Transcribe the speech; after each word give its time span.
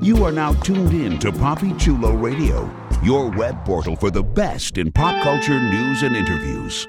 You 0.00 0.24
are 0.24 0.32
now 0.32 0.54
tuned 0.62 0.92
in 0.92 1.18
to 1.20 1.30
Papi 1.30 1.78
Chulo 1.78 2.12
Radio, 2.12 2.68
your 3.02 3.30
web 3.30 3.64
portal 3.64 3.94
for 3.94 4.10
the 4.10 4.22
best 4.22 4.76
in 4.76 4.90
pop 4.90 5.22
culture 5.22 5.60
news 5.60 6.02
and 6.02 6.16
interviews. 6.16 6.88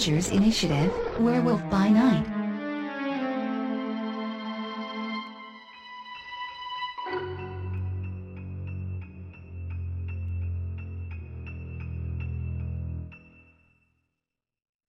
Avengers 0.00 0.30
Initiative, 0.30 1.20
Werewolf 1.20 1.60
by 1.68 1.90
Night. 1.90 2.26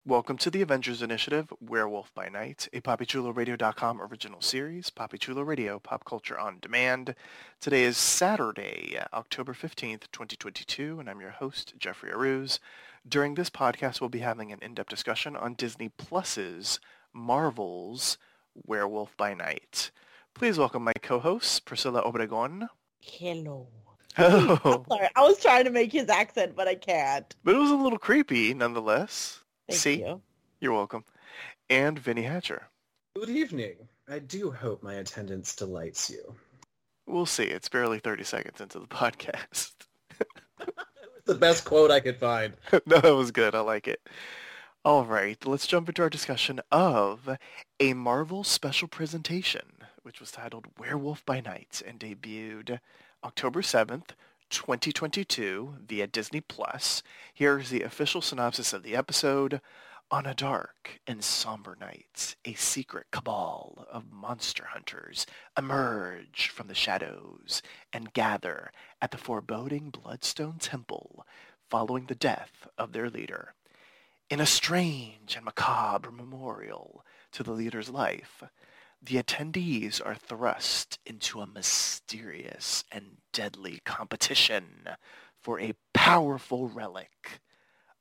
Welcome 0.04 0.36
to 0.36 0.50
the 0.50 0.60
Avengers 0.60 1.00
Initiative, 1.00 1.50
Werewolf 1.58 2.12
by 2.12 2.28
Night, 2.28 2.68
a 2.74 2.82
PapiChuloRadio.com 2.82 4.02
original 4.02 4.42
series, 4.42 4.90
Papi 4.90 5.18
Chulo 5.18 5.40
Radio, 5.40 5.78
pop 5.78 6.04
culture 6.04 6.38
on 6.38 6.58
demand. 6.60 7.14
Today 7.62 7.84
is 7.84 7.96
Saturday, 7.96 8.98
October 9.14 9.54
15th, 9.54 10.02
2022, 10.12 11.00
and 11.00 11.08
I'm 11.08 11.22
your 11.22 11.30
host, 11.30 11.72
Jeffrey 11.78 12.10
Arauz. 12.10 12.58
During 13.08 13.34
this 13.36 13.48
podcast, 13.50 14.00
we'll 14.00 14.10
be 14.10 14.18
having 14.18 14.52
an 14.52 14.58
in-depth 14.60 14.90
discussion 14.90 15.34
on 15.36 15.54
Disney 15.54 15.88
Plus's 15.88 16.78
Marvel's 17.14 18.18
Werewolf 18.66 19.16
by 19.16 19.34
Night. 19.34 19.90
Please 20.34 20.58
welcome 20.58 20.84
my 20.84 20.92
co-host, 21.00 21.64
Priscilla 21.64 22.02
Obregon. 22.02 22.68
Hello. 23.00 23.68
Oh, 24.18 24.58
I'm 24.64 24.84
sorry. 24.88 25.08
I 25.16 25.22
was 25.22 25.40
trying 25.40 25.64
to 25.64 25.70
make 25.70 25.92
his 25.92 26.08
accent, 26.08 26.54
but 26.54 26.68
I 26.68 26.74
can't. 26.74 27.34
but 27.44 27.54
it 27.54 27.58
was 27.58 27.70
a 27.70 27.76
little 27.76 27.98
creepy 27.98 28.52
nonetheless. 28.52 29.40
Thank 29.68 29.80
See? 29.80 30.00
you. 30.00 30.20
You're 30.60 30.74
welcome. 30.74 31.04
And 31.70 31.98
Vinnie 31.98 32.22
Hatcher. 32.22 32.68
Good 33.14 33.30
evening. 33.30 33.76
I 34.08 34.18
do 34.18 34.50
hope 34.50 34.82
my 34.82 34.94
attendance 34.94 35.54
delights 35.54 36.10
you. 36.10 36.34
We'll 37.06 37.26
see. 37.26 37.44
It's 37.44 37.68
barely 37.68 38.00
30 38.00 38.24
seconds 38.24 38.60
into 38.60 38.80
the 38.80 38.86
podcast. 38.88 39.72
the 41.28 41.34
best 41.34 41.64
quote 41.64 41.92
I 41.92 42.00
could 42.00 42.16
find. 42.16 42.54
no, 42.86 43.00
that 43.00 43.14
was 43.14 43.30
good. 43.30 43.54
I 43.54 43.60
like 43.60 43.86
it. 43.86 44.00
All 44.84 45.04
right, 45.04 45.44
let's 45.46 45.66
jump 45.66 45.88
into 45.88 46.02
our 46.02 46.10
discussion 46.10 46.60
of 46.72 47.36
a 47.78 47.94
Marvel 47.94 48.42
special 48.42 48.88
presentation, 48.88 49.84
which 50.02 50.18
was 50.18 50.30
titled 50.30 50.66
Werewolf 50.78 51.24
by 51.26 51.40
Night 51.40 51.82
and 51.86 52.00
debuted 52.00 52.80
October 53.22 53.60
7th, 53.60 54.10
2022 54.50 55.74
via 55.86 56.06
Disney 56.06 56.40
Plus. 56.40 57.02
Here's 57.34 57.68
the 57.68 57.82
official 57.82 58.22
synopsis 58.22 58.72
of 58.72 58.82
the 58.82 58.96
episode. 58.96 59.60
On 60.10 60.24
a 60.24 60.32
dark 60.32 61.00
and 61.06 61.22
somber 61.22 61.76
night, 61.78 62.34
a 62.46 62.54
secret 62.54 63.08
cabal 63.10 63.86
of 63.92 64.10
monster 64.10 64.64
hunters 64.64 65.26
emerge 65.54 66.48
from 66.48 66.66
the 66.66 66.74
shadows 66.74 67.60
and 67.92 68.14
gather 68.14 68.72
at 69.02 69.10
the 69.10 69.18
foreboding 69.18 69.90
Bloodstone 69.90 70.56
Temple 70.58 71.26
following 71.68 72.06
the 72.06 72.14
death 72.14 72.66
of 72.78 72.92
their 72.94 73.10
leader. 73.10 73.52
In 74.30 74.40
a 74.40 74.46
strange 74.46 75.36
and 75.36 75.44
macabre 75.44 76.10
memorial 76.10 77.04
to 77.32 77.42
the 77.42 77.52
leader's 77.52 77.90
life, 77.90 78.42
the 79.02 79.22
attendees 79.22 80.00
are 80.02 80.14
thrust 80.14 80.98
into 81.04 81.42
a 81.42 81.46
mysterious 81.46 82.82
and 82.90 83.18
deadly 83.34 83.82
competition 83.84 84.88
for 85.38 85.60
a 85.60 85.74
powerful 85.92 86.66
relic, 86.66 87.40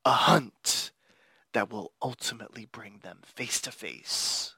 a 0.06 0.12
hunt 0.12 0.87
that 1.54 1.70
will 1.72 1.94
ultimately 2.02 2.66
bring 2.66 3.00
them 3.00 3.20
face 3.24 3.60
to 3.62 3.72
face 3.72 4.56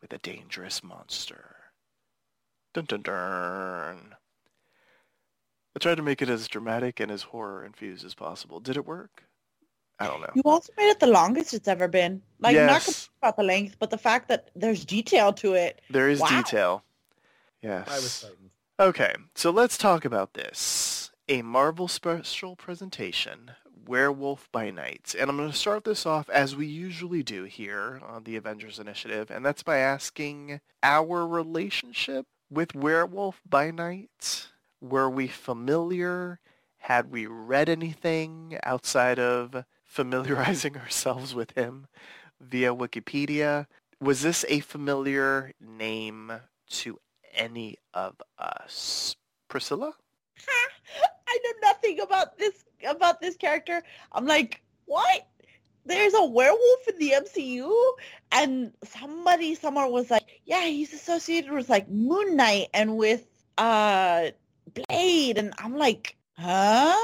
with 0.00 0.12
a 0.12 0.18
dangerous 0.18 0.82
monster. 0.82 1.56
Dun 2.74 2.84
dun 2.86 3.02
dun. 3.02 4.14
I 5.76 5.78
tried 5.80 5.96
to 5.96 6.02
make 6.02 6.22
it 6.22 6.28
as 6.28 6.46
dramatic 6.48 7.00
and 7.00 7.10
as 7.10 7.22
horror 7.22 7.64
infused 7.64 8.04
as 8.04 8.14
possible. 8.14 8.60
Did 8.60 8.76
it 8.76 8.86
work? 8.86 9.24
I 9.98 10.06
don't 10.06 10.20
know. 10.20 10.30
You 10.34 10.42
also 10.44 10.72
made 10.76 10.88
it 10.90 11.00
the 11.00 11.06
longest 11.06 11.54
it's 11.54 11.68
ever 11.68 11.88
been. 11.88 12.20
Like, 12.40 12.54
not 12.54 12.66
Yes. 12.66 12.84
complete 12.84 13.08
about 13.22 13.36
the 13.36 13.42
length, 13.44 13.76
but 13.78 13.90
the 13.90 13.98
fact 13.98 14.28
that 14.28 14.50
there's 14.54 14.84
detail 14.84 15.32
to 15.34 15.54
it. 15.54 15.80
There 15.90 16.08
is 16.08 16.20
Wow. 16.20 16.28
detail. 16.28 16.84
Yes. 17.62 17.88
I 17.88 17.96
was 18.00 18.20
frightened. 18.20 18.50
Okay, 18.78 19.14
so 19.36 19.50
let's 19.50 19.78
talk 19.78 20.04
about 20.04 20.34
this. 20.34 21.10
A 21.28 21.42
Marvel 21.42 21.88
special 21.88 22.56
presentation, 22.56 23.52
Werewolf 23.86 24.48
by 24.52 24.70
Night. 24.70 25.14
And 25.18 25.30
I'm 25.30 25.36
going 25.36 25.50
to 25.50 25.56
start 25.56 25.84
this 25.84 26.06
off 26.06 26.28
as 26.30 26.56
we 26.56 26.66
usually 26.66 27.22
do 27.22 27.44
here 27.44 28.00
on 28.06 28.24
the 28.24 28.36
Avengers 28.36 28.78
Initiative, 28.78 29.30
and 29.30 29.44
that's 29.44 29.62
by 29.62 29.78
asking 29.78 30.60
our 30.82 31.26
relationship 31.26 32.26
with 32.50 32.74
Werewolf 32.74 33.40
by 33.48 33.70
Night. 33.70 34.48
Were 34.80 35.10
we 35.10 35.26
familiar? 35.26 36.40
Had 36.78 37.10
we 37.10 37.26
read 37.26 37.68
anything 37.68 38.58
outside 38.62 39.18
of 39.18 39.64
familiarizing 39.84 40.76
ourselves 40.78 41.34
with 41.34 41.52
him 41.52 41.86
via 42.40 42.74
Wikipedia? 42.74 43.66
Was 44.00 44.22
this 44.22 44.44
a 44.48 44.60
familiar 44.60 45.52
name 45.60 46.32
to 46.68 46.98
any 47.34 47.78
of 47.92 48.20
us? 48.38 49.16
Priscilla? 49.48 49.94
I 51.34 51.38
know 51.42 51.68
nothing 51.68 52.00
about 52.00 52.38
this 52.38 52.64
about 52.86 53.20
this 53.20 53.36
character. 53.36 53.82
I'm 54.12 54.26
like, 54.26 54.62
what? 54.86 55.26
There's 55.86 56.14
a 56.14 56.24
werewolf 56.24 56.88
in 56.88 56.98
the 56.98 57.10
MCU, 57.10 57.92
and 58.32 58.72
somebody 58.84 59.54
somewhere 59.54 59.88
was 59.88 60.10
like, 60.10 60.40
yeah, 60.46 60.64
he's 60.64 60.94
associated 60.94 61.52
with 61.52 61.68
like 61.68 61.88
Moon 61.88 62.36
Knight 62.36 62.68
and 62.72 62.96
with 62.96 63.26
uh 63.58 64.30
Blade, 64.72 65.38
and 65.38 65.52
I'm 65.58 65.76
like, 65.76 66.16
huh? 66.38 66.96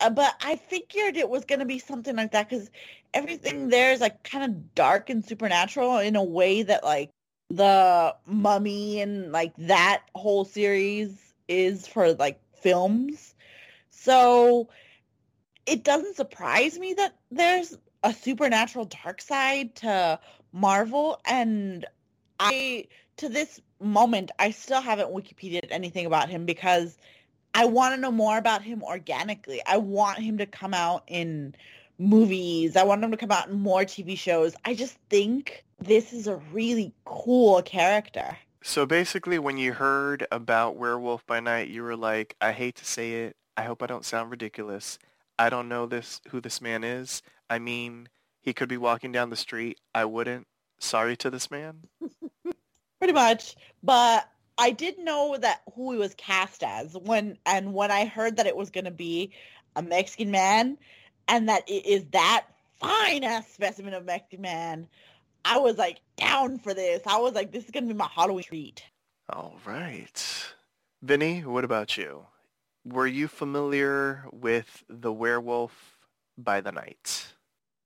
Uh, 0.00 0.10
but 0.10 0.34
I 0.44 0.56
figured 0.56 1.16
it 1.16 1.28
was 1.28 1.44
gonna 1.44 1.66
be 1.66 1.78
something 1.78 2.16
like 2.16 2.32
that 2.32 2.48
because 2.48 2.70
everything 3.14 3.68
there 3.68 3.92
is 3.92 4.00
like 4.00 4.22
kind 4.24 4.44
of 4.44 4.74
dark 4.74 5.08
and 5.08 5.24
supernatural 5.24 5.98
in 5.98 6.16
a 6.16 6.24
way 6.24 6.62
that 6.62 6.84
like 6.84 7.10
the 7.48 8.14
Mummy 8.26 9.00
and 9.00 9.32
like 9.32 9.54
that 9.58 10.02
whole 10.14 10.44
series 10.44 11.34
is 11.48 11.86
for 11.86 12.12
like 12.14 12.40
films. 12.60 13.35
So 14.06 14.68
it 15.66 15.82
doesn't 15.82 16.14
surprise 16.14 16.78
me 16.78 16.94
that 16.94 17.16
there's 17.32 17.76
a 18.04 18.12
supernatural 18.12 18.84
dark 18.84 19.20
side 19.20 19.74
to 19.76 20.20
Marvel 20.52 21.20
and 21.24 21.84
I 22.38 22.86
to 23.16 23.28
this 23.28 23.60
moment 23.80 24.30
I 24.38 24.52
still 24.52 24.80
haven't 24.80 25.10
Wikipedia'd 25.10 25.72
anything 25.72 26.06
about 26.06 26.28
him 26.28 26.46
because 26.46 26.96
I 27.52 27.64
want 27.64 27.96
to 27.96 28.00
know 28.00 28.12
more 28.12 28.38
about 28.38 28.62
him 28.62 28.84
organically. 28.84 29.60
I 29.66 29.78
want 29.78 30.20
him 30.20 30.38
to 30.38 30.46
come 30.46 30.72
out 30.72 31.02
in 31.08 31.56
movies. 31.98 32.76
I 32.76 32.84
want 32.84 33.02
him 33.02 33.10
to 33.10 33.16
come 33.16 33.32
out 33.32 33.48
in 33.48 33.58
more 33.58 33.80
TV 33.80 34.16
shows. 34.16 34.54
I 34.64 34.74
just 34.74 34.96
think 35.10 35.64
this 35.80 36.12
is 36.12 36.28
a 36.28 36.36
really 36.52 36.94
cool 37.04 37.60
character. 37.62 38.38
So 38.62 38.86
basically, 38.86 39.40
when 39.40 39.58
you 39.58 39.72
heard 39.72 40.28
about 40.30 40.76
Werewolf 40.76 41.26
by 41.26 41.40
Night, 41.40 41.70
you 41.70 41.82
were 41.82 41.96
like, 41.96 42.36
I 42.40 42.52
hate 42.52 42.76
to 42.76 42.84
say 42.84 43.24
it. 43.24 43.36
I 43.56 43.62
hope 43.64 43.82
I 43.82 43.86
don't 43.86 44.04
sound 44.04 44.30
ridiculous. 44.30 44.98
I 45.38 45.50
don't 45.50 45.68
know 45.68 45.86
this 45.86 46.20
who 46.28 46.40
this 46.40 46.60
man 46.60 46.84
is. 46.84 47.22
I 47.48 47.58
mean, 47.58 48.08
he 48.40 48.52
could 48.52 48.68
be 48.68 48.76
walking 48.76 49.12
down 49.12 49.30
the 49.30 49.36
street. 49.36 49.78
I 49.94 50.04
wouldn't. 50.04 50.46
Sorry 50.78 51.16
to 51.18 51.30
this 51.30 51.50
man. 51.50 51.80
pretty 52.98 53.12
much. 53.12 53.56
But 53.82 54.28
I 54.58 54.70
did 54.70 54.98
know 54.98 55.36
that 55.40 55.62
who 55.74 55.92
he 55.92 55.98
was 55.98 56.14
cast 56.14 56.62
as 56.62 56.94
when 56.94 57.38
and 57.46 57.74
when 57.74 57.90
I 57.90 58.06
heard 58.06 58.36
that 58.36 58.46
it 58.46 58.56
was 58.56 58.70
going 58.70 58.84
to 58.84 58.90
be 58.90 59.32
a 59.74 59.82
Mexican 59.82 60.30
man 60.30 60.78
and 61.28 61.48
that 61.48 61.68
it 61.68 61.86
is 61.86 62.04
that 62.12 62.46
fine 62.80 63.24
ass 63.24 63.48
specimen 63.52 63.94
of 63.94 64.04
Mexican 64.04 64.40
man, 64.40 64.88
I 65.44 65.58
was 65.58 65.76
like 65.76 66.00
down 66.16 66.58
for 66.58 66.74
this. 66.74 67.02
I 67.06 67.18
was 67.18 67.34
like, 67.34 67.52
this 67.52 67.64
is 67.64 67.70
going 67.70 67.86
to 67.86 67.94
be 67.94 67.98
my 67.98 68.08
Halloween 68.12 68.44
treat. 68.44 68.82
All 69.30 69.56
right. 69.64 70.54
Vinnie, 71.02 71.40
what 71.40 71.64
about 71.64 71.96
you? 71.96 72.26
Were 72.86 73.06
you 73.06 73.26
familiar 73.26 74.26
with 74.30 74.84
the 74.88 75.12
werewolf 75.12 75.72
by 76.38 76.60
the 76.60 76.70
night? 76.70 77.26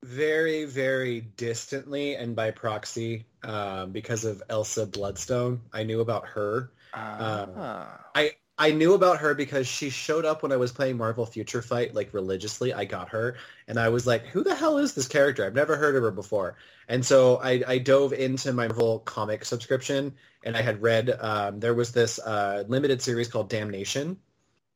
Very, 0.04 0.66
very 0.66 1.22
distantly 1.38 2.16
and 2.16 2.36
by 2.36 2.50
proxy 2.50 3.24
um, 3.42 3.92
because 3.92 4.26
of 4.26 4.42
Elsa 4.50 4.84
Bloodstone. 4.84 5.62
I 5.72 5.84
knew 5.84 6.00
about 6.00 6.26
her. 6.28 6.70
Ah. 6.92 7.98
I 8.14 8.32
I 8.58 8.72
knew 8.72 8.92
about 8.92 9.20
her 9.20 9.34
because 9.34 9.66
she 9.66 9.88
showed 9.88 10.26
up 10.26 10.42
when 10.42 10.52
I 10.52 10.58
was 10.58 10.70
playing 10.70 10.98
Marvel 10.98 11.24
Future 11.24 11.62
Fight 11.62 11.94
like 11.94 12.12
religiously. 12.12 12.74
I 12.74 12.84
got 12.84 13.08
her 13.08 13.36
and 13.68 13.80
I 13.80 13.88
was 13.88 14.06
like, 14.06 14.26
who 14.26 14.44
the 14.44 14.54
hell 14.54 14.76
is 14.76 14.92
this 14.92 15.08
character? 15.08 15.46
I've 15.46 15.54
never 15.54 15.76
heard 15.76 15.96
of 15.96 16.02
her 16.02 16.10
before. 16.10 16.56
And 16.88 17.02
so 17.02 17.40
I, 17.42 17.62
I 17.66 17.78
dove 17.78 18.12
into 18.12 18.52
my 18.52 18.68
Marvel 18.68 18.98
comic 18.98 19.46
subscription 19.46 20.12
and 20.44 20.58
I 20.58 20.60
had 20.60 20.82
read 20.82 21.16
um, 21.20 21.58
there 21.58 21.72
was 21.72 21.92
this 21.92 22.18
uh, 22.18 22.64
limited 22.68 23.00
series 23.00 23.28
called 23.28 23.48
Damnation 23.48 24.18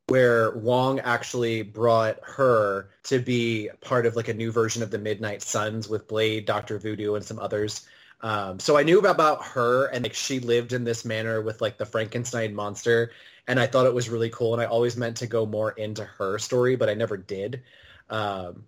where 0.09 0.57
Wong 0.59 1.01
actually 1.01 1.63
brought 1.63 2.19
her 2.23 2.91
to 3.05 3.19
be 3.19 3.71
part 3.81 4.07
of 4.07 4.17
like 4.17 4.29
a 4.29 4.35
new 4.35 4.53
version 4.53 4.83
of 4.83 4.91
the 4.91 4.99
Midnight 4.99 5.43
Suns 5.43 5.89
with 5.89 6.09
Blade, 6.09 6.45
Doctor 6.47 6.79
Voodoo, 6.79 7.15
and 7.15 7.25
some 7.25 7.39
others. 7.39 7.87
Um, 8.21 8.59
so 8.59 8.77
I 8.77 8.83
knew 8.83 9.01
about 9.01 9.45
her 9.45 9.87
and 9.87 10.03
like 10.05 10.15
she 10.15 10.41
lived 10.41 10.73
in 10.73 10.85
this 10.85 11.05
manor 11.05 11.43
with 11.43 11.61
like 11.61 11.79
the 11.79 11.87
Frankenstein 11.87 12.55
monster, 12.55 13.13
and 13.47 13.59
I 13.61 13.67
thought 13.67 13.87
it 13.87 13.95
was 13.95 14.09
really 14.11 14.31
cool. 14.31 14.53
And 14.55 14.63
I 14.63 14.67
always 14.67 14.97
meant 14.97 15.17
to 15.19 15.27
go 15.27 15.47
more 15.47 15.73
into 15.73 16.05
her 16.05 16.39
story, 16.39 16.77
but 16.77 16.89
I 16.89 16.95
never 16.95 17.17
did. 17.17 17.63
Um, 18.11 18.65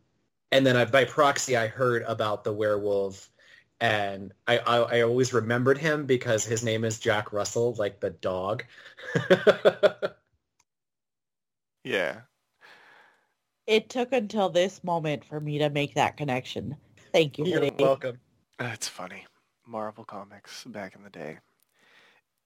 and 0.52 0.66
then 0.66 0.76
I, 0.76 0.84
by 0.86 1.04
proxy, 1.04 1.56
I 1.56 1.66
heard 1.68 2.02
about 2.06 2.44
the 2.44 2.52
werewolf, 2.52 3.30
and 3.80 4.32
I, 4.46 4.58
I 4.58 4.76
I 4.98 5.02
always 5.02 5.32
remembered 5.34 5.78
him 5.78 6.06
because 6.06 6.44
his 6.44 6.64
name 6.64 6.84
is 6.84 6.98
Jack 6.98 7.32
Russell, 7.32 7.74
like 7.74 8.00
the 8.00 8.10
dog. 8.10 8.64
Yeah. 11.86 12.22
It 13.68 13.88
took 13.88 14.12
until 14.12 14.48
this 14.48 14.82
moment 14.82 15.24
for 15.24 15.38
me 15.38 15.58
to 15.58 15.70
make 15.70 15.94
that 15.94 16.16
connection. 16.16 16.76
Thank 17.12 17.38
you. 17.38 17.46
You're 17.46 17.60
Vinnie. 17.60 17.76
welcome. 17.78 18.18
That's 18.58 18.88
funny. 18.88 19.24
Marvel 19.64 20.04
Comics 20.04 20.64
back 20.64 20.96
in 20.96 21.04
the 21.04 21.10
day. 21.10 21.38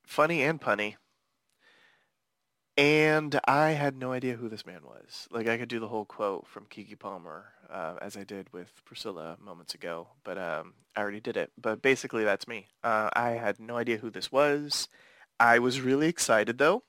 Funny 0.05 0.43
and 0.43 0.61
punny. 0.61 0.97
And 2.77 3.41
I 3.47 3.71
had 3.71 3.97
no 3.97 4.13
idea 4.13 4.35
who 4.35 4.51
this 4.51 4.67
man 4.67 4.83
was. 4.85 5.27
Like 5.31 5.49
I 5.49 5.57
could 5.57 5.69
do 5.71 5.81
the 5.81 5.89
whole 5.89 6.05
quote 6.05 6.47
from 6.47 6.67
Keke 6.67 6.99
Palmer, 6.99 7.47
uh, 7.71 7.95
as 8.03 8.19
I 8.19 8.25
did 8.25 8.53
with 8.53 8.83
Priscilla 8.85 9.39
moments 9.41 9.75
ago, 9.75 10.09
but 10.23 10.37
um, 10.37 10.75
I 10.95 11.01
already 11.01 11.21
did 11.21 11.39
it. 11.39 11.51
But 11.59 11.81
basically, 11.81 12.25
that's 12.25 12.47
me. 12.47 12.67
Uh, 12.85 13.09
I 13.15 13.31
had 13.31 13.59
no 13.59 13.79
idea 13.79 13.97
who 13.99 14.11
this 14.11 14.31
was. 14.31 14.89
I 15.39 15.59
was 15.59 15.81
really 15.81 16.09
excited 16.09 16.59
though, 16.59 16.83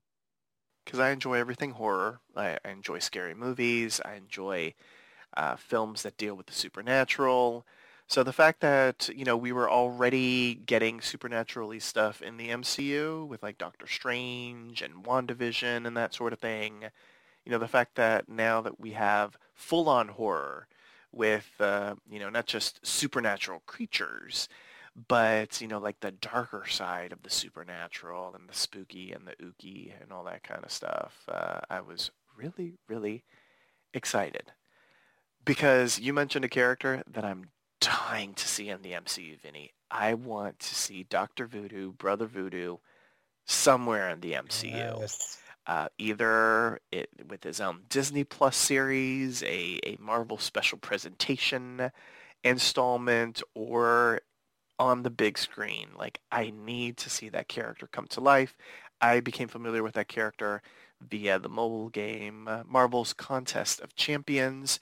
because 0.84 1.00
I 1.00 1.12
enjoy 1.12 1.36
everything 1.36 1.72
horror. 1.72 2.20
I, 2.36 2.58
I 2.64 2.70
enjoy 2.70 3.00
scary 3.00 3.34
movies. 3.34 4.02
I 4.04 4.16
enjoy 4.16 4.74
uh, 5.36 5.56
films 5.56 6.04
that 6.04 6.18
deal 6.18 6.36
with 6.36 6.48
the 6.48 6.54
supernatural. 6.54 7.66
So 8.08 8.24
the 8.24 8.34
fact 8.34 8.60
that, 8.60 9.10
you 9.16 9.24
know, 9.24 9.38
we 9.38 9.54
were 9.54 9.72
already 9.72 10.56
getting 10.56 11.00
supernaturally 11.00 11.80
stuff 11.80 12.22
in 12.22 12.36
the 12.36 12.50
MCU 12.50 13.26
with 13.26 13.42
like 13.42 13.58
Doctor 13.58 13.88
Strange 13.88 14.82
and 14.82 15.06
WandaVision 15.06 15.88
and 15.88 15.96
that 15.96 16.14
sort 16.14 16.34
of 16.34 16.40
thing, 16.40 16.86
you 17.46 17.52
know, 17.52 17.58
the 17.58 17.70
fact 17.70 17.96
that 17.96 18.28
now 18.28 18.60
that 18.60 18.82
we 18.82 18.92
have 18.92 19.38
full-on 19.54 20.10
horror 20.10 20.68
with, 21.14 21.50
uh, 21.60 21.96
you 22.10 22.20
know, 22.20 22.30
not 22.30 22.48
just 22.48 22.86
supernatural 22.86 23.62
creatures, 23.66 24.50
but, 25.08 25.62
you 25.62 25.68
know, 25.68 25.80
like 25.80 26.00
the 26.02 26.12
darker 26.12 26.66
side 26.68 27.12
of 27.12 27.24
the 27.24 27.30
supernatural 27.30 28.36
and 28.36 28.48
the 28.50 28.54
spooky 28.54 29.14
and 29.14 29.26
the 29.26 29.36
ooky 29.44 29.94
and 30.02 30.12
all 30.12 30.26
that 30.26 30.44
kind 30.44 30.64
of 30.64 30.72
stuff, 30.72 31.24
uh, 31.30 31.62
I 31.70 31.82
was 31.82 32.12
really, 32.38 32.74
really 32.88 33.24
excited. 33.94 34.52
Because 35.44 36.00
you 36.00 36.14
mentioned 36.14 36.46
a 36.46 36.50
character 36.50 37.04
that 37.10 37.26
I'm 37.26 37.50
dying 37.80 38.34
to 38.36 38.48
see 38.48 38.70
in 38.70 38.82
the 38.82 38.92
MCU, 38.92 39.40
Vinnie. 39.42 39.72
I 39.90 40.14
want 40.14 40.60
to 40.60 40.76
see 40.76 41.04
Doctor 41.04 41.48
Voodoo, 41.48 41.92
Brother 41.94 42.28
Voodoo, 42.28 42.78
somewhere 43.46 44.10
in 44.10 44.20
the 44.22 44.34
MCU. 44.34 45.00
Yes. 45.00 45.38
Uh, 45.68 45.88
either 45.98 46.80
it, 46.92 47.10
with 47.28 47.44
his 47.44 47.62
own 47.62 47.82
Disney 47.88 48.24
Plus 48.24 48.58
series, 48.58 49.44
a, 49.44 49.80
a 49.86 49.98
Marvel 50.00 50.38
special 50.38 50.78
presentation 50.78 51.92
installment, 52.44 53.42
or 53.54 54.22
on 54.82 55.04
the 55.04 55.12
big 55.12 55.38
screen. 55.38 55.90
Like, 55.96 56.20
I 56.32 56.52
need 56.56 56.98
to 56.98 57.10
see 57.10 57.30
that 57.30 57.48
character 57.48 57.88
come 57.88 58.08
to 58.08 58.20
life. 58.20 58.58
I 59.00 59.20
became 59.20 59.48
familiar 59.48 59.84
with 59.84 59.94
that 59.94 60.08
character 60.08 60.64
via 61.08 61.38
the 61.38 61.50
mobile 61.50 61.90
game 61.90 62.48
uh, 62.48 62.64
Marvel's 62.68 63.14
Contest 63.14 63.80
of 63.80 63.96
Champions 63.96 64.80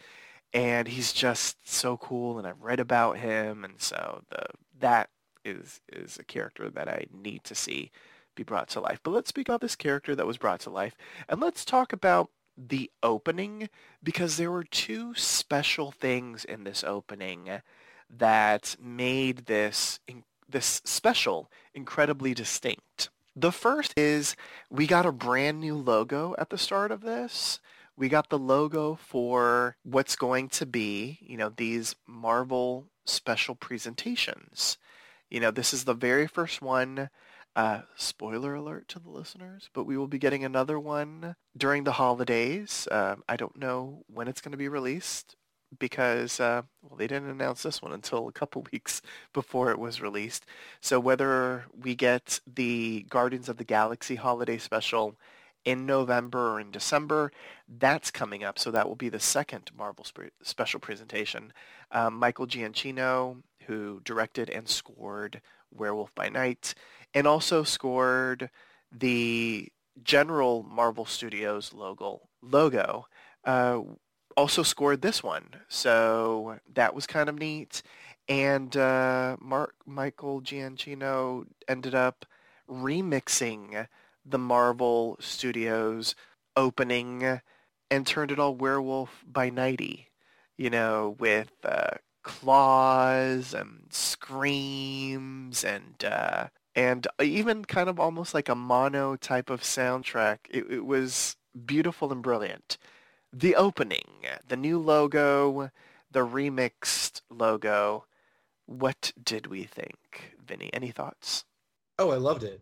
and 0.54 0.88
he's 0.88 1.14
just 1.14 1.58
so 1.70 1.98
cool 1.98 2.38
and 2.38 2.48
I've 2.48 2.62
read 2.62 2.80
about 2.80 3.18
him 3.18 3.64
and 3.64 3.80
so 3.80 4.24
the 4.30 4.46
that 4.80 5.10
is 5.46 5.80
is 5.92 6.18
a 6.18 6.24
character 6.24 6.70
that 6.70 6.90
I 6.90 7.06
need 7.14 7.44
to 7.46 7.56
see 7.56 7.92
be 8.36 8.44
brought 8.44 8.70
to 8.70 8.82
life. 8.82 9.00
But 9.04 9.12
let's 9.12 9.30
speak 9.30 9.48
about 9.48 9.62
this 9.62 9.76
character 9.76 10.16
that 10.16 10.28
was 10.28 10.38
brought 10.38 10.60
to 10.62 10.70
life 10.70 10.96
and 11.30 11.40
let's 11.40 11.64
talk 11.64 11.94
about 11.94 12.30
the 12.58 12.92
opening 13.02 13.70
because 14.04 14.36
there 14.36 14.52
were 14.52 14.66
two 14.66 15.14
special 15.16 15.92
things 15.92 16.44
in 16.44 16.66
this 16.66 16.84
opening 16.84 17.62
that 18.10 18.76
made 18.82 19.46
this 19.46 20.00
this 20.48 20.82
special 20.84 21.52
incredibly 21.74 22.34
distinct. 22.34 23.10
The 23.36 23.52
first 23.52 23.94
is 23.96 24.36
we 24.70 24.88
got 24.88 25.06
a 25.06 25.12
brand 25.12 25.60
new 25.60 25.76
logo 25.76 26.36
at 26.40 26.50
the 26.50 26.58
start 26.58 26.92
of 26.92 27.02
this 27.02 27.60
we 28.00 28.08
got 28.08 28.30
the 28.30 28.40
logo 28.40 28.96
for 28.96 29.76
what's 29.84 30.16
going 30.16 30.48
to 30.48 30.66
be, 30.66 31.20
you 31.22 31.36
know, 31.36 31.50
these 31.50 31.96
Marvel 32.08 32.86
special 33.06 33.56
presentations. 33.56 34.78
You 35.30 35.42
know, 35.42 35.52
this 35.52 35.74
is 35.74 35.84
the 35.84 35.94
very 35.94 36.26
first 36.26 36.62
one. 36.62 37.10
Uh, 37.58 37.82
spoiler 37.98 38.56
alert 38.56 38.88
to 38.88 39.00
the 39.00 39.10
listeners, 39.10 39.70
but 39.74 39.84
we 39.84 39.98
will 39.98 40.08
be 40.08 40.18
getting 40.18 40.46
another 40.46 40.80
one 40.80 41.36
during 41.58 41.84
the 41.84 41.92
holidays. 41.94 42.88
Um, 42.90 43.22
I 43.28 43.36
don't 43.36 43.58
know 43.58 44.04
when 44.08 44.30
it's 44.30 44.40
going 44.40 44.54
to 44.54 44.58
be 44.58 44.70
released 44.70 45.36
because, 45.78 46.40
uh, 46.40 46.64
well, 46.82 46.98
they 46.98 47.08
didn't 47.08 47.30
announce 47.30 47.64
this 47.64 47.82
one 47.82 47.94
until 47.94 48.28
a 48.28 48.32
couple 48.32 48.66
weeks 48.72 49.02
before 49.34 49.72
it 49.72 49.80
was 49.80 50.02
released. 50.02 50.46
So 50.82 51.00
whether 51.00 51.66
we 51.80 51.96
get 51.96 52.40
the 52.52 53.06
Guardians 53.10 53.50
of 53.50 53.58
the 53.58 53.64
Galaxy 53.64 54.16
holiday 54.16 54.58
special 54.58 55.16
in 55.66 55.86
November 55.86 56.54
or 56.54 56.60
in 56.60 56.72
December. 56.72 57.32
That's 57.68 58.12
coming 58.12 58.44
up, 58.44 58.58
so 58.58 58.72
that 58.72 58.88
will 58.88 58.96
be 58.96 59.10
the 59.10 59.20
second 59.20 59.72
Marvel 59.78 60.06
sp- 60.08 60.34
special 60.42 60.80
presentation. 60.80 61.54
Um, 61.92 62.16
Michael 62.16 62.48
Giacchino, 62.48 63.44
who 63.68 64.02
directed 64.04 64.50
and 64.50 64.68
scored 64.68 65.42
Werewolf 65.72 66.14
by 66.16 66.30
Night, 66.30 66.74
and 67.14 67.28
also 67.28 67.64
scored 67.64 68.50
the 68.92 69.70
general 70.04 70.64
Marvel 70.64 71.06
Studios 71.06 71.74
logo. 71.74 72.22
Logo 72.42 73.08
uh, 73.46 73.82
also 74.40 74.64
scored 74.64 75.02
this 75.02 75.22
one, 75.22 75.50
so 75.68 76.60
that 76.74 76.96
was 76.96 77.06
kind 77.06 77.28
of 77.28 77.38
neat. 77.38 77.82
And 78.30 78.76
uh, 78.78 79.36
Mark 79.42 79.76
Michael 79.86 80.42
Giacchino 80.42 81.46
ended 81.68 81.94
up 81.94 82.26
remixing 82.70 83.88
the 84.26 84.38
Marvel 84.38 85.18
Studios 85.20 86.16
opening 86.56 87.42
and 87.92 88.08
turned 88.08 88.32
it 88.32 88.40
all 88.40 88.56
werewolf 88.56 89.26
by 89.28 89.50
nighty, 89.50 90.08
you 90.58 90.70
know, 90.70 91.18
with 91.20 91.52
uh, 91.66 91.98
claws 92.24 93.54
and 93.54 93.88
screams 93.90 95.66
and 95.66 96.06
uh, 96.06 96.48
and 96.76 97.08
even 97.22 97.66
kind 97.66 97.90
of 97.90 98.00
almost 98.00 98.34
like 98.34 98.48
a 98.48 98.56
mono 98.56 99.18
type 99.18 99.50
of 99.50 99.64
soundtrack. 99.64 100.38
It, 100.50 100.66
it 100.72 100.86
was 100.86 101.36
beautiful 101.66 102.14
and 102.14 102.22
brilliant. 102.22 102.78
The 103.32 103.56
opening, 103.56 104.26
the 104.48 104.58
new 104.58 104.80
logo, 104.80 105.72
the 106.12 106.26
remixed 106.26 107.22
logo. 107.30 108.06
What 108.66 109.12
did 109.24 109.48
we 109.48 109.64
think, 109.64 110.36
Vinnie? 110.46 110.72
Any 110.74 110.92
thoughts? 110.92 111.46
Oh, 111.98 112.12
I 112.12 112.16
loved 112.16 112.44
it. 112.44 112.62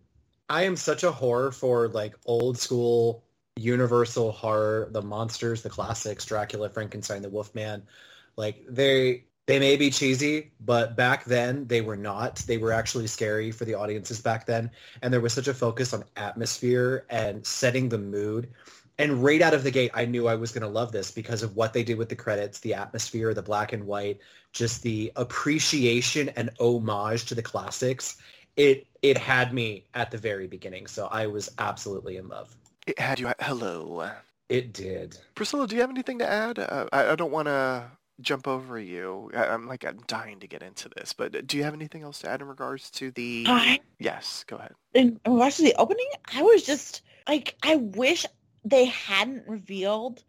I 0.50 0.64
am 0.64 0.76
such 0.76 1.04
a 1.04 1.12
horror 1.12 1.52
for 1.52 1.88
like 1.88 2.16
old 2.26 2.58
school 2.58 3.24
universal 3.56 4.32
horror, 4.32 4.90
the 4.92 5.02
monsters, 5.02 5.62
the 5.62 5.70
classics, 5.70 6.26
Dracula, 6.26 6.70
Frankenstein, 6.70 7.22
the 7.22 7.30
Wolfman. 7.30 7.84
Like 8.36 8.64
they 8.70 9.26
They 9.48 9.60
may 9.60 9.78
be 9.78 9.90
cheesy, 9.90 10.52
but 10.60 10.98
back 10.98 11.24
then 11.24 11.66
they 11.68 11.80
were 11.80 11.96
not. 11.96 12.36
They 12.48 12.58
were 12.58 12.74
actually 12.74 13.08
scary 13.08 13.50
for 13.52 13.64
the 13.64 13.76
audiences 13.76 14.22
back 14.22 14.46
then. 14.46 14.70
And 15.02 15.14
there 15.14 15.22
was 15.22 15.34
such 15.34 15.48
a 15.48 15.54
focus 15.54 15.94
on 15.94 16.04
atmosphere 16.18 17.06
and 17.10 17.46
setting 17.48 17.88
the 17.88 17.98
mood. 17.98 18.50
And 19.00 19.24
right 19.24 19.42
out 19.42 19.54
of 19.54 19.64
the 19.64 19.72
gate, 19.72 19.92
I 19.94 20.06
knew 20.06 20.28
I 20.28 20.36
was 20.36 20.52
going 20.52 20.64
to 20.64 20.68
love 20.68 20.92
this 20.92 21.12
because 21.12 21.44
of 21.44 21.56
what 21.56 21.72
they 21.72 21.84
did 21.84 21.98
with 21.98 22.10
the 22.10 22.16
credits, 22.16 22.60
the 22.60 22.74
atmosphere, 22.74 23.34
the 23.34 23.44
black 23.44 23.72
and 23.74 23.86
white, 23.86 24.20
just 24.54 24.82
the 24.82 25.12
appreciation 25.16 26.30
and 26.30 26.50
homage 26.60 27.26
to 27.26 27.36
the 27.36 27.42
classics. 27.44 28.18
It 28.56 28.88
it 29.04 29.18
had 29.18 29.54
me 29.54 29.86
at 29.94 30.10
the 30.10 30.18
very 30.18 30.48
beginning, 30.48 30.88
so 30.88 31.08
I 31.12 31.28
was 31.28 31.52
absolutely 31.60 32.18
in 32.18 32.28
love. 32.28 32.56
It 32.88 32.98
had 33.00 33.20
you 33.20 33.28
at 33.28 33.42
hello. 33.42 34.10
It 34.50 34.74
did. 34.74 35.18
Priscilla, 35.36 35.68
do 35.68 35.76
you 35.76 35.82
have 35.82 35.90
anything 35.92 36.20
to 36.20 36.28
add? 36.28 36.58
Uh, 36.58 36.88
I, 36.92 37.10
I 37.12 37.16
don't 37.16 37.32
want 37.32 37.48
to 37.50 37.92
jump 38.22 38.48
over 38.48 38.80
you. 38.80 39.30
I, 39.36 39.46
I'm 39.48 39.68
like 39.68 39.86
I'm 39.86 40.00
dying 40.08 40.40
to 40.40 40.48
get 40.48 40.64
into 40.64 40.90
this, 40.90 41.14
but 41.14 41.46
do 41.46 41.58
you 41.58 41.64
have 41.64 41.76
anything 41.76 42.02
else 42.02 42.20
to 42.20 42.30
add 42.30 42.42
in 42.42 42.48
regards 42.48 42.90
to 42.92 43.12
the? 43.12 43.46
I 43.48 43.80
Yes, 44.00 44.44
go 44.48 44.56
ahead. 44.56 44.74
in 44.96 45.20
in 45.24 45.34
watching 45.36 45.66
the 45.66 45.76
opening, 45.76 46.10
I 46.34 46.42
was 46.42 46.64
just 46.64 47.04
like, 47.28 47.56
I 47.62 47.76
wish 47.76 48.26
they 48.66 48.86
hadn't 48.86 49.48
revealed 49.48 50.24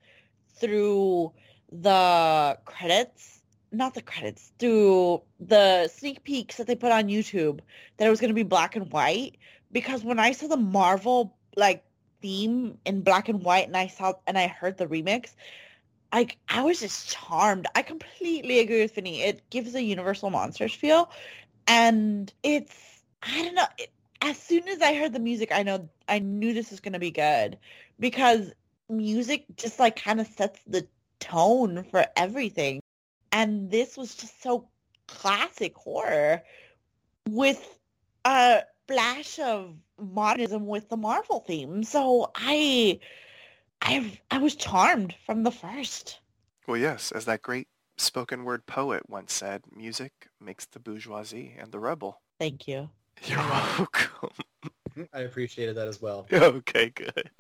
through 0.61 1.33
the 1.71 2.59
credits, 2.65 3.41
not 3.73 3.95
the 3.95 4.03
credits, 4.03 4.53
through 4.59 5.23
the 5.41 5.89
sneak 5.89 6.25
peeks 6.25 6.57
that 6.57 6.67
they 6.67 6.75
put 6.75 6.93
on 6.93 7.09
YouTube 7.09 7.61
that 7.97 8.07
it 8.07 8.11
was 8.11 8.21
going 8.21 8.31
to 8.31 8.35
be 8.35 8.43
black 8.43 8.77
and 8.77 8.93
white. 8.93 9.37
Because 9.71 10.03
when 10.03 10.19
I 10.19 10.33
saw 10.33 10.47
the 10.47 10.57
Marvel 10.57 11.37
like 11.57 11.85
theme 12.23 12.79
in 12.85 13.03
black 13.03 13.29
and 13.29 13.43
white, 13.43 13.67
and 13.67 13.77
I 13.77 13.89
saw 13.89 14.15
and 14.27 14.39
I 14.39 14.47
heard 14.47 14.79
the 14.79 14.87
remix, 14.87 15.35
like 16.13 16.39
I 16.49 16.63
was 16.63 16.81
just 16.81 17.11
charmed. 17.11 17.67
I 17.75 17.83
completely 17.83 18.61
agree 18.61 18.81
with 18.81 18.95
Vinny. 18.95 19.23
It 19.23 19.49
gives 19.51 19.75
a 19.75 19.83
Universal 19.83 20.31
Monsters 20.31 20.75
feel, 20.75 21.11
and 21.67 22.33
it's 22.43 22.75
I 23.23 23.43
don't 23.43 23.55
know. 23.55 23.67
It, 23.79 23.91
as 24.21 24.39
soon 24.39 24.69
as 24.69 24.81
I 24.81 24.95
heard 24.95 25.13
the 25.13 25.21
music, 25.21 25.51
I 25.53 25.63
know 25.63 25.89
I 26.09 26.19
knew 26.19 26.53
this 26.53 26.71
was 26.71 26.81
gonna 26.81 26.99
be 26.99 27.11
good 27.11 27.59
because 27.99 28.53
music 28.89 29.45
just 29.57 29.79
like 29.79 29.97
kind 29.97 30.21
of 30.21 30.27
sets 30.27 30.61
the 30.67 30.87
tone 31.21 31.85
for 31.91 32.07
everything, 32.17 32.81
and 33.33 33.71
this 33.71 33.97
was 33.97 34.15
just 34.15 34.43
so 34.43 34.69
classic 35.07 35.77
horror 35.77 36.43
with 37.29 37.79
a 38.25 38.63
flash 38.87 39.39
of 39.39 39.75
modernism 39.99 40.67
with 40.67 40.89
the 40.89 40.97
Marvel 40.97 41.41
theme. 41.41 41.83
So 41.85 42.31
I, 42.35 43.01
I, 43.83 44.19
I 44.31 44.39
was 44.39 44.55
charmed 44.55 45.15
from 45.27 45.43
the 45.43 45.51
first. 45.51 46.21
Well, 46.67 46.79
yes, 46.79 47.13
as 47.13 47.25
that 47.27 47.43
great 47.43 47.69
spoken 47.97 48.45
word 48.45 48.67
poet 48.67 49.09
once 49.09 49.33
said, 49.33 49.63
music 49.75 50.29
makes 50.41 50.67
the 50.67 50.81
bourgeoisie 50.81 51.57
and 51.59 51.73
the 51.73 51.79
rebel. 51.79 52.21
Thank 52.39 52.69
you. 52.69 52.91
You're 53.25 53.39
welcome. 53.39 54.31
I 55.13 55.21
appreciated 55.21 55.77
that 55.77 55.89
as 55.89 56.01
well. 56.01 56.27
okay, 56.33 56.91
good. 56.91 57.31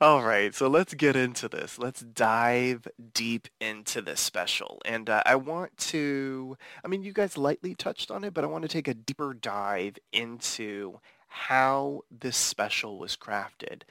All 0.00 0.22
right, 0.22 0.54
so 0.54 0.68
let's 0.68 0.94
get 0.94 1.16
into 1.16 1.48
this. 1.48 1.76
Let's 1.76 2.02
dive 2.02 2.86
deep 3.14 3.48
into 3.60 4.00
this 4.00 4.20
special. 4.20 4.80
And 4.84 5.10
uh, 5.10 5.24
I 5.26 5.34
want 5.34 5.76
to, 5.78 6.56
I 6.84 6.88
mean, 6.88 7.02
you 7.02 7.12
guys 7.12 7.36
lightly 7.36 7.74
touched 7.74 8.08
on 8.08 8.22
it, 8.22 8.32
but 8.32 8.44
I 8.44 8.46
want 8.46 8.62
to 8.62 8.68
take 8.68 8.86
a 8.86 8.94
deeper 8.94 9.34
dive 9.34 9.98
into 10.12 11.00
how 11.26 12.02
this 12.16 12.36
special 12.36 12.96
was 12.96 13.16
crafted. 13.16 13.82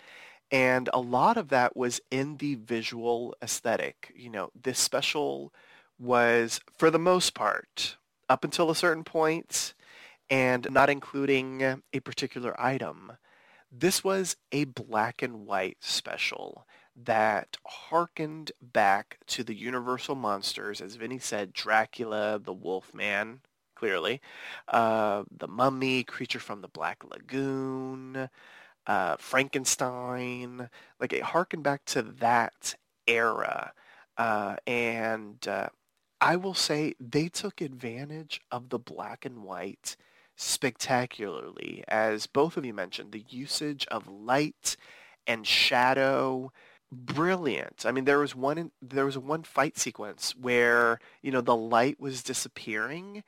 And 0.49 0.89
a 0.93 0.99
lot 1.01 1.35
of 1.35 1.49
that 1.49 1.75
was 1.75 1.99
in 2.09 2.37
the 2.37 2.55
visual 2.55 3.35
aesthetic. 3.41 4.13
You 4.15 4.29
know, 4.29 4.51
this 4.55 4.79
special 4.79 5.53
was, 5.99 6.61
for 6.77 6.89
the 6.89 6.99
most 6.99 7.33
part, 7.33 7.97
up 8.29 8.45
until 8.45 8.69
a 8.69 8.75
certain 8.75 9.03
point, 9.03 9.73
and 10.29 10.67
not 10.71 10.89
including 10.89 11.61
a 11.61 11.99
particular 12.01 12.59
item, 12.59 13.13
this 13.71 14.03
was 14.03 14.37
a 14.51 14.65
black 14.65 15.21
and 15.21 15.45
white 15.45 15.77
special 15.81 16.65
that 16.95 17.57
harkened 17.65 18.51
back 18.61 19.19
to 19.27 19.43
the 19.43 19.53
Universal 19.53 20.15
monsters, 20.15 20.81
as 20.81 20.95
Vinnie 20.95 21.19
said, 21.19 21.53
Dracula, 21.53 22.39
the 22.39 22.53
Wolfman, 22.53 23.41
clearly, 23.75 24.19
uh, 24.67 25.23
the 25.29 25.47
Mummy, 25.47 26.03
Creature 26.03 26.39
from 26.39 26.61
the 26.61 26.67
Black 26.67 27.03
Lagoon, 27.03 28.29
uh, 28.87 29.15
Frankenstein. 29.17 30.69
Like 30.99 31.13
it 31.13 31.21
harkened 31.21 31.63
back 31.63 31.85
to 31.85 32.01
that 32.01 32.75
era, 33.05 33.73
uh, 34.17 34.55
and 34.65 35.47
uh, 35.47 35.69
I 36.19 36.35
will 36.35 36.55
say 36.55 36.95
they 36.99 37.27
took 37.27 37.61
advantage 37.61 38.41
of 38.51 38.69
the 38.69 38.79
black 38.79 39.23
and 39.23 39.43
white 39.43 39.95
spectacularly, 40.37 41.83
as 41.87 42.27
both 42.27 42.55
of 42.55 42.65
you 42.65 42.73
mentioned, 42.73 43.11
the 43.11 43.25
usage 43.27 43.85
of 43.87 44.07
light 44.07 44.77
and 45.25 45.45
shadow, 45.45 46.51
brilliant. 46.91 47.85
I 47.85 47.91
mean, 47.91 48.05
there 48.05 48.19
was 48.19 48.35
one 48.35 48.71
there 48.81 49.05
was 49.05 49.17
one 49.17 49.43
fight 49.43 49.77
sequence 49.77 50.35
where 50.35 50.99
you 51.21 51.31
know 51.31 51.41
the 51.41 51.55
light 51.55 51.99
was 51.99 52.23
disappearing, 52.23 53.23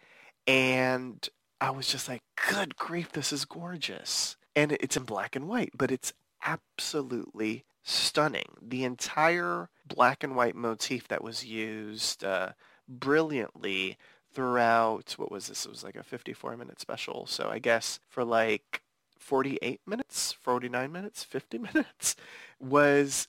and 0.48 1.28
I 1.60 1.72
was 1.72 1.88
just 1.88 2.08
like, 2.08 2.22
"Good 2.50 2.78
grief, 2.78 3.12
this 3.12 3.34
is 3.34 3.44
gorgeous!" 3.44 4.38
And 4.56 4.72
it's 4.74 4.96
in 4.98 5.04
black 5.04 5.36
and 5.36 5.48
white, 5.48 5.72
but 5.76 5.92
it's 5.92 6.14
absolutely 6.46 7.66
stunning. 7.84 8.56
The 8.62 8.84
entire 8.84 9.70
black 9.86 10.24
and 10.24 10.36
white 10.36 10.56
motif 10.56 11.08
that 11.08 11.24
was 11.24 11.46
used 11.46 12.24
uh, 12.24 12.50
brilliantly 12.88 13.98
throughout 14.34 15.14
what 15.18 15.32
was 15.32 15.48
this? 15.48 15.66
It 15.66 15.70
was 15.70 15.84
like 15.84 15.96
a 15.96 16.04
54 16.04 16.58
minute 16.58 16.80
special. 16.80 17.26
So 17.26 17.50
i 17.50 17.60
guess 17.60 18.00
for 18.08 18.24
like 18.24 18.82
48 19.18 19.82
minutes 19.86 20.34
49 20.34 20.92
minutes 20.92 21.24
50 21.24 21.58
minutes 21.74 22.16
was 22.60 23.28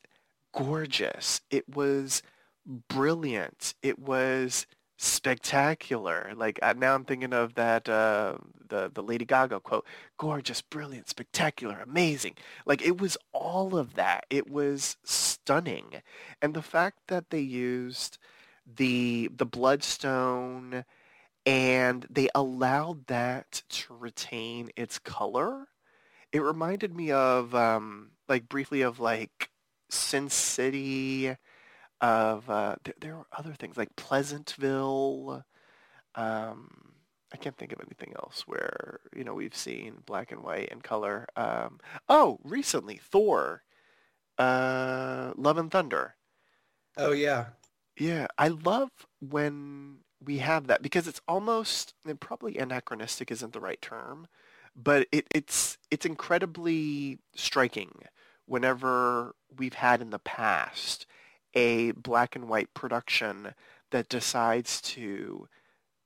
gorgeous. 0.52 1.40
It 1.50 1.68
was 1.68 2.22
brilliant. 2.66 3.74
It 3.82 3.98
was 3.98 4.66
spectacular. 4.96 6.32
Like 6.36 6.58
uh, 6.62 6.74
now 6.76 6.94
i'm 6.94 7.04
thinking 7.04 7.32
of 7.32 7.54
that 7.54 7.88
uh, 7.88 8.36
the 8.68 8.90
the 8.92 9.02
lady 9.02 9.24
gaga 9.24 9.58
quote 9.60 9.86
gorgeous 10.18 10.60
brilliant 10.60 11.08
spectacular 11.08 11.80
amazing. 11.82 12.34
Like 12.66 12.82
it 12.82 13.00
was 13.00 13.16
all 13.32 13.76
of 13.76 13.94
that. 13.94 14.26
It 14.30 14.50
was 14.50 14.96
stunning. 15.04 16.02
And 16.42 16.54
the 16.54 16.62
fact 16.62 16.98
that 17.08 17.30
they 17.30 17.40
used 17.40 18.18
the 18.76 19.30
the 19.36 19.46
bloodstone 19.46 20.84
and 21.46 22.06
they 22.10 22.28
allowed 22.34 23.06
that 23.06 23.62
to 23.70 23.94
retain 23.94 24.70
its 24.76 24.98
color. 24.98 25.68
It 26.32 26.40
reminded 26.42 26.94
me 26.94 27.10
of 27.12 27.54
um 27.54 28.12
like 28.28 28.48
briefly 28.48 28.82
of 28.82 29.00
like 29.00 29.50
sin 29.90 30.28
city 30.28 31.36
of 32.00 32.48
uh 32.50 32.76
th- 32.84 32.96
there 33.00 33.16
were 33.16 33.26
other 33.36 33.54
things 33.54 33.76
like 33.76 33.96
pleasantville. 33.96 35.44
Um 36.14 36.94
i 37.32 37.36
can't 37.36 37.56
think 37.56 37.72
of 37.72 37.80
anything 37.80 38.12
else 38.16 38.42
where 38.46 39.00
you 39.16 39.22
know 39.24 39.34
we've 39.34 39.54
seen 39.54 40.02
black 40.06 40.32
and 40.32 40.42
white 40.42 40.70
and 40.70 40.82
color. 40.84 41.26
Um 41.36 41.80
oh 42.08 42.38
recently 42.44 42.96
thor 42.98 43.62
uh 44.38 45.32
love 45.36 45.58
and 45.58 45.70
thunder. 45.70 46.16
Oh 46.96 47.12
yeah. 47.12 47.46
Yeah, 48.00 48.28
I 48.38 48.48
love 48.48 48.90
when 49.20 49.98
we 50.24 50.38
have 50.38 50.66
that 50.68 50.80
because 50.80 51.06
it's 51.06 51.20
almost 51.28 51.92
and 52.06 52.18
probably 52.18 52.56
anachronistic 52.56 53.30
isn't 53.30 53.52
the 53.52 53.60
right 53.60 53.80
term, 53.82 54.26
but 54.74 55.06
it, 55.12 55.26
it's 55.34 55.76
it's 55.90 56.06
incredibly 56.06 57.18
striking 57.34 57.92
whenever 58.46 59.34
we've 59.54 59.74
had 59.74 60.00
in 60.00 60.08
the 60.08 60.18
past 60.18 61.06
a 61.54 61.90
black 61.92 62.34
and 62.34 62.48
white 62.48 62.72
production 62.72 63.52
that 63.90 64.08
decides 64.08 64.80
to 64.80 65.46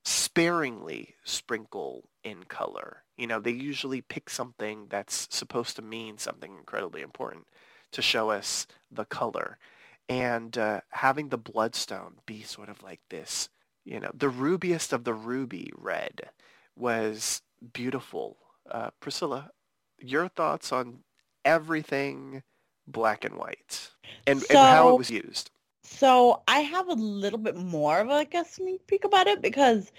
sparingly 0.05 1.15
sprinkle 1.23 2.09
in 2.25 2.43
color. 2.45 3.05
You 3.17 3.29
know, 3.29 3.39
they 3.39 3.53
usually 3.53 4.01
pick 4.01 4.31
something 4.31 4.87
that's 4.89 5.29
supposed 5.31 5.77
to 5.77 5.83
mean 5.83 6.19
something 6.19 6.57
incredibly 6.57 7.03
important 7.03 7.47
to 7.93 8.03
show 8.03 8.31
us 8.31 8.67
the 8.91 9.05
color 9.05 9.59
and 10.09 10.57
uh, 10.59 10.81
having 10.91 11.29
the 11.29 11.39
bloodstone 11.39 12.17
be 12.27 12.43
sort 12.43 12.69
of 12.69 12.83
like 12.83 13.01
this, 13.11 13.49
you 13.85 14.01
know, 14.01 14.11
the 14.15 14.29
rubiest 14.29 14.93
of 14.93 15.05
the 15.05 15.15
ruby 15.15 15.71
red 15.77 16.31
was 16.77 17.43
beautiful. 17.73 18.37
Uh, 18.71 18.91
Priscilla, 19.01 19.51
your 19.99 20.29
thoughts 20.29 20.73
on 20.73 21.01
everything 21.45 22.43
black 22.87 23.25
and 23.25 23.37
white 23.37 23.91
and, 24.27 24.43
and 24.51 24.59
how 24.59 24.91
it 24.91 24.99
was 24.99 25.11
used? 25.11 25.51
So 25.83 26.43
I 26.49 26.61
have 26.61 26.89
a 26.89 26.95
little 26.95 27.39
bit 27.39 27.57
more 27.57 28.01
of 28.01 28.09
like 28.09 28.35
a 28.35 28.45
sneak 28.45 28.87
peek 28.87 29.05
about 29.05 29.27
it 29.27 29.43
because 29.43 29.93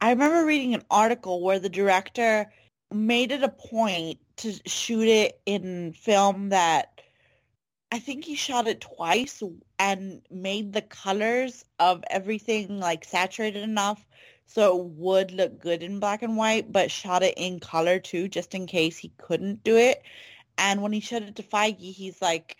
I 0.00 0.10
remember 0.10 0.44
reading 0.44 0.74
an 0.74 0.84
article 0.90 1.42
where 1.42 1.58
the 1.58 1.68
director 1.68 2.50
made 2.92 3.32
it 3.32 3.42
a 3.42 3.48
point 3.48 4.18
to 4.36 4.52
shoot 4.66 5.06
it 5.06 5.40
in 5.46 5.92
film 5.92 6.48
that 6.50 6.89
I 7.92 7.98
think 7.98 8.24
he 8.24 8.36
shot 8.36 8.68
it 8.68 8.80
twice 8.80 9.42
and 9.78 10.22
made 10.30 10.72
the 10.72 10.82
colors 10.82 11.64
of 11.78 12.04
everything 12.08 12.78
like 12.78 13.04
saturated 13.04 13.62
enough 13.62 14.06
so 14.46 14.78
it 14.78 14.84
would 14.96 15.30
look 15.32 15.60
good 15.60 15.82
in 15.82 16.00
black 16.00 16.22
and 16.22 16.36
white, 16.36 16.72
but 16.72 16.90
shot 16.90 17.22
it 17.22 17.34
in 17.36 17.60
color 17.60 18.00
too, 18.00 18.28
just 18.28 18.54
in 18.54 18.66
case 18.66 18.96
he 18.98 19.12
couldn't 19.16 19.62
do 19.62 19.76
it. 19.76 20.02
And 20.58 20.82
when 20.82 20.92
he 20.92 21.00
showed 21.00 21.22
it 21.22 21.36
to 21.36 21.42
Feige, 21.42 21.92
he's 21.92 22.20
like, 22.20 22.56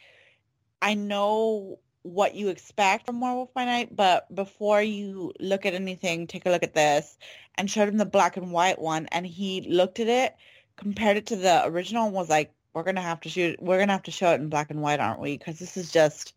I 0.81 0.95
know 0.95 1.81
what 2.03 2.35
you 2.35 2.49
expect 2.49 3.07
from 3.07 3.21
Werewolf 3.21 3.53
by 3.53 3.65
Night, 3.65 3.95
but 3.95 4.33
before 4.35 4.81
you 4.83 5.33
look 5.41 5.67
at 5.67 5.75
anything, 5.75 6.27
take 6.27 6.47
a 6.47 6.51
look 6.51 6.63
at 6.63 6.75
this. 6.75 7.19
And 7.57 7.71
showed 7.71 7.89
him 7.89 7.99
the 7.99 8.07
black 8.07 8.37
and 8.37 8.53
white 8.53 8.79
one, 8.79 9.07
and 9.13 9.27
he 9.27 9.63
looked 9.63 10.01
at 10.01 10.09
it, 10.09 10.35
compared 10.77 11.17
it 11.17 11.27
to 11.27 11.37
the 11.37 11.67
original, 11.67 12.07
and 12.07 12.15
was 12.15 12.31
like, 12.31 12.53
"We're 12.75 12.83
gonna 12.83 13.01
have 13.01 13.21
to 13.23 13.29
shoot. 13.29 13.61
We're 13.63 13.79
gonna 13.79 13.93
have 13.93 14.03
to 14.05 14.11
show 14.11 14.33
it 14.33 14.41
in 14.41 14.49
black 14.49 14.71
and 14.71 14.83
white, 14.83 15.01
aren't 15.01 15.21
we? 15.21 15.37
Because 15.39 15.59
this 15.59 15.77
is 15.77 15.91
just, 15.91 16.35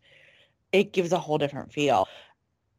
it 0.72 0.92
gives 0.92 1.12
a 1.12 1.18
whole 1.18 1.38
different 1.38 1.72
feel." 1.72 2.08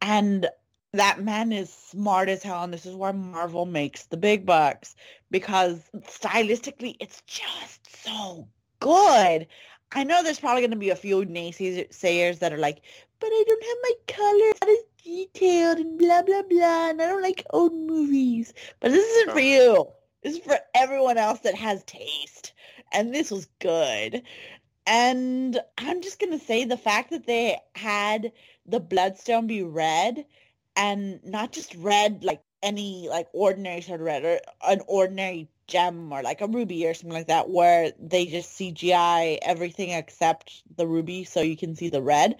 And 0.01 0.47
that 0.93 1.21
man 1.21 1.51
is 1.51 1.71
smart 1.71 2.29
as 2.29 2.43
hell, 2.43 2.63
and 2.63 2.73
this 2.73 2.85
is 2.85 2.95
where 2.95 3.13
Marvel 3.13 3.65
makes 3.65 4.05
the 4.05 4.17
big 4.17 4.45
bucks 4.45 4.95
because 5.29 5.81
stylistically, 6.07 6.95
it's 6.99 7.21
just 7.25 8.03
so 8.03 8.47
good. 8.79 9.47
I 9.91 10.03
know 10.03 10.23
there's 10.23 10.39
probably 10.39 10.61
going 10.61 10.71
to 10.71 10.77
be 10.77 10.89
a 10.89 10.95
few 10.95 11.25
naysayers 11.25 12.39
that 12.39 12.53
are 12.53 12.57
like, 12.57 12.81
but 13.19 13.27
I 13.27 13.43
don't 13.47 13.63
have 13.63 13.77
my 13.83 13.93
colors 14.07 14.53
that 14.59 14.69
is 14.69 14.83
detailed 15.03 15.77
and 15.77 15.97
blah, 15.97 16.21
blah, 16.21 16.41
blah, 16.43 16.89
and 16.89 17.01
I 17.01 17.07
don't 17.07 17.21
like 17.21 17.45
old 17.51 17.73
movies. 17.73 18.53
But 18.79 18.91
this 18.91 19.05
isn't 19.05 19.33
for 19.33 19.39
you. 19.39 19.87
This 20.23 20.35
is 20.37 20.43
for 20.43 20.59
everyone 20.73 21.17
else 21.17 21.39
that 21.41 21.55
has 21.55 21.83
taste. 21.83 22.53
And 22.95 23.13
this 23.13 23.29
was 23.29 23.47
good. 23.59 24.23
And 24.87 25.59
I'm 25.77 26.01
just 26.01 26.19
going 26.19 26.31
to 26.37 26.43
say 26.43 26.63
the 26.63 26.77
fact 26.77 27.09
that 27.11 27.27
they 27.27 27.57
had 27.75 28.31
the 28.65 28.79
Bloodstone 28.79 29.47
be 29.47 29.63
red 29.63 30.25
and 30.75 31.23
not 31.23 31.51
just 31.51 31.75
red 31.75 32.23
like 32.23 32.41
any 32.63 33.07
like 33.09 33.27
ordinary 33.33 33.81
sort 33.81 33.99
of 33.99 34.05
red 34.05 34.23
or 34.23 34.39
an 34.67 34.81
ordinary 34.87 35.47
gem 35.67 36.11
or 36.11 36.21
like 36.21 36.41
a 36.41 36.47
ruby 36.47 36.85
or 36.87 36.93
something 36.93 37.13
like 37.13 37.27
that 37.27 37.49
where 37.49 37.91
they 37.99 38.25
just 38.25 38.57
CGI 38.57 39.39
everything 39.41 39.91
except 39.91 40.63
the 40.77 40.87
ruby 40.87 41.23
so 41.23 41.41
you 41.41 41.57
can 41.57 41.75
see 41.75 41.89
the 41.89 42.01
red. 42.01 42.35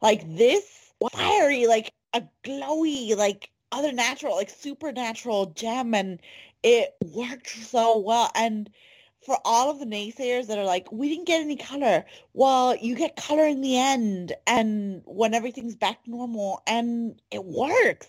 Like 0.00 0.36
this 0.36 0.92
fiery, 1.12 1.66
like 1.66 1.92
a 2.14 2.22
glowy, 2.44 3.16
like 3.16 3.50
other 3.72 3.92
natural, 3.92 4.36
like 4.36 4.50
supernatural 4.50 5.46
gem 5.46 5.94
and 5.94 6.20
it 6.62 6.94
worked 7.14 7.50
so 7.50 7.98
well. 7.98 8.30
And 8.34 8.70
for 9.22 9.38
all 9.44 9.70
of 9.70 9.78
the 9.78 9.84
naysayers 9.84 10.46
that 10.46 10.58
are 10.58 10.64
like, 10.64 10.90
we 10.90 11.08
didn't 11.08 11.26
get 11.26 11.42
any 11.42 11.56
color. 11.56 12.04
Well, 12.32 12.76
you 12.76 12.94
get 12.94 13.16
color 13.16 13.46
in 13.46 13.60
the 13.60 13.78
end 13.78 14.32
and 14.46 15.02
when 15.04 15.34
everything's 15.34 15.76
back 15.76 16.02
to 16.04 16.10
normal 16.10 16.62
and 16.66 17.20
it 17.30 17.44
works. 17.44 18.08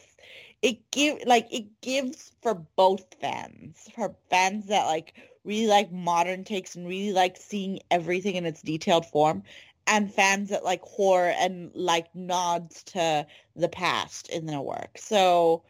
It 0.61 0.91
give 0.91 1.17
like 1.25 1.47
it 1.51 1.81
gives 1.81 2.31
for 2.43 2.53
both 2.53 3.15
fans 3.19 3.89
for 3.95 4.15
fans 4.29 4.67
that 4.67 4.85
like 4.85 5.15
really 5.43 5.65
like 5.65 5.91
modern 5.91 6.43
takes 6.43 6.75
and 6.75 6.87
really 6.87 7.11
like 7.11 7.35
seeing 7.35 7.79
everything 7.89 8.35
in 8.35 8.45
its 8.45 8.61
detailed 8.61 9.07
form 9.07 9.41
and 9.87 10.13
fans 10.13 10.49
that 10.49 10.63
like 10.63 10.81
horror 10.83 11.33
and 11.35 11.71
like 11.73 12.13
nods 12.15 12.83
to 12.83 13.25
the 13.55 13.69
past 13.69 14.29
in 14.29 14.45
their 14.45 14.61
work. 14.61 14.97
So 14.97 15.63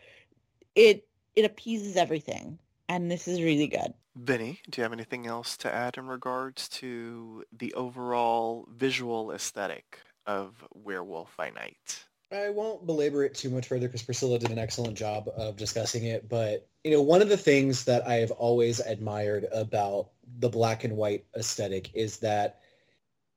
it 0.76 1.08
it 1.38 1.46
appeases 1.46 1.96
everything 1.96 2.60
and 2.90 3.10
this 3.10 3.30
is 3.30 3.42
really 3.42 3.68
good 3.68 3.94
Vinnie, 4.16 4.60
do 4.70 4.82
you 4.82 4.84
have 4.84 4.94
anything 4.94 5.26
else 5.26 5.56
to 5.58 5.74
add 5.74 5.98
in 5.98 6.08
regards 6.08 6.68
to 6.70 7.44
the 7.58 7.74
overall 7.74 8.68
visual 8.70 9.32
aesthetic 9.32 10.00
of 10.26 10.64
Werewolf 10.74 11.36
by 11.38 11.50
Night? 11.50 12.06
I 12.32 12.50
won't 12.50 12.86
belabor 12.86 13.24
it 13.24 13.36
too 13.36 13.50
much 13.50 13.68
further 13.68 13.88
because 13.88 14.04
Priscilla 14.04 14.40
did 14.40 14.52
an 14.52 14.60
excellent 14.60 14.98
job 14.98 15.30
of 15.36 15.58
discussing 15.58 16.06
it. 16.06 16.30
But, 16.30 16.68
you 16.84 16.92
know, 16.92 17.02
one 17.02 17.22
of 17.22 17.30
the 17.30 17.38
things 17.38 17.84
that 17.86 18.08
I 18.08 18.16
have 18.16 18.32
always 18.32 18.80
admired 18.80 19.48
about 19.52 20.10
the 20.40 20.50
black 20.50 20.84
and 20.84 20.96
white 20.96 21.26
aesthetic 21.36 21.94
is 21.94 22.18
that 22.20 22.60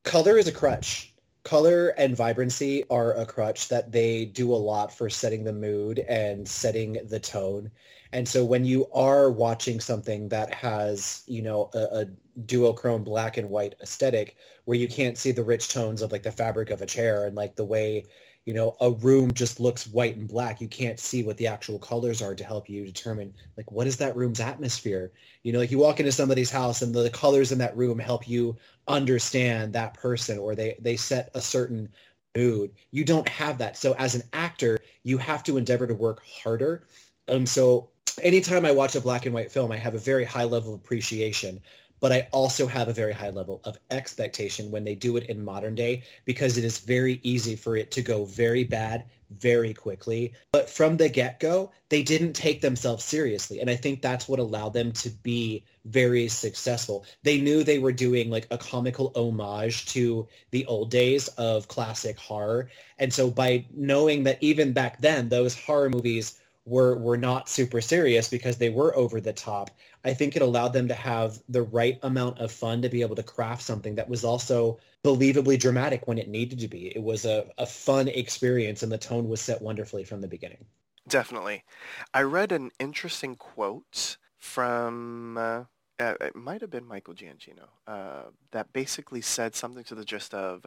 color 0.04 0.38
is 0.38 0.48
a 0.48 0.52
crutch. 0.52 1.13
Color 1.44 1.88
and 1.98 2.16
vibrancy 2.16 2.84
are 2.88 3.12
a 3.14 3.26
crutch 3.26 3.68
that 3.68 3.92
they 3.92 4.24
do 4.24 4.52
a 4.52 4.56
lot 4.56 4.92
for 4.92 5.10
setting 5.10 5.44
the 5.44 5.52
mood 5.52 5.98
and 6.00 6.48
setting 6.48 6.98
the 7.08 7.20
tone. 7.20 7.70
And 8.12 8.26
so 8.26 8.44
when 8.44 8.64
you 8.64 8.86
are 8.92 9.30
watching 9.30 9.78
something 9.78 10.28
that 10.30 10.54
has, 10.54 11.22
you 11.26 11.42
know, 11.42 11.70
a, 11.74 12.00
a 12.00 12.06
duochrome 12.46 13.04
black 13.04 13.36
and 13.36 13.50
white 13.50 13.74
aesthetic 13.82 14.36
where 14.64 14.78
you 14.78 14.88
can't 14.88 15.18
see 15.18 15.32
the 15.32 15.44
rich 15.44 15.68
tones 15.68 16.00
of 16.00 16.12
like 16.12 16.22
the 16.22 16.32
fabric 16.32 16.70
of 16.70 16.80
a 16.80 16.86
chair 16.86 17.26
and 17.26 17.36
like 17.36 17.56
the 17.56 17.64
way 17.64 18.04
you 18.44 18.52
know, 18.52 18.76
a 18.80 18.90
room 18.90 19.32
just 19.32 19.58
looks 19.58 19.86
white 19.86 20.16
and 20.16 20.28
black. 20.28 20.60
You 20.60 20.68
can't 20.68 21.00
see 21.00 21.22
what 21.22 21.36
the 21.38 21.46
actual 21.46 21.78
colors 21.78 22.20
are 22.20 22.34
to 22.34 22.44
help 22.44 22.68
you 22.68 22.84
determine 22.84 23.32
like 23.56 23.70
what 23.72 23.86
is 23.86 23.96
that 23.96 24.16
room's 24.16 24.40
atmosphere. 24.40 25.12
You 25.42 25.52
know, 25.52 25.60
like 25.60 25.70
you 25.70 25.78
walk 25.78 25.98
into 25.98 26.12
somebody's 26.12 26.50
house 26.50 26.82
and 26.82 26.94
the 26.94 27.08
colors 27.10 27.52
in 27.52 27.58
that 27.58 27.76
room 27.76 27.98
help 27.98 28.28
you 28.28 28.56
understand 28.86 29.72
that 29.72 29.94
person 29.94 30.38
or 30.38 30.54
they 30.54 30.76
they 30.78 30.96
set 30.96 31.30
a 31.34 31.40
certain 31.40 31.88
mood. 32.36 32.72
You 32.90 33.04
don't 33.04 33.28
have 33.28 33.56
that. 33.58 33.78
So 33.78 33.94
as 33.94 34.14
an 34.14 34.22
actor, 34.32 34.78
you 35.04 35.16
have 35.18 35.42
to 35.44 35.56
endeavor 35.56 35.86
to 35.86 35.94
work 35.94 36.22
harder. 36.24 36.86
And 37.28 37.48
so 37.48 37.88
anytime 38.22 38.66
I 38.66 38.72
watch 38.72 38.94
a 38.94 39.00
black 39.00 39.24
and 39.24 39.34
white 39.34 39.52
film, 39.52 39.72
I 39.72 39.76
have 39.76 39.94
a 39.94 39.98
very 39.98 40.24
high 40.24 40.44
level 40.44 40.74
of 40.74 40.80
appreciation 40.80 41.60
but 42.04 42.12
I 42.12 42.28
also 42.32 42.66
have 42.66 42.88
a 42.88 42.92
very 42.92 43.14
high 43.14 43.30
level 43.30 43.62
of 43.64 43.78
expectation 43.90 44.70
when 44.70 44.84
they 44.84 44.94
do 44.94 45.16
it 45.16 45.24
in 45.30 45.42
modern 45.42 45.74
day 45.74 46.02
because 46.26 46.58
it 46.58 46.62
is 46.62 46.80
very 46.80 47.18
easy 47.22 47.56
for 47.56 47.78
it 47.78 47.90
to 47.92 48.02
go 48.02 48.26
very 48.26 48.62
bad 48.62 49.06
very 49.30 49.72
quickly. 49.72 50.34
But 50.52 50.68
from 50.68 50.98
the 50.98 51.08
get-go, 51.08 51.72
they 51.88 52.02
didn't 52.02 52.34
take 52.34 52.60
themselves 52.60 53.04
seriously. 53.04 53.58
And 53.58 53.70
I 53.70 53.76
think 53.76 54.02
that's 54.02 54.28
what 54.28 54.38
allowed 54.38 54.74
them 54.74 54.92
to 54.92 55.08
be 55.08 55.64
very 55.86 56.28
successful. 56.28 57.06
They 57.22 57.40
knew 57.40 57.64
they 57.64 57.78
were 57.78 57.90
doing 57.90 58.28
like 58.28 58.48
a 58.50 58.58
comical 58.58 59.10
homage 59.16 59.86
to 59.94 60.28
the 60.50 60.66
old 60.66 60.90
days 60.90 61.28
of 61.38 61.68
classic 61.68 62.18
horror. 62.18 62.68
And 62.98 63.14
so 63.14 63.30
by 63.30 63.64
knowing 63.74 64.24
that 64.24 64.36
even 64.42 64.74
back 64.74 65.00
then, 65.00 65.30
those 65.30 65.58
horror 65.58 65.88
movies 65.88 66.38
were 66.66 66.96
were 66.96 67.16
not 67.16 67.48
super 67.48 67.80
serious 67.80 68.28
because 68.28 68.56
they 68.56 68.70
were 68.70 68.96
over 68.96 69.20
the 69.20 69.32
top. 69.32 69.70
I 70.04 70.12
think 70.12 70.36
it 70.36 70.42
allowed 70.42 70.72
them 70.74 70.88
to 70.88 70.94
have 70.94 71.38
the 71.48 71.62
right 71.62 71.98
amount 72.02 72.38
of 72.38 72.52
fun 72.52 72.82
to 72.82 72.88
be 72.88 73.00
able 73.00 73.16
to 73.16 73.22
craft 73.22 73.62
something 73.62 73.94
that 73.94 74.08
was 74.08 74.22
also 74.22 74.78
believably 75.02 75.58
dramatic 75.58 76.06
when 76.06 76.18
it 76.18 76.28
needed 76.28 76.58
to 76.60 76.68
be. 76.68 76.88
It 76.94 77.02
was 77.02 77.24
a, 77.24 77.46
a 77.58 77.66
fun 77.66 78.08
experience 78.08 78.82
and 78.82 78.92
the 78.92 78.98
tone 78.98 79.28
was 79.28 79.40
set 79.40 79.62
wonderfully 79.62 80.04
from 80.04 80.20
the 80.20 80.28
beginning. 80.28 80.64
Definitely. 81.08 81.64
I 82.12 82.22
read 82.22 82.52
an 82.52 82.70
interesting 82.78 83.36
quote 83.36 84.16
from, 84.38 85.38
uh, 85.38 85.64
uh, 85.98 86.14
it 86.20 86.36
might 86.36 86.60
have 86.60 86.70
been 86.70 86.86
Michael 86.86 87.14
Giacchino, 87.14 87.68
uh, 87.86 88.24
that 88.52 88.72
basically 88.72 89.20
said 89.20 89.54
something 89.54 89.84
to 89.84 89.94
the 89.94 90.04
gist 90.04 90.34
of, 90.34 90.66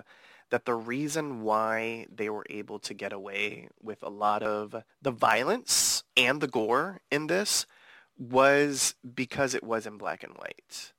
that 0.50 0.66
the 0.66 0.76
reason 0.76 1.42
why 1.42 2.08
they 2.14 2.30
were 2.30 2.46
able 2.50 2.80
to 2.80 2.94
get 2.94 3.14
away 3.14 3.68
with 3.82 4.02
a 4.02 4.10
lot 4.10 4.42
of 4.42 4.84
the 5.02 5.12
violence 5.12 6.04
and 6.16 6.40
the 6.42 6.48
gore 6.48 7.02
in 7.12 7.28
this 7.28 7.66
was 8.18 8.96
because 9.16 9.54
it 9.54 9.64
was 9.64 9.86
in 9.86 9.98
black 9.98 10.24
and 10.24 10.34
white. 10.34 10.94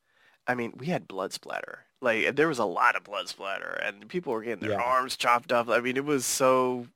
I 0.47 0.55
mean, 0.55 0.73
we 0.77 0.87
had 0.87 1.09
blood 1.09 1.33
splatter. 1.33 1.85
Like 2.01 2.37
there 2.37 2.49
was 2.49 2.59
a 2.59 2.65
lot 2.65 2.97
of 2.97 3.05
blood 3.05 3.29
splatter 3.29 3.81
and 3.85 4.09
people 4.09 4.33
were 4.33 4.43
getting 4.43 4.67
their 4.67 4.79
yeah. 4.79 4.85
arms 4.85 5.17
chopped 5.17 5.53
off. 5.53 5.69
I 5.69 5.81
mean, 5.81 5.97
it 5.97 6.05
was 6.05 6.25
so 6.25 6.87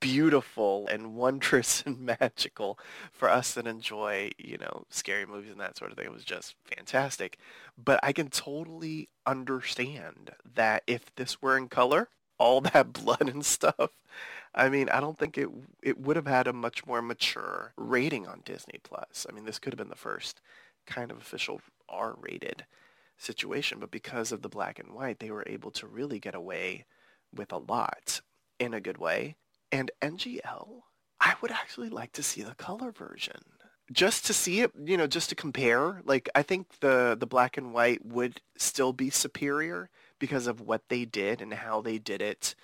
beautiful 0.00 0.88
and 0.88 1.14
wondrous 1.14 1.82
and 1.86 2.00
magical 2.00 2.78
for 3.12 3.30
us 3.30 3.54
that 3.54 3.66
enjoy, 3.66 4.30
you 4.38 4.58
know, 4.58 4.84
scary 4.90 5.26
movies 5.26 5.52
and 5.52 5.60
that 5.60 5.76
sort 5.76 5.90
of 5.90 5.96
thing. 5.96 6.06
It 6.06 6.12
was 6.12 6.24
just 6.24 6.54
fantastic. 6.64 7.38
But 7.82 8.00
I 8.02 8.12
can 8.12 8.28
totally 8.28 9.08
understand 9.26 10.32
that 10.54 10.82
if 10.86 11.14
this 11.14 11.40
were 11.40 11.56
in 11.56 11.68
color, 11.68 12.08
all 12.38 12.60
that 12.62 12.92
blood 12.92 13.28
and 13.28 13.44
stuff, 13.44 13.90
I 14.58 14.68
mean, 14.68 14.88
I 14.90 15.00
don't 15.00 15.18
think 15.18 15.38
it 15.38 15.48
it 15.82 16.00
would 16.00 16.16
have 16.16 16.26
had 16.26 16.46
a 16.46 16.52
much 16.52 16.86
more 16.86 17.00
mature 17.02 17.72
rating 17.76 18.26
on 18.26 18.42
Disney 18.44 18.80
Plus. 18.82 19.26
I 19.28 19.32
mean, 19.32 19.44
this 19.44 19.58
could 19.58 19.72
have 19.72 19.78
been 19.78 19.88
the 19.88 19.96
first 19.96 20.40
kind 20.86 21.10
of 21.10 21.18
official 21.18 21.60
R-rated 21.88 22.66
situation, 23.16 23.78
but 23.80 23.90
because 23.90 24.32
of 24.32 24.42
the 24.42 24.48
black 24.48 24.78
and 24.78 24.92
white, 24.92 25.20
they 25.20 25.30
were 25.30 25.44
able 25.46 25.70
to 25.72 25.86
really 25.86 26.18
get 26.18 26.34
away 26.34 26.84
with 27.34 27.52
a 27.52 27.58
lot 27.58 28.20
in 28.58 28.74
a 28.74 28.80
good 28.80 28.98
way 28.98 29.36
and 29.72 29.90
NGL, 30.02 30.82
I 31.20 31.34
would 31.40 31.50
actually 31.50 31.88
like 31.88 32.12
to 32.12 32.22
see 32.22 32.42
the 32.42 32.54
color 32.54 32.90
version. 32.90 33.40
Just 33.90 34.26
to 34.26 34.34
see 34.34 34.60
it, 34.60 34.72
you 34.84 34.96
know, 34.96 35.06
just 35.06 35.30
to 35.30 35.34
compare. 35.34 36.02
Like 36.04 36.28
I 36.34 36.42
think 36.42 36.80
the 36.80 37.16
the 37.18 37.26
black 37.26 37.56
and 37.56 37.72
white 37.72 38.04
would 38.04 38.40
still 38.56 38.92
be 38.92 39.10
superior 39.10 39.88
because 40.18 40.46
of 40.46 40.60
what 40.60 40.88
they 40.88 41.04
did 41.04 41.40
and 41.40 41.54
how 41.54 41.80
they 41.80 41.98
did 41.98 42.20
it 42.20 42.54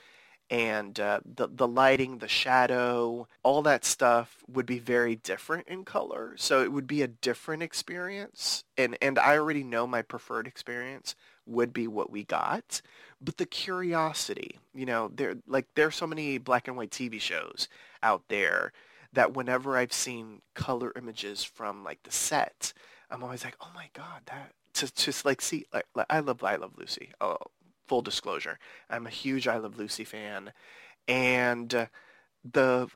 and 0.50 0.98
uh, 1.00 1.20
the 1.24 1.48
the 1.48 1.68
lighting, 1.68 2.18
the 2.18 2.28
shadow, 2.28 3.26
all 3.42 3.62
that 3.62 3.84
stuff 3.84 4.44
would 4.48 4.66
be 4.66 4.78
very 4.78 5.16
different 5.16 5.68
in 5.68 5.84
color. 5.84 6.34
So 6.36 6.62
it 6.62 6.72
would 6.72 6.86
be 6.86 7.02
a 7.02 7.08
different 7.08 7.62
experience, 7.62 8.64
and 8.76 8.96
and 9.00 9.18
I 9.18 9.36
already 9.36 9.64
know 9.64 9.86
my 9.86 10.02
preferred 10.02 10.46
experience 10.46 11.14
would 11.46 11.72
be 11.72 11.86
what 11.86 12.10
we 12.10 12.24
got. 12.24 12.82
But 13.20 13.38
the 13.38 13.46
curiosity, 13.46 14.58
you 14.74 14.86
know, 14.86 15.10
there 15.14 15.36
like 15.46 15.66
there's 15.74 15.96
so 15.96 16.06
many 16.06 16.38
black 16.38 16.68
and 16.68 16.76
white 16.76 16.90
TV 16.90 17.20
shows 17.20 17.68
out 18.02 18.24
there 18.28 18.72
that 19.12 19.34
whenever 19.34 19.76
I've 19.76 19.92
seen 19.92 20.42
color 20.54 20.92
images 20.96 21.44
from 21.44 21.84
like 21.84 22.02
the 22.02 22.12
set, 22.12 22.72
I'm 23.10 23.22
always 23.22 23.44
like, 23.44 23.56
oh 23.60 23.70
my 23.74 23.88
god, 23.94 24.22
that 24.26 24.52
to 24.74 24.92
just 24.94 25.24
like 25.24 25.40
see 25.40 25.64
like, 25.72 25.86
like 25.94 26.06
I 26.10 26.20
love 26.20 26.42
I 26.44 26.56
love 26.56 26.72
Lucy. 26.76 27.12
Oh, 27.20 27.38
full 27.86 28.02
disclosure, 28.02 28.58
I'm 28.88 29.06
a 29.06 29.10
huge 29.10 29.46
I 29.48 29.56
Love 29.56 29.78
Lucy 29.78 30.04
fan, 30.04 30.52
and 31.08 31.74
uh, 31.74 31.86
the 32.50 32.88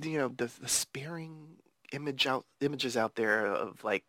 you 0.00 0.18
know 0.18 0.28
the 0.28 0.50
the 0.60 0.68
sparing 0.68 1.56
image 1.92 2.26
out 2.26 2.46
images 2.60 2.96
out 2.96 3.16
there 3.16 3.46
of 3.46 3.82
like 3.84 4.04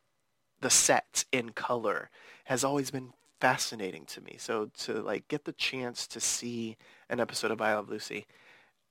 the 0.62 0.70
sets 0.70 1.26
in 1.32 1.50
color 1.50 2.10
has 2.46 2.64
always 2.64 2.92
been 2.92 3.14
fascinating 3.40 4.06
to 4.06 4.22
me. 4.22 4.36
So 4.38 4.70
to 4.80 5.02
like 5.02 5.28
get 5.28 5.46
the 5.46 5.54
chance 5.54 6.08
to 6.08 6.20
see 6.20 6.78
an 7.10 7.20
episode 7.20 7.52
of 7.52 7.62
I 7.62 7.74
Love 7.74 7.90
Lucy, 7.90 8.28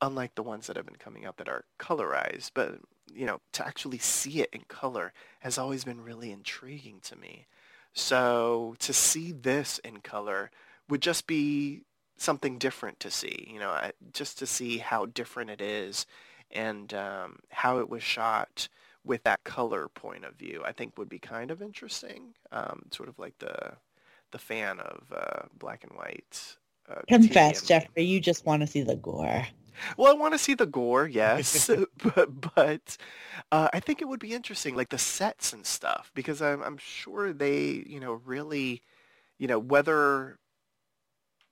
unlike 0.00 0.34
the 0.34 0.42
ones 0.42 0.66
that 0.66 0.76
have 0.76 0.86
been 0.86 0.96
coming 0.96 1.24
out 1.24 1.36
that 1.38 1.48
are 1.48 1.64
colorized, 1.78 2.50
but 2.54 2.80
you 3.12 3.26
know, 3.26 3.40
to 3.52 3.66
actually 3.66 3.98
see 3.98 4.40
it 4.40 4.50
in 4.52 4.62
color 4.68 5.12
has 5.40 5.58
always 5.58 5.84
been 5.84 6.02
really 6.02 6.30
intriguing 6.30 7.00
to 7.02 7.16
me. 7.16 7.46
So 7.92 8.76
to 8.80 8.92
see 8.92 9.32
this 9.32 9.78
in 9.80 9.98
color 9.98 10.50
would 10.90 11.02
just 11.02 11.26
be 11.26 11.82
something 12.16 12.58
different 12.58 13.00
to 13.00 13.10
see, 13.10 13.48
you 13.50 13.58
know, 13.58 13.90
just 14.12 14.38
to 14.38 14.46
see 14.46 14.78
how 14.78 15.06
different 15.06 15.50
it 15.50 15.60
is 15.60 16.06
and 16.50 16.92
um, 16.92 17.38
how 17.50 17.78
it 17.78 17.88
was 17.88 18.02
shot 18.02 18.68
with 19.04 19.22
that 19.22 19.42
color 19.44 19.88
point 19.88 20.24
of 20.24 20.34
view, 20.34 20.62
I 20.64 20.72
think 20.72 20.98
would 20.98 21.08
be 21.08 21.18
kind 21.18 21.50
of 21.50 21.62
interesting. 21.62 22.34
Um, 22.52 22.82
sort 22.90 23.08
of 23.08 23.18
like 23.18 23.38
the 23.38 23.72
the 24.32 24.38
fan 24.38 24.78
of 24.80 25.02
uh, 25.14 25.42
black 25.58 25.84
and 25.84 25.92
white. 25.96 26.56
Uh, 26.88 27.00
Confess, 27.08 27.62
Jeffrey, 27.62 28.04
you 28.04 28.20
just 28.20 28.44
want 28.44 28.60
to 28.60 28.66
see 28.66 28.82
the 28.82 28.96
gore. 28.96 29.46
Well, 29.96 30.12
I 30.12 30.14
want 30.14 30.34
to 30.34 30.38
see 30.38 30.54
the 30.54 30.66
gore, 30.66 31.06
yes, 31.06 31.70
but 32.14 32.54
but 32.54 32.96
uh, 33.50 33.68
I 33.72 33.80
think 33.80 34.02
it 34.02 34.08
would 34.08 34.20
be 34.20 34.34
interesting, 34.34 34.76
like 34.76 34.90
the 34.90 34.98
sets 34.98 35.52
and 35.52 35.64
stuff, 35.64 36.10
because 36.14 36.42
I'm 36.42 36.62
I'm 36.62 36.78
sure 36.78 37.32
they, 37.32 37.84
you 37.86 38.00
know, 38.00 38.20
really, 38.24 38.82
you 39.38 39.46
know, 39.46 39.58
whether 39.58 40.38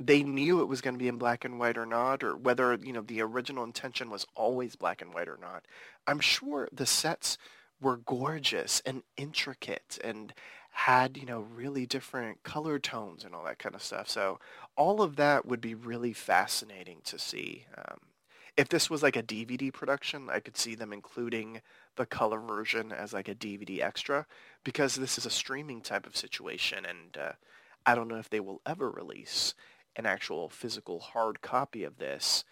they 0.00 0.22
knew 0.22 0.60
it 0.60 0.68
was 0.68 0.80
going 0.80 0.94
to 0.94 0.98
be 0.98 1.08
in 1.08 1.18
black 1.18 1.44
and 1.44 1.58
white 1.58 1.76
or 1.76 1.86
not, 1.86 2.22
or 2.22 2.36
whether 2.36 2.74
you 2.74 2.92
know 2.92 3.02
the 3.02 3.20
original 3.20 3.64
intention 3.64 4.10
was 4.10 4.26
always 4.34 4.76
black 4.76 5.02
and 5.02 5.12
white 5.12 5.28
or 5.28 5.38
not. 5.40 5.66
I'm 6.06 6.20
sure 6.20 6.68
the 6.72 6.86
sets 6.86 7.38
were 7.80 7.96
gorgeous 7.96 8.80
and 8.84 9.02
intricate 9.16 9.98
and 10.02 10.32
had 10.70 11.16
you 11.16 11.26
know 11.26 11.40
really 11.40 11.86
different 11.86 12.42
color 12.44 12.78
tones 12.78 13.24
and 13.24 13.34
all 13.34 13.44
that 13.44 13.58
kind 13.58 13.74
of 13.74 13.82
stuff. 13.82 14.08
So 14.08 14.38
all 14.76 15.02
of 15.02 15.16
that 15.16 15.46
would 15.46 15.60
be 15.60 15.74
really 15.74 16.12
fascinating 16.12 17.00
to 17.04 17.18
see. 17.18 17.66
Um, 17.76 17.98
if 18.56 18.68
this 18.68 18.90
was 18.90 19.04
like 19.04 19.16
a 19.16 19.22
DVD 19.22 19.72
production, 19.72 20.28
I 20.30 20.40
could 20.40 20.56
see 20.56 20.74
them 20.74 20.92
including 20.92 21.60
the 21.96 22.06
color 22.06 22.40
version 22.40 22.92
as 22.92 23.12
like 23.12 23.28
a 23.28 23.34
DVD 23.34 23.80
extra 23.80 24.26
because 24.64 24.96
this 24.96 25.18
is 25.18 25.26
a 25.26 25.30
streaming 25.30 25.80
type 25.80 26.06
of 26.06 26.16
situation 26.16 26.84
and 26.84 27.16
uh, 27.16 27.32
I 27.86 27.94
don't 27.94 28.08
know 28.08 28.18
if 28.18 28.28
they 28.28 28.40
will 28.40 28.60
ever 28.66 28.90
release 28.90 29.54
an 29.98 30.06
actual 30.06 30.48
physical 30.48 31.00
hard 31.00 31.42
copy 31.42 31.84
of 31.84 31.98
this. 31.98 32.44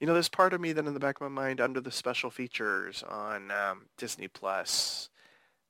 You 0.00 0.06
know, 0.06 0.14
there's 0.14 0.28
part 0.28 0.54
of 0.54 0.60
me 0.60 0.72
that 0.72 0.86
in 0.86 0.94
the 0.94 1.00
back 1.00 1.16
of 1.16 1.22
my 1.22 1.42
mind 1.42 1.60
under 1.60 1.80
the 1.80 1.90
special 1.90 2.30
features 2.30 3.02
on 3.08 3.50
um, 3.50 3.86
Disney 3.98 4.28
Plus, 4.28 5.10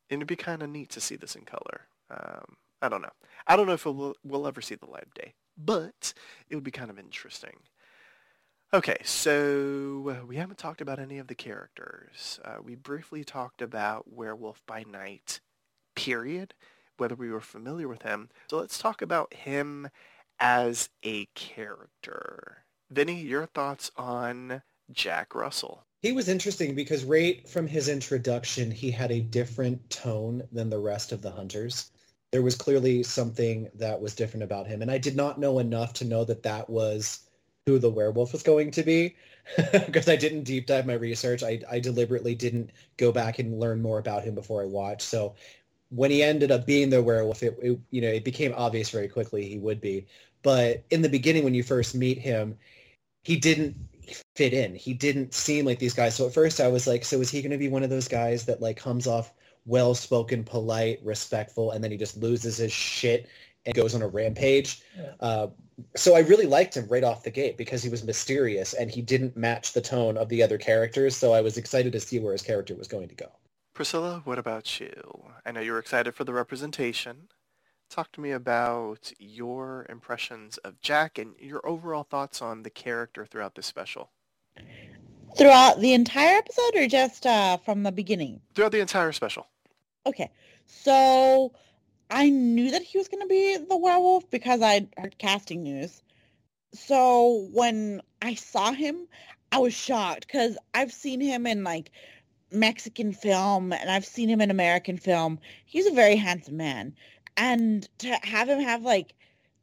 it'd 0.08 0.26
be 0.26 0.36
kind 0.36 0.62
of 0.62 0.70
neat 0.70 0.90
to 0.90 1.00
see 1.00 1.16
this 1.16 1.34
in 1.34 1.42
color. 1.42 1.88
Um, 2.10 2.56
I 2.82 2.88
don't 2.88 3.02
know. 3.02 3.12
I 3.46 3.56
don't 3.56 3.66
know 3.66 3.72
if 3.72 3.86
we'll, 3.86 4.14
we'll 4.22 4.46
ever 4.46 4.60
see 4.60 4.74
the 4.74 4.86
light 4.86 5.04
of 5.04 5.14
day, 5.14 5.34
but 5.56 6.12
it 6.48 6.54
would 6.54 6.64
be 6.64 6.70
kind 6.70 6.90
of 6.90 6.98
interesting. 6.98 7.56
Okay, 8.72 8.96
so 9.04 10.16
uh, 10.22 10.26
we 10.26 10.36
haven't 10.36 10.58
talked 10.58 10.80
about 10.80 10.98
any 10.98 11.18
of 11.18 11.28
the 11.28 11.34
characters. 11.34 12.40
Uh, 12.44 12.56
we 12.62 12.74
briefly 12.74 13.24
talked 13.24 13.62
about 13.62 14.12
Werewolf 14.12 14.62
by 14.66 14.82
Night, 14.82 15.40
period, 15.94 16.54
whether 16.96 17.14
we 17.14 17.30
were 17.30 17.40
familiar 17.40 17.88
with 17.88 18.02
him. 18.02 18.30
So 18.50 18.58
let's 18.58 18.78
talk 18.78 19.00
about 19.00 19.32
him 19.32 19.88
as 20.44 20.90
a 21.02 21.24
character. 21.34 22.58
Vinnie, 22.90 23.18
your 23.18 23.46
thoughts 23.46 23.90
on 23.96 24.60
Jack 24.92 25.34
Russell? 25.34 25.86
He 26.02 26.12
was 26.12 26.28
interesting 26.28 26.74
because 26.74 27.02
right 27.02 27.48
from 27.48 27.66
his 27.66 27.88
introduction, 27.88 28.70
he 28.70 28.90
had 28.90 29.10
a 29.10 29.22
different 29.22 29.88
tone 29.88 30.42
than 30.52 30.68
the 30.68 30.78
rest 30.78 31.12
of 31.12 31.22
the 31.22 31.30
hunters. 31.30 31.92
There 32.30 32.42
was 32.42 32.56
clearly 32.56 33.02
something 33.02 33.70
that 33.76 33.98
was 33.98 34.14
different 34.14 34.42
about 34.42 34.66
him. 34.66 34.82
And 34.82 34.90
I 34.90 34.98
did 34.98 35.16
not 35.16 35.40
know 35.40 35.60
enough 35.60 35.94
to 35.94 36.04
know 36.04 36.26
that 36.26 36.42
that 36.42 36.68
was 36.68 37.20
who 37.64 37.78
the 37.78 37.88
werewolf 37.88 38.32
was 38.32 38.42
going 38.42 38.70
to 38.72 38.82
be 38.82 39.16
because 39.72 40.10
I 40.10 40.16
didn't 40.16 40.44
deep 40.44 40.66
dive 40.66 40.84
my 40.84 40.92
research. 40.92 41.42
I, 41.42 41.60
I 41.70 41.80
deliberately 41.80 42.34
didn't 42.34 42.68
go 42.98 43.12
back 43.12 43.38
and 43.38 43.58
learn 43.58 43.80
more 43.80 43.98
about 43.98 44.24
him 44.24 44.34
before 44.34 44.60
I 44.60 44.66
watched. 44.66 45.08
So 45.08 45.36
when 45.94 46.10
he 46.10 46.22
ended 46.22 46.50
up 46.50 46.66
being 46.66 46.90
the 46.90 47.02
werewolf, 47.02 47.42
it, 47.42 47.56
it, 47.62 47.78
you 47.90 48.00
know 48.00 48.08
it 48.08 48.24
became 48.24 48.52
obvious 48.56 48.90
very 48.90 49.08
quickly 49.08 49.48
he 49.48 49.58
would 49.58 49.80
be. 49.80 50.06
But 50.44 50.84
in 50.90 51.02
the 51.02 51.08
beginning, 51.08 51.42
when 51.42 51.54
you 51.54 51.64
first 51.64 51.96
meet 51.96 52.18
him, 52.18 52.56
he 53.24 53.36
didn't 53.36 53.74
fit 54.36 54.52
in. 54.52 54.74
He 54.74 54.94
didn't 54.94 55.34
seem 55.34 55.64
like 55.64 55.78
these 55.80 55.94
guys. 55.94 56.14
So 56.14 56.26
at 56.26 56.34
first, 56.34 56.60
I 56.60 56.68
was 56.68 56.86
like, 56.86 57.04
so 57.04 57.20
is 57.20 57.30
he 57.30 57.42
going 57.42 57.50
to 57.50 57.58
be 57.58 57.68
one 57.68 57.82
of 57.82 57.90
those 57.90 58.06
guys 58.06 58.44
that 58.44 58.60
like 58.60 58.76
comes 58.76 59.06
off 59.06 59.32
well-spoken, 59.66 60.44
polite, 60.44 61.00
respectful, 61.02 61.70
and 61.72 61.82
then 61.82 61.90
he 61.90 61.96
just 61.96 62.18
loses 62.18 62.58
his 62.58 62.70
shit 62.72 63.28
and 63.64 63.74
goes 63.74 63.94
on 63.94 64.02
a 64.02 64.06
rampage? 64.06 64.82
Yeah. 64.96 65.12
Uh, 65.18 65.46
so 65.96 66.14
I 66.14 66.20
really 66.20 66.46
liked 66.46 66.76
him 66.76 66.86
right 66.88 67.02
off 67.02 67.24
the 67.24 67.30
gate 67.30 67.56
because 67.56 67.82
he 67.82 67.88
was 67.88 68.04
mysterious 68.04 68.74
and 68.74 68.90
he 68.90 69.00
didn't 69.00 69.36
match 69.36 69.72
the 69.72 69.80
tone 69.80 70.18
of 70.18 70.28
the 70.28 70.42
other 70.42 70.58
characters. 70.58 71.16
So 71.16 71.32
I 71.32 71.40
was 71.40 71.56
excited 71.56 71.92
to 71.92 72.00
see 72.00 72.20
where 72.20 72.32
his 72.32 72.42
character 72.42 72.74
was 72.74 72.86
going 72.86 73.08
to 73.08 73.14
go. 73.14 73.32
Priscilla, 73.72 74.20
what 74.24 74.38
about 74.38 74.78
you? 74.78 75.24
I 75.44 75.50
know 75.50 75.60
you're 75.60 75.80
excited 75.80 76.14
for 76.14 76.22
the 76.24 76.32
representation. 76.32 77.28
Talk 77.94 78.10
to 78.14 78.20
me 78.20 78.32
about 78.32 79.12
your 79.20 79.86
impressions 79.88 80.58
of 80.58 80.80
Jack 80.80 81.16
and 81.16 81.36
your 81.38 81.64
overall 81.64 82.02
thoughts 82.02 82.42
on 82.42 82.64
the 82.64 82.70
character 82.70 83.24
throughout 83.24 83.54
this 83.54 83.66
special. 83.66 84.10
Throughout 85.38 85.78
the 85.78 85.92
entire 85.92 86.38
episode 86.38 86.74
or 86.74 86.88
just 86.88 87.24
uh, 87.24 87.56
from 87.58 87.84
the 87.84 87.92
beginning? 87.92 88.40
Throughout 88.52 88.72
the 88.72 88.80
entire 88.80 89.12
special. 89.12 89.46
Okay. 90.06 90.28
So 90.66 91.52
I 92.10 92.30
knew 92.30 92.72
that 92.72 92.82
he 92.82 92.98
was 92.98 93.06
going 93.06 93.22
to 93.22 93.28
be 93.28 93.58
the 93.58 93.76
werewolf 93.76 94.28
because 94.28 94.60
I 94.60 94.88
heard 94.98 95.16
casting 95.18 95.62
news. 95.62 96.02
So 96.72 97.46
when 97.52 98.02
I 98.20 98.34
saw 98.34 98.72
him, 98.72 99.06
I 99.52 99.58
was 99.58 99.72
shocked 99.72 100.26
because 100.26 100.58
I've 100.74 100.92
seen 100.92 101.20
him 101.20 101.46
in 101.46 101.62
like 101.62 101.92
Mexican 102.50 103.12
film 103.12 103.72
and 103.72 103.88
I've 103.88 104.04
seen 104.04 104.28
him 104.28 104.40
in 104.40 104.50
American 104.50 104.96
film. 104.96 105.38
He's 105.64 105.86
a 105.86 105.92
very 105.92 106.16
handsome 106.16 106.56
man. 106.56 106.96
And 107.36 107.88
to 107.98 108.08
have 108.22 108.48
him 108.48 108.60
have 108.60 108.82
like 108.82 109.14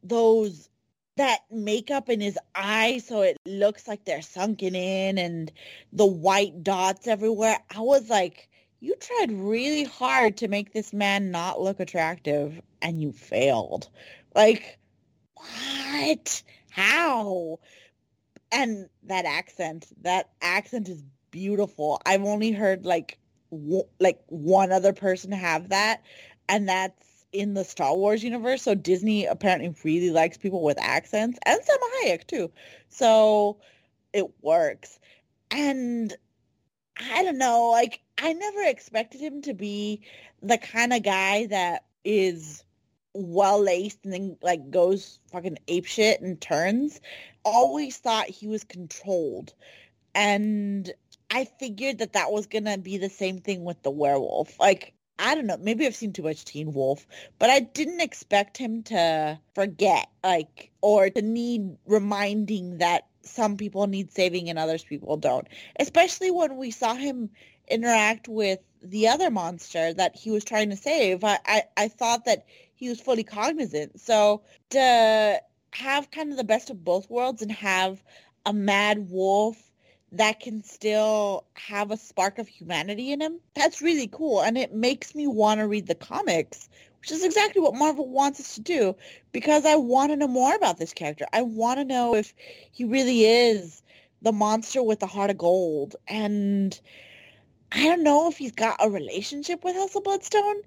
those 0.03 0.69
that 1.17 1.39
makeup 1.51 2.09
in 2.09 2.21
his 2.21 2.37
eyes 2.55 3.05
so 3.05 3.21
it 3.21 3.37
looks 3.45 3.87
like 3.87 4.05
they're 4.05 4.21
sunken 4.21 4.75
in 4.75 5.17
and 5.17 5.51
the 5.93 6.05
white 6.05 6.63
dots 6.63 7.07
everywhere, 7.07 7.59
I 7.75 7.81
was 7.81 8.09
like, 8.09 8.49
you 8.79 8.95
tried 8.95 9.31
really 9.31 9.83
hard 9.83 10.37
to 10.37 10.47
make 10.47 10.73
this 10.73 10.93
man 10.93 11.31
not 11.31 11.61
look 11.61 11.79
attractive 11.79 12.59
and 12.81 13.01
you 13.01 13.11
failed. 13.11 13.89
Like, 14.33 14.79
what? 15.35 16.43
How? 16.71 17.59
And 18.51 18.89
that 19.03 19.25
accent, 19.25 19.87
that 20.01 20.29
accent 20.41 20.89
is 20.89 21.03
beautiful. 21.29 22.01
I've 22.05 22.23
only 22.23 22.51
heard 22.51 22.85
like 22.85 23.17
w- 23.51 23.87
like 23.99 24.19
one 24.27 24.71
other 24.71 24.93
person 24.93 25.31
have 25.31 25.69
that 25.69 26.01
and 26.49 26.67
that's 26.67 27.10
in 27.33 27.53
the 27.53 27.63
Star 27.63 27.95
Wars 27.95 28.23
universe. 28.23 28.61
So 28.63 28.75
Disney 28.75 29.25
apparently 29.25 29.73
really 29.83 30.11
likes 30.11 30.37
people 30.37 30.63
with 30.63 30.79
accents 30.79 31.39
and 31.45 31.59
Salma 31.61 32.03
Hayek 32.03 32.27
too. 32.27 32.51
So 32.89 33.57
it 34.13 34.27
works. 34.41 34.99
And 35.49 36.13
I 36.97 37.23
don't 37.23 37.37
know, 37.37 37.69
like 37.69 38.01
I 38.17 38.33
never 38.33 38.63
expected 38.63 39.21
him 39.21 39.41
to 39.43 39.53
be 39.53 40.01
the 40.41 40.57
kind 40.57 40.93
of 40.93 41.03
guy 41.03 41.47
that 41.47 41.85
is 42.03 42.63
well 43.13 43.61
laced 43.61 43.99
and 44.03 44.13
then 44.13 44.37
like 44.41 44.71
goes 44.71 45.19
fucking 45.31 45.57
ape 45.67 45.85
shit 45.85 46.21
and 46.21 46.39
turns. 46.39 47.01
Always 47.43 47.97
thought 47.97 48.27
he 48.27 48.47
was 48.47 48.63
controlled. 48.63 49.53
And 50.13 50.91
I 51.29 51.45
figured 51.45 51.99
that 51.99 52.13
that 52.13 52.31
was 52.31 52.47
going 52.47 52.65
to 52.65 52.77
be 52.77 52.97
the 52.97 53.09
same 53.09 53.39
thing 53.39 53.63
with 53.63 53.81
the 53.83 53.91
werewolf. 53.91 54.59
Like 54.59 54.93
I 55.21 55.35
don't 55.35 55.45
know, 55.45 55.57
maybe 55.57 55.85
I've 55.85 55.95
seen 55.95 56.13
too 56.13 56.23
much 56.23 56.45
Teen 56.45 56.73
Wolf, 56.73 57.05
but 57.37 57.51
I 57.51 57.59
didn't 57.59 58.01
expect 58.01 58.57
him 58.57 58.81
to 58.83 59.39
forget, 59.53 60.07
like, 60.23 60.71
or 60.81 61.11
to 61.11 61.21
need 61.21 61.77
reminding 61.85 62.79
that 62.79 63.05
some 63.21 63.55
people 63.55 63.85
need 63.85 64.11
saving 64.11 64.49
and 64.49 64.57
others 64.57 64.83
people 64.83 65.17
don't. 65.17 65.47
Especially 65.79 66.31
when 66.31 66.57
we 66.57 66.71
saw 66.71 66.95
him 66.95 67.29
interact 67.67 68.27
with 68.27 68.59
the 68.81 69.07
other 69.07 69.29
monster 69.29 69.93
that 69.93 70.15
he 70.15 70.31
was 70.31 70.43
trying 70.43 70.71
to 70.71 70.75
save. 70.75 71.23
I, 71.23 71.37
I, 71.45 71.63
I 71.77 71.87
thought 71.87 72.25
that 72.25 72.45
he 72.73 72.89
was 72.89 72.99
fully 72.99 73.23
cognizant. 73.23 74.01
So 74.01 74.41
to 74.71 75.39
have 75.71 76.09
kind 76.09 76.31
of 76.31 76.37
the 76.37 76.43
best 76.43 76.71
of 76.71 76.83
both 76.83 77.09
worlds 77.11 77.43
and 77.43 77.51
have 77.51 78.03
a 78.47 78.53
mad 78.53 79.11
wolf 79.11 79.70
that 80.11 80.39
can 80.39 80.63
still 80.63 81.45
have 81.53 81.91
a 81.91 81.97
spark 81.97 82.37
of 82.37 82.47
humanity 82.47 83.11
in 83.11 83.21
him, 83.21 83.39
that's 83.53 83.81
really 83.81 84.07
cool. 84.07 84.41
And 84.41 84.57
it 84.57 84.73
makes 84.73 85.15
me 85.15 85.27
want 85.27 85.59
to 85.59 85.67
read 85.67 85.87
the 85.87 85.95
comics, 85.95 86.69
which 86.99 87.11
is 87.11 87.23
exactly 87.23 87.61
what 87.61 87.75
Marvel 87.75 88.07
wants 88.07 88.39
us 88.39 88.55
to 88.55 88.61
do 88.61 88.95
because 89.31 89.65
I 89.65 89.75
want 89.75 90.11
to 90.11 90.17
know 90.17 90.27
more 90.27 90.53
about 90.53 90.77
this 90.77 90.93
character. 90.93 91.25
I 91.31 91.43
want 91.43 91.79
to 91.79 91.85
know 91.85 92.15
if 92.15 92.33
he 92.71 92.83
really 92.83 93.25
is 93.25 93.81
the 94.21 94.33
monster 94.33 94.83
with 94.83 94.99
the 94.99 95.07
heart 95.07 95.29
of 95.29 95.37
gold. 95.37 95.95
And 96.07 96.79
I 97.71 97.85
don't 97.85 98.03
know 98.03 98.29
if 98.29 98.37
he's 98.37 98.51
got 98.51 98.77
a 98.79 98.89
relationship 98.89 99.63
with 99.63 99.77
Elsa 99.77 100.01
Bloodstone, 100.01 100.61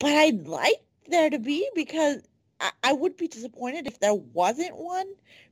but 0.00 0.10
I'd 0.10 0.48
like 0.48 0.82
there 1.08 1.30
to 1.30 1.38
be 1.38 1.68
because 1.74 2.22
I, 2.60 2.72
I 2.82 2.92
would 2.92 3.16
be 3.16 3.28
disappointed 3.28 3.86
if 3.86 4.00
there 4.00 4.14
wasn't 4.14 4.76
one 4.76 5.06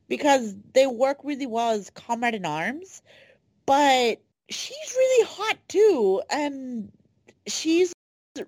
because 0.07 0.55
they 0.73 0.87
work 0.87 1.17
really 1.23 1.45
well 1.45 1.71
as 1.71 1.89
comrade 1.91 2.35
in 2.35 2.45
arms. 2.45 3.01
But 3.65 4.21
she's 4.49 4.95
really 4.95 5.25
hot 5.27 5.57
too, 5.67 6.21
and 6.29 6.91
she's 7.47 7.93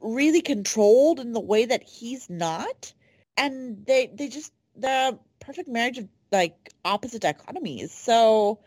really 0.02 0.42
controlled 0.42 1.20
in 1.20 1.34
the 1.34 1.40
way 1.40 1.66
that 1.66 1.84
he's 1.84 2.30
not. 2.30 2.94
And 3.38 3.86
they 3.86 4.12
they 4.14 4.28
just 4.28 4.54
the 4.76 5.18
perfect 5.40 5.68
marriage 5.68 5.98
of 5.98 6.08
like 6.32 6.72
opposite 6.86 7.22
dichotomies. 7.22 7.90
So 7.90 8.60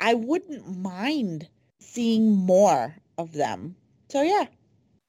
I 0.00 0.14
wouldn't 0.14 0.78
mind 0.78 1.48
seeing 1.80 2.32
more 2.32 2.96
of 3.18 3.32
them. 3.32 3.76
So 4.08 4.22
yeah. 4.22 4.46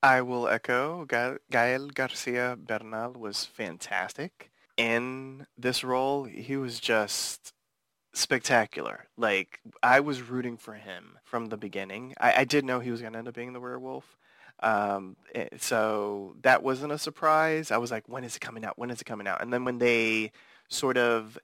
I 0.03 0.21
will 0.21 0.47
echo 0.47 1.05
Gael 1.05 1.87
Garcia 1.89 2.57
Bernal 2.57 3.13
was 3.13 3.45
fantastic. 3.45 4.50
In 4.81 5.45
this 5.57 5.83
role, 5.83 6.23
he 6.23 6.57
was 6.57 6.79
just 6.79 7.53
spectacular. 8.13 9.07
Like, 9.15 9.59
I 9.83 9.99
was 9.99 10.21
rooting 10.21 10.57
for 10.57 10.73
him 10.73 11.19
from 11.23 11.49
the 11.49 11.57
beginning. 11.57 12.15
I, 12.19 12.33
I 12.37 12.43
did 12.45 12.65
know 12.65 12.79
he 12.79 12.91
was 12.91 13.01
going 13.01 13.13
to 13.13 13.19
end 13.19 13.27
up 13.27 13.35
being 13.35 13.53
the 13.53 13.59
werewolf. 13.59 14.17
Um, 14.61 15.17
eh, 15.35 15.49
so 15.57 16.35
that 16.41 16.63
wasn't 16.63 16.93
a 16.93 16.97
surprise. 16.97 17.71
I 17.71 17.77
was 17.77 17.91
like, 17.91 18.07
when 18.07 18.23
is 18.23 18.35
it 18.35 18.41
coming 18.41 18.65
out? 18.65 18.77
When 18.77 18.89
is 18.89 19.01
it 19.01 19.05
coming 19.05 19.27
out? 19.27 19.41
And 19.41 19.53
then 19.53 19.65
when 19.65 19.77
they 19.77 20.31
sort 20.67 20.97
of 20.97 21.37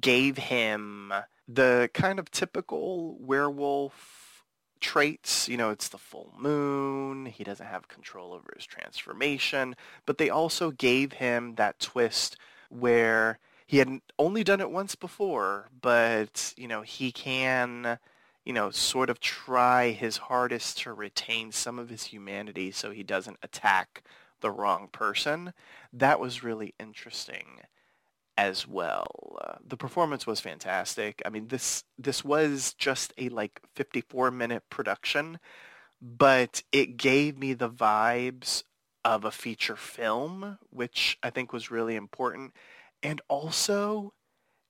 gave 0.00 0.36
him 0.36 1.12
the 1.48 1.90
kind 1.94 2.18
of 2.18 2.30
typical 2.30 3.16
werewolf 3.18 4.44
traits. 4.80 5.48
You 5.48 5.56
know, 5.56 5.70
it's 5.70 5.88
the 5.88 5.98
full 5.98 6.32
moon. 6.38 7.26
He 7.26 7.44
doesn't 7.44 7.66
have 7.66 7.88
control 7.88 8.32
over 8.32 8.52
his 8.54 8.66
transformation. 8.66 9.74
But 10.04 10.18
they 10.18 10.30
also 10.30 10.70
gave 10.70 11.14
him 11.14 11.54
that 11.56 11.78
twist 11.78 12.36
where 12.68 13.38
he 13.66 13.78
had 13.78 14.00
only 14.18 14.44
done 14.44 14.60
it 14.60 14.70
once 14.70 14.94
before, 14.94 15.68
but, 15.80 16.54
you 16.56 16.68
know, 16.68 16.82
he 16.82 17.10
can, 17.10 17.98
you 18.44 18.52
know, 18.52 18.70
sort 18.70 19.10
of 19.10 19.18
try 19.18 19.90
his 19.90 20.16
hardest 20.16 20.78
to 20.78 20.92
retain 20.92 21.50
some 21.50 21.78
of 21.78 21.88
his 21.88 22.04
humanity 22.04 22.70
so 22.70 22.90
he 22.90 23.02
doesn't 23.02 23.38
attack 23.42 24.04
the 24.40 24.50
wrong 24.50 24.88
person. 24.92 25.52
That 25.92 26.20
was 26.20 26.44
really 26.44 26.74
interesting 26.78 27.60
as 28.38 28.68
well. 28.68 29.38
Uh, 29.42 29.54
the 29.66 29.76
performance 29.76 30.26
was 30.26 30.40
fantastic. 30.40 31.22
I 31.24 31.30
mean, 31.30 31.48
this 31.48 31.84
this 31.98 32.24
was 32.24 32.74
just 32.74 33.12
a 33.18 33.28
like 33.30 33.60
54 33.74 34.30
minute 34.30 34.62
production, 34.70 35.38
but 36.00 36.62
it 36.70 36.96
gave 36.96 37.38
me 37.38 37.54
the 37.54 37.70
vibes 37.70 38.62
of 39.06 39.24
a 39.24 39.30
feature 39.30 39.76
film, 39.76 40.58
which 40.70 41.16
I 41.22 41.30
think 41.30 41.52
was 41.52 41.70
really 41.70 41.94
important. 41.94 42.52
And 43.04 43.20
also, 43.28 44.12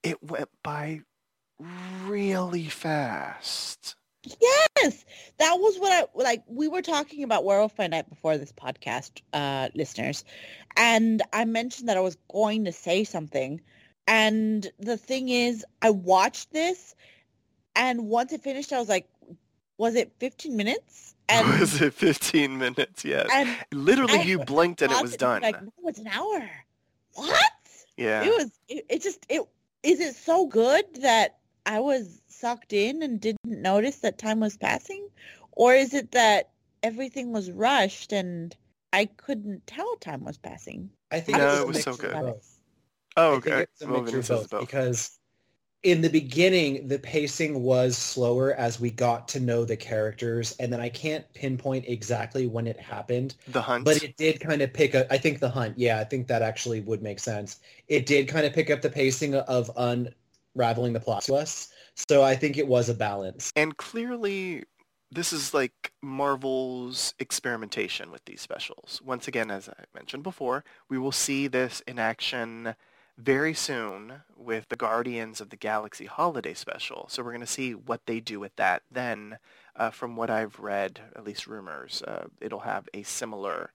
it 0.03 0.23
went 0.23 0.51
by 0.63 1.01
really 2.05 2.67
fast. 2.67 3.97
Yes, 4.25 5.07
that 5.39 5.55
was 5.55 5.79
what 5.79 5.91
I 5.91 6.05
like. 6.15 6.43
We 6.47 6.69
were 6.69 6.83
talking 6.83 7.23
about 7.23 7.45
Werewolf 7.45 7.77
by 7.77 7.87
Night 7.87 8.11
before 8.11 8.37
this 8.37 8.53
podcast, 8.53 9.23
uh, 9.33 9.71
listeners, 9.75 10.23
and 10.77 11.23
I 11.33 11.47
mentioned 11.47 11.89
that 11.89 11.97
I 11.97 12.01
was 12.01 12.19
going 12.31 12.67
to 12.67 12.73
say 12.73 13.05
something. 13.05 13.63
And 14.07 14.71
the 14.79 14.99
thing 14.99 15.31
is, 15.31 15.65
I 15.81 15.91
watched 15.91 16.53
this, 16.53 16.95
and 17.75 18.09
once 18.09 18.33
it 18.33 18.43
finished, 18.43 18.73
I 18.73 18.81
was 18.81 18.89
like, 18.89 19.09
"Was 19.79 19.95
it 19.95 20.13
15 20.19 20.57
minutes?" 20.57 21.16
And 21.29 21.61
was 21.61 21.81
it 21.81 21.95
15 21.95 22.59
minutes? 22.59 23.05
Yes. 23.05 23.29
And 23.33 23.57
Literally, 23.73 24.19
I 24.19 24.23
you 24.23 24.39
blinked 24.39 24.83
and 24.83 24.93
it 24.93 25.03
was 25.03 25.17
done. 25.17 25.43
Like, 25.43 25.61
no, 25.63 25.71
it's 25.85 25.99
an 25.99 26.09
hour. 26.09 26.49
What? 27.15 27.53
Yeah. 27.97 28.25
It 28.25 28.31
was. 28.31 28.51
It, 28.69 28.87
it 28.89 29.03
just. 29.03 29.27
It 29.29 29.43
is 29.83 30.01
it 30.01 30.17
so 30.17 30.47
good 30.47 30.85
that 31.03 31.39
I 31.65 31.81
was 31.81 32.21
sucked 32.29 32.73
in 32.73 33.03
and 33.03 33.21
didn't 33.21 33.45
notice 33.45 33.99
that 33.99 34.19
time 34.19 34.41
was 34.41 34.57
passing? 34.57 35.09
Or 35.53 35.75
is 35.75 35.95
it 35.95 36.13
that 36.13 36.51
everything 36.83 37.33
was 37.33 37.51
rushed 37.51 38.13
and 38.13 38.55
I 38.93 39.07
couldn't 39.07 39.67
tell 39.67 39.97
time 39.97 40.25
was 40.25 40.39
passing? 40.39 40.91
I 41.11 41.21
think 41.21 41.39
no, 41.39 41.63
it 41.63 41.67
was 41.69 41.83
so 41.83 41.95
good. 41.95 42.35
Oh, 43.17 43.35
okay. 43.35 43.63
It's 43.63 43.83
a 43.83 43.89
mixture 43.89 44.19
of 44.19 44.29
both, 44.29 44.51
both 44.51 44.61
because 44.61 45.19
in 45.83 46.01
the 46.01 46.09
beginning, 46.09 46.89
the 46.89 46.99
pacing 46.99 47.63
was 47.63 47.97
slower 47.97 48.55
as 48.55 48.81
we 48.81 48.91
got 48.91 49.29
to 49.29 49.41
know 49.41 49.65
the 49.65 49.77
characters, 49.77 50.57
and 50.59 50.73
then 50.73 50.81
I 50.81 50.89
can't 50.89 51.25
pinpoint 51.35 51.85
exactly 51.87 52.47
when 52.47 52.67
it 52.67 52.79
happened. 52.79 53.37
The 53.49 53.63
hunt, 53.63 53.85
but 53.85 54.03
it 54.03 54.17
did 54.17 54.41
kind 54.41 54.63
of 54.63 54.73
pick 54.73 54.95
up. 54.95 55.07
I 55.11 55.19
think 55.19 55.39
the 55.39 55.49
hunt. 55.49 55.79
Yeah, 55.79 56.01
I 56.01 56.05
think 56.05 56.27
that 56.27 56.43
actually 56.43 56.81
would 56.81 57.03
make 57.03 57.21
sense. 57.21 57.61
It 57.89 58.07
did 58.07 58.27
kind 58.27 58.47
of 58.47 58.53
pick 58.53 58.71
up 58.71 58.83
the 58.83 58.91
pacing 58.91 59.35
of 59.35 59.71
unraveling 59.77 60.93
the 60.93 61.01
plot 61.01 61.23
to 61.25 61.35
us. 61.35 61.69
So 62.09 62.23
I 62.23 62.35
think 62.35 62.59
it 62.59 62.67
was 62.67 62.89
a 62.89 62.95
balance. 62.95 63.53
And 63.55 63.77
clearly, 63.77 64.65
this 65.11 65.33
is 65.33 65.55
like 65.55 65.93
Marvel's 66.03 67.15
experimentation 67.19 68.11
with 68.11 68.25
these 68.25 68.41
specials. 68.41 69.01
Once 69.05 69.29
again, 69.29 69.51
as 69.51 69.69
I 69.69 69.85
mentioned 69.95 70.23
before, 70.23 70.65
we 70.89 70.99
will 70.99 71.13
see 71.13 71.47
this 71.47 71.81
in 71.87 71.99
action 71.99 72.75
very 73.19 73.55
soon 73.55 74.23
with 74.37 74.69
the 74.69 74.77
Guardians 74.77 75.41
of 75.41 75.51
the 75.51 75.57
Galaxy 75.57 76.07
holiday 76.07 76.55
special. 76.55 77.07
So 77.09 77.23
we're 77.23 77.33
going 77.33 77.41
to 77.41 77.47
see 77.47 77.75
what 77.75 78.07
they 78.07 78.21
do 78.21 78.39
with 78.39 78.55
that 78.57 78.83
then. 78.91 79.39
Uh, 79.75 79.91
from 79.91 80.17
what 80.17 80.31
I've 80.31 80.59
read, 80.59 81.01
at 81.15 81.25
least 81.25 81.47
rumors, 81.47 82.03
uh, 82.03 82.27
it'll 82.41 82.61
have 82.61 82.89
a 82.95 83.03
similar 83.03 83.73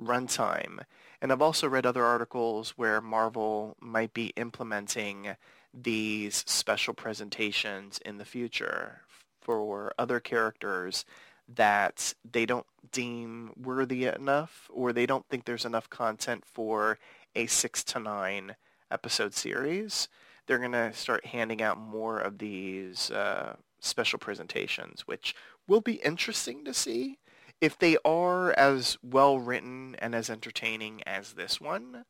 runtime. 0.00 0.80
And 1.20 1.30
I've 1.30 1.42
also 1.42 1.68
read 1.68 1.86
other 1.86 2.04
articles 2.04 2.70
where 2.76 3.00
Marvel 3.00 3.76
might 3.80 4.12
be 4.14 4.32
implementing 4.36 5.36
these 5.72 6.44
special 6.46 6.94
presentations 6.94 8.00
in 8.04 8.18
the 8.18 8.24
future 8.24 9.02
for 9.40 9.92
other 9.98 10.20
characters 10.20 11.04
that 11.48 12.14
they 12.30 12.44
don't 12.44 12.66
deem 12.92 13.52
worthy 13.56 14.06
enough 14.06 14.68
or 14.72 14.92
they 14.92 15.06
don't 15.06 15.26
think 15.28 15.44
there's 15.44 15.64
enough 15.64 15.88
content 15.88 16.44
for 16.44 16.98
a 17.34 17.46
six 17.46 17.82
to 17.84 17.98
nine 17.98 18.54
episode 18.90 19.34
series. 19.34 20.08
They're 20.46 20.58
going 20.58 20.72
to 20.72 20.92
start 20.92 21.26
handing 21.26 21.62
out 21.62 21.78
more 21.78 22.18
of 22.18 22.38
these 22.38 23.10
uh, 23.10 23.56
special 23.80 24.18
presentations, 24.18 25.02
which 25.06 25.34
will 25.66 25.80
be 25.80 25.94
interesting 25.94 26.64
to 26.64 26.74
see. 26.74 27.18
If 27.60 27.78
they 27.78 27.96
are 28.04 28.52
as 28.52 28.98
well 29.02 29.38
written 29.38 29.96
and 29.98 30.14
as 30.14 30.30
entertaining 30.30 31.02
as 31.06 31.32
this 31.32 31.60
one, 31.60 32.04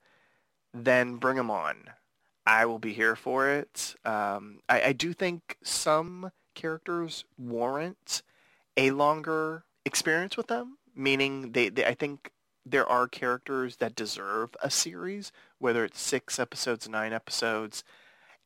then 0.74 1.16
bring 1.16 1.36
them 1.36 1.50
on. 1.50 1.90
I 2.46 2.64
will 2.66 2.78
be 2.78 2.92
here 2.92 3.16
for 3.16 3.48
it. 3.48 3.94
Um, 4.04 4.60
I, 4.68 4.82
I 4.82 4.92
do 4.92 5.12
think 5.12 5.58
some 5.62 6.30
characters 6.54 7.24
warrant 7.36 8.22
a 8.76 8.90
longer 8.90 9.64
experience 9.84 10.36
with 10.36 10.46
them, 10.46 10.78
meaning 10.94 11.52
they, 11.52 11.68
they 11.68 11.84
I 11.84 11.94
think 11.94 12.30
there 12.70 12.86
are 12.86 13.08
characters 13.08 13.76
that 13.76 13.94
deserve 13.94 14.56
a 14.62 14.70
series, 14.70 15.32
whether 15.58 15.84
it's 15.84 16.00
six 16.00 16.38
episodes, 16.38 16.88
nine 16.88 17.12
episodes, 17.12 17.84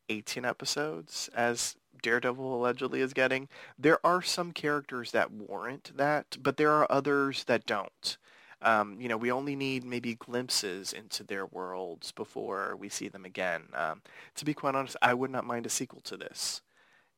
18 0.09 0.45
episodes, 0.45 1.31
as 1.35 1.77
Daredevil 2.03 2.55
allegedly 2.55 3.01
is 3.01 3.13
getting. 3.13 3.49
There 3.79 4.05
are 4.05 4.23
some 4.23 4.53
characters 4.53 5.13
that 5.13 5.31
warrant 5.31 5.93
that, 5.97 6.37
but 6.41 6.57
there 6.57 6.73
are 6.73 6.91
others 6.91 7.45
that 7.45 7.67
don't. 7.67 8.17
Um, 8.61 9.01
you 9.01 9.09
know, 9.09 9.17
we 9.17 9.33
only 9.33 9.57
need 9.57 9.85
maybe 9.85 10.15
glimpses 10.15 10.93
into 10.93 11.25
their 11.25 11.47
worlds 11.47 12.13
before 12.13 12.77
we 12.79 12.89
see 12.89 13.09
them 13.09 13.25
again. 13.25 13.65
Um, 13.75 14.03
to 14.37 14.45
be 14.45 14.55
quite 14.55 14.77
honest, 14.77 14.97
I 15.03 15.15
would 15.15 15.31
not 15.31 15.45
mind 15.45 15.67
a 15.67 15.71
sequel 15.71 16.01
to 16.03 16.17
this. 16.17 16.63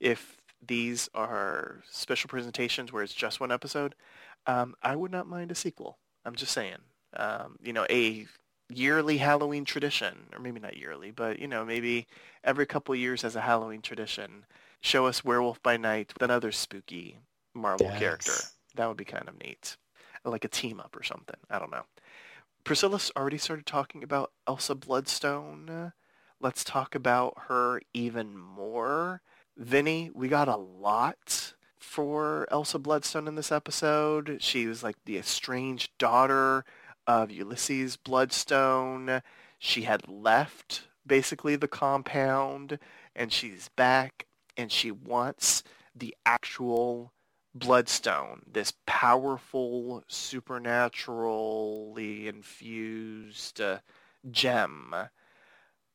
If 0.01 0.39
these 0.67 1.11
are 1.15 1.83
special 1.91 2.29
presentations 2.29 2.93
where 2.93 3.03
it's 3.03 3.13
just 3.13 3.41
one 3.41 3.53
episode, 3.53 3.95
um, 4.47 4.75
I 4.83 4.97
would 4.97 5.13
not 5.13 5.27
mind 5.27 5.51
a 5.51 5.55
sequel. 5.55 5.99
I'm 6.25 6.35
just 6.35 6.53
saying. 6.53 6.79
Um, 7.17 7.59
you 7.63 7.73
know, 7.73 7.87
a 7.91 8.27
yearly 8.69 9.19
Halloween 9.19 9.65
tradition, 9.65 10.27
or 10.33 10.41
maybe 10.41 10.61
not 10.61 10.77
yearly, 10.77 11.11
but 11.11 11.39
you 11.39 11.47
know, 11.47 11.65
maybe 11.65 12.07
every 12.43 12.67
couple 12.67 12.95
years 12.95 13.25
as 13.25 13.37
a 13.37 13.41
Halloween 13.43 13.83
tradition, 13.83 14.47
show 14.81 15.07
us 15.07 15.25
Werewolf 15.25 15.63
by 15.63 15.77
Night 15.77 16.13
with 16.15 16.23
another 16.23 16.53
spooky 16.53 17.19
Marvel 17.55 17.87
Yes. 17.87 17.99
character. 17.99 18.51
That 18.75 18.89
would 18.89 18.97
be 18.97 19.05
kind 19.05 19.29
of 19.29 19.39
neat. 19.39 19.77
Like 20.25 20.45
a 20.45 20.49
team 20.49 20.81
up 20.81 20.97
or 20.97 21.03
something. 21.03 21.37
I 21.51 21.59
don't 21.59 21.71
know. 21.71 21.85
Priscilla's 22.65 23.13
already 23.15 23.37
started 23.39 23.67
talking 23.67 24.03
about 24.03 24.33
Elsa 24.49 24.75
Bloodstone. 24.75 25.93
Let's 26.41 26.65
talk 26.65 26.95
about 26.95 27.35
her 27.49 27.81
even 27.93 28.37
more. 28.37 29.21
Vinnie, 29.57 30.11
we 30.15 30.29
got 30.29 30.49
a 30.49 30.57
lot 30.57 31.55
for 31.79 32.49
Elsa 32.51 32.79
Bloodstone 32.79 33.29
in 33.29 33.35
this 33.35 33.53
episode. 33.53 34.39
She 34.41 34.67
was 34.67 34.83
like 34.83 34.97
the 35.05 35.19
estranged 35.19 35.91
daughter 35.99 36.65
of 37.07 37.31
Ulysses 37.31 37.97
Bloodstone. 37.97 39.23
She 39.59 39.83
had 39.83 40.09
left 40.09 40.89
basically 41.07 41.57
the 41.57 41.69
compound 41.69 42.79
and 43.15 43.33
she's 43.33 43.69
back 43.77 44.27
and 44.57 44.71
she 44.71 44.91
wants 44.91 45.63
the 45.95 46.15
actual 46.25 47.13
Bloodstone, 47.57 48.43
this 48.51 48.73
powerful, 48.85 50.03
supernaturally 50.09 52.27
infused 52.27 53.61
uh, 53.61 53.79
gem. 54.29 54.93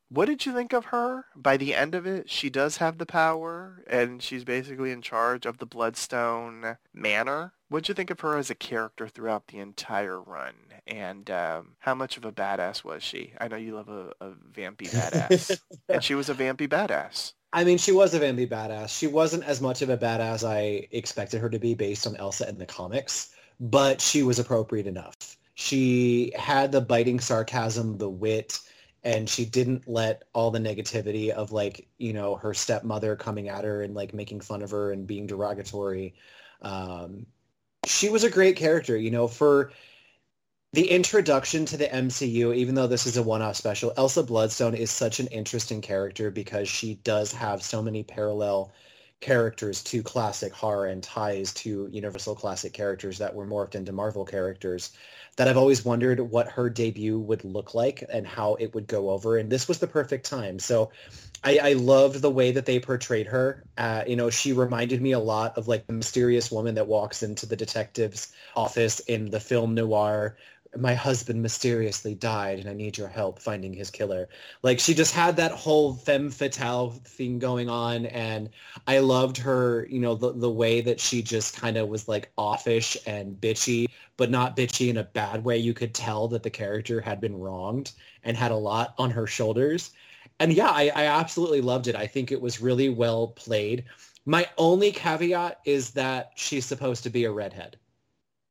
What 0.08 0.24
did 0.24 0.46
you 0.46 0.54
think 0.54 0.72
of 0.72 0.86
her? 0.86 1.26
By 1.36 1.58
the 1.58 1.74
end 1.74 1.94
of 1.94 2.06
it, 2.06 2.30
she 2.30 2.48
does 2.48 2.78
have 2.78 2.96
the 2.96 3.04
power, 3.04 3.84
and 3.86 4.22
she's 4.22 4.42
basically 4.42 4.90
in 4.90 5.02
charge 5.02 5.44
of 5.44 5.58
the 5.58 5.66
Bloodstone 5.66 6.78
Manor. 6.94 7.52
What'd 7.70 7.88
you 7.88 7.94
think 7.94 8.10
of 8.10 8.18
her 8.20 8.36
as 8.36 8.50
a 8.50 8.56
character 8.56 9.06
throughout 9.06 9.46
the 9.46 9.58
entire 9.58 10.20
run? 10.20 10.54
And 10.88 11.30
um, 11.30 11.76
how 11.78 11.94
much 11.94 12.16
of 12.16 12.24
a 12.24 12.32
badass 12.32 12.82
was 12.82 13.00
she? 13.00 13.32
I 13.40 13.46
know 13.46 13.54
you 13.54 13.76
love 13.76 13.88
a, 13.88 14.12
a 14.20 14.30
vampy 14.30 14.90
badass, 14.90 15.60
and 15.88 16.02
she 16.02 16.16
was 16.16 16.28
a 16.28 16.34
vampy 16.34 16.68
badass. 16.68 17.34
I 17.52 17.62
mean, 17.62 17.78
she 17.78 17.92
was 17.92 18.12
a 18.12 18.18
vampy 18.18 18.48
badass. 18.48 18.98
She 18.98 19.06
wasn't 19.06 19.44
as 19.44 19.60
much 19.60 19.82
of 19.82 19.88
a 19.88 19.96
badass 19.96 20.42
I 20.42 20.88
expected 20.90 21.40
her 21.40 21.48
to 21.48 21.60
be 21.60 21.74
based 21.74 22.08
on 22.08 22.16
Elsa 22.16 22.48
in 22.48 22.58
the 22.58 22.66
comics, 22.66 23.30
but 23.60 24.00
she 24.00 24.24
was 24.24 24.40
appropriate 24.40 24.88
enough. 24.88 25.14
She 25.54 26.32
had 26.36 26.72
the 26.72 26.80
biting 26.80 27.20
sarcasm, 27.20 27.98
the 27.98 28.10
wit, 28.10 28.58
and 29.04 29.28
she 29.28 29.44
didn't 29.44 29.86
let 29.86 30.24
all 30.32 30.50
the 30.50 30.58
negativity 30.58 31.30
of 31.30 31.52
like, 31.52 31.86
you 31.98 32.14
know, 32.14 32.34
her 32.34 32.52
stepmother 32.52 33.14
coming 33.14 33.48
at 33.48 33.62
her 33.62 33.82
and 33.82 33.94
like 33.94 34.12
making 34.12 34.40
fun 34.40 34.60
of 34.60 34.72
her 34.72 34.90
and 34.90 35.06
being 35.06 35.28
derogatory. 35.28 36.14
Um, 36.62 37.26
she 37.86 38.08
was 38.08 38.24
a 38.24 38.30
great 38.30 38.56
character, 38.56 38.96
you 38.96 39.10
know, 39.10 39.28
for 39.28 39.72
the 40.72 40.88
introduction 40.90 41.64
to 41.66 41.76
the 41.76 41.88
MCU, 41.88 42.54
even 42.54 42.74
though 42.74 42.86
this 42.86 43.06
is 43.06 43.16
a 43.16 43.22
one-off 43.22 43.56
special, 43.56 43.92
Elsa 43.96 44.22
Bloodstone 44.22 44.74
is 44.74 44.90
such 44.90 45.18
an 45.18 45.26
interesting 45.28 45.80
character 45.80 46.30
because 46.30 46.68
she 46.68 46.94
does 47.02 47.32
have 47.32 47.62
so 47.62 47.82
many 47.82 48.04
parallel 48.04 48.72
characters 49.20 49.82
to 49.84 50.02
classic 50.02 50.52
horror 50.52 50.86
and 50.86 51.02
ties 51.02 51.52
to 51.54 51.88
Universal 51.92 52.34
classic 52.34 52.72
characters 52.72 53.18
that 53.18 53.34
were 53.34 53.46
morphed 53.46 53.74
into 53.74 53.92
Marvel 53.92 54.24
characters 54.24 54.92
that 55.36 55.48
I've 55.48 55.56
always 55.56 55.84
wondered 55.84 56.20
what 56.20 56.48
her 56.48 56.68
debut 56.68 57.18
would 57.18 57.44
look 57.44 57.74
like 57.74 58.04
and 58.12 58.26
how 58.26 58.56
it 58.56 58.74
would 58.74 58.86
go 58.86 59.10
over. 59.10 59.38
And 59.38 59.50
this 59.50 59.68
was 59.68 59.78
the 59.78 59.86
perfect 59.86 60.26
time. 60.26 60.58
So 60.58 60.90
I, 61.44 61.58
I 61.62 61.72
loved 61.74 62.20
the 62.20 62.30
way 62.30 62.52
that 62.52 62.66
they 62.66 62.80
portrayed 62.80 63.26
her. 63.28 63.64
Uh, 63.78 64.04
you 64.06 64.16
know, 64.16 64.30
she 64.30 64.52
reminded 64.52 65.00
me 65.00 65.12
a 65.12 65.18
lot 65.18 65.56
of 65.56 65.68
like 65.68 65.86
the 65.86 65.92
mysterious 65.92 66.50
woman 66.50 66.74
that 66.74 66.86
walks 66.86 67.22
into 67.22 67.46
the 67.46 67.56
detective's 67.56 68.32
office 68.54 69.00
in 69.00 69.30
the 69.30 69.40
film 69.40 69.74
noir 69.74 70.36
my 70.76 70.94
husband 70.94 71.42
mysteriously 71.42 72.14
died 72.14 72.60
and 72.60 72.68
I 72.68 72.74
need 72.74 72.96
your 72.96 73.08
help 73.08 73.40
finding 73.40 73.72
his 73.72 73.90
killer. 73.90 74.28
Like 74.62 74.78
she 74.78 74.94
just 74.94 75.14
had 75.14 75.36
that 75.36 75.50
whole 75.50 75.94
femme 75.94 76.30
fatale 76.30 76.90
thing 77.04 77.40
going 77.40 77.68
on 77.68 78.06
and 78.06 78.50
I 78.86 79.00
loved 79.00 79.36
her, 79.38 79.86
you 79.90 79.98
know, 79.98 80.14
the, 80.14 80.32
the 80.32 80.50
way 80.50 80.80
that 80.82 81.00
she 81.00 81.22
just 81.22 81.56
kind 81.56 81.76
of 81.76 81.88
was 81.88 82.06
like 82.06 82.30
offish 82.38 82.96
and 83.04 83.40
bitchy, 83.40 83.88
but 84.16 84.30
not 84.30 84.56
bitchy 84.56 84.90
in 84.90 84.98
a 84.98 85.04
bad 85.04 85.44
way. 85.44 85.58
You 85.58 85.74
could 85.74 85.92
tell 85.92 86.28
that 86.28 86.44
the 86.44 86.50
character 86.50 87.00
had 87.00 87.20
been 87.20 87.36
wronged 87.36 87.92
and 88.22 88.36
had 88.36 88.52
a 88.52 88.56
lot 88.56 88.94
on 88.96 89.10
her 89.10 89.26
shoulders. 89.26 89.90
And 90.38 90.52
yeah, 90.52 90.70
I, 90.70 90.92
I 90.94 91.04
absolutely 91.06 91.62
loved 91.62 91.88
it. 91.88 91.96
I 91.96 92.06
think 92.06 92.30
it 92.30 92.40
was 92.40 92.60
really 92.60 92.88
well 92.90 93.28
played. 93.28 93.84
My 94.24 94.46
only 94.56 94.92
caveat 94.92 95.60
is 95.64 95.90
that 95.92 96.30
she's 96.36 96.64
supposed 96.64 97.02
to 97.02 97.10
be 97.10 97.24
a 97.24 97.32
redhead 97.32 97.76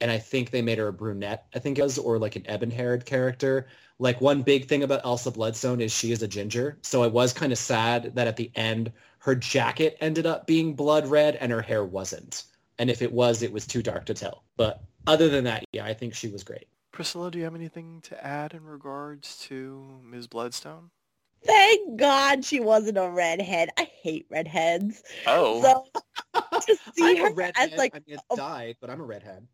and 0.02 0.10
I 0.10 0.18
think 0.18 0.52
they 0.52 0.62
made 0.62 0.78
her 0.78 0.88
a 0.88 0.94
brunette, 0.94 1.46
I 1.54 1.60
think 1.60 1.78
it 1.78 1.84
was, 1.84 1.98
or 1.98 2.18
like 2.18 2.36
an 2.36 2.46
ebon-haired 2.50 3.06
character. 3.06 3.68
Like 4.00 4.22
one 4.22 4.42
big 4.44 4.68
thing 4.68 4.84
about 4.84 5.02
Elsa 5.04 5.30
Bloodstone 5.32 5.82
is 5.82 5.92
she 5.92 6.12
is 6.12 6.24
a 6.24 6.28
ginger. 6.28 6.78
So 6.84 7.04
I 7.04 7.08
was 7.08 7.34
kind 7.34 7.52
of 7.52 7.58
sad 7.58 8.16
that 8.16 8.28
at 8.28 8.38
the 8.38 8.50
end 8.56 8.92
her 9.20 9.36
jacket 9.36 9.98
ended 10.00 10.26
up 10.26 10.48
being 10.48 10.74
blood 10.74 11.06
red 11.08 11.36
and 11.36 11.52
her 11.52 11.62
hair 11.62 11.84
wasn't. 11.84 12.44
And 12.78 12.90
if 12.90 13.02
it 13.02 13.12
was, 13.12 13.42
it 13.44 13.52
was 13.52 13.68
too 13.68 13.82
dark 13.84 14.06
to 14.06 14.14
tell. 14.14 14.44
But 14.56 14.82
other 15.06 15.28
than 15.28 15.44
that, 15.44 15.66
yeah, 15.74 15.84
I 15.84 15.94
think 15.94 16.14
she 16.14 16.30
was 16.30 16.44
great. 16.44 16.68
Priscilla, 16.94 17.30
do 17.30 17.38
you 17.38 17.44
have 17.44 17.56
anything 17.56 18.00
to 18.04 18.26
add 18.26 18.54
in 18.54 18.64
regards 18.64 19.38
to 19.48 20.00
Ms. 20.04 20.28
Bloodstone? 20.28 20.92
Thank 21.44 21.98
God 22.00 22.44
she 22.46 22.60
wasn't 22.62 22.98
a 22.98 23.10
redhead. 23.10 23.70
I 23.78 23.90
hate 24.02 24.28
redheads. 24.30 25.04
Oh, 25.28 25.62
So 25.62 25.86
to 26.62 26.78
see 26.96 27.18
I'm 27.18 27.18
her 27.18 27.28
a 27.30 27.34
redhead. 27.34 27.72
as 27.74 27.78
like 27.78 27.94
I 27.96 28.00
mean, 28.08 28.18
it 28.18 28.22
a- 28.32 28.36
died, 28.38 28.78
but 28.80 28.90
I'm 28.90 29.02
a 29.02 29.06
redhead. 29.06 29.46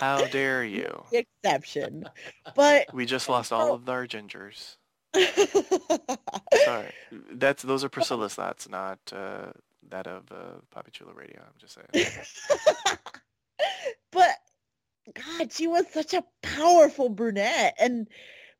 How 0.00 0.24
dare 0.26 0.64
you? 0.64 1.04
the 1.10 1.24
exception, 1.44 2.08
but 2.54 2.92
We 2.92 3.06
just 3.06 3.28
lost 3.28 3.52
all 3.52 3.74
of 3.74 3.88
our 3.88 4.06
gingers. 4.06 4.76
Sorry, 6.64 6.92
that's 7.32 7.62
those 7.62 7.84
are 7.84 7.88
Priscilla's 7.88 8.34
thoughts, 8.34 8.68
not 8.68 8.98
uh, 9.12 9.52
that 9.90 10.06
of 10.06 10.24
uh, 10.32 10.60
Papi 10.74 10.90
Chulo 10.92 11.12
Radio. 11.12 11.42
I'm 11.42 11.54
just 11.58 11.74
saying. 11.74 12.06
but 14.10 14.36
God, 15.14 15.52
she 15.52 15.66
was 15.66 15.84
such 15.92 16.14
a 16.14 16.24
powerful 16.42 17.08
brunette, 17.08 17.74
and 17.78 18.08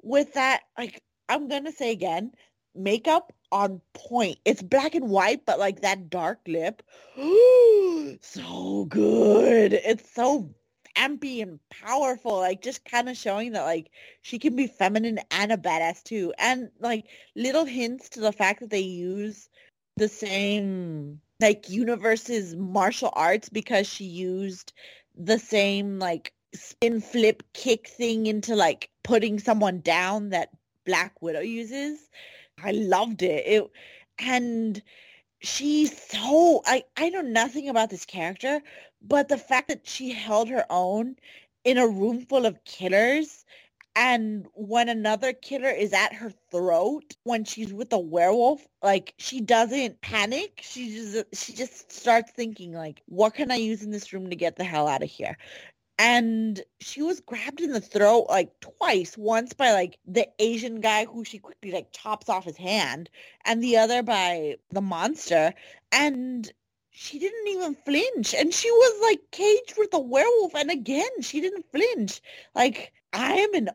with 0.02 0.34
that, 0.34 0.62
like 0.76 1.02
I'm 1.28 1.48
gonna 1.48 1.72
say 1.72 1.90
again, 1.92 2.32
makeup 2.74 3.32
on 3.50 3.80
point. 3.94 4.38
It's 4.44 4.62
black 4.62 4.94
and 4.94 5.08
white, 5.08 5.46
but 5.46 5.58
like 5.58 5.82
that 5.82 6.10
dark 6.10 6.40
lip, 6.46 6.82
so 8.20 8.86
good. 8.88 9.72
It's 9.72 10.10
so 10.14 10.54
ampy 10.96 11.42
and 11.42 11.58
powerful, 11.70 12.36
like 12.38 12.62
just 12.62 12.84
kind 12.84 13.08
of 13.08 13.16
showing 13.16 13.52
that 13.52 13.64
like 13.64 13.90
she 14.22 14.38
can 14.38 14.56
be 14.56 14.66
feminine 14.66 15.20
and 15.30 15.52
a 15.52 15.56
badass 15.56 16.02
too, 16.02 16.32
and 16.38 16.70
like 16.80 17.06
little 17.36 17.64
hints 17.64 18.08
to 18.10 18.20
the 18.20 18.32
fact 18.32 18.60
that 18.60 18.70
they 18.70 18.80
use 18.80 19.48
the 19.96 20.08
same 20.08 21.20
like 21.40 21.68
universe's 21.68 22.54
martial 22.56 23.12
arts 23.14 23.48
because 23.48 23.86
she 23.86 24.04
used 24.04 24.72
the 25.16 25.38
same 25.38 25.98
like 25.98 26.32
spin 26.54 27.00
flip 27.00 27.42
kick 27.52 27.88
thing 27.88 28.26
into 28.26 28.54
like 28.54 28.90
putting 29.02 29.38
someone 29.38 29.80
down 29.80 30.30
that 30.30 30.50
Black 30.84 31.20
Widow 31.22 31.40
uses. 31.40 31.98
I 32.62 32.72
loved 32.72 33.22
it. 33.22 33.44
It 33.46 33.70
and 34.18 34.82
she's 35.42 35.96
so 36.10 36.62
I 36.66 36.84
I 36.96 37.10
know 37.10 37.22
nothing 37.22 37.68
about 37.68 37.90
this 37.90 38.04
character, 38.06 38.62
but 39.02 39.28
the 39.28 39.38
fact 39.38 39.68
that 39.68 39.86
she 39.86 40.12
held 40.12 40.48
her 40.48 40.66
own 40.70 41.16
in 41.64 41.78
a 41.78 41.86
room 41.88 42.26
full 42.26 42.46
of 42.46 42.64
killers 42.64 43.44
and 43.94 44.46
when 44.54 44.88
another 44.88 45.32
killer 45.34 45.68
is 45.70 45.92
at 45.92 46.14
her 46.14 46.32
throat 46.50 47.14
when 47.24 47.44
she's 47.44 47.74
with 47.74 47.92
a 47.92 47.98
werewolf 47.98 48.66
like 48.82 49.14
she 49.18 49.40
doesn't 49.40 50.00
panic 50.00 50.60
she 50.62 50.94
just 50.94 51.24
she 51.34 51.52
just 51.52 51.92
starts 51.92 52.32
thinking 52.32 52.72
like 52.72 53.02
what 53.06 53.34
can 53.34 53.50
i 53.50 53.56
use 53.56 53.82
in 53.82 53.90
this 53.90 54.12
room 54.12 54.30
to 54.30 54.36
get 54.36 54.56
the 54.56 54.64
hell 54.64 54.88
out 54.88 55.02
of 55.02 55.10
here 55.10 55.36
and 55.98 56.62
she 56.80 57.02
was 57.02 57.20
grabbed 57.20 57.60
in 57.60 57.72
the 57.72 57.80
throat 57.80 58.26
like 58.28 58.50
twice 58.60 59.16
once 59.16 59.52
by 59.52 59.72
like 59.72 59.98
the 60.06 60.26
asian 60.38 60.80
guy 60.80 61.04
who 61.04 61.24
she 61.24 61.38
quickly 61.38 61.70
like 61.70 61.92
chops 61.92 62.28
off 62.28 62.44
his 62.44 62.56
hand 62.56 63.10
and 63.44 63.62
the 63.62 63.76
other 63.76 64.02
by 64.02 64.56
the 64.70 64.80
monster 64.80 65.52
and 65.92 66.52
she 66.90 67.18
didn't 67.18 67.48
even 67.48 67.74
flinch 67.74 68.34
and 68.34 68.52
she 68.52 68.70
was 68.70 69.10
like 69.10 69.20
caged 69.30 69.74
with 69.78 69.92
a 69.94 69.98
werewolf 69.98 70.54
and 70.54 70.70
again 70.70 71.08
she 71.22 71.40
didn't 71.40 71.64
flinch. 71.72 72.20
Like 72.54 72.92
i 73.12 73.32
am 73.34 73.54
in 73.54 73.70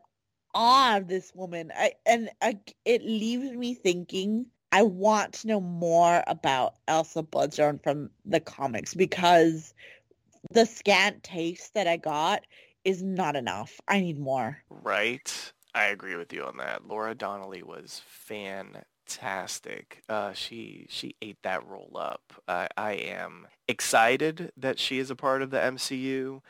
awe 0.53 0.97
of 0.97 1.07
this 1.07 1.31
woman. 1.35 1.71
I, 1.75 1.93
and 2.05 2.29
I, 2.41 2.59
it 2.85 3.03
leaves 3.03 3.51
me 3.51 3.73
thinking 3.73 4.47
i 4.71 4.81
want 4.83 5.33
to 5.33 5.47
know 5.47 5.61
more 5.61 6.23
about 6.27 6.75
elsa 6.87 7.23
bloodstone 7.23 7.79
from 7.79 8.09
the 8.25 8.39
comics 8.39 8.93
because 8.93 9.73
the 10.51 10.65
scant 10.65 11.23
taste 11.23 11.73
that 11.73 11.87
i 11.87 11.97
got 11.97 12.43
is 12.83 13.03
not 13.03 13.35
enough 13.35 13.79
i 13.87 13.99
need 13.99 14.19
more 14.19 14.57
Right. 14.69 15.53
I 15.73 15.85
agree 15.85 16.15
with 16.15 16.33
you 16.33 16.43
on 16.43 16.57
that. 16.57 16.87
Laura 16.87 17.13
Donnelly 17.13 17.61
was 17.61 18.01
fantastic. 18.07 20.01
Uh, 20.09 20.33
she 20.33 20.87
she 20.89 21.15
ate 21.21 21.37
that 21.43 21.65
role 21.67 21.95
up. 21.99 22.33
I 22.47 22.67
I 22.75 22.93
am 22.93 23.47
excited 23.67 24.51
that 24.57 24.79
she 24.79 24.97
is 24.97 25.11
a 25.11 25.15
part 25.15 25.41
of 25.41 25.51
the 25.51 25.59
MCU. 25.59 26.41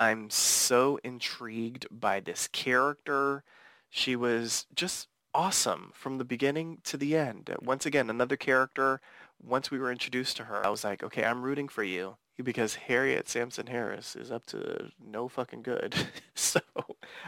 I'm 0.00 0.30
so 0.30 0.98
intrigued 1.04 1.86
by 1.90 2.20
this 2.20 2.48
character. 2.48 3.44
She 3.90 4.16
was 4.16 4.66
just 4.74 5.08
awesome 5.34 5.92
from 5.94 6.18
the 6.18 6.24
beginning 6.24 6.78
to 6.84 6.96
the 6.96 7.16
end. 7.16 7.54
Once 7.62 7.86
again, 7.86 8.10
another 8.10 8.36
character. 8.36 9.00
Once 9.40 9.70
we 9.70 9.78
were 9.78 9.92
introduced 9.92 10.36
to 10.38 10.44
her, 10.44 10.64
I 10.66 10.70
was 10.70 10.84
like, 10.84 11.02
okay, 11.04 11.24
I'm 11.24 11.42
rooting 11.42 11.68
for 11.68 11.84
you 11.84 12.16
because 12.42 12.74
Harriet 12.74 13.28
Sansom 13.28 13.66
Harris 13.66 14.16
is 14.16 14.30
up 14.30 14.46
to 14.46 14.90
no 15.04 15.28
fucking 15.28 15.62
good. 15.62 15.94
so 16.34 16.60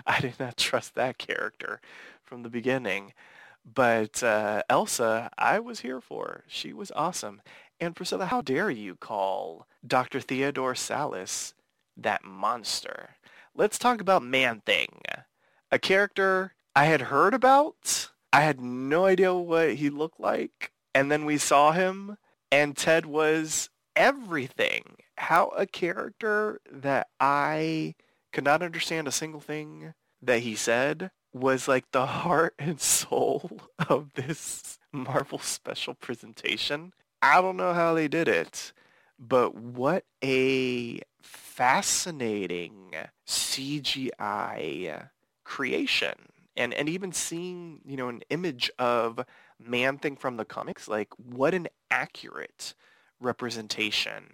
I 0.06 0.20
did 0.20 0.38
not 0.38 0.56
trust 0.56 0.94
that 0.94 1.18
character 1.18 1.80
from 2.22 2.42
the 2.42 2.50
beginning. 2.50 3.12
But 3.64 4.22
uh, 4.22 4.62
Elsa, 4.68 5.30
I 5.38 5.58
was 5.58 5.80
here 5.80 6.00
for. 6.00 6.44
She 6.46 6.72
was 6.72 6.92
awesome. 6.94 7.40
And 7.80 7.96
Priscilla, 7.96 8.26
how 8.26 8.42
dare 8.42 8.70
you 8.70 8.94
call 8.94 9.66
Dr. 9.86 10.20
Theodore 10.20 10.74
Sallis 10.74 11.54
that 11.96 12.24
monster? 12.24 13.16
Let's 13.54 13.78
talk 13.78 14.00
about 14.00 14.22
Man-Thing, 14.22 15.00
a 15.70 15.78
character 15.78 16.54
I 16.76 16.86
had 16.86 17.02
heard 17.02 17.34
about. 17.34 18.10
I 18.32 18.40
had 18.40 18.60
no 18.60 19.06
idea 19.06 19.32
what 19.34 19.74
he 19.74 19.90
looked 19.90 20.20
like. 20.20 20.72
And 20.94 21.10
then 21.10 21.24
we 21.24 21.38
saw 21.38 21.72
him, 21.72 22.18
and 22.50 22.76
Ted 22.76 23.06
was 23.06 23.70
everything. 23.96 24.96
How 25.16 25.48
a 25.48 25.66
character 25.66 26.60
that 26.70 27.08
I 27.20 27.94
could 28.32 28.44
not 28.44 28.62
understand 28.62 29.06
a 29.06 29.12
single 29.12 29.40
thing 29.40 29.94
that 30.20 30.40
he 30.40 30.54
said 30.54 31.10
was 31.32 31.68
like 31.68 31.90
the 31.92 32.06
heart 32.24 32.54
and 32.58 32.80
soul 32.80 33.60
of 33.88 34.12
this 34.14 34.78
Marvel 34.92 35.38
special 35.38 35.94
presentation. 35.94 36.92
I 37.22 37.40
don't 37.40 37.56
know 37.56 37.72
how 37.72 37.94
they 37.94 38.08
did 38.08 38.28
it, 38.28 38.72
but 39.18 39.54
what 39.54 40.04
a 40.22 41.00
fascinating 41.22 42.94
CGI 43.26 45.08
creation. 45.44 46.14
And 46.56 46.72
and 46.72 46.88
even 46.88 47.12
seeing, 47.12 47.80
you 47.84 47.96
know, 47.96 48.08
an 48.08 48.22
image 48.30 48.70
of 48.78 49.24
Man-Thing 49.58 50.16
from 50.16 50.36
the 50.36 50.44
comics, 50.44 50.86
like 50.86 51.08
what 51.16 51.52
an 51.54 51.68
accurate 51.90 52.74
representation 53.20 54.24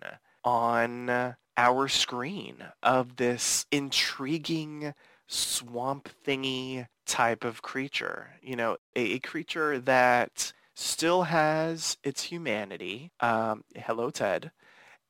on 0.45 1.34
our 1.57 1.88
screen 1.88 2.57
of 2.82 3.16
this 3.16 3.66
intriguing 3.70 4.95
swamp 5.26 6.09
thingy 6.26 6.86
type 7.07 7.45
of 7.45 7.62
creature. 7.62 8.30
You 8.43 8.57
know, 8.57 8.76
a, 8.97 9.14
a 9.14 9.18
creature 9.18 9.78
that 9.80 10.53
still 10.74 11.24
has 11.24 11.99
its 12.03 12.24
humanity. 12.24 13.12
Um, 13.20 13.64
hello, 13.76 14.11
Ted. 14.11 14.51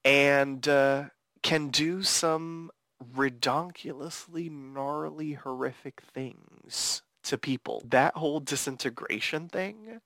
And 0.04 0.66
uh, 0.66 1.04
can 1.42 1.68
do 1.68 2.02
some 2.02 2.70
redonkulously 3.14 4.50
gnarly, 4.50 5.32
horrific 5.32 6.00
things 6.00 7.02
to 7.22 7.38
people. 7.38 7.82
That 7.86 8.16
whole 8.16 8.40
disintegration 8.40 9.48
thing, 9.48 10.00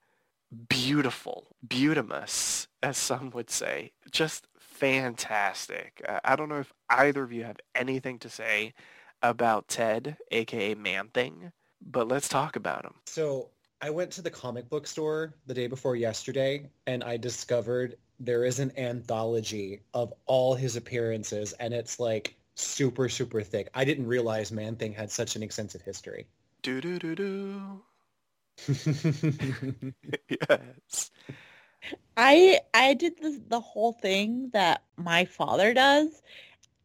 beautiful, 0.69 1.57
beautimous, 1.67 2.69
as 2.83 2.97
some 2.97 3.31
would 3.31 3.51
say. 3.51 3.93
Just 4.11 4.47
fantastic. 4.75 6.03
Uh, 6.07 6.21
I 6.25 6.37
don't 6.37 6.49
know 6.49 6.61
if 6.61 6.73
either 6.91 7.23
of 7.23 7.33
you 7.33 7.45
have 7.45 7.59
anything 7.75 8.19
to 8.21 8.29
say 8.29 8.75
about 9.23 9.69
Ted, 9.69 10.17
aka 10.31 10.75
Man 10.75 11.09
Thing, 11.09 11.53
but 11.81 12.09
let's 12.09 12.29
talk 12.29 12.57
about 12.57 12.85
him. 12.85 12.95
So 13.07 13.51
I 13.81 13.91
went 13.91 14.11
to 14.13 14.23
the 14.23 14.31
comic 14.31 14.69
book 14.69 14.87
store 14.87 15.35
the 15.47 15.55
day 15.55 15.67
before 15.67 15.97
yesterday 15.97 16.69
and 16.87 17.05
I 17.05 17.17
discovered 17.17 17.97
there 18.21 18.45
is 18.45 18.59
an 18.59 18.73
anthology 18.79 19.81
of 19.93 20.13
all 20.27 20.55
his 20.55 20.77
appearances 20.77 21.53
and 21.55 21.73
it's 21.73 22.01
like 22.01 22.37
super, 22.55 23.09
super 23.09 23.43
thick. 23.43 23.69
I 23.75 23.85
didn't 23.85 24.07
realize 24.07 24.53
Man 24.53 24.77
Thing 24.77 24.93
had 24.93 25.11
such 25.11 25.37
an 25.37 25.43
extensive 25.43 25.83
history. 25.83 26.27
Do 26.63 26.81
do 26.81 26.99
do 26.99 27.15
do. 27.15 27.83
yes. 30.49 31.11
I 32.17 32.61
I 32.75 32.95
did 32.95 33.19
the 33.21 33.41
the 33.49 33.61
whole 33.61 33.93
thing 33.93 34.51
that 34.53 34.83
my 34.97 35.25
father 35.25 35.75
does, 35.75 36.23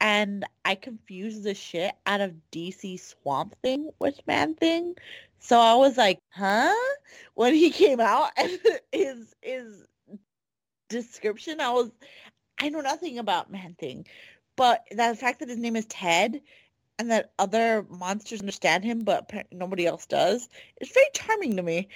and 0.02 0.46
I 0.66 0.76
confused 0.76 1.44
the 1.44 1.54
shit 1.54 1.94
out 2.06 2.22
of 2.22 2.34
DC 2.52 3.00
Swamp 3.00 3.56
Thing 3.62 3.92
with 4.00 4.20
Man 4.28 4.56
Thing. 4.56 4.96
So 5.40 5.60
I 5.60 5.76
was 5.76 5.98
like, 5.98 6.20
huh? 6.30 6.74
When 7.36 7.54
he 7.54 7.70
came 7.70 8.00
out 8.00 8.32
and 8.38 8.60
his 8.92 9.36
his 9.42 9.86
description, 10.90 11.62
I 11.62 11.72
was 11.72 11.92
I 12.60 12.70
know 12.70 12.82
nothing 12.82 13.20
about 13.20 13.52
Man 13.52 13.76
Thing. 13.80 14.06
But 14.56 14.86
the 14.92 15.16
fact 15.16 15.40
that 15.40 15.50
his 15.50 15.58
name 15.58 15.76
is 15.76 15.86
Ted 15.86 16.42
and 16.98 17.10
that 17.12 17.32
other 17.40 17.86
monsters 17.90 18.42
understand 18.42 18.84
him 18.84 19.00
but 19.00 19.32
nobody 19.54 19.88
else 19.88 20.06
does, 20.06 20.50
it's 20.78 20.92
very 20.92 21.06
charming 21.14 21.56
to 21.56 21.64
me. 21.64 21.88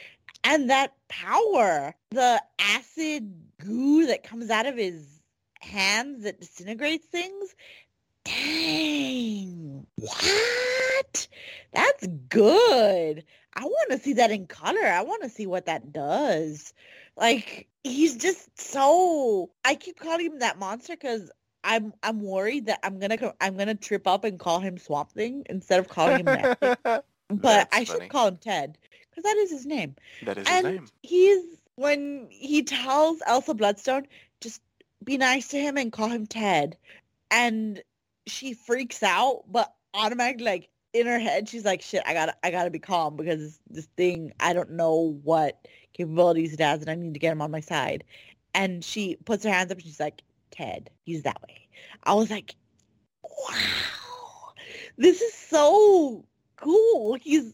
And 0.43 0.69
that 0.69 0.93
power, 1.07 1.95
the 2.11 2.41
acid 2.59 3.33
goo 3.59 4.07
that 4.07 4.23
comes 4.23 4.49
out 4.49 4.65
of 4.65 4.75
his 4.75 5.07
hands 5.61 6.23
that 6.23 6.41
disintegrates 6.41 7.05
things, 7.07 7.55
Dang. 8.25 9.85
What? 9.95 11.27
That's 11.73 12.07
good. 12.29 13.23
I 13.55 13.63
want 13.63 13.91
to 13.91 13.99
see 13.99 14.13
that 14.13 14.31
in 14.31 14.47
color. 14.47 14.83
I 14.83 15.01
want 15.01 15.23
to 15.23 15.29
see 15.29 15.45
what 15.45 15.65
that 15.65 15.91
does. 15.91 16.73
Like 17.17 17.67
he's 17.83 18.17
just 18.17 18.59
so 18.59 19.51
I 19.65 19.75
keep 19.75 19.99
calling 19.99 20.25
him 20.25 20.39
that 20.39 20.57
monster 20.57 20.95
cuz 20.95 21.29
I'm 21.63 21.93
I'm 22.01 22.21
worried 22.21 22.67
that 22.67 22.79
I'm 22.83 22.99
going 22.99 23.17
to 23.17 23.35
I'm 23.39 23.55
going 23.55 23.67
to 23.67 23.75
trip 23.75 24.07
up 24.07 24.23
and 24.23 24.39
call 24.39 24.59
him 24.59 24.77
Swamp 24.77 25.11
Thing 25.11 25.45
instead 25.49 25.79
of 25.79 25.89
calling 25.89 26.19
him 26.19 26.25
that. 26.25 26.57
but 26.59 27.03
That's 27.29 27.75
I 27.75 27.83
funny. 27.83 27.99
should 27.99 28.09
call 28.09 28.27
him 28.27 28.37
Ted 28.37 28.77
cuz 29.15 29.23
that 29.23 29.37
is 29.37 29.51
his 29.51 29.65
name. 29.65 29.95
That 30.23 30.37
is 30.37 30.47
his 30.47 30.57
and 30.57 30.75
name. 30.75 30.85
he's 31.01 31.43
when 31.75 32.27
he 32.29 32.63
tells 32.63 33.21
Elsa 33.25 33.53
Bloodstone 33.53 34.07
just 34.41 34.61
be 35.03 35.17
nice 35.17 35.47
to 35.49 35.57
him 35.59 35.77
and 35.77 35.91
call 35.91 36.09
him 36.09 36.27
Ted. 36.27 36.77
And 37.31 37.81
she 38.27 38.53
freaks 38.53 39.03
out 39.03 39.43
but 39.51 39.73
automatically 39.93 40.45
like 40.45 40.69
in 40.93 41.07
her 41.07 41.19
head 41.19 41.49
she's 41.49 41.65
like 41.65 41.81
shit 41.81 42.01
I 42.05 42.13
gotta 42.13 42.35
I 42.43 42.51
gotta 42.51 42.69
be 42.69 42.79
calm 42.79 43.15
because 43.15 43.39
this, 43.39 43.59
this 43.69 43.87
thing 43.97 44.31
I 44.39 44.53
don't 44.53 44.71
know 44.71 45.19
what 45.23 45.67
capabilities 45.93 46.53
it 46.53 46.59
has 46.61 46.81
and 46.81 46.89
I 46.89 46.95
need 46.95 47.13
to 47.13 47.19
get 47.19 47.31
him 47.31 47.41
on 47.41 47.51
my 47.51 47.59
side. 47.59 48.03
And 48.55 48.83
she 48.83 49.17
puts 49.25 49.43
her 49.43 49.51
hands 49.51 49.71
up 49.71 49.77
and 49.77 49.85
she's 49.85 49.99
like 49.99 50.21
Ted 50.51 50.89
he's 51.05 51.23
that 51.23 51.41
way. 51.47 51.67
I 52.03 52.13
was 52.13 52.29
like 52.29 52.55
wow. 53.23 54.53
This 54.97 55.21
is 55.21 55.33
so 55.33 56.25
cool. 56.57 57.15
He's 57.15 57.53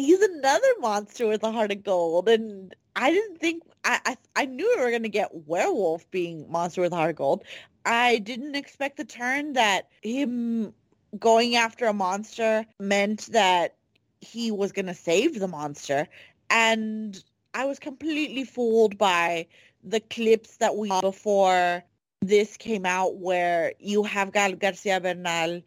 he's 0.00 0.20
another 0.20 0.68
monster 0.80 1.26
with 1.26 1.42
a 1.42 1.52
heart 1.52 1.72
of 1.72 1.82
gold 1.82 2.28
and 2.28 2.74
I 2.96 3.10
didn't 3.12 3.38
think 3.38 3.62
I, 3.84 4.00
I 4.04 4.16
I 4.36 4.44
knew 4.46 4.74
we 4.76 4.82
were 4.82 4.90
gonna 4.90 5.08
get 5.08 5.46
werewolf 5.46 6.10
being 6.10 6.50
monster 6.50 6.80
with 6.80 6.92
a 6.92 6.96
heart 6.96 7.10
of 7.10 7.16
gold. 7.16 7.44
I 7.84 8.18
didn't 8.18 8.56
expect 8.56 8.96
the 8.96 9.04
turn 9.04 9.54
that 9.54 9.88
him 10.02 10.74
going 11.18 11.56
after 11.56 11.86
a 11.86 11.92
monster 11.92 12.66
meant 12.78 13.26
that 13.32 13.76
he 14.20 14.50
was 14.50 14.72
gonna 14.72 14.94
save 14.94 15.38
the 15.38 15.48
monster. 15.48 16.08
And 16.50 17.22
I 17.54 17.64
was 17.64 17.78
completely 17.78 18.44
fooled 18.44 18.98
by 18.98 19.46
the 19.82 20.00
clips 20.00 20.56
that 20.58 20.76
we 20.76 20.88
saw 20.88 21.00
before 21.00 21.82
this 22.20 22.56
came 22.56 22.84
out 22.84 23.16
where 23.16 23.72
you 23.78 24.02
have 24.02 24.32
Gael 24.32 24.52
Garcia 24.52 25.00
Bernal 25.00 25.62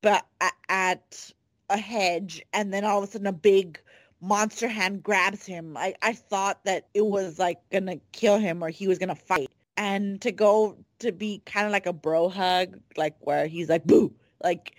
but 0.00 0.24
at 0.68 1.32
a 1.70 1.76
hedge 1.76 2.42
and 2.52 2.72
then 2.72 2.84
all 2.84 3.02
of 3.02 3.08
a 3.08 3.12
sudden 3.12 3.26
a 3.26 3.32
big 3.32 3.80
monster 4.20 4.68
hand 4.68 5.02
grabs 5.02 5.46
him. 5.46 5.76
I, 5.76 5.94
I 6.02 6.12
thought 6.12 6.64
that 6.64 6.88
it 6.94 7.06
was 7.06 7.38
like 7.38 7.58
gonna 7.70 7.98
kill 8.12 8.38
him 8.38 8.62
or 8.62 8.68
he 8.68 8.88
was 8.88 8.98
gonna 8.98 9.14
fight. 9.14 9.50
And 9.76 10.20
to 10.22 10.32
go 10.32 10.76
to 11.00 11.12
be 11.12 11.42
kind 11.46 11.66
of 11.66 11.72
like 11.72 11.86
a 11.86 11.92
bro 11.92 12.28
hug, 12.28 12.80
like 12.96 13.14
where 13.20 13.46
he's 13.46 13.68
like 13.68 13.84
boo, 13.84 14.12
like 14.42 14.74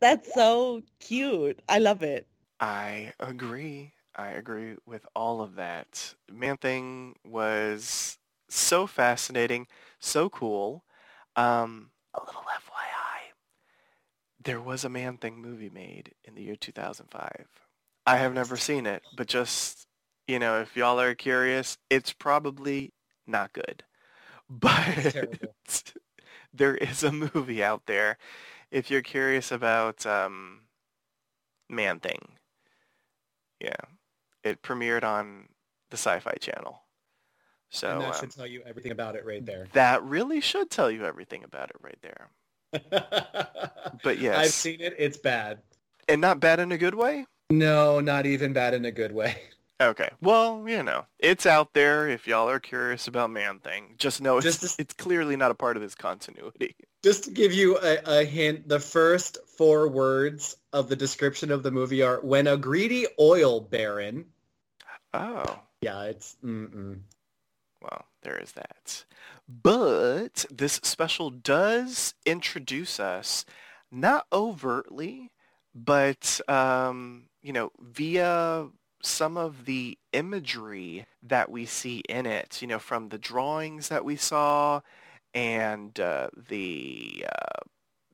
that's 0.00 0.32
so 0.32 0.82
cute. 0.98 1.60
I 1.68 1.78
love 1.78 2.02
it. 2.02 2.26
I 2.60 3.12
agree. 3.18 3.92
I 4.14 4.28
agree 4.28 4.76
with 4.86 5.06
all 5.14 5.40
of 5.40 5.56
that. 5.56 6.14
Man 6.30 6.56
Thing 6.56 7.16
was 7.24 8.18
so 8.48 8.86
fascinating, 8.86 9.66
so 9.98 10.28
cool. 10.28 10.84
Um, 11.36 11.90
a 12.14 12.20
little 12.20 12.42
FYI, 12.42 12.89
there 14.42 14.60
was 14.60 14.84
a 14.84 14.88
Man 14.88 15.16
Thing 15.18 15.40
movie 15.40 15.70
made 15.70 16.14
in 16.24 16.34
the 16.34 16.42
year 16.42 16.56
2005. 16.56 17.46
I 18.06 18.16
have 18.16 18.32
never 18.32 18.56
seen 18.56 18.86
it, 18.86 19.02
but 19.16 19.26
just, 19.26 19.86
you 20.26 20.38
know, 20.38 20.60
if 20.60 20.76
y'all 20.76 21.00
are 21.00 21.14
curious, 21.14 21.76
it's 21.90 22.12
probably 22.12 22.92
not 23.26 23.52
good. 23.52 23.84
But 24.52 25.14
there 26.52 26.74
is 26.74 27.04
a 27.04 27.12
movie 27.12 27.62
out 27.62 27.86
there 27.86 28.18
if 28.72 28.90
you're 28.90 29.00
curious 29.00 29.52
about 29.52 30.04
um, 30.04 30.62
Man 31.68 32.00
Thing. 32.00 32.32
Yeah. 33.60 33.76
It 34.42 34.60
premiered 34.60 35.04
on 35.04 35.50
the 35.90 35.96
Sci-Fi 35.96 36.34
Channel. 36.40 36.82
So 37.68 37.92
and 37.92 38.00
that 38.00 38.14
um, 38.14 38.20
should 38.20 38.32
tell 38.32 38.46
you 38.46 38.62
everything 38.66 38.90
about 38.90 39.14
it 39.14 39.24
right 39.24 39.46
there. 39.46 39.68
that 39.72 40.02
really 40.02 40.40
should 40.40 40.68
tell 40.68 40.90
you 40.90 41.04
everything 41.04 41.44
about 41.44 41.70
it 41.70 41.76
right 41.80 41.98
there. 42.02 42.30
But 44.02 44.18
yes. 44.18 44.36
I've 44.36 44.52
seen 44.52 44.80
it. 44.80 44.94
It's 44.98 45.18
bad. 45.18 45.58
And 46.08 46.20
not 46.20 46.40
bad 46.40 46.60
in 46.60 46.72
a 46.72 46.78
good 46.78 46.94
way? 46.94 47.26
No, 47.50 48.00
not 48.00 48.26
even 48.26 48.52
bad 48.52 48.74
in 48.74 48.84
a 48.84 48.92
good 48.92 49.12
way. 49.12 49.36
Okay. 49.80 50.10
Well, 50.20 50.68
you 50.68 50.82
know, 50.82 51.06
it's 51.18 51.46
out 51.46 51.72
there 51.72 52.06
if 52.06 52.26
y'all 52.26 52.50
are 52.50 52.60
curious 52.60 53.08
about 53.08 53.30
Man 53.30 53.60
Thing. 53.60 53.94
Just 53.96 54.20
know 54.20 54.36
it's, 54.36 54.58
to- 54.58 54.82
it's 54.82 54.92
clearly 54.92 55.36
not 55.36 55.50
a 55.50 55.54
part 55.54 55.76
of 55.78 55.82
this 55.82 55.94
continuity. 55.94 56.76
Just 57.02 57.24
to 57.24 57.30
give 57.30 57.54
you 57.54 57.78
a, 57.78 58.20
a 58.20 58.24
hint, 58.26 58.68
the 58.68 58.78
first 58.78 59.38
four 59.56 59.88
words 59.88 60.54
of 60.74 60.90
the 60.90 60.96
description 60.96 61.50
of 61.50 61.62
the 61.62 61.70
movie 61.70 62.02
are 62.02 62.20
"When 62.20 62.46
a 62.46 62.58
greedy 62.58 63.06
oil 63.18 63.58
baron." 63.60 64.26
Oh. 65.14 65.60
Yeah, 65.80 66.02
it's 66.02 66.36
mm-mm. 66.44 67.00
Well, 67.82 68.06
there 68.22 68.36
is 68.36 68.52
that. 68.52 69.04
But 69.48 70.44
this 70.50 70.74
special 70.82 71.30
does 71.30 72.14
introduce 72.26 73.00
us, 73.00 73.44
not 73.90 74.26
overtly, 74.32 75.30
but, 75.74 76.40
um, 76.48 77.24
you 77.42 77.52
know, 77.52 77.72
via 77.80 78.68
some 79.02 79.36
of 79.36 79.64
the 79.64 79.96
imagery 80.12 81.06
that 81.22 81.50
we 81.50 81.64
see 81.64 82.02
in 82.08 82.26
it, 82.26 82.60
you 82.60 82.68
know, 82.68 82.78
from 82.78 83.08
the 83.08 83.18
drawings 83.18 83.88
that 83.88 84.04
we 84.04 84.16
saw 84.16 84.82
and 85.32 85.98
uh, 85.98 86.28
the, 86.48 87.24
uh, 87.26 87.60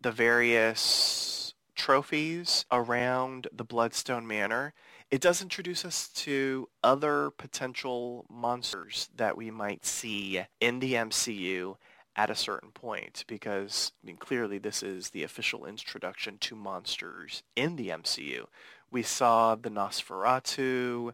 the 0.01 0.13
various 0.13 1.55
trophies 1.75 2.65
around 2.71 3.49
the 3.53 3.65
Bloodstone 3.65 4.27
Manor 4.27 4.73
it 5.11 5.21
does 5.21 5.41
introduce 5.41 5.85
us 5.85 6.09
to 6.09 6.69
other 6.83 7.31
potential 7.31 8.27
monsters 8.29 9.09
that 9.17 9.37
we 9.37 9.51
might 9.51 9.87
see 9.87 10.43
in 10.61 10.81
the 10.81 10.95
MCU 10.95 11.77
at 12.17 12.31
a 12.31 12.35
certain 12.35 12.71
point 12.71 13.25
because 13.29 13.93
I 14.03 14.07
mean, 14.07 14.17
clearly 14.17 14.59
this 14.59 14.83
is 14.83 15.11
the 15.11 15.23
official 15.23 15.67
introduction 15.67 16.39
to 16.39 16.57
monsters 16.57 17.43
in 17.55 17.77
the 17.77 17.89
MCU. 17.89 18.47
We 18.91 19.03
saw 19.03 19.55
the 19.55 19.71
Nosferatu, 19.71 21.13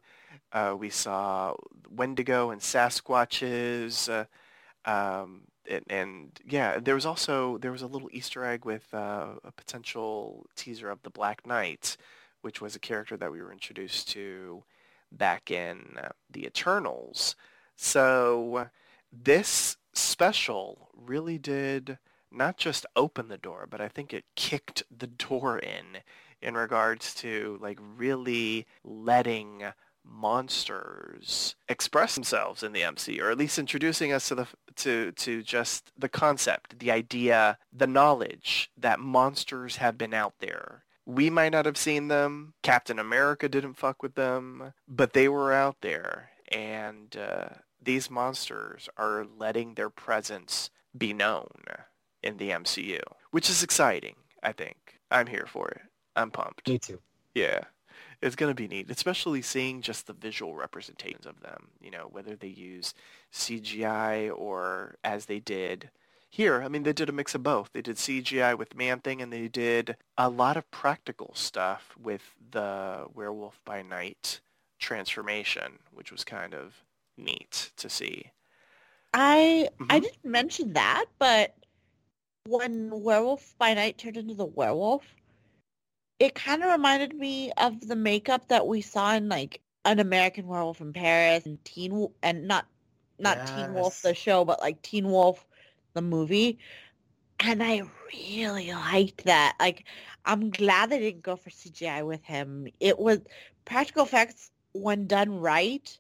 uh, 0.53 0.75
we 0.79 0.91
saw 0.91 1.55
Wendigo 1.91 2.51
and 2.51 2.61
Sasquatches, 2.61 4.09
uh, 4.09 4.91
um, 4.91 5.43
and, 5.69 5.85
and 5.89 6.41
yeah, 6.47 6.79
there 6.79 6.95
was 6.95 7.07
also 7.07 7.59
there 7.59 7.73
was 7.73 7.83
a 7.83 7.87
little 7.87 8.09
Easter 8.13 8.45
egg 8.45 8.65
with 8.65 8.93
uh, 8.95 9.35
a 9.45 9.53
potential 9.53 10.47
teaser 10.57 10.91
of 10.91 11.03
the 11.03 11.11
Black 11.11 11.47
Knight 11.47 11.97
which 12.43 12.61
was 12.61 12.77
a 12.77 12.81
character 12.81 13.17
that 13.17 13.33
we 13.33 13.41
were 13.41 13.53
introduced 13.53 14.09
to 14.11 14.63
back 15.11 15.51
in 15.51 15.97
uh, 16.03 16.09
the 16.31 16.45
Eternals. 16.45 17.37
So 17.77 18.69
this 19.13 19.77
special 19.93 20.91
really 20.95 21.39
did 21.39 21.99
not 22.31 22.57
just 22.57 22.87
open 22.97 23.29
the 23.29 23.39
door, 23.39 23.67
but 23.69 23.81
I 23.81 23.89
think 23.89 24.13
it 24.13 24.25
kicked 24.37 24.83
the 24.97 25.07
door 25.07 25.59
in 25.59 25.99
in 26.41 26.55
regards 26.55 27.15
to 27.15 27.59
like 27.61 27.79
really 27.97 28.67
letting 28.85 29.63
monsters 30.05 31.55
express 31.69 32.15
themselves 32.15 32.63
in 32.63 32.73
the 32.73 32.81
MCU, 32.81 33.21
or 33.21 33.31
at 33.31 33.39
least 33.39 33.59
introducing 33.59 34.13
us 34.13 34.29
to 34.29 34.35
the 34.35 34.47
to 34.77 35.13
to 35.13 35.43
just 35.43 35.93
the 35.97 36.09
concept, 36.09 36.79
the 36.79 36.91
idea, 36.91 37.59
the 37.73 37.87
knowledge 37.87 38.71
that 38.77 38.99
monsters 38.99 39.77
have 39.77 39.97
been 39.97 40.15
out 40.15 40.35
there 40.41 40.85
we 41.07 41.31
might 41.31 41.53
not 41.53 41.67
have 41.67 41.77
seen 41.77 42.09
them. 42.09 42.55
Captain 42.63 42.99
America 42.99 43.49
didn't 43.49 43.75
fuck 43.75 44.03
with 44.03 44.15
them, 44.15 44.73
but 44.87 45.13
they 45.13 45.29
were 45.29 45.53
out 45.53 45.77
there. 45.81 46.31
And 46.51 47.17
uh, 47.17 47.49
these 47.83 48.11
monsters 48.11 48.89
are 48.97 49.27
letting 49.39 49.75
their 49.75 49.91
presence 49.91 50.71
be 50.97 51.13
known 51.13 51.49
in 52.23 52.37
the 52.37 52.51
MCU, 52.51 53.01
which 53.31 53.51
is 53.51 53.63
exciting, 53.63 54.17
I 54.43 54.53
think. 54.53 54.99
I'm 55.11 55.27
here 55.27 55.47
for 55.47 55.69
it. 55.69 55.83
I'm 56.15 56.31
pumped. 56.31 56.69
Me 56.69 56.79
too. 56.79 57.01
Yeah. 57.35 57.65
It's 58.21 58.37
going 58.37 58.51
to 58.51 58.55
be 58.55 58.69
neat, 58.69 58.89
especially 58.89 59.43
seeing 59.43 59.83
just 59.83 60.07
the 60.07 60.13
visual 60.13 60.55
representations 60.55 61.27
of 61.27 61.41
them, 61.41 61.71
you 61.81 61.91
know, 61.91 62.09
whether 62.11 62.37
they 62.37 62.49
use 62.49 62.95
CGI 63.33 64.31
or 64.33 64.95
as 65.03 65.27
they 65.27 65.41
did 65.41 65.91
here, 66.33 66.63
I 66.63 66.69
mean, 66.69 66.83
they 66.83 66.95
did 66.95 67.11
a 67.11 67.13
mix 67.13 67.35
of 67.35 67.43
both. 67.43 67.71
They 67.73 67.83
did 67.83 67.97
CGI 67.99 68.57
with 68.57 68.75
Man-Thing, 68.75 69.21
and 69.21 69.31
they 69.31 69.49
did 69.49 69.99
a 70.17 70.31
lot 70.31 70.57
of 70.57 70.71
practical 70.71 71.33
stuff 71.35 71.95
with 72.01 72.35
the 72.53 73.07
Werewolf 73.13 73.61
by 73.67 73.83
Night 73.83 74.41
transformation, 74.79 75.81
which 75.93 76.11
was 76.11 76.25
kind 76.25 76.55
of 76.55 76.85
neat 77.19 77.71
to 77.77 77.91
see. 77.91 78.33
I 79.15 79.69
I 79.91 80.01
Mhm. 80.01 80.01
didn't 80.01 80.25
mention 80.25 80.73
that, 80.75 81.07
but 81.19 81.55
when 82.47 82.91
Werewolf 83.03 83.57
by 83.59 83.75
Night 83.75 83.99
turned 83.99 84.17
into 84.17 84.35
the 84.35 84.47
werewolf, 84.47 85.05
it 86.19 86.35
kind 86.35 86.63
of 86.63 86.71
reminded 86.71 87.15
me 87.15 87.53
of 87.59 87.81
the 87.81 87.97
makeup 87.97 88.49
that 88.49 88.67
we 88.67 88.81
saw 88.81 89.15
in 89.15 89.29
like 89.29 89.61
an 89.85 89.99
American 89.99 90.47
Werewolf 90.47 90.81
in 90.81 90.93
Paris 90.93 91.47
and 91.47 91.63
Teen 91.65 92.09
and 92.23 92.47
not 92.49 92.67
not 93.19 93.45
Teen 93.47 93.73
Wolf 93.73 94.03
the 94.03 94.15
show, 94.15 94.45
but 94.45 94.61
like 94.61 94.81
Teen 94.83 95.07
Wolf 95.11 95.47
the 95.95 96.03
movie. 96.03 96.59
And 97.41 97.63
I 97.63 97.83
really 98.13 98.73
liked 98.73 99.25
that. 99.25 99.57
Like, 99.59 99.85
I'm 100.25 100.51
glad 100.51 100.91
they 100.91 100.99
didn't 101.01 101.23
go 101.23 101.37
for 101.37 101.51
CGI 101.51 102.07
with 102.07 102.23
him. 102.25 102.69
It 102.79 102.99
was 102.99 103.21
practical 103.65 104.05
effects 104.05 104.51
when 104.73 105.07
done 105.07 105.41
right. 105.41 105.99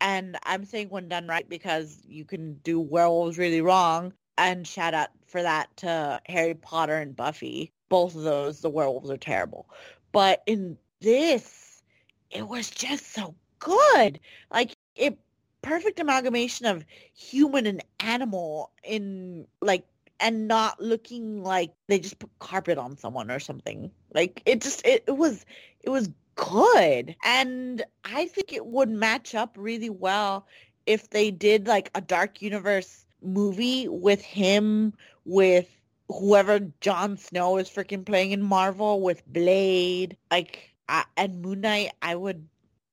And 0.00 0.36
I'm 0.44 0.64
saying 0.64 0.88
when 0.88 1.08
done 1.08 1.28
right 1.28 1.48
because 1.48 2.02
you 2.06 2.24
can 2.24 2.54
do 2.64 2.80
werewolves 2.80 3.38
really 3.38 3.60
wrong. 3.60 4.12
And 4.36 4.66
shout 4.66 4.94
out 4.94 5.10
for 5.26 5.42
that 5.42 5.74
to 5.78 6.20
Harry 6.26 6.54
Potter 6.54 6.96
and 6.96 7.16
Buffy. 7.16 7.72
Both 7.88 8.14
of 8.16 8.22
those, 8.22 8.60
the 8.60 8.70
werewolves 8.70 9.10
are 9.10 9.16
terrible. 9.16 9.68
But 10.10 10.42
in 10.46 10.76
this, 11.00 11.82
it 12.30 12.48
was 12.48 12.70
just 12.70 13.12
so 13.12 13.34
good. 13.58 14.18
Like, 14.50 14.74
it 14.96 15.18
perfect 15.62 16.00
amalgamation 16.00 16.66
of 16.66 16.84
human 17.14 17.66
and 17.66 17.82
animal 18.00 18.70
in 18.84 19.46
like 19.60 19.84
and 20.20 20.46
not 20.46 20.80
looking 20.80 21.42
like 21.42 21.72
they 21.88 21.98
just 21.98 22.18
put 22.18 22.30
carpet 22.38 22.78
on 22.78 22.96
someone 22.96 23.30
or 23.30 23.40
something. 23.40 23.90
Like 24.14 24.42
it 24.46 24.60
just 24.60 24.84
it, 24.86 25.04
it 25.06 25.16
was 25.16 25.44
it 25.80 25.90
was 25.90 26.10
good. 26.36 27.16
And 27.24 27.82
I 28.04 28.26
think 28.26 28.52
it 28.52 28.66
would 28.66 28.90
match 28.90 29.34
up 29.34 29.56
really 29.58 29.90
well 29.90 30.46
if 30.86 31.10
they 31.10 31.30
did 31.30 31.66
like 31.66 31.90
a 31.94 32.00
dark 32.00 32.42
universe 32.42 33.04
movie 33.22 33.88
with 33.88 34.20
him 34.20 34.92
with 35.24 35.68
whoever 36.08 36.60
Jon 36.80 37.16
Snow 37.16 37.56
is 37.56 37.68
freaking 37.68 38.04
playing 38.04 38.32
in 38.32 38.42
Marvel 38.42 39.00
with 39.00 39.26
Blade 39.26 40.16
like 40.30 40.70
and 41.16 41.40
Moon 41.42 41.60
Knight 41.60 41.92
I 42.02 42.16
would 42.16 42.46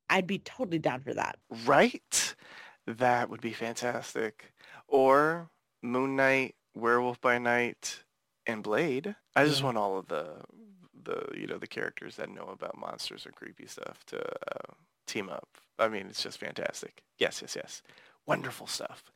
I'd 0.10 0.28
be 0.28 0.40
totally 0.40 0.80
down 0.80 1.02
for 1.02 1.14
that. 1.14 1.38
Right? 1.66 2.36
That 2.98 3.30
would 3.30 3.42
be 3.42 3.54
fantastic. 3.54 4.54
Or 4.88 5.50
Moon 5.84 6.16
Knight, 6.16 6.56
Werewolf 6.74 7.22
by 7.22 7.38
Night, 7.38 8.04
and 8.48 8.64
Blade. 8.64 9.16
I 9.36 9.46
just 9.46 9.62
Yeah. 9.62 9.66
want 9.66 9.78
all 9.78 9.98
of 9.98 10.08
the 10.08 10.44
the 10.94 11.30
you 11.36 11.48
know 11.48 11.58
the 11.60 11.68
characters 11.68 12.16
that 12.18 12.30
know 12.30 12.48
about 12.48 12.78
monsters 12.78 13.26
and 13.26 13.36
creepy 13.36 13.68
stuff 13.68 14.04
to 14.08 14.20
uh, 14.20 14.74
team 15.08 15.30
up. 15.30 15.58
I 15.78 15.88
mean, 15.88 16.08
it's 16.08 16.24
just 16.24 16.40
fantastic. 16.40 17.04
Yes, 17.20 17.42
yes, 17.42 17.56
yes. 17.56 17.82
Wonderful 18.26 18.68
stuff. 18.68 19.12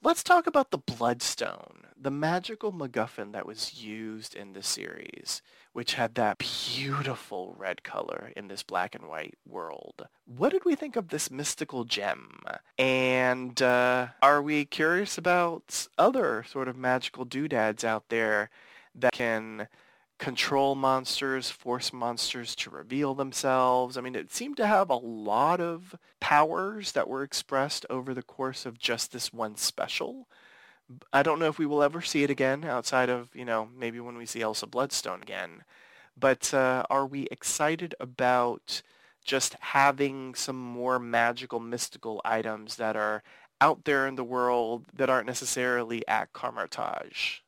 Let's 0.00 0.22
talk 0.22 0.46
about 0.46 0.70
the 0.70 0.78
Bloodstone, 0.78 1.88
the 2.00 2.12
magical 2.12 2.72
MacGuffin 2.72 3.32
that 3.32 3.46
was 3.46 3.82
used 3.82 4.36
in 4.36 4.52
the 4.52 4.62
series, 4.62 5.42
which 5.72 5.94
had 5.94 6.14
that 6.14 6.38
beautiful 6.38 7.56
red 7.58 7.82
color 7.82 8.30
in 8.36 8.46
this 8.46 8.62
black 8.62 8.94
and 8.94 9.08
white 9.08 9.34
world. 9.44 10.06
What 10.24 10.52
did 10.52 10.64
we 10.64 10.76
think 10.76 10.94
of 10.94 11.08
this 11.08 11.32
mystical 11.32 11.82
gem? 11.82 12.38
And 12.78 13.60
uh, 13.60 14.08
are 14.22 14.40
we 14.40 14.66
curious 14.66 15.18
about 15.18 15.88
other 15.98 16.44
sort 16.48 16.68
of 16.68 16.76
magical 16.76 17.24
doodads 17.24 17.82
out 17.82 18.08
there 18.08 18.50
that 18.94 19.12
can 19.12 19.66
control 20.18 20.74
monsters, 20.74 21.50
force 21.50 21.92
monsters 21.92 22.56
to 22.56 22.70
reveal 22.70 23.14
themselves. 23.14 23.96
I 23.96 24.00
mean, 24.00 24.16
it 24.16 24.32
seemed 24.32 24.56
to 24.56 24.66
have 24.66 24.90
a 24.90 24.96
lot 24.96 25.60
of 25.60 25.94
powers 26.20 26.92
that 26.92 27.08
were 27.08 27.22
expressed 27.22 27.86
over 27.88 28.12
the 28.12 28.22
course 28.22 28.66
of 28.66 28.78
just 28.78 29.12
this 29.12 29.32
one 29.32 29.56
special. 29.56 30.28
I 31.12 31.22
don't 31.22 31.38
know 31.38 31.46
if 31.46 31.58
we 31.58 31.66
will 31.66 31.82
ever 31.82 32.00
see 32.00 32.22
it 32.24 32.30
again 32.30 32.64
outside 32.64 33.08
of, 33.10 33.28
you 33.34 33.44
know, 33.44 33.68
maybe 33.76 34.00
when 34.00 34.16
we 34.16 34.26
see 34.26 34.40
Elsa 34.40 34.66
Bloodstone 34.66 35.22
again. 35.22 35.62
But 36.18 36.52
uh, 36.52 36.84
are 36.90 37.06
we 37.06 37.28
excited 37.30 37.94
about 38.00 38.82
just 39.24 39.54
having 39.60 40.34
some 40.34 40.56
more 40.56 40.98
magical, 40.98 41.60
mystical 41.60 42.20
items 42.24 42.76
that 42.76 42.96
are 42.96 43.22
out 43.60 43.84
there 43.84 44.06
in 44.06 44.16
the 44.16 44.24
world 44.24 44.86
that 44.94 45.10
aren't 45.10 45.26
necessarily 45.26 46.06
at 46.08 46.32
Kamar-Taj? 46.32 47.40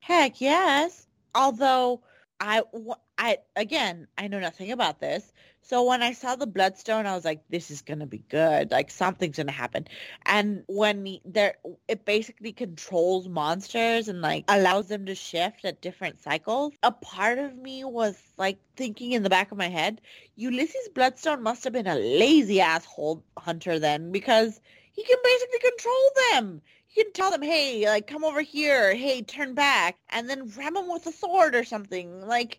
Heck 0.00 0.40
yes. 0.40 1.06
Although 1.34 2.00
I, 2.40 2.62
I 3.18 3.38
again, 3.56 4.06
I 4.16 4.28
know 4.28 4.38
nothing 4.40 4.70
about 4.72 5.00
this, 5.00 5.32
So 5.62 5.84
when 5.84 6.02
I 6.02 6.12
saw 6.12 6.36
the 6.36 6.46
Bloodstone, 6.46 7.06
I 7.06 7.14
was 7.14 7.24
like, 7.24 7.42
this 7.50 7.70
is 7.70 7.82
to 8.00 8.06
be 8.06 8.18
good. 8.30 8.70
Like 8.70 8.90
something's 8.90 9.38
to 9.48 9.52
happen. 9.52 9.86
And 10.24 10.62
when 10.68 11.02
there, 11.24 11.56
it 11.88 12.04
basically 12.04 12.52
controls 12.52 13.28
monsters 13.28 14.08
and 14.08 14.20
like 14.22 14.44
allows 14.48 14.88
them 14.88 15.06
to 15.06 15.14
shift 15.14 15.64
at 15.64 15.80
different 15.82 16.20
cycles. 16.20 16.72
A 16.82 16.92
part 16.92 17.38
of 17.38 17.56
me 17.56 17.84
was 17.84 18.16
like 18.38 18.58
thinking 18.76 19.12
in 19.12 19.22
the 19.22 19.30
back 19.30 19.50
of 19.52 19.58
my 19.58 19.68
head, 19.68 20.00
Ulysses 20.36 20.88
Bloodstone 20.94 21.42
must 21.42 21.64
have 21.64 21.72
been 21.72 21.86
a 21.86 21.96
lazy 21.96 22.60
asshole 22.60 23.24
hunter 23.36 23.78
then 23.78 24.12
because 24.12 24.60
he 24.92 25.04
can 25.04 25.18
basically 25.22 25.58
control 25.58 26.10
them. 26.32 26.62
He 26.88 27.04
can 27.04 27.12
tell 27.12 27.30
them, 27.30 27.42
hey, 27.42 27.86
like 27.86 28.06
come 28.06 28.24
over 28.24 28.40
here, 28.40 28.94
hey, 28.94 29.22
turn 29.22 29.54
back, 29.54 29.98
and 30.10 30.28
then 30.28 30.50
ram 30.56 30.74
them 30.74 30.88
with 30.88 31.06
a 31.06 31.12
sword 31.12 31.54
or 31.54 31.64
something. 31.64 32.26
Like 32.26 32.58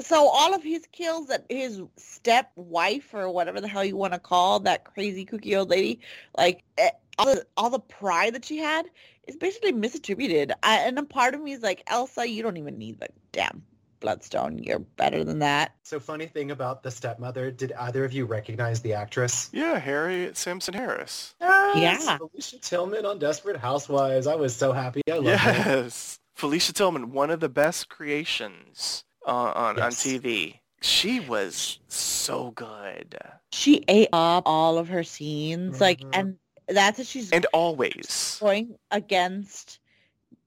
so 0.00 0.28
all 0.28 0.54
of 0.54 0.62
his 0.62 0.86
kills 0.92 1.28
that 1.28 1.44
his 1.48 1.82
step 1.96 2.50
wife 2.56 3.14
or 3.14 3.30
whatever 3.30 3.60
the 3.60 3.68
hell 3.68 3.84
you 3.84 3.96
want 3.96 4.12
to 4.12 4.18
call 4.18 4.60
that 4.60 4.84
crazy 4.84 5.24
cookie 5.24 5.54
old 5.56 5.70
lady, 5.70 6.00
like 6.36 6.64
eh, 6.78 6.90
all 7.18 7.26
the, 7.26 7.46
all 7.56 7.70
the 7.70 7.78
pride 7.78 8.34
that 8.34 8.44
she 8.44 8.58
had 8.58 8.86
is 9.28 9.36
basically 9.36 9.72
misattributed. 9.72 10.52
I, 10.62 10.78
and 10.78 10.98
a 10.98 11.04
part 11.04 11.34
of 11.34 11.42
me 11.42 11.52
is 11.52 11.62
like, 11.62 11.82
Elsa, 11.86 12.28
you 12.28 12.42
don't 12.42 12.56
even 12.56 12.78
need 12.78 13.00
the 13.00 13.08
damn 13.32 13.62
bloodstone. 14.04 14.58
You're 14.58 14.80
better 14.80 15.24
than 15.24 15.38
that. 15.38 15.72
So 15.82 15.98
funny 15.98 16.26
thing 16.26 16.50
about 16.50 16.82
the 16.82 16.90
stepmother, 16.90 17.50
did 17.50 17.72
either 17.72 18.04
of 18.04 18.12
you 18.12 18.26
recognize 18.26 18.80
the 18.82 18.92
actress? 18.92 19.48
Yeah, 19.52 19.78
Harriet 19.78 20.36
Sansom 20.36 20.74
Harris. 20.74 21.34
Yes, 21.40 22.04
Yeah. 22.04 22.18
Felicia 22.18 22.58
Tillman 22.58 23.06
on 23.06 23.18
Desperate 23.18 23.56
Housewives. 23.56 24.26
I 24.26 24.34
was 24.34 24.54
so 24.54 24.72
happy. 24.72 25.00
I 25.10 25.14
love 25.16 25.40
her. 25.40 25.52
Yes. 25.52 26.20
Felicia 26.34 26.72
Tillman, 26.74 27.12
one 27.12 27.30
of 27.30 27.40
the 27.40 27.48
best 27.48 27.88
creations 27.88 29.04
on, 29.24 29.48
on, 29.54 29.80
on 29.80 29.90
TV. 29.92 30.60
She 30.82 31.20
was 31.20 31.78
so 31.88 32.50
good. 32.50 33.16
She 33.52 33.84
ate 33.88 34.08
up 34.12 34.42
all 34.44 34.76
of 34.76 34.88
her 34.88 35.02
scenes, 35.02 35.80
like, 35.80 36.00
Mhm. 36.00 36.10
and 36.12 36.36
that's 36.68 36.98
what 36.98 37.06
she's 37.06 37.30
And 37.32 37.46
always. 37.54 38.36
going 38.40 38.76
against 38.90 39.78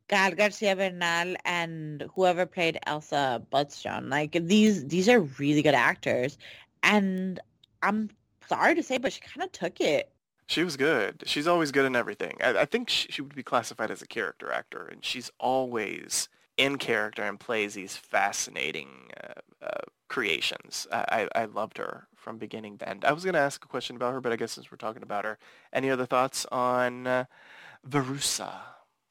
Gael 0.07 0.31
Garcia 0.31 0.75
Bernal 0.75 1.35
and 1.45 2.09
whoever 2.15 2.45
played 2.45 2.79
Elsa 2.85 3.43
Bloodstone. 3.49 4.09
Like 4.09 4.31
these, 4.31 4.85
these 4.87 5.09
are 5.09 5.19
really 5.19 5.61
good 5.61 5.73
actors, 5.73 6.37
and 6.83 7.39
I'm 7.83 8.09
sorry 8.47 8.75
to 8.75 8.83
say, 8.83 8.97
but 8.97 9.13
she 9.13 9.21
kind 9.21 9.43
of 9.43 9.51
took 9.51 9.81
it. 9.81 10.11
She 10.47 10.63
was 10.63 10.77
good. 10.77 11.23
She's 11.25 11.47
always 11.47 11.71
good 11.71 11.85
in 11.85 11.95
everything. 11.95 12.37
I, 12.41 12.59
I 12.59 12.65
think 12.65 12.89
she, 12.89 13.09
she 13.11 13.21
would 13.21 13.35
be 13.35 13.43
classified 13.43 13.91
as 13.91 14.01
a 14.01 14.07
character 14.07 14.51
actor, 14.51 14.85
and 14.85 15.03
she's 15.03 15.29
always 15.39 16.29
in 16.57 16.77
character 16.77 17.23
and 17.23 17.39
plays 17.39 17.73
these 17.73 17.97
fascinating 17.97 19.11
uh, 19.21 19.65
uh, 19.65 19.81
creations. 20.07 20.87
I, 20.91 21.27
I, 21.35 21.41
I 21.41 21.45
loved 21.45 21.77
her 21.77 22.07
from 22.15 22.37
beginning 22.37 22.77
to 22.79 22.89
end. 22.89 23.03
I 23.05 23.11
was 23.11 23.23
going 23.23 23.33
to 23.33 23.39
ask 23.39 23.63
a 23.63 23.67
question 23.67 23.95
about 23.95 24.13
her, 24.13 24.21
but 24.21 24.31
I 24.31 24.37
guess 24.37 24.53
since 24.53 24.71
we're 24.71 24.77
talking 24.77 25.03
about 25.03 25.25
her, 25.25 25.37
any 25.73 25.89
other 25.89 26.05
thoughts 26.05 26.45
on 26.51 27.07
uh, 27.07 27.25
Verussa? 27.87 28.53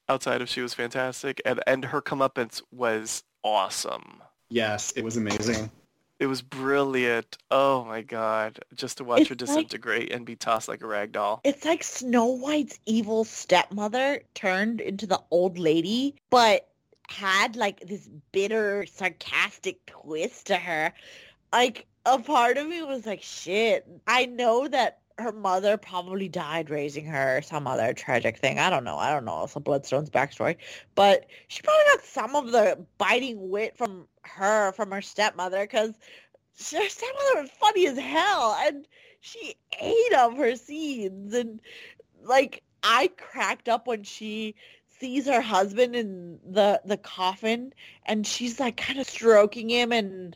Outside 0.08 0.40
of 0.40 0.48
she 0.48 0.60
was 0.60 0.72
fantastic, 0.74 1.40
and, 1.44 1.60
and 1.66 1.84
her 1.86 2.00
comeuppance 2.00 2.62
was 2.70 3.24
awesome. 3.42 4.22
Yes, 4.48 4.92
it 4.96 5.02
was 5.02 5.16
amazing. 5.16 5.70
It 6.18 6.28
was 6.28 6.40
brilliant. 6.40 7.36
Oh 7.50 7.84
my 7.84 8.00
god. 8.02 8.60
Just 8.74 8.98
to 8.98 9.04
watch 9.04 9.22
It's 9.22 9.28
her 9.30 9.34
like- 9.34 9.38
disintegrate 9.38 10.12
and 10.12 10.24
be 10.24 10.36
tossed 10.36 10.68
like 10.68 10.82
a 10.82 10.86
rag 10.86 11.12
doll. 11.12 11.40
It's 11.44 11.64
like 11.64 11.82
Snow 11.82 12.26
White's 12.26 12.78
evil 12.86 13.24
stepmother 13.24 14.22
turned 14.34 14.80
into 14.80 15.06
the 15.06 15.20
old 15.30 15.58
lady, 15.58 16.14
but 16.30 16.68
had 17.08 17.54
like 17.56 17.80
this 17.80 18.08
bitter, 18.32 18.86
sarcastic 18.86 19.84
twist 19.86 20.46
to 20.46 20.56
her. 20.56 20.92
Like 21.52 21.86
a 22.06 22.18
part 22.18 22.56
of 22.56 22.66
me 22.66 22.82
was 22.82 23.04
like, 23.04 23.22
shit. 23.22 23.86
I 24.06 24.26
know 24.26 24.68
that 24.68 25.00
her 25.18 25.32
mother 25.32 25.76
probably 25.76 26.28
died 26.28 26.68
raising 26.68 27.06
her 27.06 27.40
some 27.42 27.66
other 27.66 27.94
tragic 27.94 28.36
thing. 28.36 28.58
I 28.58 28.68
don't 28.68 28.84
know. 28.84 28.98
I 28.98 29.10
don't 29.10 29.24
know. 29.24 29.44
It's 29.44 29.56
a 29.56 29.60
Bloodstone's 29.60 30.10
backstory. 30.10 30.56
But 30.94 31.26
she 31.48 31.62
probably 31.62 31.84
got 31.92 32.04
some 32.04 32.36
of 32.36 32.52
the 32.52 32.84
biting 32.98 33.48
wit 33.48 33.76
from 33.76 34.06
her, 34.22 34.72
from 34.72 34.90
her 34.90 35.00
stepmother, 35.00 35.62
because 35.62 35.94
her 36.70 36.88
stepmother 36.88 37.42
was 37.42 37.50
funny 37.58 37.86
as 37.86 37.98
hell. 37.98 38.56
And 38.60 38.86
she 39.20 39.56
ate 39.80 40.12
up 40.12 40.36
her 40.36 40.54
scenes. 40.54 41.32
And 41.32 41.60
like, 42.22 42.62
I 42.82 43.08
cracked 43.16 43.70
up 43.70 43.86
when 43.86 44.02
she 44.02 44.54
sees 45.00 45.26
her 45.26 45.40
husband 45.40 45.94
in 45.94 46.38
the 46.46 46.80
the 46.84 46.96
coffin 46.96 47.72
and 48.06 48.26
she's 48.26 48.58
like 48.58 48.78
kind 48.78 48.98
of 48.98 49.06
stroking 49.06 49.68
him 49.68 49.92
and 49.92 50.34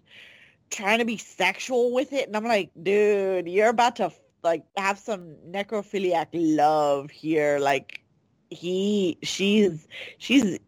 trying 0.69 0.99
to 0.99 1.07
be 1.07 1.17
sexual 1.17 1.95
with 1.95 2.13
it 2.13 2.27
and 2.27 2.37
I'm 2.37 2.45
like 2.45 2.71
dude 2.83 3.49
you're 3.49 3.71
about 3.71 3.97
to 3.97 4.13
like 4.43 4.65
have 4.77 4.99
some 4.99 5.35
necrophiliac 5.49 6.29
love 6.33 7.11
here 7.11 7.59
like 7.59 8.03
he 8.51 9.19
she's 9.23 9.87
she's 10.19 10.59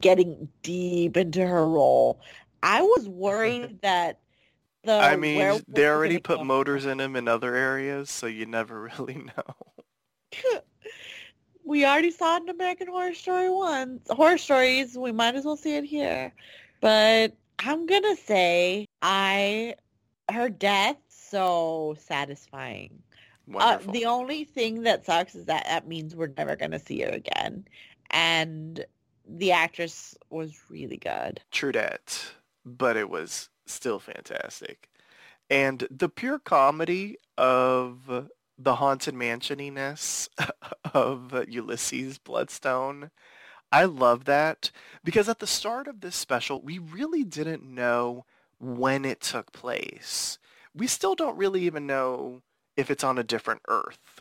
getting 0.00 0.48
deep 0.62 1.16
into 1.16 1.46
her 1.46 1.66
role 1.66 2.20
I 2.62 2.82
was 2.82 3.08
worried 3.08 3.78
that 3.82 4.20
the 4.84 4.92
I 4.92 5.16
mean, 5.16 5.60
they 5.68 5.86
already 5.88 6.18
put 6.18 6.44
motors 6.44 6.86
in 6.86 7.00
him 7.00 7.16
in 7.16 7.28
other 7.28 7.54
areas, 7.54 8.10
so 8.10 8.26
you 8.26 8.46
never 8.46 8.80
really 8.98 9.26
know. 9.36 10.62
we 11.64 11.84
already 11.84 12.10
saw 12.10 12.36
it 12.36 12.44
in 12.44 12.48
American 12.48 12.88
Horror 12.88 13.14
Story 13.14 13.50
once. 13.50 14.06
Horror 14.10 14.38
stories, 14.38 14.96
we 14.96 15.12
might 15.12 15.34
as 15.34 15.44
well 15.44 15.56
see 15.56 15.76
it 15.76 15.84
here. 15.84 16.32
But 16.80 17.34
I'm 17.58 17.86
gonna 17.86 18.16
say 18.16 18.86
I 19.02 19.74
her 20.30 20.48
death 20.48 20.96
so 21.08 21.96
satisfying. 21.98 23.02
Uh, 23.54 23.78
the 23.92 24.04
only 24.04 24.44
thing 24.44 24.82
that 24.82 25.06
sucks 25.06 25.34
is 25.34 25.46
that 25.46 25.64
that 25.66 25.88
means 25.88 26.14
we're 26.14 26.32
never 26.36 26.56
gonna 26.56 26.78
see 26.78 27.00
her 27.00 27.10
again. 27.10 27.64
And 28.10 28.84
the 29.26 29.52
actress 29.52 30.16
was 30.30 30.58
really 30.68 30.96
good. 30.96 31.40
True 31.50 31.72
that, 31.72 32.32
but 32.64 32.96
it 32.96 33.10
was 33.10 33.48
still 33.66 33.98
fantastic. 33.98 34.88
And 35.50 35.86
the 35.90 36.08
pure 36.08 36.38
comedy 36.38 37.18
of 37.36 38.28
the 38.58 38.74
haunted 38.76 39.14
mansioniness 39.14 40.28
of 40.94 41.44
Ulysses 41.48 42.18
Bloodstone, 42.18 43.10
I 43.70 43.84
love 43.84 44.24
that 44.24 44.70
because 45.04 45.28
at 45.28 45.38
the 45.38 45.46
start 45.46 45.88
of 45.88 46.00
this 46.00 46.16
special, 46.16 46.60
we 46.60 46.78
really 46.78 47.24
didn't 47.24 47.62
know 47.62 48.24
when 48.58 49.04
it 49.04 49.20
took 49.20 49.52
place. 49.52 50.38
We 50.74 50.86
still 50.86 51.14
don't 51.14 51.36
really 51.36 51.62
even 51.62 51.86
know 51.86 52.42
if 52.78 52.92
it's 52.92 53.02
on 53.02 53.18
a 53.18 53.24
different 53.24 53.60
Earth. 53.68 54.20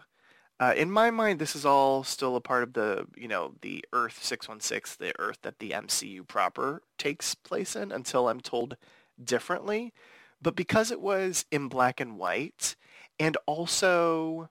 Uh, 0.60 0.74
in 0.76 0.90
my 0.90 1.12
mind, 1.12 1.38
this 1.38 1.56
is 1.56 1.64
all 1.64 2.04
still 2.04 2.36
a 2.36 2.42
part 2.42 2.64
of 2.64 2.74
the, 2.74 3.06
you 3.16 3.28
know, 3.28 3.54
the 3.62 3.86
Earth 3.94 4.24
616, 4.24 4.98
the 5.00 5.14
Earth 5.20 5.38
that 5.44 5.60
the 5.60 5.70
MCU 5.70 6.28
proper 6.28 6.82
takes 6.98 7.36
place 7.36 7.76
in 7.76 7.92
until 7.92 8.28
I'm 8.28 8.42
told 8.42 8.76
differently. 9.24 9.94
But 10.42 10.56
because 10.56 10.90
it 10.90 11.00
was 11.00 11.46
in 11.52 11.68
black 11.68 12.00
and 12.00 12.18
white 12.18 12.76
and 13.20 13.38
also, 13.46 14.50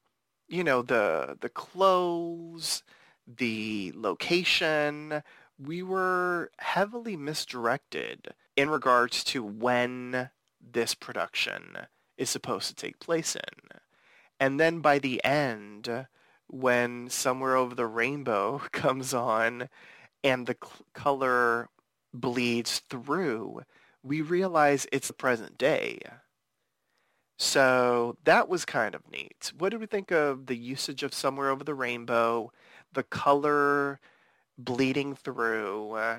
you 0.48 0.62
know, 0.62 0.82
the 0.82 1.36
the 1.40 1.48
clothes, 1.48 2.84
the 3.26 3.92
location, 3.96 5.24
we 5.58 5.82
were 5.82 6.52
heavily 6.58 7.16
misdirected 7.16 8.34
in 8.56 8.70
regards 8.70 9.24
to 9.24 9.42
when 9.42 10.30
this 10.60 10.94
production 10.94 11.78
is 12.16 12.30
supposed 12.30 12.68
to 12.68 12.74
take 12.74 13.00
place 13.00 13.34
in. 13.34 13.80
And 14.38 14.60
then 14.60 14.80
by 14.80 14.98
the 14.98 15.22
end, 15.24 16.06
when 16.48 17.08
Somewhere 17.08 17.56
Over 17.56 17.74
the 17.74 17.86
Rainbow 17.86 18.62
comes 18.72 19.14
on 19.14 19.68
and 20.22 20.46
the 20.46 20.56
color 20.92 21.68
bleeds 22.12 22.80
through, 22.90 23.62
we 24.02 24.20
realize 24.20 24.86
it's 24.92 25.08
the 25.08 25.14
present 25.14 25.58
day. 25.58 26.00
So 27.38 28.16
that 28.24 28.48
was 28.48 28.64
kind 28.64 28.94
of 28.94 29.10
neat. 29.10 29.52
What 29.58 29.70
did 29.70 29.80
we 29.80 29.86
think 29.86 30.10
of 30.10 30.46
the 30.46 30.56
usage 30.56 31.02
of 31.02 31.12
Somewhere 31.12 31.50
Over 31.50 31.64
the 31.64 31.74
Rainbow, 31.74 32.52
the 32.92 33.02
color 33.02 34.00
bleeding 34.56 35.14
through, 35.14 35.92
uh, 35.92 36.18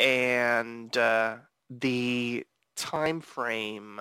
and 0.00 0.96
uh, 0.96 1.36
the 1.70 2.44
time 2.76 3.20
frame 3.20 4.00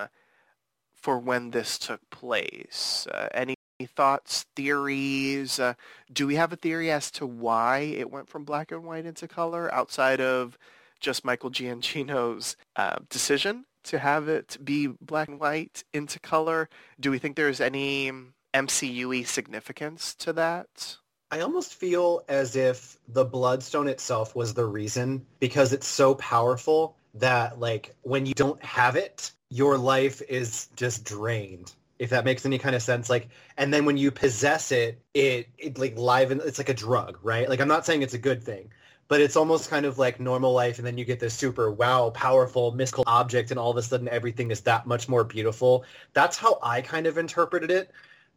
for 1.01 1.19
when 1.19 1.51
this 1.51 1.77
took 1.77 2.01
place? 2.09 3.07
Uh, 3.11 3.29
any 3.33 3.55
thoughts, 3.95 4.45
theories? 4.55 5.59
Uh, 5.59 5.75
do 6.11 6.27
we 6.27 6.35
have 6.35 6.51
a 6.51 6.57
theory 6.57 6.91
as 6.91 7.11
to 7.11 7.25
why 7.25 7.79
it 7.79 8.11
went 8.11 8.27
from 8.27 8.43
black 8.43 8.71
and 8.71 8.83
white 8.83 9.05
into 9.05 9.27
color 9.27 9.73
outside 9.73 10.19
of 10.19 10.57
just 10.99 11.23
Michael 11.23 11.51
Giacchino's 11.51 12.57
uh, 12.75 12.97
decision 13.09 13.65
to 13.83 13.99
have 13.99 14.27
it 14.27 14.57
be 14.63 14.87
black 14.87 15.27
and 15.27 15.39
white 15.39 15.83
into 15.93 16.19
color? 16.19 16.69
Do 16.99 17.11
we 17.11 17.19
think 17.19 17.35
there's 17.35 17.61
any 17.61 18.11
MCU-y 18.53 19.23
significance 19.23 20.15
to 20.15 20.33
that? 20.33 20.97
I 21.29 21.41
almost 21.41 21.73
feel 21.73 22.23
as 22.29 22.55
if 22.55 22.97
the 23.09 23.25
bloodstone 23.25 23.87
itself 23.87 24.35
was 24.35 24.53
the 24.53 24.65
reason 24.65 25.25
because 25.39 25.73
it's 25.73 25.87
so 25.87 26.15
powerful 26.15 26.95
that 27.15 27.59
like 27.59 27.95
when 28.03 28.25
you 28.25 28.33
don't 28.33 28.63
have 28.63 28.95
it, 28.95 29.31
your 29.49 29.77
life 29.77 30.21
is 30.27 30.67
just 30.75 31.05
drained. 31.05 31.73
If 31.99 32.11
that 32.11 32.25
makes 32.25 32.45
any 32.45 32.59
kind 32.59 32.75
of 32.75 32.81
sense, 32.81 33.09
like, 33.09 33.29
and 33.57 33.73
then 33.73 33.85
when 33.85 33.97
you 33.97 34.11
possess 34.11 34.71
it, 34.71 35.01
it 35.13 35.49
it 35.57 35.79
like 35.79 35.97
live 35.97 36.29
and 36.31 36.41
it's 36.41 36.59
like 36.59 36.69
a 36.69 36.73
drug, 36.73 37.17
right? 37.23 37.49
Like, 37.49 37.59
I'm 37.59 37.67
not 37.67 37.85
saying 37.85 38.03
it's 38.03 38.13
a 38.13 38.19
good 38.19 38.43
thing, 38.43 38.69
but 39.07 39.19
it's 39.19 39.35
almost 39.35 39.69
kind 39.69 39.85
of 39.85 39.97
like 39.97 40.19
normal 40.19 40.53
life, 40.53 40.77
and 40.77 40.85
then 40.85 40.97
you 40.97 41.05
get 41.05 41.19
this 41.19 41.33
super 41.33 41.71
wow, 41.71 42.11
powerful, 42.11 42.71
mystical 42.71 43.03
object, 43.07 43.49
and 43.49 43.59
all 43.59 43.71
of 43.71 43.77
a 43.77 43.81
sudden 43.81 44.07
everything 44.09 44.51
is 44.51 44.61
that 44.61 44.85
much 44.85 45.09
more 45.09 45.23
beautiful. 45.23 45.85
That's 46.13 46.37
how 46.37 46.59
I 46.61 46.81
kind 46.81 47.07
of 47.07 47.17
interpreted 47.17 47.71
it, 47.71 47.91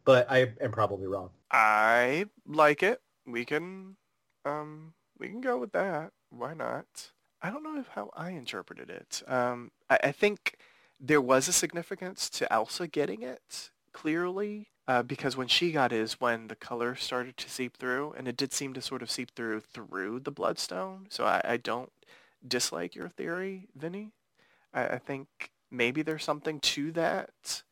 but 0.05 0.25
I 0.31 0.53
am 0.59 0.71
probably 0.71 1.07
wrong. 1.07 1.29
I 1.51 2.25
like 2.47 2.81
it. 2.81 2.99
We 3.27 3.45
can, 3.45 3.95
um, 4.45 4.93
we 5.19 5.27
can 5.27 5.41
go 5.41 5.57
with 5.59 5.73
that. 5.73 6.13
Why 6.31 6.53
not? 6.55 7.11
I 7.43 7.51
don't 7.51 7.63
know 7.63 7.79
if 7.79 7.87
how 7.89 8.09
I 8.15 8.31
interpreted 8.31 8.89
it. 8.89 9.21
Um, 9.27 9.71
I, 9.89 9.99
I 10.05 10.11
think 10.11 10.57
there 11.03 11.21
was 11.21 11.47
a 11.47 11.53
significance 11.53 12.29
to 12.29 12.51
Elsa 12.53 12.87
getting 12.87 13.23
it 13.23 13.71
clearly 13.91 14.67
uh, 14.87 15.01
because 15.03 15.35
when 15.35 15.47
she 15.47 15.71
got 15.71 15.91
it 15.91 15.99
is 15.99 16.21
when 16.21 16.47
the 16.47 16.55
color 16.55 16.95
started 16.95 17.37
to 17.37 17.49
seep 17.49 17.77
through, 17.77 18.13
and 18.17 18.27
it 18.27 18.37
did 18.37 18.53
seem 18.53 18.73
to 18.73 18.81
sort 18.81 19.01
of 19.01 19.09
seep 19.11 19.31
through 19.35 19.61
through 19.61 20.19
the 20.19 20.31
bloodstone. 20.31 21.07
So 21.09 21.25
I, 21.25 21.41
I 21.43 21.57
don't 21.57 21.91
dislike 22.47 22.95
your 22.95 23.09
theory, 23.09 23.67
Vinnie. 23.75 24.11
I, 24.73 24.87
I 24.87 24.97
think 24.99 25.27
maybe 25.71 26.01
there's 26.01 26.23
something 26.23 26.59
to 26.59 26.91
that. 26.93 27.63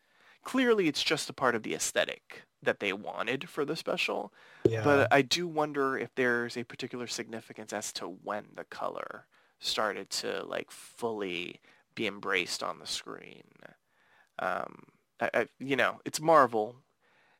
Clearly, 0.43 0.87
it's 0.87 1.03
just 1.03 1.29
a 1.29 1.33
part 1.33 1.55
of 1.55 1.63
the 1.63 1.73
aesthetic 1.75 2.43
that 2.63 2.79
they 2.79 2.93
wanted 2.93 3.49
for 3.49 3.63
the 3.65 3.75
special, 3.75 4.33
Yeah. 4.67 4.83
but 4.83 5.07
I 5.11 5.21
do 5.21 5.47
wonder 5.47 5.97
if 5.97 6.09
there's 6.15 6.57
a 6.57 6.63
particular 6.63 7.07
significance 7.07 7.73
as 7.73 7.91
to 7.93 8.05
when 8.05 8.45
the 8.55 8.65
color 8.65 9.25
started 9.59 10.09
to 10.09 10.43
like 10.45 10.71
fully 10.71 11.59
be 11.95 12.07
embraced 12.07 12.63
on 12.63 12.79
the 12.79 12.87
screen. 12.87 13.43
Um, 14.39 14.83
I, 15.19 15.29
I, 15.33 15.47
you 15.59 15.75
know, 15.75 15.99
it's 16.05 16.21
Marvel, 16.21 16.75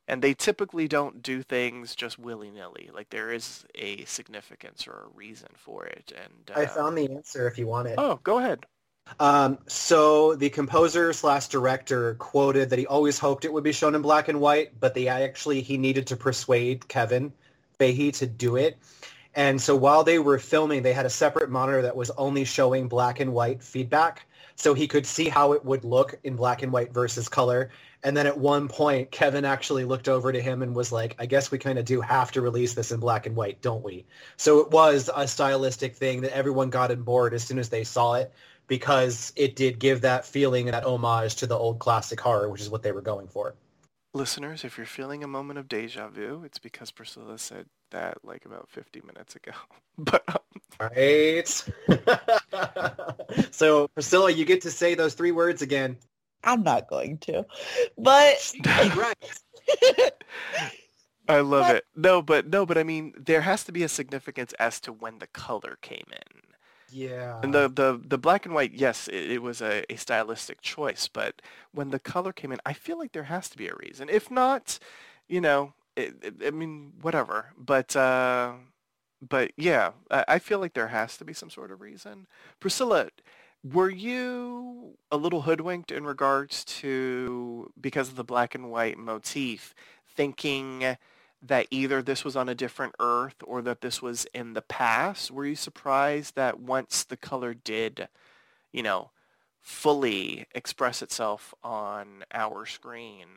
and 0.08 0.22
they 0.22 0.34
typically 0.34 0.88
don't 0.88 1.22
do 1.22 1.42
things 1.44 1.96
just 1.96 2.20
willy-nilly. 2.20 2.90
Like 2.94 3.10
there 3.10 3.32
is 3.32 3.66
a 3.76 4.04
significance 4.06 4.88
or 4.88 4.92
a 4.92 5.18
reason 5.18 5.50
for 5.54 5.86
it. 5.86 6.12
And 6.16 6.52
uh, 6.56 6.60
I 6.60 6.66
found 6.66 6.98
the 6.98 7.10
answer 7.10 7.48
if 7.48 7.58
you 7.58 7.68
want 7.68 7.88
it. 7.88 7.96
Oh, 7.98 8.20
go 8.24 8.40
ahead. 8.40 8.66
Um, 9.20 9.58
so 9.66 10.36
the 10.36 10.50
composer 10.50 11.14
slash 11.14 11.48
director 11.48 12.16
quoted 12.16 12.70
that 12.70 12.78
he 12.80 12.86
always 12.86 13.18
hoped 13.18 13.46
it 13.46 13.52
would 13.52 13.64
be 13.64 13.72
shown 13.72 13.96
in 13.96 14.02
black 14.02 14.28
and 14.28 14.40
white, 14.40 14.80
but 14.80 14.94
they 14.94 15.08
actually 15.08 15.62
he 15.62 15.78
needed 15.78 16.06
to 16.08 16.16
persuade 16.16 16.88
Kevin 16.88 17.34
Feige 17.80 18.14
to 18.18 18.28
do 18.28 18.56
it. 18.56 18.78
And 19.36 19.62
so 19.62 19.76
while 19.76 20.04
they 20.04 20.20
were 20.20 20.38
filming, 20.38 20.84
they 20.84 20.94
had 20.94 21.06
a 21.06 21.10
separate 21.10 21.50
monitor 21.50 21.82
that 21.84 21.96
was 21.96 22.12
only 22.12 22.44
showing 22.44 22.88
black 22.88 23.20
and 23.20 23.34
white 23.34 23.64
feedback, 23.64 24.26
so 24.60 24.74
he 24.74 24.88
could 24.88 25.06
see 25.06 25.30
how 25.30 25.54
it 25.54 25.64
would 25.64 25.86
look 25.86 26.20
in 26.26 26.36
black 26.36 26.64
and 26.64 26.72
white 26.72 26.94
versus 26.94 27.30
color. 27.30 27.70
And 28.04 28.16
then 28.16 28.28
at 28.28 28.38
one 28.38 28.68
point, 28.68 29.10
Kevin 29.10 29.46
actually 29.46 29.86
looked 29.86 30.10
over 30.10 30.34
to 30.34 30.42
him 30.42 30.62
and 30.62 30.76
was 30.76 30.92
like, 30.92 31.16
"I 31.18 31.26
guess 31.26 31.50
we 31.50 31.58
kind 31.58 31.80
of 31.80 31.86
do 31.86 32.02
have 32.02 32.32
to 32.34 32.42
release 32.42 32.74
this 32.74 32.92
in 32.92 33.00
black 33.00 33.26
and 33.26 33.38
white, 33.38 33.62
don't 33.62 33.84
we?" 33.84 34.06
So 34.36 34.60
it 34.60 34.70
was 34.72 35.10
a 35.16 35.28
stylistic 35.28 35.96
thing 35.96 36.22
that 36.22 36.36
everyone 36.36 36.70
got 36.70 36.92
on 36.92 37.04
board 37.04 37.34
as 37.34 37.44
soon 37.44 37.58
as 37.58 37.70
they 37.70 37.86
saw 37.86 38.16
it 38.16 38.34
because 38.68 39.32
it 39.38 39.56
did 39.56 39.80
give 39.80 40.02
that 40.02 40.26
feeling 40.26 40.68
and 40.68 40.74
that 40.74 40.86
homage 40.86 41.36
to 41.38 41.48
the 41.48 41.58
old 41.58 41.80
classic 41.80 42.20
horror, 42.20 42.50
which 42.50 42.62
is 42.62 42.70
what 42.70 42.84
they 42.84 42.92
were 42.92 43.02
going 43.02 43.28
for. 43.30 43.56
Listeners, 44.20 44.66
if 44.66 44.78
you're 44.78 44.86
feeling 44.86 45.24
a 45.24 45.28
moment 45.28 45.58
of 45.60 45.70
deja 45.70 46.10
vu, 46.10 46.44
it's 46.44 46.60
because 46.60 46.92
Priscilla 46.92 47.38
said 47.38 47.68
that 47.92 48.18
like 48.26 48.44
about 48.46 48.68
50 48.70 49.02
minutes 49.06 49.36
ago. 49.36 49.52
But 49.98 50.24
um, 50.28 50.38
Right. 50.80 51.48
so 53.52 53.88
Priscilla, 53.90 54.32
you 54.32 54.44
get 54.46 54.62
to 54.62 54.72
say 54.72 54.94
those 54.96 55.14
three 55.14 55.32
words 55.32 55.62
again. 55.62 55.98
I'm 56.44 56.64
not 56.64 56.90
going 56.90 57.18
to. 57.20 57.46
But 57.98 58.54
right. 58.66 59.16
I 61.28 61.40
love 61.42 61.68
But- 61.68 61.76
it. 61.78 61.86
No, 61.96 62.22
but 62.22 62.48
no, 62.48 62.66
but 62.66 62.78
I 62.78 62.84
mean, 62.84 63.14
there 63.18 63.42
has 63.42 63.64
to 63.66 63.72
be 63.72 63.84
a 63.84 63.90
significance 63.90 64.54
as 64.60 64.80
to 64.82 64.92
when 64.94 65.20
the 65.20 65.28
color 65.28 65.78
came 65.82 66.08
in. 66.12 66.39
Yeah. 66.92 67.40
And 67.44 67.54
the, 67.54 67.70
the, 67.70 68.02
the 68.04 68.18
black 68.18 68.46
and 68.46 68.56
white, 68.56 68.74
yes, 68.74 69.08
it, 69.08 69.32
it 69.32 69.42
was 69.42 69.62
a, 69.62 69.84
a 69.92 69.96
stylistic 69.98 70.62
choice, 70.62 71.08
but 71.08 71.42
when 71.72 71.92
the 71.92 72.00
color 72.00 72.34
came 72.34 72.52
in, 72.52 72.60
I 72.66 72.74
feel 72.74 72.98
like 72.98 73.12
there 73.12 73.24
has 73.24 73.50
to 73.50 73.58
be 73.58 73.68
a 73.68 73.76
reason. 73.76 74.10
If 74.10 74.32
not, 74.32 74.80
you 75.28 75.42
know, 75.42 75.74
it, 75.96 76.16
it, 76.22 76.36
I 76.48 76.52
mean, 76.52 76.94
whatever. 77.02 77.54
But, 77.58 77.96
uh, 77.96 78.54
but 79.22 79.52
yeah, 79.58 79.92
I, 80.10 80.26
I 80.28 80.40
feel 80.40 80.60
like 80.60 80.74
there 80.74 80.88
has 80.88 81.18
to 81.18 81.26
be 81.26 81.34
some 81.34 81.50
sort 81.50 81.72
of 81.72 81.82
reason. 81.82 82.28
Priscilla, 82.60 83.10
were 83.64 83.90
you 83.90 84.98
a 85.12 85.18
little 85.18 85.42
hoodwinked 85.42 85.92
in 85.92 86.06
regards 86.06 86.64
to, 86.66 87.72
because 87.80 88.10
of 88.10 88.16
the 88.16 88.24
black 88.24 88.56
and 88.56 88.72
white 88.72 88.98
motif, 88.98 89.76
thinking 90.08 90.98
that 91.42 91.68
either 91.72 92.02
this 92.02 92.24
was 92.26 92.36
on 92.36 92.50
a 92.50 92.56
different 92.56 92.96
Earth 93.00 93.36
or 93.44 93.62
that 93.62 93.82
this 93.82 94.02
was 94.02 94.26
in 94.34 94.54
the 94.54 94.62
past? 94.62 95.32
Were 95.32 95.46
you 95.46 95.56
surprised 95.56 96.36
that 96.36 96.60
once 96.60 97.04
the 97.04 97.18
color 97.18 97.54
did, 97.54 98.08
you 98.72 98.84
know, 98.84 99.12
fully 99.62 100.46
express 100.54 101.02
itself 101.02 101.54
on 101.64 102.24
our 102.34 102.66
screen, 102.66 103.28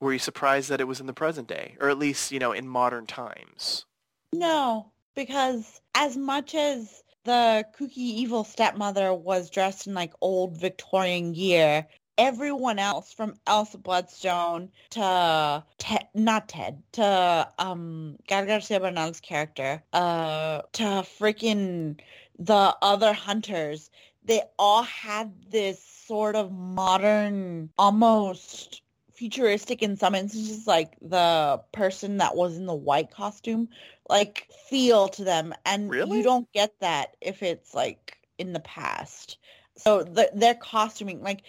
were 0.00 0.12
you 0.12 0.18
surprised 0.18 0.68
that 0.68 0.80
it 0.80 0.88
was 0.88 1.00
in 1.00 1.06
the 1.06 1.12
present 1.12 1.46
day, 1.48 1.76
or 1.80 1.88
at 1.88 1.98
least, 1.98 2.32
you 2.32 2.38
know, 2.38 2.52
in 2.52 2.66
modern 2.66 3.06
times? 3.06 3.86
no, 4.32 4.90
because 5.14 5.80
as 5.94 6.16
much 6.16 6.54
as 6.54 7.02
the 7.24 7.64
kooky 7.78 7.96
evil 7.98 8.44
stepmother 8.44 9.14
was 9.14 9.50
dressed 9.50 9.86
in 9.86 9.94
like 9.94 10.12
old 10.20 10.58
Victorian 10.58 11.32
gear, 11.32 11.86
everyone 12.18 12.78
else 12.78 13.12
from 13.12 13.34
Elsa 13.46 13.78
Bloodstone 13.78 14.70
to 14.90 15.64
Ted, 15.78 16.08
not 16.14 16.48
Ted, 16.48 16.82
to 16.92 17.48
um 17.58 18.16
Gael 18.26 18.46
Garcia 18.46 18.80
Bernal's 18.80 19.20
character, 19.20 19.82
uh, 19.92 20.62
to 20.72 20.82
freaking 20.82 21.98
the 22.38 22.76
other 22.82 23.12
hunters, 23.12 23.90
they 24.24 24.42
all 24.58 24.82
had 24.82 25.32
this 25.50 25.82
sort 25.82 26.36
of 26.36 26.52
modern, 26.52 27.70
almost 27.78 28.82
futuristic 29.14 29.82
in 29.82 29.96
some 29.96 30.14
instances, 30.14 30.66
like 30.66 30.96
the 31.00 31.60
person 31.72 32.16
that 32.18 32.34
was 32.34 32.56
in 32.56 32.66
the 32.66 32.74
white 32.74 33.10
costume, 33.10 33.68
like 34.08 34.48
feel 34.68 35.08
to 35.08 35.24
them, 35.24 35.54
and 35.64 35.90
Really? 35.90 36.18
you 36.18 36.22
don't 36.24 36.50
get 36.52 36.74
that 36.80 37.16
if 37.20 37.42
it's 37.42 37.74
like 37.74 38.18
in 38.38 38.52
the 38.52 38.60
past. 38.60 39.38
So 39.76 40.02
the, 40.02 40.30
their 40.34 40.54
costuming, 40.54 41.22
like 41.22 41.42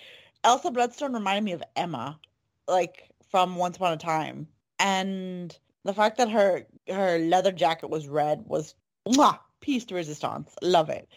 Elsa 0.44 0.72
Bloodstone, 0.72 1.14
reminded 1.14 1.44
me 1.44 1.54
of 1.54 1.64
Emma, 1.76 2.20
like 2.68 3.10
from 3.30 3.56
Once 3.56 3.78
Upon 3.78 3.94
a 3.94 3.98
Time, 3.98 4.48
and 4.80 5.58
the 5.84 5.94
fact 5.94 6.18
that 6.18 6.30
her 6.30 6.66
her 6.90 7.18
leather 7.20 7.52
jacket 7.52 7.90
was 7.90 8.08
red 8.08 8.44
was 8.46 8.76
mwah, 9.08 9.40
piece 9.62 9.86
de 9.86 9.96
resistance. 9.96 10.56
Love 10.62 10.90
it. 10.90 11.08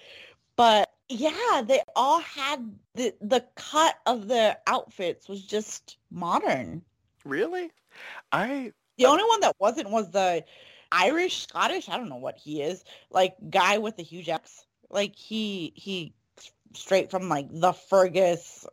But 0.56 0.90
yeah, 1.08 1.62
they 1.64 1.80
all 1.94 2.20
had 2.20 2.74
the 2.94 3.14
the 3.20 3.44
cut 3.54 3.96
of 4.06 4.28
their 4.28 4.58
outfits 4.66 5.28
was 5.28 5.42
just 5.42 5.98
modern. 6.10 6.82
Really? 7.24 7.70
I 8.32 8.72
The 8.98 9.06
only 9.06 9.24
one 9.24 9.40
that 9.40 9.56
wasn't 9.58 9.90
was 9.90 10.10
the 10.10 10.44
Irish, 10.92 11.42
Scottish, 11.42 11.88
I 11.88 11.96
don't 11.96 12.08
know 12.08 12.16
what 12.16 12.38
he 12.38 12.62
is, 12.62 12.84
like 13.10 13.36
guy 13.50 13.78
with 13.78 13.96
the 13.96 14.02
huge 14.02 14.28
X. 14.28 14.66
Like 14.90 15.16
he 15.16 15.72
he 15.74 16.14
straight 16.74 17.10
from 17.10 17.28
like 17.28 17.48
the 17.50 17.72
Fergus 17.72 18.66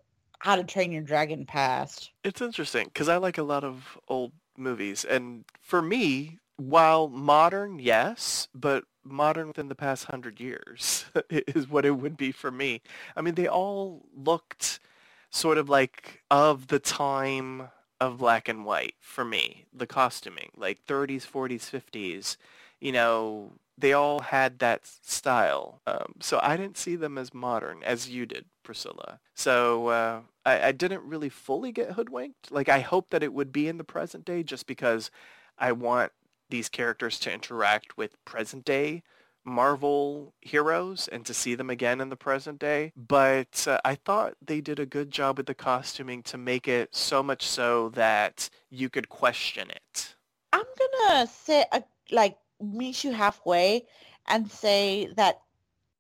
How 0.44 0.58
to 0.58 0.64
Train 0.66 0.92
Your 0.92 1.04
Dragon 1.04 1.46
past. 1.46 2.12
It's 2.26 2.42
interesting 2.42 2.88
because 2.88 3.08
I 3.08 3.16
like 3.16 3.38
a 3.38 3.44
lot 3.44 3.64
of 3.64 3.98
old 4.10 4.34
movies, 4.58 5.06
and 5.06 5.46
for 5.62 5.82
me, 5.82 6.40
while 6.58 7.08
modern, 7.08 7.80
yes, 7.80 8.50
but 8.54 8.84
modern 9.06 9.48
within 9.48 9.70
the 9.70 9.76
past 9.76 10.04
hundred 10.04 10.42
years 10.42 11.06
is 11.30 11.70
what 11.70 11.86
it 11.86 11.92
would 11.92 12.18
be 12.18 12.34
for 12.34 12.52
me. 12.52 12.82
I 13.16 13.22
mean, 13.22 13.36
they 13.36 13.48
all 13.48 14.02
looked 14.14 14.82
sort 15.30 15.58
of 15.58 15.70
like 15.70 16.24
of 16.30 16.68
the 16.68 16.80
time 16.80 17.70
of 18.02 18.18
black 18.18 18.50
and 18.50 18.66
white 18.66 18.96
for 19.00 19.24
me. 19.24 19.64
The 19.72 19.88
costuming, 19.88 20.52
like 20.58 20.86
30s, 20.86 21.26
40s, 21.26 21.72
50s, 21.72 22.36
you 22.82 22.92
know, 22.92 23.54
they 23.78 23.94
all 23.94 24.20
had 24.20 24.60
that 24.60 24.86
style. 24.86 25.82
Um, 25.88 26.16
so 26.22 26.40
I 26.42 26.58
didn't 26.58 26.78
see 26.78 26.96
them 26.96 27.18
as 27.18 27.34
modern 27.34 27.84
as 27.84 28.10
you 28.10 28.26
did, 28.26 28.46
Priscilla. 28.64 29.20
So 29.34 29.88
uh, 29.88 30.22
I, 30.46 30.68
I 30.68 30.72
didn't 30.72 31.04
really 31.04 31.30
fully 31.30 31.72
get 31.72 31.94
hoodwinked. 31.94 32.52
Like 32.52 32.70
I 32.70 32.80
hope 32.80 33.10
that 33.10 33.24
it 33.24 33.34
would 33.34 33.52
be 33.52 33.68
in 33.68 33.78
the 33.78 33.84
present 33.84 34.26
day 34.26 34.44
just 34.44 34.68
because 34.68 35.12
I 35.58 35.72
want 35.72 36.12
these 36.50 36.70
characters 36.70 37.20
to 37.20 37.34
interact 37.34 37.98
with 37.98 38.24
present 38.26 38.66
day 38.66 39.04
Marvel 39.46 40.34
heroes 40.42 41.08
and 41.08 41.26
to 41.26 41.34
see 41.34 41.56
them 41.56 41.70
again 41.70 42.00
in 42.00 42.10
the 42.10 42.16
present 42.16 42.60
day. 42.60 42.94
But 42.96 43.66
uh, 43.68 43.80
I 43.84 43.96
thought 43.96 44.36
they 44.42 44.62
did 44.62 44.80
a 44.80 44.86
good 44.86 45.12
job 45.12 45.38
with 45.38 45.48
the 45.48 45.54
costuming 45.54 46.24
to 46.24 46.38
make 46.38 46.68
it 46.68 46.96
so 46.96 47.22
much 47.22 47.46
so 47.46 47.90
that 47.90 48.50
you 48.70 48.90
could 48.90 49.10
question 49.10 49.70
it. 49.70 50.16
I'm 50.52 50.66
gonna 50.78 51.28
say 51.28 51.66
uh, 51.72 51.82
like 52.12 52.38
meet 52.64 53.04
you 53.04 53.12
halfway 53.12 53.86
and 54.28 54.50
say 54.50 55.10
that 55.18 55.42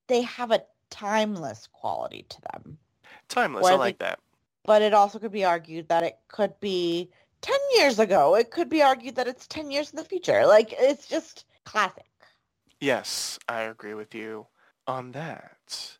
they 0.07 0.21
have 0.21 0.51
a 0.51 0.63
timeless 0.89 1.67
quality 1.71 2.25
to 2.29 2.41
them. 2.53 2.77
Timeless, 3.29 3.65
I 3.65 3.75
like 3.75 3.99
that. 3.99 4.19
but 4.63 4.81
it 4.81 4.93
also 4.93 5.19
could 5.19 5.31
be 5.31 5.45
argued 5.45 5.89
that 5.89 6.03
it 6.03 6.17
could 6.27 6.59
be 6.59 7.09
10 7.41 7.55
years 7.75 7.99
ago. 7.99 8.35
It 8.35 8.51
could 8.51 8.69
be 8.69 8.81
argued 8.81 9.15
that 9.15 9.27
it's 9.27 9.47
10 9.47 9.71
years 9.71 9.89
in 9.91 9.97
the 9.97 10.05
future. 10.05 10.45
Like, 10.45 10.73
it's 10.77 11.07
just 11.07 11.45
classic. 11.65 12.05
Yes, 12.79 13.39
I 13.47 13.61
agree 13.61 13.93
with 13.93 14.13
you 14.13 14.47
on 14.87 15.11
that. 15.13 15.97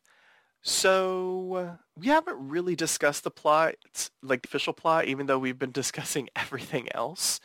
So 0.62 1.78
we 1.96 2.06
haven't 2.06 2.48
really 2.48 2.74
discussed 2.74 3.24
the 3.24 3.30
plot, 3.30 3.74
like 4.22 4.42
the 4.42 4.48
official 4.48 4.72
plot, 4.72 5.04
even 5.06 5.26
though 5.26 5.38
we've 5.38 5.58
been 5.58 5.72
discussing 5.82 6.28
everything 6.34 6.88
else. 6.94 7.40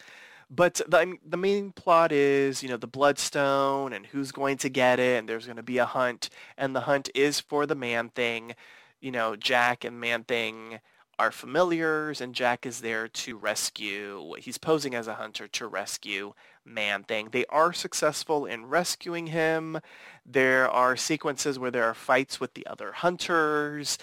But 0.49 0.81
the, 0.87 1.17
the 1.23 1.37
main 1.37 1.71
plot 1.71 2.11
is, 2.11 2.63
you 2.63 2.69
know, 2.69 2.77
the 2.77 2.87
Bloodstone 2.87 3.93
and 3.93 4.07
who's 4.07 4.31
going 4.31 4.57
to 4.57 4.69
get 4.69 4.99
it, 4.99 5.19
and 5.19 5.29
there's 5.29 5.45
going 5.45 5.57
to 5.57 5.63
be 5.63 5.77
a 5.77 5.85
hunt, 5.85 6.29
and 6.57 6.75
the 6.75 6.81
hunt 6.81 7.09
is 7.13 7.39
for 7.39 7.67
the 7.67 7.75
Man-Thing. 7.75 8.55
You 8.99 9.11
know, 9.11 9.35
Jack 9.35 9.83
and 9.83 9.99
Man-Thing 9.99 10.79
are 11.19 11.31
familiars, 11.31 12.19
and 12.19 12.33
Jack 12.33 12.65
is 12.65 12.81
there 12.81 13.07
to 13.07 13.37
rescue. 13.37 14.33
He's 14.39 14.57
posing 14.57 14.95
as 14.95 15.07
a 15.07 15.15
hunter 15.15 15.47
to 15.49 15.67
rescue 15.67 16.33
Man-Thing. 16.65 17.29
They 17.31 17.45
are 17.47 17.71
successful 17.71 18.45
in 18.45 18.65
rescuing 18.65 19.27
him. 19.27 19.79
There 20.25 20.67
are 20.69 20.95
sequences 20.97 21.59
where 21.59 21.71
there 21.71 21.83
are 21.83 21.93
fights 21.93 22.39
with 22.39 22.55
the 22.55 22.65
other 22.65 22.93
hunters. 22.93 23.97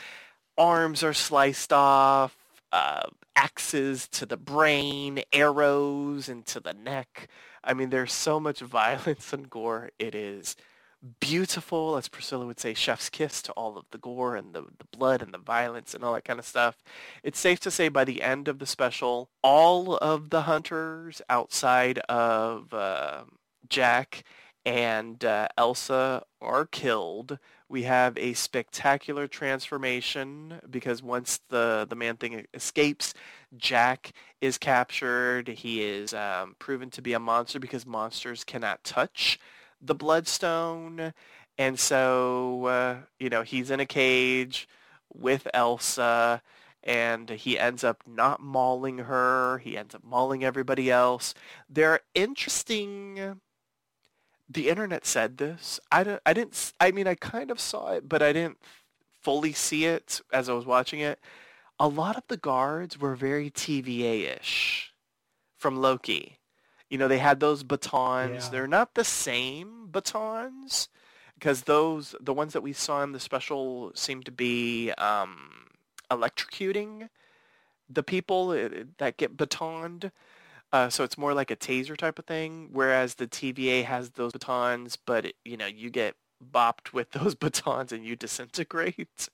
Arms 0.56 1.02
are 1.02 1.14
sliced 1.14 1.72
off. 1.72 2.36
Uh, 2.70 3.06
axes 3.36 4.08
to 4.08 4.26
the 4.26 4.36
brain, 4.36 5.22
arrows 5.32 6.28
into 6.28 6.58
the 6.58 6.72
neck. 6.72 7.28
I 7.62 7.74
mean, 7.74 7.90
there's 7.90 8.12
so 8.12 8.40
much 8.40 8.60
violence 8.60 9.32
and 9.32 9.48
gore. 9.48 9.90
It 9.98 10.14
is 10.14 10.56
beautiful, 11.20 11.96
as 11.96 12.08
Priscilla 12.08 12.46
would 12.46 12.58
say, 12.58 12.74
chef's 12.74 13.08
kiss 13.08 13.42
to 13.42 13.52
all 13.52 13.76
of 13.76 13.84
the 13.90 13.98
gore 13.98 14.34
and 14.34 14.54
the, 14.54 14.62
the 14.62 14.86
blood 14.96 15.22
and 15.22 15.32
the 15.32 15.38
violence 15.38 15.94
and 15.94 16.02
all 16.02 16.14
that 16.14 16.24
kind 16.24 16.38
of 16.38 16.46
stuff. 16.46 16.82
It's 17.22 17.38
safe 17.38 17.60
to 17.60 17.70
say 17.70 17.88
by 17.88 18.04
the 18.04 18.22
end 18.22 18.48
of 18.48 18.58
the 18.58 18.66
special, 18.66 19.28
all 19.42 19.96
of 19.98 20.30
the 20.30 20.42
hunters 20.42 21.22
outside 21.28 21.98
of 22.08 22.72
uh, 22.72 23.24
Jack 23.68 24.24
and 24.66 25.24
uh, 25.24 25.46
Elsa 25.56 26.24
are 26.42 26.66
killed. 26.66 27.38
We 27.68 27.84
have 27.84 28.18
a 28.18 28.34
spectacular 28.34 29.28
transformation 29.28 30.60
because 30.68 31.04
once 31.04 31.40
the, 31.48 31.86
the 31.88 31.94
man-thing 31.94 32.46
escapes, 32.52 33.14
Jack 33.56 34.12
is 34.40 34.58
captured. 34.58 35.46
He 35.46 35.82
is 35.82 36.12
um, 36.12 36.56
proven 36.58 36.90
to 36.90 37.02
be 37.02 37.12
a 37.12 37.20
monster 37.20 37.60
because 37.60 37.86
monsters 37.86 38.42
cannot 38.42 38.82
touch 38.82 39.38
the 39.80 39.94
Bloodstone. 39.94 41.12
And 41.56 41.78
so, 41.78 42.66
uh, 42.66 42.96
you 43.20 43.30
know, 43.30 43.42
he's 43.42 43.70
in 43.70 43.78
a 43.78 43.86
cage 43.86 44.68
with 45.14 45.46
Elsa 45.54 46.42
and 46.82 47.30
he 47.30 47.56
ends 47.56 47.84
up 47.84 48.02
not 48.04 48.40
mauling 48.42 48.98
her. 48.98 49.58
He 49.58 49.76
ends 49.76 49.94
up 49.94 50.02
mauling 50.04 50.42
everybody 50.42 50.90
else. 50.90 51.34
There 51.68 51.92
are 51.92 52.00
interesting... 52.16 53.40
The 54.48 54.68
internet 54.68 55.04
said 55.04 55.38
this. 55.38 55.80
I, 55.90 56.04
don't, 56.04 56.22
I 56.24 56.32
didn't... 56.32 56.72
I 56.80 56.92
mean, 56.92 57.06
I 57.06 57.14
kind 57.14 57.50
of 57.50 57.58
saw 57.58 57.92
it, 57.92 58.08
but 58.08 58.22
I 58.22 58.32
didn't 58.32 58.58
fully 59.22 59.52
see 59.52 59.86
it 59.86 60.20
as 60.32 60.48
I 60.48 60.52
was 60.52 60.66
watching 60.66 61.00
it. 61.00 61.18
A 61.80 61.88
lot 61.88 62.16
of 62.16 62.22
the 62.28 62.36
guards 62.36 62.98
were 62.98 63.16
very 63.16 63.50
TVA-ish 63.50 64.92
from 65.58 65.76
Loki. 65.76 66.38
You 66.88 66.98
know, 66.98 67.08
they 67.08 67.18
had 67.18 67.40
those 67.40 67.64
batons. 67.64 68.44
Yeah. 68.44 68.50
They're 68.50 68.68
not 68.68 68.94
the 68.94 69.04
same 69.04 69.88
batons 69.90 70.88
because 71.34 71.62
those, 71.62 72.14
the 72.20 72.32
ones 72.32 72.52
that 72.52 72.62
we 72.62 72.72
saw 72.72 73.02
in 73.02 73.12
the 73.12 73.20
special 73.20 73.90
seem 73.94 74.22
to 74.22 74.30
be 74.30 74.92
um, 74.92 75.66
electrocuting 76.10 77.08
the 77.88 78.02
people 78.02 78.50
uh, 78.50 78.68
that 78.98 79.16
get 79.16 79.36
batoned. 79.36 80.12
Uh, 80.72 80.88
so 80.88 81.04
it's 81.04 81.18
more 81.18 81.32
like 81.32 81.50
a 81.50 81.56
taser 81.56 81.96
type 81.96 82.18
of 82.18 82.26
thing, 82.26 82.68
whereas 82.72 83.14
the 83.14 83.26
TVA 83.26 83.84
has 83.84 84.10
those 84.10 84.32
batons, 84.32 84.96
but 84.96 85.26
it, 85.26 85.36
you 85.44 85.56
know 85.56 85.66
you 85.66 85.90
get 85.90 86.16
bopped 86.52 86.92
with 86.92 87.10
those 87.12 87.34
batons 87.34 87.92
and 87.92 88.04
you 88.04 88.16
disintegrate. 88.16 89.28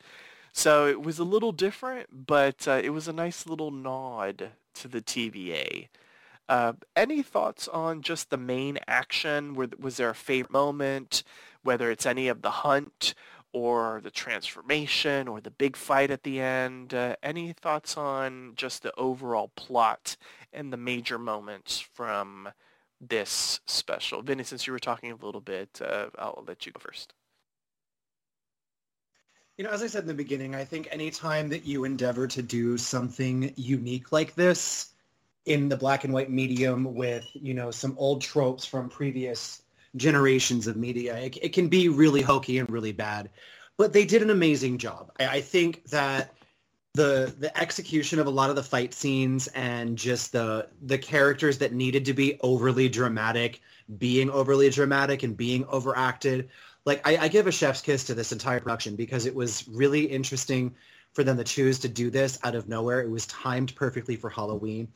So 0.52 0.86
it 0.86 1.02
was 1.02 1.18
a 1.18 1.24
little 1.24 1.52
different, 1.52 2.26
but 2.26 2.68
uh, 2.68 2.80
it 2.84 2.90
was 2.90 3.08
a 3.08 3.12
nice 3.12 3.46
little 3.46 3.70
nod 3.70 4.50
to 4.74 4.88
the 4.88 5.00
TVA. 5.00 5.88
Uh, 6.48 6.74
any 6.94 7.22
thoughts 7.22 7.68
on 7.68 8.02
just 8.02 8.28
the 8.28 8.36
main 8.36 8.78
action? 8.86 9.54
Was 9.54 9.96
there 9.96 10.10
a 10.10 10.14
favorite 10.14 10.52
moment, 10.52 11.22
whether 11.62 11.90
it's 11.90 12.04
any 12.04 12.28
of 12.28 12.42
the 12.42 12.50
hunt 12.50 13.14
or 13.52 14.00
the 14.02 14.10
transformation 14.10 15.28
or 15.28 15.40
the 15.40 15.50
big 15.50 15.76
fight 15.76 16.10
at 16.10 16.22
the 16.22 16.40
end? 16.40 16.94
Uh, 16.94 17.16
any 17.22 17.52
thoughts 17.52 17.96
on 17.96 18.52
just 18.56 18.82
the 18.82 18.92
overall 18.96 19.50
plot 19.56 20.16
and 20.52 20.72
the 20.72 20.76
major 20.76 21.18
moments 21.18 21.80
from 21.80 22.48
this 23.00 23.60
special? 23.66 24.22
Vinnie, 24.22 24.44
since 24.44 24.66
you 24.66 24.72
were 24.72 24.78
talking 24.78 25.10
a 25.10 25.24
little 25.24 25.40
bit, 25.40 25.80
uh, 25.84 26.06
I'll 26.18 26.44
let 26.46 26.66
you 26.66 26.72
go 26.72 26.80
first. 26.80 27.14
You 29.58 29.64
know, 29.64 29.70
as 29.70 29.82
I 29.82 29.86
said 29.86 30.02
in 30.02 30.08
the 30.08 30.14
beginning, 30.14 30.54
I 30.54 30.64
think 30.64 30.88
anytime 30.90 31.48
that 31.50 31.66
you 31.66 31.84
endeavor 31.84 32.26
to 32.26 32.42
do 32.42 32.78
something 32.78 33.52
unique 33.56 34.10
like 34.10 34.34
this 34.34 34.88
in 35.44 35.68
the 35.68 35.76
black 35.76 36.04
and 36.04 36.12
white 36.12 36.30
medium 36.30 36.94
with, 36.94 37.26
you 37.34 37.52
know, 37.52 37.70
some 37.70 37.94
old 37.98 38.22
tropes 38.22 38.64
from 38.64 38.88
previous 38.88 39.61
generations 39.96 40.66
of 40.66 40.76
media, 40.76 41.16
it, 41.18 41.36
it 41.42 41.52
can 41.52 41.68
be 41.68 41.88
really 41.88 42.22
hokey 42.22 42.58
and 42.58 42.70
really 42.70 42.92
bad. 42.92 43.30
But 43.76 43.92
they 43.92 44.04
did 44.04 44.22
an 44.22 44.30
amazing 44.30 44.78
job. 44.78 45.10
I, 45.18 45.26
I 45.28 45.40
think 45.40 45.84
that 45.86 46.34
the 46.94 47.34
the 47.38 47.56
execution 47.58 48.18
of 48.18 48.26
a 48.26 48.30
lot 48.30 48.50
of 48.50 48.56
the 48.56 48.62
fight 48.62 48.92
scenes 48.92 49.46
and 49.48 49.96
just 49.96 50.32
the 50.32 50.68
the 50.82 50.98
characters 50.98 51.58
that 51.58 51.72
needed 51.72 52.04
to 52.04 52.12
be 52.12 52.38
overly 52.42 52.88
dramatic 52.88 53.62
being 53.98 54.28
overly 54.30 54.68
dramatic 54.68 55.22
and 55.22 55.34
being 55.34 55.64
overacted 55.66 56.50
like 56.84 57.06
I, 57.06 57.16
I 57.16 57.28
give 57.28 57.46
a 57.46 57.52
chef's 57.52 57.80
kiss 57.80 58.04
to 58.04 58.14
this 58.14 58.32
entire 58.32 58.60
production 58.60 58.96
because 58.96 59.26
it 59.26 59.34
was 59.34 59.66
really 59.68 60.04
interesting 60.04 60.74
for 61.12 61.24
them 61.24 61.36
to 61.36 61.44
choose 61.44 61.78
to 61.80 61.88
do 61.88 62.10
this 62.10 62.38
out 62.42 62.54
of 62.54 62.68
nowhere. 62.68 63.00
It 63.00 63.10
was 63.10 63.26
timed 63.26 63.74
perfectly 63.74 64.16
for 64.16 64.30
Halloween. 64.30 64.88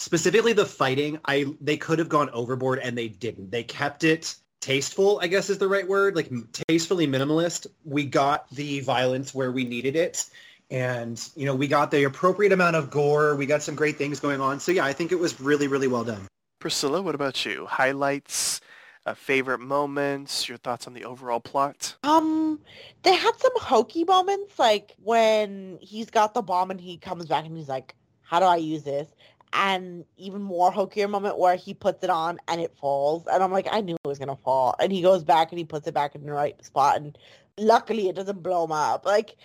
Specifically 0.00 0.54
the 0.54 0.64
fighting, 0.64 1.18
I 1.26 1.44
they 1.60 1.76
could 1.76 1.98
have 1.98 2.08
gone 2.08 2.30
overboard 2.30 2.78
and 2.78 2.96
they 2.96 3.08
didn't. 3.08 3.50
They 3.50 3.62
kept 3.62 4.02
it 4.02 4.34
tasteful, 4.62 5.20
I 5.22 5.26
guess 5.26 5.50
is 5.50 5.58
the 5.58 5.68
right 5.68 5.86
word, 5.86 6.16
like 6.16 6.30
tastefully 6.68 7.06
minimalist. 7.06 7.66
We 7.84 8.06
got 8.06 8.48
the 8.48 8.80
violence 8.80 9.34
where 9.34 9.52
we 9.52 9.64
needed 9.64 9.96
it. 9.96 10.24
And, 10.70 11.22
you 11.36 11.44
know, 11.44 11.54
we 11.54 11.68
got 11.68 11.90
the 11.90 12.04
appropriate 12.04 12.50
amount 12.50 12.76
of 12.76 12.90
gore. 12.90 13.36
We 13.36 13.44
got 13.44 13.62
some 13.62 13.74
great 13.74 13.98
things 13.98 14.20
going 14.20 14.40
on. 14.40 14.58
So 14.58 14.72
yeah, 14.72 14.86
I 14.86 14.94
think 14.94 15.12
it 15.12 15.18
was 15.18 15.38
really, 15.38 15.68
really 15.68 15.86
well 15.86 16.04
done. 16.04 16.26
Priscilla, 16.60 17.02
what 17.02 17.14
about 17.14 17.44
you? 17.44 17.66
Highlights, 17.66 18.62
uh, 19.04 19.12
favorite 19.12 19.60
moments, 19.60 20.48
your 20.48 20.56
thoughts 20.56 20.86
on 20.86 20.94
the 20.94 21.04
overall 21.04 21.40
plot? 21.40 21.96
Um, 22.04 22.58
they 23.02 23.14
had 23.14 23.32
some 23.36 23.52
hokey 23.56 24.04
moments, 24.04 24.58
like 24.58 24.94
when 25.02 25.78
he's 25.82 26.08
got 26.08 26.32
the 26.32 26.40
bomb 26.40 26.70
and 26.70 26.80
he 26.80 26.96
comes 26.96 27.26
back 27.26 27.44
and 27.44 27.54
he's 27.54 27.68
like, 27.68 27.94
"How 28.22 28.40
do 28.40 28.46
I 28.46 28.56
use 28.56 28.82
this?" 28.82 29.08
And 29.52 30.04
even 30.16 30.42
more 30.42 30.70
hokier 30.70 31.08
moment 31.08 31.38
where 31.38 31.56
he 31.56 31.74
puts 31.74 32.04
it 32.04 32.10
on 32.10 32.38
and 32.48 32.60
it 32.60 32.76
falls, 32.78 33.26
and 33.26 33.42
I'm 33.42 33.52
like, 33.52 33.66
I 33.70 33.80
knew 33.80 33.96
it 33.96 34.08
was 34.08 34.18
gonna 34.18 34.36
fall. 34.36 34.76
And 34.78 34.92
he 34.92 35.02
goes 35.02 35.24
back 35.24 35.50
and 35.50 35.58
he 35.58 35.64
puts 35.64 35.86
it 35.88 35.94
back 35.94 36.14
in 36.14 36.24
the 36.24 36.32
right 36.32 36.64
spot, 36.64 36.96
and 36.96 37.18
luckily 37.58 38.08
it 38.08 38.16
doesn't 38.16 38.42
blow 38.42 38.64
him 38.64 38.72
up. 38.72 39.04
Like, 39.04 39.36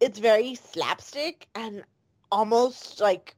it's 0.00 0.18
very 0.18 0.54
slapstick 0.54 1.48
and 1.54 1.84
almost 2.30 3.00
like 3.00 3.36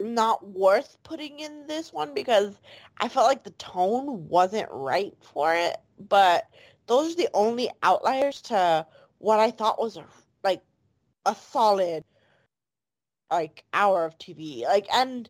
not 0.00 0.46
worth 0.46 0.98
putting 1.02 1.40
in 1.40 1.66
this 1.66 1.92
one 1.92 2.12
because 2.14 2.60
I 2.98 3.08
felt 3.08 3.26
like 3.26 3.44
the 3.44 3.50
tone 3.52 4.28
wasn't 4.28 4.68
right 4.70 5.14
for 5.20 5.54
it. 5.54 5.76
But 5.98 6.44
those 6.86 7.14
are 7.14 7.16
the 7.16 7.30
only 7.34 7.70
outliers 7.82 8.42
to 8.42 8.86
what 9.18 9.40
I 9.40 9.50
thought 9.50 9.80
was 9.80 9.96
a, 9.96 10.04
like 10.44 10.62
a 11.24 11.34
solid 11.34 12.04
like 13.30 13.64
hour 13.72 14.04
of 14.04 14.18
TV. 14.18 14.62
Like, 14.62 14.86
and 14.92 15.28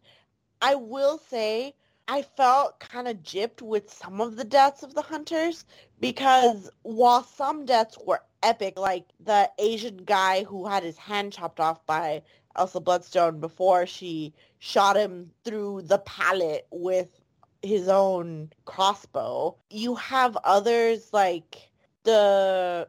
I 0.61 0.75
will 0.75 1.19
say 1.19 1.75
I 2.09 2.23
felt 2.23 2.79
kind 2.81 3.09
of 3.09 3.19
gypped 3.19 3.63
with 3.63 3.93
some 3.93 4.21
of 4.21 4.37
the 4.37 4.45
deaths 4.45 4.83
of 4.83 4.95
the 4.95 5.03
hunters 5.03 5.65
because 6.01 6.71
while 6.83 7.25
some 7.25 7.65
deaths 7.67 7.99
were 8.05 8.23
epic, 8.43 8.79
like 8.79 9.07
the 9.21 9.51
Asian 9.59 9.99
guy 9.99 10.45
who 10.45 10.67
had 10.67 10.85
his 10.85 10.97
hand 10.97 11.33
chopped 11.33 11.59
off 11.59 11.85
by 11.87 12.23
Elsa 12.57 12.81
Bloodstone 12.81 13.41
before 13.41 13.87
she 13.87 14.33
shot 14.59 14.97
him 14.97 15.31
through 15.45 15.83
the 15.83 15.99
palate 15.99 16.67
with 16.71 17.21
his 17.63 17.89
own 17.89 18.51
crossbow. 18.65 19.57
You 19.71 19.97
have 19.97 20.37
others 20.45 21.11
like 21.13 21.71
the 22.05 22.89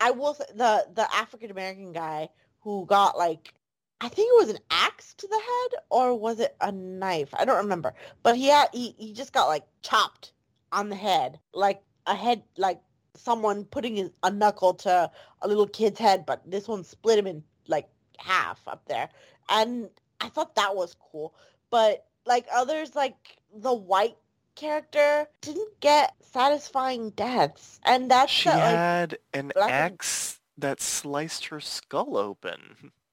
I 0.00 0.10
will 0.12 0.34
the 0.34 0.86
the 0.94 1.06
African 1.14 1.50
American 1.50 1.92
guy 1.92 2.30
who 2.60 2.86
got 2.86 3.18
like 3.18 3.54
I 4.00 4.08
think 4.08 4.28
it 4.30 4.46
was 4.46 4.54
an 4.54 4.62
axe 4.70 5.14
to 5.14 5.26
the 5.26 5.34
head 5.34 5.80
or 5.90 6.14
was 6.18 6.38
it 6.40 6.54
a 6.60 6.70
knife? 6.70 7.30
I 7.34 7.44
don't 7.44 7.56
remember. 7.56 7.94
But 8.22 8.36
he 8.36 8.48
had 8.48 8.68
he, 8.72 8.94
he 8.98 9.12
just 9.12 9.32
got 9.32 9.46
like 9.46 9.64
chopped 9.82 10.32
on 10.72 10.88
the 10.90 10.96
head. 10.96 11.38
Like 11.54 11.82
a 12.06 12.14
head 12.14 12.42
like 12.58 12.80
someone 13.14 13.64
putting 13.64 13.96
his, 13.96 14.10
a 14.22 14.30
knuckle 14.30 14.74
to 14.74 15.10
a 15.42 15.48
little 15.48 15.66
kid's 15.66 15.98
head, 15.98 16.26
but 16.26 16.42
this 16.48 16.68
one 16.68 16.84
split 16.84 17.18
him 17.18 17.26
in 17.26 17.42
like 17.66 17.88
half 18.18 18.60
up 18.68 18.82
there, 18.86 19.08
and 19.48 19.88
I 20.20 20.28
thought 20.28 20.54
that 20.56 20.76
was 20.76 20.94
cool. 21.10 21.34
But 21.70 22.04
like 22.26 22.46
others, 22.54 22.94
like 22.94 23.38
the 23.54 23.72
white 23.74 24.16
character 24.56 25.26
didn't 25.40 25.80
get 25.80 26.14
satisfying 26.20 27.10
deaths, 27.10 27.80
and 27.84 28.10
that's 28.10 28.30
She 28.32 28.50
the, 28.50 28.56
like, 28.56 28.62
had 28.76 29.18
an 29.32 29.52
black 29.54 29.70
and- 29.70 29.94
axe 29.94 30.40
that 30.58 30.80
sliced 30.82 31.46
her 31.46 31.60
skull 31.60 32.16
open. 32.18 32.92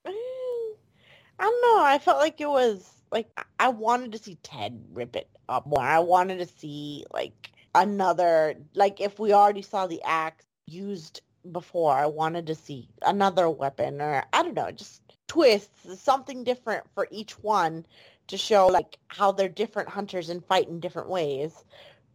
I 1.39 1.43
don't 1.43 1.61
know. 1.61 1.83
I 1.83 1.99
felt 1.99 2.19
like 2.19 2.39
it 2.41 2.49
was 2.49 2.89
like 3.11 3.27
I 3.59 3.69
wanted 3.69 4.11
to 4.13 4.17
see 4.17 4.37
Ted 4.43 4.83
rip 4.93 5.15
it 5.15 5.29
up 5.49 5.65
more. 5.65 5.81
I 5.81 5.99
wanted 5.99 6.39
to 6.39 6.45
see 6.45 7.05
like 7.13 7.51
another 7.75 8.55
like 8.75 9.01
if 9.01 9.19
we 9.19 9.33
already 9.33 9.61
saw 9.61 9.87
the 9.87 10.01
axe 10.03 10.45
used 10.65 11.21
before, 11.51 11.93
I 11.93 12.05
wanted 12.07 12.47
to 12.47 12.55
see 12.55 12.87
another 13.01 13.49
weapon 13.49 14.01
or 14.01 14.23
I 14.33 14.43
don't 14.43 14.55
know, 14.55 14.71
just 14.71 15.01
twists, 15.27 15.99
something 16.01 16.43
different 16.43 16.85
for 16.93 17.07
each 17.11 17.39
one 17.39 17.85
to 18.27 18.37
show 18.37 18.67
like 18.67 18.97
how 19.07 19.31
they're 19.31 19.49
different 19.49 19.89
hunters 19.89 20.29
and 20.29 20.45
fight 20.45 20.67
in 20.69 20.79
different 20.79 21.09
ways. 21.09 21.63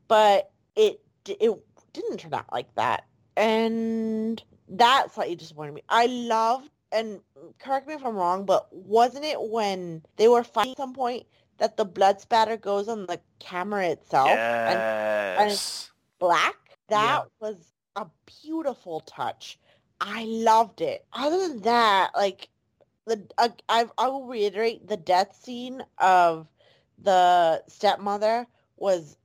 But 0.09 0.51
it 0.77 1.01
it 1.27 1.53
didn't 1.93 2.19
turn 2.19 2.35
out 2.35 2.53
like 2.53 2.75
that. 2.77 3.05
And 3.37 4.43
that 4.71 5.13
slightly 5.15 5.37
disappointed 5.37 5.75
me. 5.75 5.83
I 5.89 6.07
loved 6.07 6.71
and 6.93 7.21
correct 7.59 7.87
me 7.87 7.95
if 7.95 8.05
I'm 8.05 8.17
wrong, 8.17 8.45
but 8.45 8.69
wasn't 8.73 9.25
it 9.25 9.41
when 9.41 10.03
they 10.17 10.29
were 10.29 10.45
fighting 10.45 10.79
at 10.79 10.79
some 10.79 10.95
point 10.95 11.27
that 11.59 11.77
the 11.77 11.85
blood 11.85 12.21
spatter 12.21 12.57
goes 12.57 12.89
on 12.89 13.07
the 13.07 13.21
camera 13.39 13.87
itself 13.89 14.57
and 14.67 14.85
Yes. 15.37 15.91
black? 16.19 16.79
That 16.89 17.23
Yeah. 17.23 17.29
was 17.41 17.73
a 17.97 18.07
beautiful 18.43 19.01
touch. 19.01 19.59
I 20.01 20.25
loved 20.25 20.81
it. 20.81 21.07
Other 21.13 21.49
than 21.49 21.63
that, 21.63 22.13
like 22.17 22.49
the 23.07 23.27
uh, 23.39 23.49
I 23.69 23.87
I 23.99 24.09
will 24.09 24.27
reiterate 24.27 24.87
the 24.89 24.97
death 24.97 25.35
scene 25.37 25.85
of 25.99 26.49
the 26.99 27.63
stepmother 27.69 28.47
was 28.77 29.17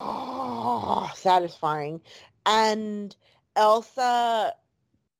oh 0.00 1.10
satisfying, 1.14 2.00
and 2.46 3.14
Elsa 3.56 4.54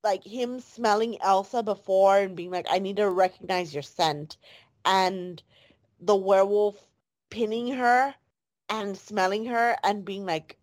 like 0.04 0.24
him 0.24 0.60
smelling 0.60 1.20
Elsa 1.22 1.62
before 1.62 2.18
and 2.18 2.36
being 2.36 2.50
like, 2.52 2.66
I 2.70 2.78
need 2.78 2.96
to 2.98 3.10
recognize 3.10 3.74
your 3.74 3.82
scent, 3.82 4.36
and 4.84 5.42
the 6.00 6.16
werewolf 6.16 6.76
pinning 7.30 7.74
her 7.74 8.14
and 8.68 8.96
smelling 8.96 9.46
her 9.46 9.76
and 9.84 10.04
being 10.04 10.26
like, 10.26 10.58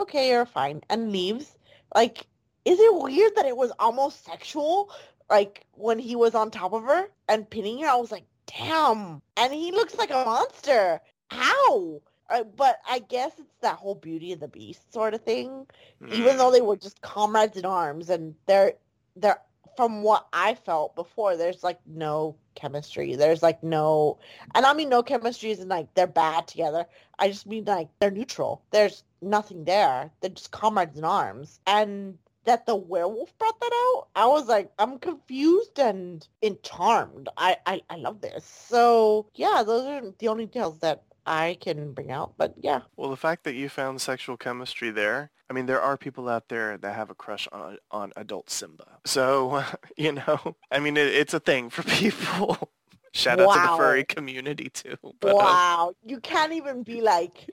okay, 0.00 0.30
you're 0.30 0.46
fine, 0.46 0.82
and 0.90 1.12
leaves. 1.12 1.58
Like, 1.94 2.26
is 2.64 2.78
it 2.80 2.94
weird 2.94 3.36
that 3.36 3.46
it 3.46 3.56
was 3.56 3.72
almost 3.78 4.24
sexual? 4.24 4.90
Like 5.30 5.66
when 5.72 5.98
he 5.98 6.16
was 6.16 6.34
on 6.34 6.50
top 6.50 6.72
of 6.72 6.84
her 6.84 7.08
and 7.28 7.48
pinning 7.50 7.80
her, 7.82 7.88
I 7.88 7.96
was 7.96 8.12
like, 8.12 8.26
damn. 8.46 9.22
And 9.36 9.52
he 9.54 9.72
looks 9.72 9.96
like 9.96 10.10
a 10.10 10.24
monster. 10.24 11.00
How? 11.30 12.00
Uh, 12.30 12.44
but 12.44 12.78
I 12.88 13.00
guess 13.00 13.32
it's 13.38 13.56
that 13.60 13.76
whole 13.76 13.94
Beauty 13.94 14.32
of 14.32 14.40
the 14.40 14.48
Beast 14.48 14.92
sort 14.92 15.14
of 15.14 15.22
thing 15.22 15.66
even 16.08 16.36
Mm. 16.36 16.38
though 16.38 16.50
they 16.50 16.60
were 16.60 16.76
just 16.76 17.00
comrades 17.02 17.56
in 17.56 17.64
arms 17.64 18.10
and 18.10 18.34
they're 18.46 18.74
they're 19.16 19.40
from 19.76 20.02
what 20.02 20.26
I 20.32 20.54
felt 20.54 20.94
before, 20.96 21.36
there's 21.36 21.62
like 21.62 21.78
no 21.86 22.36
chemistry. 22.54 23.14
There's 23.14 23.42
like 23.42 23.62
no 23.62 24.18
and 24.54 24.64
I 24.64 24.72
mean 24.72 24.88
no 24.88 25.02
chemistry 25.02 25.50
isn't 25.50 25.68
like 25.68 25.92
they're 25.94 26.06
bad 26.06 26.48
together. 26.48 26.86
I 27.18 27.28
just 27.28 27.46
mean 27.46 27.64
like 27.64 27.88
they're 28.00 28.10
neutral. 28.10 28.62
There's 28.70 29.04
nothing 29.20 29.64
there. 29.64 30.10
They're 30.20 30.30
just 30.30 30.50
comrades 30.50 30.98
in 30.98 31.04
arms. 31.04 31.60
And 31.66 32.18
that 32.44 32.64
the 32.64 32.76
werewolf 32.76 33.36
brought 33.38 33.60
that 33.60 33.72
out, 33.74 34.06
I 34.14 34.26
was 34.26 34.46
like, 34.46 34.70
I'm 34.78 34.98
confused 34.98 35.78
and 35.80 36.26
charmed. 36.62 37.28
I, 37.36 37.56
I, 37.66 37.82
I 37.90 37.96
love 37.96 38.20
this. 38.20 38.44
So 38.44 39.26
yeah, 39.34 39.62
those 39.66 39.84
are 39.84 40.12
the 40.18 40.28
only 40.28 40.46
details 40.46 40.78
that 40.78 41.02
I 41.26 41.58
can 41.60 41.92
bring 41.92 42.10
out. 42.10 42.34
But 42.36 42.54
yeah. 42.60 42.82
Well, 42.96 43.10
the 43.10 43.16
fact 43.16 43.44
that 43.44 43.54
you 43.54 43.68
found 43.68 44.00
sexual 44.00 44.36
chemistry 44.36 44.90
there, 44.90 45.30
I 45.50 45.52
mean, 45.52 45.66
there 45.66 45.80
are 45.80 45.96
people 45.96 46.28
out 46.28 46.48
there 46.48 46.78
that 46.78 46.94
have 46.94 47.10
a 47.10 47.14
crush 47.14 47.48
on 47.52 47.78
on 47.90 48.12
adult 48.16 48.50
Simba. 48.50 48.98
So, 49.04 49.64
you 49.96 50.12
know, 50.12 50.56
I 50.70 50.78
mean, 50.78 50.96
it, 50.96 51.08
it's 51.08 51.34
a 51.34 51.40
thing 51.40 51.70
for 51.70 51.82
people. 52.00 52.70
Shout 53.12 53.40
out 53.40 53.52
to 53.54 53.60
the 53.60 53.76
furry 53.76 54.04
community 54.04 54.68
too. 54.68 54.96
But, 55.20 55.30
um, 55.30 55.36
Wow, 55.36 55.94
you 56.04 56.20
can't 56.20 56.52
even 56.52 56.82
be 56.82 57.00
like, 57.00 57.48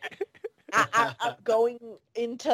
I, 0.74 1.13
I'm 1.21 1.36
going 1.43 1.80
into 2.15 2.51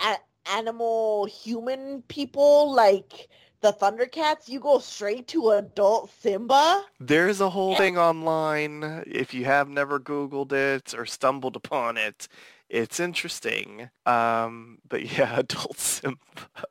a- 0.00 0.18
animal 0.52 1.26
human 1.26 2.02
people 2.02 2.72
like 2.72 3.28
the 3.66 3.72
Thundercats. 3.72 4.48
You 4.48 4.60
go 4.60 4.78
straight 4.78 5.26
to 5.28 5.50
adult 5.50 6.10
Simba. 6.20 6.84
There's 7.00 7.40
a 7.40 7.50
whole 7.50 7.74
thing 7.74 7.98
online. 7.98 9.02
If 9.06 9.34
you 9.34 9.44
have 9.44 9.68
never 9.68 9.98
Googled 9.98 10.52
it 10.52 10.94
or 10.94 11.04
stumbled 11.04 11.56
upon 11.56 11.96
it, 11.96 12.28
it's 12.68 13.00
interesting. 13.00 13.90
Um, 14.04 14.78
but 14.88 15.04
yeah, 15.18 15.38
adult 15.40 15.78
Simba. 15.78 16.18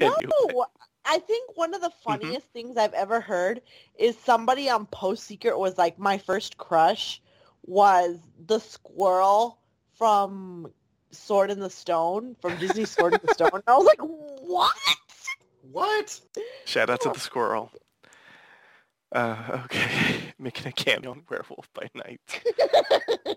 No, 0.00 0.14
Anyway. 0.14 0.64
I 1.04 1.18
think 1.18 1.58
one 1.58 1.74
of 1.74 1.82
the 1.82 1.92
funniest 2.02 2.46
things 2.46 2.78
I've 2.78 2.94
ever 2.94 3.20
heard 3.20 3.60
is 3.98 4.16
somebody 4.16 4.70
on 4.70 4.86
Post 4.86 5.24
Secret 5.24 5.58
was 5.58 5.76
like, 5.76 5.98
my 5.98 6.16
first 6.16 6.56
crush 6.56 7.20
was 7.66 8.16
the 8.46 8.58
squirrel 8.58 9.58
from 9.98 10.72
Sword 11.10 11.50
in 11.50 11.60
the 11.60 11.68
Stone, 11.68 12.36
from 12.40 12.56
Disney 12.56 12.86
Sword 12.86 13.12
in 13.12 13.20
the 13.22 13.34
Stone. 13.34 13.50
And 13.52 13.62
I 13.66 13.76
was 13.76 13.84
like, 13.84 14.00
what? 14.00 14.72
What? 15.72 16.20
Shout 16.66 16.90
out 16.90 17.00
to 17.02 17.10
the 17.10 17.20
squirrel. 17.20 17.72
Uh, 19.10 19.60
okay, 19.64 20.32
making 20.38 20.66
a 20.66 20.72
cameo 20.72 21.10
on 21.10 21.22
Werewolf 21.28 21.68
by 21.74 21.88
Night. 21.94 22.20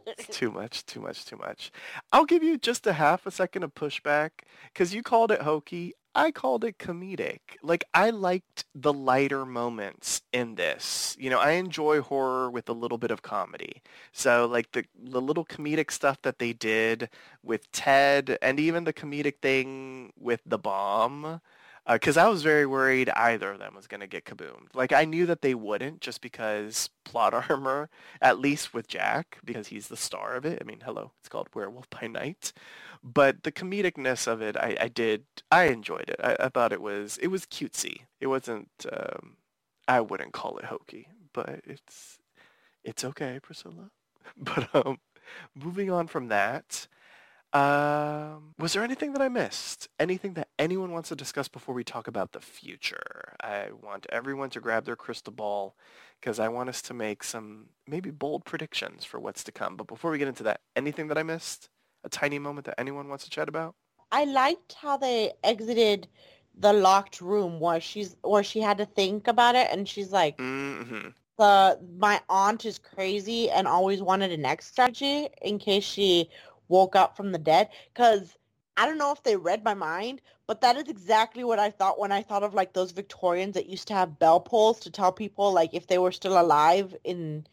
It's 0.08 0.38
too 0.38 0.52
much, 0.52 0.86
too 0.86 1.02
much, 1.02 1.26
too 1.26 1.36
much. 1.36 1.72
I'll 2.12 2.26
give 2.26 2.44
you 2.44 2.58
just 2.58 2.88
a 2.88 2.94
half 2.94 3.26
a 3.26 3.32
second 3.32 3.64
of 3.64 3.74
pushback 3.74 4.30
because 4.72 4.94
you 4.94 5.02
called 5.04 5.32
it 5.32 5.42
hokey. 5.42 5.94
I 6.14 6.32
called 6.32 6.64
it 6.64 6.78
comedic. 6.78 7.40
Like 7.62 7.84
I 7.94 8.12
liked 8.12 8.66
the 8.74 8.94
lighter 8.94 9.46
moments 9.46 10.22
in 10.32 10.56
this. 10.56 11.18
You 11.20 11.30
know, 11.30 11.40
I 11.40 11.52
enjoy 11.52 12.02
horror 12.02 12.50
with 12.50 12.70
a 12.70 12.74
little 12.74 12.98
bit 12.98 13.12
of 13.12 13.22
comedy. 13.24 13.82
So 14.14 14.46
like 14.46 14.72
the 14.72 14.86
the 14.98 15.22
little 15.22 15.46
comedic 15.46 15.92
stuff 15.92 16.22
that 16.22 16.40
they 16.40 16.54
did 16.54 17.10
with 17.44 17.70
Ted 17.72 18.38
and 18.42 18.60
even 18.60 18.86
the 18.86 18.94
comedic 18.94 19.40
thing 19.42 20.14
with 20.18 20.42
the 20.46 20.58
bomb 20.60 21.42
because 21.88 22.18
I 22.18 22.28
was 22.28 22.42
very 22.42 22.66
worried 22.66 23.10
either 23.10 23.52
of 23.52 23.60
them 23.60 23.76
was 23.76 23.88
going 23.88 24.02
to 24.02 24.08
get 24.08 24.26
kaboomed. 24.26 24.74
Like 24.74 24.92
I 24.92 25.06
knew 25.06 25.26
that 25.28 25.42
they 25.42 25.54
wouldn't 25.54 26.02
just 26.02 26.22
because 26.22 26.90
plot 27.04 27.34
armor, 27.50 27.90
at 28.22 28.40
least 28.40 28.74
with 28.74 28.88
Jack, 28.88 29.38
because 29.46 29.68
he's 29.68 29.88
the 29.88 29.98
star 29.98 30.36
of 30.36 30.46
it. 30.46 30.60
I 30.62 30.66
mean, 30.66 30.82
hello, 30.84 31.12
it's 31.20 31.30
called 31.30 31.50
Werewolf 31.54 31.90
by 31.90 32.08
Night. 32.08 32.54
But 33.04 33.44
the 33.44 33.52
comedicness 33.52 34.26
of 34.28 34.42
it, 34.42 34.58
I, 34.58 34.76
I 34.82 34.88
did, 34.88 35.26
I 35.52 35.66
enjoyed 35.66 36.10
it. 36.10 36.20
I, 36.24 36.36
I 36.40 36.50
thought 36.50 36.74
it 36.74 36.82
was, 36.82 37.18
it 37.20 37.28
was 37.28 37.46
cutesy. 37.46 38.02
It 38.20 38.28
wasn't, 38.28 38.70
um, 38.92 39.38
I 39.88 40.02
wouldn't 40.02 40.34
call 40.34 40.58
it 40.58 40.66
hokey, 40.66 41.10
but 41.32 41.62
it's, 41.66 42.18
it's 42.84 43.04
okay, 43.04 43.40
Priscilla. 43.42 43.92
But 44.38 44.74
um, 44.74 44.98
moving 45.54 45.92
on 45.92 46.08
from 46.08 46.30
that, 46.30 46.88
um, 47.56 48.56
was 48.60 48.74
there 48.74 48.84
anything 48.84 49.14
that 49.14 49.24
I 49.24 49.30
missed? 49.30 49.90
Anything 50.00 50.36
that 50.36 50.50
anyone 50.60 50.92
wants 50.94 51.10
to 51.10 51.18
discuss 51.18 51.50
before 51.50 51.76
we 51.76 51.86
talk 51.86 52.08
about 52.08 52.34
the 52.34 52.42
future? 52.42 53.36
I 53.42 53.70
want 53.84 54.08
everyone 54.12 54.52
to 54.52 54.62
grab 54.62 54.86
their 54.86 54.98
crystal 54.98 55.34
ball 55.34 55.76
because 56.22 56.40
I 56.40 56.50
want 56.50 56.70
us 56.70 56.84
to 56.84 56.96
make 56.96 57.24
some 57.24 57.68
maybe 57.88 58.12
bold 58.12 58.46
predictions 58.46 59.06
for 59.06 59.20
what's 59.22 59.46
to 59.46 59.54
come. 59.54 59.78
But 59.78 59.88
before 59.88 60.12
we 60.12 60.20
get 60.20 60.30
into 60.30 60.44
that, 60.46 60.62
anything 60.78 61.10
that 61.10 61.20
I 61.20 61.24
missed? 61.24 61.70
A 62.06 62.10
tiny 62.10 62.40
moment 62.40 62.68
that 62.68 62.80
anyone 62.80 63.10
wants 63.10 63.26
to 63.26 63.32
chat 63.32 63.50
about? 63.50 63.76
I 64.12 64.26
liked 64.26 64.74
how 64.74 64.98
they 64.98 65.34
exited 65.44 66.10
the 66.58 66.74
locked 66.74 67.22
room 67.22 67.62
where 67.62 67.82
she's 67.82 68.18
where 68.24 68.44
she 68.44 68.62
had 68.62 68.80
to 68.80 68.88
think 68.88 69.28
about 69.30 69.56
it 69.56 69.70
and 69.72 69.88
she's 69.90 70.12
like 70.12 70.40
Mm-hmm. 70.40 71.10
the 71.38 71.80
my 72.00 72.22
aunt 72.30 72.66
is 72.66 72.80
crazy 72.80 73.52
and 73.52 73.68
always 73.68 74.02
wanted 74.02 74.32
an 74.32 74.46
exit 74.46 74.72
strategy 74.74 75.30
in 75.44 75.60
case 75.60 75.84
she 75.86 76.30
woke 76.68 76.96
up 76.96 77.16
from 77.16 77.32
the 77.32 77.38
dead 77.38 77.70
because 77.94 78.38
I 78.78 78.86
don't 78.86 78.98
know 78.98 79.12
if 79.12 79.24
they 79.24 79.36
read 79.38 79.64
my 79.64 79.74
mind, 79.74 80.22
but 80.48 80.62
that 80.62 80.76
is 80.78 80.88
exactly 80.88 81.44
what 81.44 81.60
I 81.60 81.70
thought 81.70 82.00
when 82.00 82.12
I 82.12 82.22
thought 82.22 82.44
of 82.44 82.54
like 82.54 82.74
those 82.74 82.92
Victorians 82.92 83.54
that 83.54 83.70
used 83.70 83.88
to 83.88 83.94
have 83.94 84.20
bell 84.20 84.40
pulls 84.40 84.80
to 84.82 84.92
tell 84.92 85.12
people 85.12 85.54
like 85.54 85.74
if 85.74 85.88
they 85.88 85.98
were 85.98 86.12
still 86.12 86.40
alive 86.40 86.96
in 87.04 87.46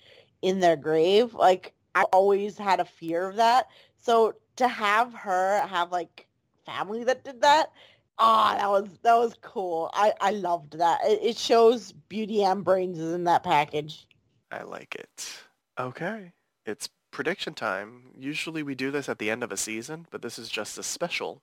in 0.42 0.60
their 0.60 0.76
grave. 0.76 1.34
Like 1.34 1.72
I 1.94 2.02
always 2.12 2.58
had 2.58 2.80
a 2.80 2.84
fear 2.84 3.28
of 3.28 3.36
that. 3.36 3.68
So 3.98 4.34
to 4.56 4.68
have 4.68 5.14
her 5.14 5.64
have 5.66 5.92
like 5.92 6.26
family 6.66 7.04
that 7.04 7.24
did 7.24 7.40
that, 7.42 7.70
ah, 8.18 8.56
that 8.58 8.68
was 8.68 8.98
that 9.02 9.14
was 9.14 9.34
cool. 9.40 9.90
I 9.94 10.12
I 10.20 10.30
loved 10.32 10.78
that. 10.78 11.00
It, 11.04 11.20
it 11.22 11.36
shows 11.36 11.92
beauty 11.92 12.42
and 12.42 12.64
brains 12.64 12.98
is 12.98 13.12
in 13.14 13.24
that 13.24 13.44
package. 13.44 14.06
I 14.50 14.64
like 14.64 14.94
it. 14.96 15.42
Okay. 15.78 16.32
It's 16.66 16.88
prediction 17.12 17.54
time. 17.54 18.10
Usually 18.18 18.62
we 18.62 18.74
do 18.74 18.90
this 18.90 19.08
at 19.08 19.18
the 19.18 19.30
end 19.30 19.44
of 19.44 19.52
a 19.52 19.56
season, 19.56 20.06
but 20.10 20.22
this 20.22 20.38
is 20.38 20.48
just 20.48 20.78
a 20.78 20.82
special. 20.82 21.42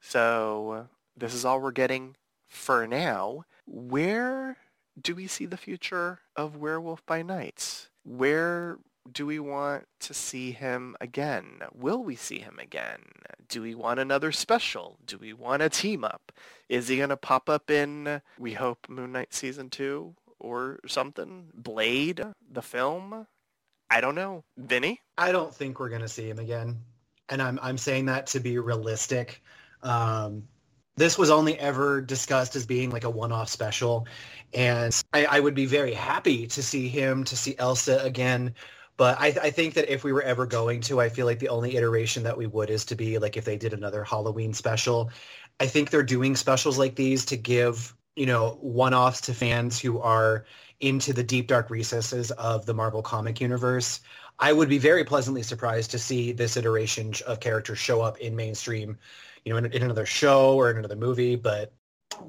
So 0.00 0.86
this 1.16 1.34
is 1.34 1.44
all 1.44 1.60
we're 1.60 1.72
getting 1.72 2.14
for 2.46 2.86
now. 2.86 3.44
Where 3.66 4.58
do 5.00 5.14
we 5.14 5.26
see 5.26 5.46
the 5.46 5.56
future 5.56 6.20
of 6.36 6.56
Werewolf 6.56 7.04
by 7.04 7.22
Night? 7.22 7.88
Where 8.04 8.78
do 9.10 9.26
we 9.26 9.38
want 9.38 9.86
to 10.00 10.14
see 10.14 10.52
him 10.52 10.96
again? 11.00 11.60
Will 11.72 12.02
we 12.02 12.16
see 12.16 12.38
him 12.38 12.58
again? 12.58 13.00
Do 13.48 13.62
we 13.62 13.74
want 13.74 14.00
another 14.00 14.32
special? 14.32 14.98
Do 15.04 15.18
we 15.18 15.32
want 15.32 15.62
a 15.62 15.68
team 15.68 16.04
up? 16.04 16.32
Is 16.68 16.88
he 16.88 16.96
going 16.96 17.10
to 17.10 17.16
pop 17.16 17.48
up 17.48 17.70
in, 17.70 18.20
we 18.38 18.54
hope, 18.54 18.88
Moon 18.88 19.12
Knight 19.12 19.32
Season 19.32 19.70
2 19.70 20.14
or 20.40 20.80
something? 20.86 21.46
Blade, 21.54 22.24
the 22.50 22.62
film? 22.62 23.26
I 23.90 24.00
don't 24.00 24.14
know. 24.14 24.44
Vinnie? 24.56 25.00
I 25.16 25.32
don't 25.32 25.54
think 25.54 25.78
we're 25.78 25.88
gonna 25.88 26.08
see 26.08 26.28
him 26.28 26.38
again, 26.38 26.80
and 27.28 27.40
I'm 27.40 27.58
I'm 27.62 27.78
saying 27.78 28.06
that 28.06 28.26
to 28.28 28.40
be 28.40 28.58
realistic. 28.58 29.42
Um, 29.82 30.44
this 30.96 31.18
was 31.18 31.30
only 31.30 31.58
ever 31.58 32.00
discussed 32.00 32.56
as 32.56 32.66
being 32.66 32.90
like 32.90 33.04
a 33.04 33.10
one-off 33.10 33.48
special, 33.48 34.06
and 34.54 34.98
I, 35.12 35.26
I 35.26 35.40
would 35.40 35.54
be 35.54 35.66
very 35.66 35.92
happy 35.92 36.46
to 36.48 36.62
see 36.62 36.88
him 36.88 37.24
to 37.24 37.36
see 37.36 37.54
Elsa 37.58 37.98
again. 38.02 38.54
But 38.96 39.20
I, 39.20 39.26
I 39.42 39.50
think 39.50 39.74
that 39.74 39.92
if 39.92 40.04
we 40.04 40.12
were 40.14 40.22
ever 40.22 40.46
going 40.46 40.80
to, 40.82 41.02
I 41.02 41.10
feel 41.10 41.26
like 41.26 41.38
the 41.38 41.50
only 41.50 41.76
iteration 41.76 42.22
that 42.22 42.36
we 42.36 42.46
would 42.46 42.70
is 42.70 42.86
to 42.86 42.94
be 42.94 43.18
like 43.18 43.36
if 43.36 43.44
they 43.44 43.58
did 43.58 43.74
another 43.74 44.04
Halloween 44.04 44.54
special. 44.54 45.10
I 45.60 45.66
think 45.66 45.90
they're 45.90 46.02
doing 46.02 46.34
specials 46.34 46.78
like 46.78 46.96
these 46.96 47.24
to 47.26 47.36
give 47.36 47.94
you 48.16 48.26
know 48.26 48.58
one-offs 48.62 49.20
to 49.22 49.34
fans 49.34 49.78
who 49.78 50.00
are 50.00 50.46
into 50.80 51.12
the 51.12 51.22
deep 51.22 51.46
dark 51.46 51.70
recesses 51.70 52.30
of 52.32 52.66
the 52.66 52.74
Marvel 52.74 53.02
comic 53.02 53.40
universe. 53.40 54.00
I 54.38 54.52
would 54.52 54.68
be 54.68 54.78
very 54.78 55.04
pleasantly 55.04 55.42
surprised 55.42 55.90
to 55.92 55.98
see 55.98 56.32
this 56.32 56.56
iteration 56.56 57.14
of 57.26 57.40
characters 57.40 57.78
show 57.78 58.02
up 58.02 58.18
in 58.18 58.36
mainstream, 58.36 58.98
you 59.44 59.52
know, 59.52 59.58
in, 59.58 59.66
in 59.66 59.82
another 59.82 60.06
show 60.06 60.54
or 60.54 60.70
in 60.70 60.76
another 60.76 60.96
movie. 60.96 61.36
But 61.36 61.72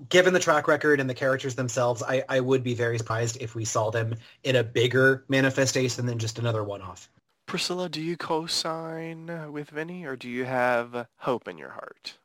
given 0.10 0.34
the 0.34 0.40
track 0.40 0.68
record 0.68 1.00
and 1.00 1.10
the 1.10 1.14
characters 1.14 1.56
themselves, 1.56 2.02
I, 2.04 2.24
I 2.30 2.40
would 2.40 2.64
be 2.64 2.74
very 2.74 2.98
surprised 2.98 3.38
if 3.42 3.56
we 3.56 3.66
saw 3.66 3.90
them 3.90 4.16
in 4.44 4.56
a 4.56 4.64
bigger 4.64 5.26
manifestation 5.28 6.06
than 6.06 6.18
just 6.18 6.40
another 6.40 6.64
one-off. 6.64 7.10
Priscilla, 7.46 7.88
do 7.90 8.02
you 8.02 8.18
co-sign 8.18 9.52
with 9.52 9.70
Vinnie 9.70 10.06
or 10.06 10.16
do 10.16 10.30
you 10.30 10.46
have 10.46 11.08
hope 11.18 11.48
in 11.48 11.58
your 11.58 11.72
heart? 11.72 12.18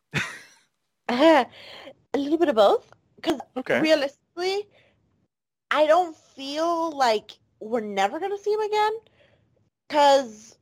a 1.08 1.46
little 2.14 2.38
bit 2.38 2.48
of 2.48 2.56
both. 2.56 2.92
Because 3.16 3.40
Okay. 3.56 3.80
realistically, 3.80 4.66
I 5.72 5.86
don't 5.86 6.14
feel 6.14 6.92
like 6.92 7.32
we're 7.58 7.80
never 7.80 8.20
gonna 8.20 8.36
see 8.36 8.52
him 8.52 8.60
again. 8.60 8.92
Because 9.88 10.58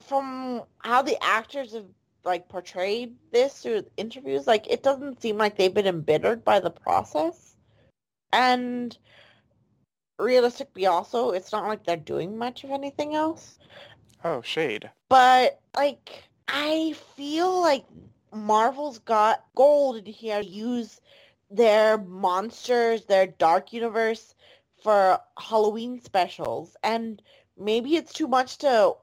from 0.00 0.62
how 0.78 1.02
the 1.02 1.22
actors 1.22 1.74
have 1.74 1.86
like 2.24 2.48
portrayed 2.48 3.14
this 3.30 3.60
through 3.60 3.84
interviews, 3.96 4.46
like 4.46 4.66
it 4.68 4.82
doesn't 4.82 5.20
seem 5.20 5.36
like 5.36 5.56
they've 5.56 5.74
been 5.74 5.86
embittered 5.86 6.44
by 6.44 6.60
the 6.60 6.70
process. 6.70 7.56
And 8.32 8.96
realistically, 10.18 10.86
also, 10.86 11.30
it's 11.30 11.52
not 11.52 11.66
like 11.66 11.84
they're 11.84 11.96
doing 11.96 12.38
much 12.38 12.64
of 12.64 12.70
anything 12.70 13.14
else. 13.14 13.58
Oh, 14.24 14.40
shade. 14.40 14.90
But 15.10 15.60
like 15.76 16.24
I 16.48 16.94
feel 17.16 17.60
like 17.60 17.84
Marvel's 18.32 18.98
got 19.00 19.44
gold 19.54 19.96
in 19.96 20.06
here 20.06 20.42
to 20.42 20.48
use 20.48 21.02
their 21.52 21.98
monsters, 21.98 23.04
their 23.04 23.26
dark 23.26 23.72
universe 23.72 24.34
for 24.82 25.18
Halloween 25.38 26.00
specials. 26.00 26.76
And 26.82 27.22
maybe 27.58 27.96
it's 27.96 28.12
too 28.12 28.28
much 28.28 28.58
to 28.58 28.94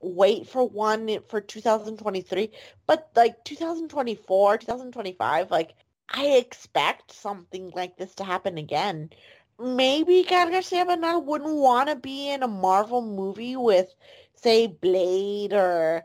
wait 0.00 0.48
for 0.48 0.66
one 0.66 1.18
for 1.28 1.40
2023, 1.40 2.50
but 2.86 3.10
like 3.14 3.44
2024, 3.44 4.58
2025, 4.58 5.50
like 5.50 5.74
I 6.08 6.26
expect 6.28 7.12
something 7.12 7.70
like 7.74 7.96
this 7.96 8.14
to 8.16 8.24
happen 8.24 8.58
again. 8.58 9.10
Maybe 9.58 10.24
Gael 10.24 10.50
Garcia 10.50 10.86
Bernal 10.86 11.22
wouldn't 11.22 11.54
want 11.54 11.90
to 11.90 11.96
be 11.96 12.30
in 12.30 12.42
a 12.42 12.48
Marvel 12.48 13.02
movie 13.02 13.56
with, 13.56 13.94
say, 14.34 14.66
Blade 14.66 15.52
or 15.52 16.04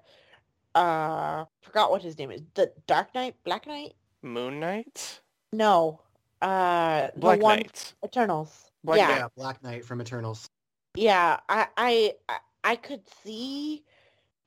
uh, 0.75 1.45
forgot 1.61 1.89
what 1.89 2.01
his 2.03 2.17
name 2.17 2.31
is. 2.31 2.41
The 2.53 2.73
Dark 2.85 3.15
Knight, 3.15 3.35
Black 3.45 3.65
Knight. 3.65 3.93
Moon 4.21 4.59
Knight? 4.59 5.21
No, 5.55 6.01
uh, 6.41 7.07
the 7.13 7.19
Black 7.19 7.39
one 7.41 7.59
Knight. 7.59 7.93
Eternals. 8.03 8.71
Black 8.83 8.99
yeah, 8.99 9.17
Yeah, 9.17 9.27
Black 9.35 9.63
Knight 9.63 9.85
from 9.85 10.01
Eternals. 10.01 10.49
yeah. 10.95 11.39
I, 11.49 11.67
I, 11.77 12.13
I- 12.29 12.39
I 12.63 12.75
could 12.75 13.01
see 13.23 13.83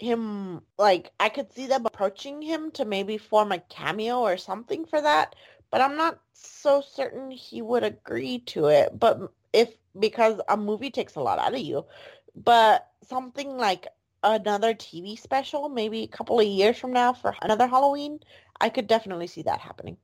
him 0.01 0.63
like 0.77 1.13
I 1.21 1.29
could 1.29 1.53
see 1.53 1.67
them 1.69 1.87
approaching 1.87 2.43
him 2.43 2.73
to 2.73 2.85
maybe 2.85 3.17
form 3.17 3.53
a 3.53 3.59
cameo 3.61 4.19
or 4.21 4.37
something 4.37 4.85
for 4.85 5.01
that, 5.01 5.37
but 5.71 5.81
I'm 5.81 5.97
not 5.97 6.19
so 6.33 6.81
certain 6.81 7.31
he 7.31 7.63
would 7.63 7.85
agree 7.85 8.41
to 8.41 8.67
it. 8.67 8.99
But 8.99 9.33
if 9.53 9.73
because 9.99 10.41
a 10.49 10.57
movie 10.57 10.91
takes 10.91 11.15
a 11.15 11.21
lot 11.21 11.39
out 11.39 11.55
of 11.55 11.61
you, 11.61 11.87
but 12.35 12.89
something 13.05 13.57
like 13.57 13.87
another 14.25 14.75
TV 14.75 15.17
special, 15.17 15.69
maybe 15.69 16.03
a 16.03 16.09
couple 16.09 16.41
of 16.41 16.47
years 16.47 16.77
from 16.77 16.93
now 16.93 17.13
for 17.13 17.37
another 17.43 17.69
Halloween, 17.69 18.19
I 18.61 18.69
could 18.69 18.89
definitely 18.89 19.29
see 19.29 19.43
that 19.43 19.61
happening. 19.61 19.97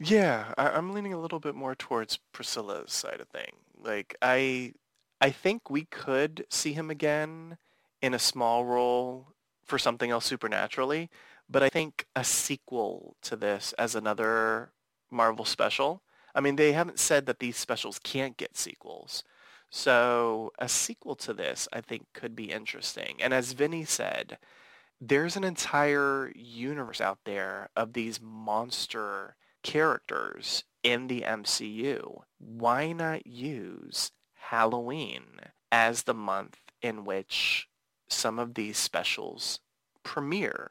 Yeah, 0.00 0.54
I, 0.56 0.70
I'm 0.70 0.92
leaning 0.92 1.12
a 1.12 1.18
little 1.20 1.40
bit 1.40 1.54
more 1.54 1.74
towards 1.74 2.18
Priscilla's 2.32 2.92
side 2.92 3.20
of 3.20 3.28
thing. 3.28 3.52
Like 3.76 4.16
I 4.22 4.74
I 5.20 5.30
think 5.30 5.70
we 5.70 5.84
could 5.86 6.46
see 6.50 6.72
him 6.72 6.90
again 6.90 7.58
in 8.02 8.14
a 8.14 8.18
small 8.18 8.64
role 8.64 9.28
for 9.64 9.78
something 9.78 10.10
else 10.10 10.24
supernaturally, 10.24 11.10
but 11.48 11.62
I 11.62 11.68
think 11.68 12.06
a 12.14 12.24
sequel 12.24 13.16
to 13.22 13.36
this 13.36 13.72
as 13.74 13.94
another 13.94 14.72
Marvel 15.10 15.44
special. 15.44 16.02
I 16.34 16.40
mean, 16.40 16.56
they 16.56 16.72
haven't 16.72 16.98
said 17.00 17.26
that 17.26 17.40
these 17.40 17.56
specials 17.56 17.98
can't 17.98 18.36
get 18.36 18.56
sequels. 18.56 19.24
So 19.70 20.52
a 20.58 20.68
sequel 20.68 21.16
to 21.16 21.34
this, 21.34 21.68
I 21.72 21.80
think, 21.80 22.06
could 22.14 22.36
be 22.36 22.52
interesting. 22.52 23.16
And 23.20 23.34
as 23.34 23.52
Vinnie 23.52 23.84
said, 23.84 24.38
there's 25.00 25.36
an 25.36 25.44
entire 25.44 26.32
universe 26.34 27.00
out 27.00 27.20
there 27.24 27.70
of 27.76 27.92
these 27.92 28.20
monster 28.20 29.36
characters 29.68 30.64
in 30.82 31.08
the 31.08 31.20
MCU. 31.20 32.22
Why 32.38 32.92
not 32.92 33.26
use 33.26 34.12
Halloween 34.34 35.24
as 35.70 36.04
the 36.04 36.14
month 36.14 36.56
in 36.80 37.04
which 37.04 37.68
some 38.08 38.38
of 38.38 38.54
these 38.54 38.78
specials 38.78 39.60
premiere? 40.02 40.70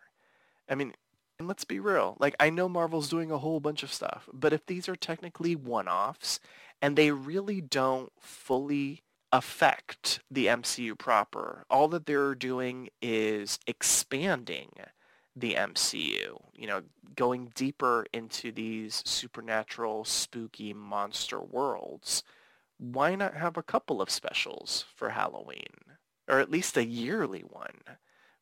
I 0.68 0.74
mean, 0.74 0.96
and 1.38 1.48
let's 1.48 1.64
be 1.64 1.80
real. 1.80 2.18
Like, 2.20 2.36
I 2.40 2.50
know 2.50 2.68
Marvel's 2.68 3.08
doing 3.08 3.30
a 3.30 3.38
whole 3.38 3.60
bunch 3.60 3.84
of 3.84 3.94
stuff, 3.94 4.28
but 4.34 4.52
if 4.52 4.66
these 4.66 4.90
are 4.90 4.96
technically 4.96 5.56
one-offs 5.56 6.40
and 6.82 6.96
they 6.96 7.12
really 7.12 7.62
don't 7.62 8.12
fully 8.20 9.04
affect 9.32 10.22
the 10.32 10.48
MCU 10.48 10.98
proper, 10.98 11.66
all 11.70 11.88
that 11.90 12.08
they're 12.08 12.34
doing 12.34 12.90
is 13.00 13.60
expanding 13.68 14.72
the 15.38 15.56
MCU, 15.58 16.40
you 16.54 16.68
know, 16.68 16.84
going 17.16 17.52
deeper 17.56 18.06
into 18.14 18.52
these 18.52 19.04
supernatural, 19.06 20.06
spooky 20.06 20.74
monster 20.74 21.42
worlds. 21.42 22.24
Why 22.78 23.16
not 23.16 23.36
have 23.36 23.58
a 23.58 23.64
couple 23.64 24.02
of 24.02 24.10
specials 24.10 24.86
for 24.96 25.12
Halloween? 25.12 25.98
Or 26.28 26.40
at 26.40 26.52
least 26.52 26.78
a 26.78 26.86
yearly 26.86 27.42
one 27.42 27.82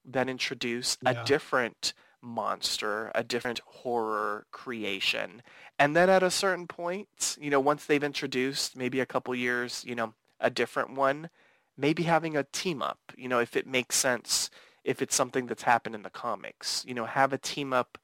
that 0.04 0.30
introduce 0.30 0.98
Yeah. 1.02 1.06
a 1.06 1.16
different 1.16 1.94
monster, 2.22 3.12
a 3.16 3.24
different 3.24 3.60
horror 3.66 4.48
creation. 4.52 5.42
And 5.80 5.96
then 5.96 6.10
at 6.10 6.24
a 6.24 6.32
certain 6.32 6.68
point, 6.68 7.38
you 7.40 7.50
know, 7.50 7.60
once 7.60 7.86
they've 7.86 8.04
introduced 8.04 8.76
maybe 8.76 9.00
a 9.00 9.06
couple 9.06 9.34
years, 9.36 9.84
you 9.86 9.96
know, 9.96 10.14
a 10.40 10.50
different 10.50 10.92
one, 10.92 11.30
maybe 11.78 12.04
having 12.04 12.36
a 12.38 12.44
team 12.44 12.82
up, 12.82 13.00
you 13.18 13.28
know, 13.28 13.40
if 13.40 13.56
it 13.56 13.68
makes 13.68 13.96
sense, 13.96 14.50
if 14.86 15.02
it's 15.02 15.16
something 15.16 15.48
that's 15.48 15.64
happened 15.64 15.96
in 15.96 16.04
the 16.04 16.10
comics, 16.10 16.86
you 16.88 16.94
know, 16.94 17.06
have 17.06 17.34
a 17.34 17.38
team 17.38 17.74
up 17.74 17.98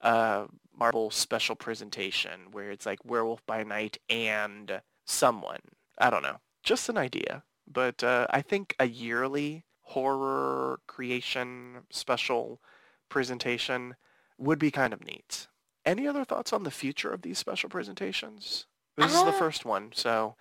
uh, 0.00 0.46
Marvel 0.78 1.10
special 1.10 1.56
presentation 1.56 2.52
where 2.52 2.70
it's 2.70 2.86
like 2.86 3.04
Werewolf 3.04 3.44
by 3.44 3.64
Night 3.64 3.98
and 4.08 4.80
someone. 5.04 5.60
I 5.98 6.08
don't 6.10 6.22
know. 6.22 6.38
Just 6.62 6.88
an 6.88 6.96
idea. 6.96 7.42
But 7.70 8.02
uh, 8.02 8.26
I 8.30 8.40
think 8.40 8.74
a 8.78 8.86
yearly 8.86 9.64
horror 9.82 10.80
creation 10.86 11.82
special 11.90 12.60
presentation 13.08 13.96
would 14.38 14.58
be 14.58 14.70
kind 14.70 14.92
of 14.92 15.04
neat. 15.04 15.48
Any 15.84 16.06
other 16.06 16.24
thoughts 16.24 16.52
on 16.52 16.62
the 16.62 16.70
future 16.70 17.12
of 17.12 17.22
these 17.22 17.38
special 17.38 17.68
presentations? 17.68 18.66
This 18.96 19.12
is 19.12 19.22
the 19.22 19.28
Uh, 19.28 19.38
first 19.38 19.64
one, 19.64 19.90
so 19.94 20.36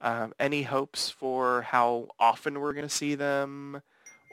um, 0.00 0.32
any 0.38 0.62
hopes 0.62 1.10
for 1.10 1.62
how 1.62 2.08
often 2.18 2.60
we're 2.60 2.72
going 2.72 2.88
to 2.88 2.94
see 2.94 3.14
them 3.14 3.82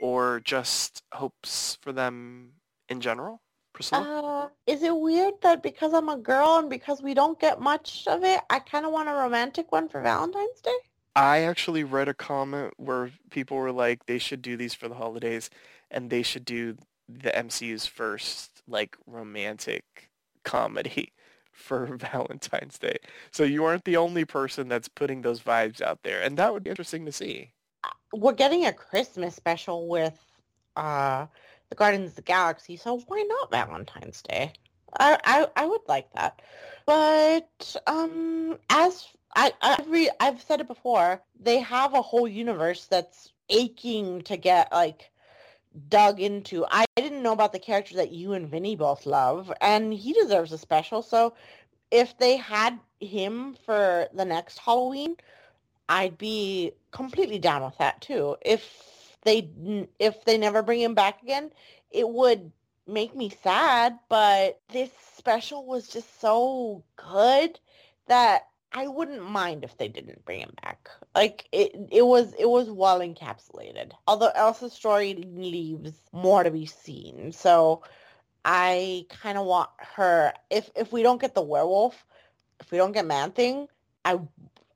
or 0.01 0.41
just 0.43 1.03
hopes 1.13 1.77
for 1.81 1.91
them 1.91 2.53
in 2.87 3.01
general? 3.01 3.41
Priscilla? 3.73 4.47
Uh, 4.47 4.49
is 4.67 4.83
it 4.83 4.95
weird 4.95 5.35
that 5.41 5.63
because 5.63 5.93
I'm 5.93 6.09
a 6.09 6.17
girl 6.17 6.57
and 6.57 6.69
because 6.69 7.01
we 7.01 7.13
don't 7.13 7.39
get 7.39 7.61
much 7.61 8.05
of 8.07 8.23
it, 8.23 8.41
I 8.49 8.59
kind 8.59 8.85
of 8.85 8.91
want 8.91 9.09
a 9.09 9.13
romantic 9.13 9.71
one 9.71 9.87
for 9.87 10.01
Valentine's 10.01 10.59
Day? 10.61 10.75
I 11.15 11.39
actually 11.39 11.83
read 11.83 12.07
a 12.07 12.13
comment 12.13 12.73
where 12.77 13.11
people 13.29 13.57
were 13.57 13.71
like, 13.71 14.05
they 14.05 14.19
should 14.19 14.41
do 14.41 14.57
these 14.57 14.73
for 14.73 14.87
the 14.87 14.95
holidays 14.95 15.49
and 15.91 16.09
they 16.09 16.23
should 16.23 16.45
do 16.45 16.77
the 17.07 17.31
MCU's 17.31 17.85
first 17.85 18.61
like 18.67 18.95
romantic 19.05 20.09
comedy 20.43 21.13
for 21.51 21.85
Valentine's 21.97 22.77
Day. 22.77 22.97
So 23.31 23.43
you 23.43 23.65
aren't 23.65 23.85
the 23.85 23.97
only 23.97 24.25
person 24.25 24.67
that's 24.67 24.87
putting 24.87 25.21
those 25.21 25.41
vibes 25.41 25.81
out 25.81 26.03
there, 26.03 26.21
and 26.21 26.37
that 26.37 26.53
would 26.53 26.63
be 26.63 26.69
interesting 26.69 27.05
to 27.05 27.11
see. 27.11 27.53
We're 28.13 28.33
getting 28.33 28.65
a 28.65 28.73
Christmas 28.73 29.35
special 29.35 29.87
with 29.87 30.17
uh, 30.75 31.27
the 31.69 31.75
Guardians 31.75 32.11
of 32.11 32.15
the 32.15 32.21
Galaxy, 32.23 32.75
so 32.75 32.99
why 33.07 33.23
not 33.27 33.51
Valentine's 33.51 34.21
Day? 34.21 34.53
I 34.99 35.19
I, 35.23 35.47
I 35.55 35.65
would 35.65 35.81
like 35.87 36.11
that, 36.13 36.41
but 36.85 37.75
um, 37.85 38.57
as 38.69 39.07
I 39.35 39.53
I've, 39.61 39.87
re- 39.87 40.09
I've 40.19 40.41
said 40.41 40.61
it 40.61 40.67
before, 40.67 41.21
they 41.39 41.59
have 41.59 41.93
a 41.93 42.01
whole 42.01 42.27
universe 42.27 42.87
that's 42.87 43.31
aching 43.49 44.21
to 44.23 44.37
get 44.37 44.71
like 44.71 45.11
dug 45.89 46.19
into. 46.19 46.65
I 46.71 46.85
didn't 46.95 47.21
know 47.21 47.33
about 47.33 47.53
the 47.53 47.59
character 47.59 47.95
that 47.95 48.11
you 48.11 48.33
and 48.33 48.49
Vinnie 48.49 48.75
both 48.75 49.05
love, 49.05 49.51
and 49.61 49.93
he 49.93 50.13
deserves 50.13 50.51
a 50.51 50.57
special. 50.57 51.03
So 51.03 51.33
if 51.91 52.17
they 52.17 52.37
had 52.37 52.79
him 52.99 53.55
for 53.65 54.07
the 54.13 54.25
next 54.25 54.57
Halloween, 54.57 55.15
I'd 55.89 56.17
be 56.17 56.73
completely 56.91 57.39
down 57.39 57.63
with 57.63 57.77
that 57.79 57.99
too. 57.99 58.37
If 58.41 58.63
they 59.23 59.49
if 59.99 60.23
they 60.23 60.37
never 60.37 60.61
bring 60.61 60.79
him 60.79 60.93
back 60.93 61.21
again, 61.23 61.51
it 61.91 62.07
would 62.07 62.51
make 62.87 63.15
me 63.15 63.31
sad, 63.43 63.99
but 64.07 64.59
this 64.71 64.91
special 65.17 65.65
was 65.65 65.87
just 65.87 66.21
so 66.21 66.83
good 66.95 67.59
that 68.07 68.47
I 68.71 68.87
wouldn't 68.87 69.27
mind 69.29 69.63
if 69.63 69.77
they 69.77 69.87
didn't 69.87 70.25
bring 70.25 70.41
him 70.41 70.53
back. 70.63 70.89
Like 71.15 71.47
it, 71.51 71.75
it 71.91 72.05
was, 72.05 72.33
it 72.37 72.47
was 72.49 72.69
well 72.69 72.99
encapsulated. 72.99 73.91
Although 74.07 74.31
Elsa's 74.35 74.73
story 74.73 75.15
leaves 75.15 75.93
more 76.11 76.43
to 76.43 76.51
be 76.51 76.67
seen, 76.67 77.31
so 77.31 77.83
I 78.45 79.05
kind 79.09 79.37
of 79.37 79.45
want 79.45 79.69
her. 79.95 80.33
If 80.49 80.69
if 80.75 80.91
we 80.91 81.03
don't 81.03 81.21
get 81.21 81.33
the 81.33 81.41
werewolf, 81.41 82.05
if 82.59 82.71
we 82.71 82.77
don't 82.77 82.91
get 82.91 83.05
Man 83.05 83.31
Thing, 83.31 83.67
I 84.05 84.19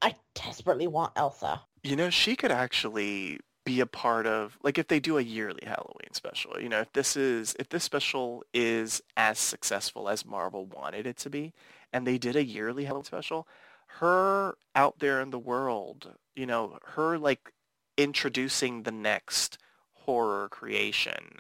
I 0.04 0.16
desperately 0.36 0.88
want 0.88 1.14
Elsa. 1.16 1.62
You 1.82 1.96
know, 1.96 2.10
she 2.10 2.36
could 2.36 2.52
actually 2.52 3.40
be 3.66 3.80
a 3.80 3.86
part 3.86 4.28
of 4.28 4.58
like 4.62 4.78
if 4.78 4.90
they 4.90 5.00
do 5.00 5.18
a 5.18 5.22
yearly 5.22 5.64
Halloween 5.66 6.12
special. 6.12 6.60
You 6.60 6.68
know, 6.68 6.82
if 6.82 6.92
this 6.92 7.16
is 7.16 7.56
if 7.58 7.70
this 7.70 7.86
special 7.86 8.44
is 8.54 9.02
as 9.16 9.40
successful 9.40 10.10
as 10.10 10.26
Marvel 10.26 10.66
wanted 10.66 11.08
it 11.08 11.18
to 11.18 11.30
be, 11.30 11.54
and 11.94 12.06
they 12.06 12.18
did 12.18 12.36
a 12.36 12.44
yearly 12.44 12.84
Halloween 12.84 13.06
special, 13.06 13.48
her 14.00 14.58
out 14.76 15.00
there 15.00 15.22
in 15.22 15.30
the 15.30 15.40
world, 15.40 16.12
you 16.36 16.46
know, 16.46 16.78
her 16.84 17.18
like 17.18 17.54
introducing 17.98 18.84
the 18.84 18.92
next 18.92 19.58
horror 19.94 20.50
creation 20.50 21.40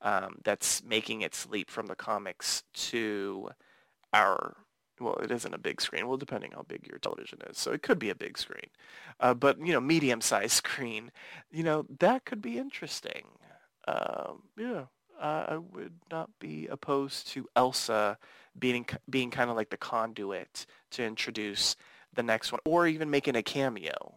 um, 0.00 0.38
that's 0.42 0.82
making 0.82 1.22
its 1.22 1.48
leap 1.48 1.70
from 1.70 1.86
the 1.86 1.94
comics 1.94 2.64
to 2.74 3.50
our 4.12 4.56
well, 5.00 5.16
it 5.16 5.30
isn't 5.30 5.54
a 5.54 5.58
big 5.58 5.80
screen. 5.80 6.06
Well, 6.06 6.16
depending 6.16 6.52
how 6.52 6.62
big 6.62 6.86
your 6.86 6.98
television 6.98 7.40
is, 7.50 7.58
so 7.58 7.72
it 7.72 7.82
could 7.82 7.98
be 7.98 8.10
a 8.10 8.14
big 8.14 8.38
screen, 8.38 8.70
uh, 9.20 9.34
but 9.34 9.58
you 9.58 9.72
know, 9.72 9.80
medium-sized 9.80 10.52
screen. 10.64 11.10
You 11.50 11.64
know, 11.64 11.86
that 11.98 12.24
could 12.24 12.42
be 12.42 12.58
interesting. 12.58 13.24
Um, 13.86 14.44
yeah, 14.56 14.84
uh, 15.20 15.46
I 15.48 15.56
would 15.56 15.94
not 16.10 16.30
be 16.38 16.66
opposed 16.68 17.28
to 17.28 17.48
Elsa 17.56 18.18
being 18.58 18.86
being 19.10 19.30
kind 19.30 19.50
of 19.50 19.56
like 19.56 19.70
the 19.70 19.76
conduit 19.76 20.66
to 20.92 21.04
introduce 21.04 21.76
the 22.12 22.22
next 22.22 22.52
one, 22.52 22.60
or 22.64 22.86
even 22.86 23.10
making 23.10 23.36
a 23.36 23.42
cameo. 23.42 24.14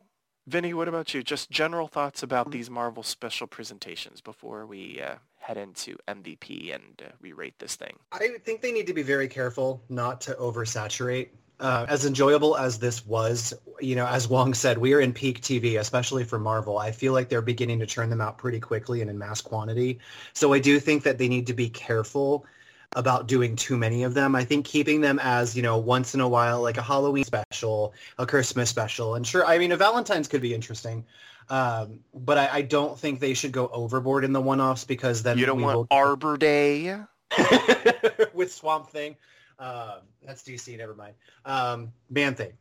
Vinnie, 0.48 0.74
what 0.74 0.88
about 0.88 1.14
you? 1.14 1.24
Just 1.24 1.50
general 1.50 1.88
thoughts 1.88 2.24
about 2.24 2.52
these 2.52 2.70
Marvel 2.70 3.04
special 3.04 3.48
presentations 3.48 4.22
before 4.22 4.66
we 4.66 5.02
uh, 5.02 5.16
head 5.48 5.58
into 5.58 5.96
MVP 6.10 6.76
and 6.76 7.02
uh, 7.06 7.12
we 7.22 7.32
rate 7.32 7.58
this 7.58 7.78
thing. 7.78 7.96
I 8.12 8.28
think 8.44 8.62
they 8.62 8.74
need 8.74 8.86
to 8.88 8.94
be 8.94 9.02
very 9.02 9.30
careful 9.30 9.82
not 9.88 10.20
to 10.22 10.34
oversaturate. 10.34 11.30
Uh, 11.62 11.86
as 11.88 12.06
enjoyable 12.06 12.58
as 12.58 12.78
this 12.78 13.06
was, 13.06 13.54
you 13.80 13.96
know, 13.96 14.06
as 14.06 14.28
Wong 14.28 14.54
said, 14.54 14.78
we 14.78 14.94
are 14.94 15.00
in 15.00 15.14
peak 15.14 15.42
TV, 15.42 15.80
especially 15.80 16.26
for 16.26 16.38
Marvel. 16.38 16.78
I 16.78 16.92
feel 16.92 17.14
like 17.14 17.30
they're 17.30 17.42
beginning 17.42 17.80
to 17.80 17.86
churn 17.86 18.10
them 18.10 18.20
out 18.20 18.38
pretty 18.38 18.60
quickly 18.60 19.00
and 19.00 19.10
in 19.10 19.18
mass 19.18 19.40
quantity. 19.40 20.00
So 20.34 20.52
I 20.54 20.60
do 20.60 20.82
think 20.82 21.04
that 21.04 21.18
they 21.18 21.30
need 21.30 21.48
to 21.48 21.54
be 21.54 21.70
careful 21.70 22.46
about 22.92 23.28
doing 23.28 23.56
too 23.56 23.78
many 23.78 24.04
of 24.04 24.14
them. 24.14 24.36
I 24.36 24.44
think 24.44 24.66
keeping 24.66 25.00
them 25.00 25.18
as, 25.24 25.56
you 25.56 25.64
know, 25.64 25.78
once 25.78 26.14
in 26.14 26.20
a 26.20 26.28
while, 26.28 26.62
like 26.62 26.78
a 26.78 26.82
Halloween 26.82 27.24
special, 27.24 27.94
a 28.18 28.26
Christmas 28.26 28.70
special. 28.70 29.16
And 29.16 29.26
sure, 29.26 29.46
I 29.46 29.58
mean, 29.58 29.72
a 29.72 29.78
Valentine's 29.78 30.28
could 30.28 30.42
be 30.42 30.54
interesting. 30.54 31.06
Um, 31.50 32.02
but 32.14 32.38
I, 32.38 32.50
I, 32.56 32.62
don't 32.62 33.00
think 33.00 33.22
they 33.22 33.34
should 33.34 33.54
go 33.54 33.70
overboard 33.70 34.26
in 34.26 34.34
the 34.34 34.42
one-offs 34.42 34.84
because 34.84 35.24
then 35.24 35.38
you 35.38 35.46
don't 35.46 35.62
want 35.62 35.78
will... 35.78 35.88
Arbor 35.90 36.36
Day 36.36 36.98
with 38.34 38.52
Swamp 38.52 38.90
Thing. 38.90 39.16
Um, 39.58 40.02
that's 40.26 40.44
DC. 40.44 40.78
Never 40.78 40.94
mind. 40.94 41.14
Um, 41.46 41.94
man 42.10 42.36
Thing. 42.36 42.52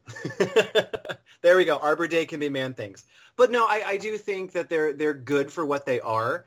there 1.42 1.56
we 1.56 1.64
go. 1.64 1.78
Arbor 1.78 2.06
Day 2.06 2.26
can 2.26 2.38
be 2.38 2.48
Man 2.48 2.74
Things. 2.74 3.04
But 3.36 3.50
no, 3.50 3.66
I, 3.66 3.82
I 3.86 3.96
do 3.96 4.16
think 4.16 4.52
that 4.52 4.68
they're 4.68 4.92
they're 4.92 5.14
good 5.14 5.52
for 5.52 5.66
what 5.66 5.84
they 5.84 6.00
are. 6.00 6.44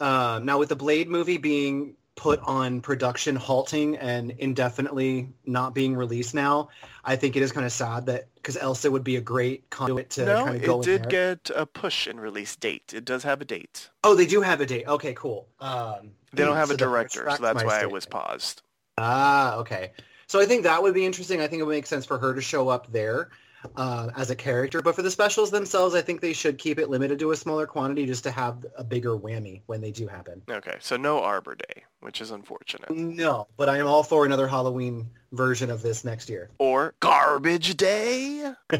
Um, 0.00 0.46
now 0.46 0.58
with 0.58 0.70
the 0.70 0.76
Blade 0.76 1.08
movie 1.08 1.38
being 1.38 1.96
put 2.16 2.40
on 2.44 2.80
production 2.80 3.34
halting 3.34 3.96
and 3.96 4.30
indefinitely 4.38 5.28
not 5.46 5.74
being 5.74 5.96
released 5.96 6.34
now. 6.34 6.68
I 7.04 7.16
think 7.16 7.36
it 7.36 7.42
is 7.42 7.52
kind 7.52 7.66
of 7.66 7.72
sad 7.72 8.06
that 8.06 8.28
because 8.36 8.56
Elsa 8.56 8.90
would 8.90 9.04
be 9.04 9.16
a 9.16 9.20
great 9.20 9.68
conduit 9.70 10.10
to 10.10 10.24
no, 10.24 10.44
kind 10.44 10.56
of 10.56 10.62
go 10.62 10.80
it 10.80 10.84
did 10.84 11.08
get 11.08 11.50
a 11.54 11.66
push 11.66 12.06
in 12.06 12.20
release 12.20 12.54
date. 12.56 12.92
It 12.94 13.04
does 13.04 13.22
have 13.24 13.40
a 13.40 13.44
date. 13.44 13.90
Oh, 14.04 14.14
they 14.14 14.26
do 14.26 14.40
have 14.40 14.60
a 14.60 14.66
date. 14.66 14.86
Okay, 14.86 15.14
cool. 15.14 15.48
Um, 15.60 16.12
they 16.32 16.44
don't 16.44 16.56
have 16.56 16.68
so 16.68 16.74
a 16.74 16.76
director, 16.76 17.28
so 17.30 17.42
that's 17.42 17.64
why 17.64 17.80
it 17.80 17.90
was 17.90 18.06
paused. 18.06 18.62
Ah, 18.96 19.56
okay. 19.56 19.92
So 20.26 20.40
I 20.40 20.46
think 20.46 20.62
that 20.62 20.82
would 20.82 20.94
be 20.94 21.04
interesting. 21.04 21.40
I 21.40 21.48
think 21.48 21.60
it 21.60 21.64
would 21.64 21.74
make 21.74 21.86
sense 21.86 22.06
for 22.06 22.18
her 22.18 22.34
to 22.34 22.40
show 22.40 22.68
up 22.68 22.90
there 22.92 23.30
uh, 23.76 24.10
as 24.16 24.30
a 24.30 24.36
character. 24.36 24.82
But 24.82 24.94
for 24.94 25.02
the 25.02 25.10
specials 25.10 25.50
themselves, 25.50 25.94
I 25.94 26.02
think 26.02 26.20
they 26.20 26.32
should 26.32 26.58
keep 26.58 26.78
it 26.78 26.90
limited 26.90 27.18
to 27.20 27.30
a 27.32 27.36
smaller 27.36 27.66
quantity 27.66 28.06
just 28.06 28.24
to 28.24 28.30
have 28.30 28.64
a 28.76 28.84
bigger 28.84 29.16
whammy 29.16 29.62
when 29.66 29.80
they 29.80 29.90
do 29.90 30.06
happen. 30.06 30.42
Okay, 30.48 30.76
so 30.80 30.96
no 30.96 31.22
Arbor 31.22 31.54
Day, 31.54 31.84
which 32.00 32.20
is 32.20 32.30
unfortunate. 32.30 32.90
No, 32.90 33.46
but 33.56 33.68
I 33.68 33.78
am 33.78 33.86
all 33.86 34.02
for 34.02 34.26
another 34.26 34.46
Halloween 34.48 35.10
version 35.32 35.70
of 35.70 35.82
this 35.82 36.04
next 36.04 36.28
year. 36.28 36.50
Or 36.58 36.94
Garbage 37.00 37.76
Day. 37.76 38.52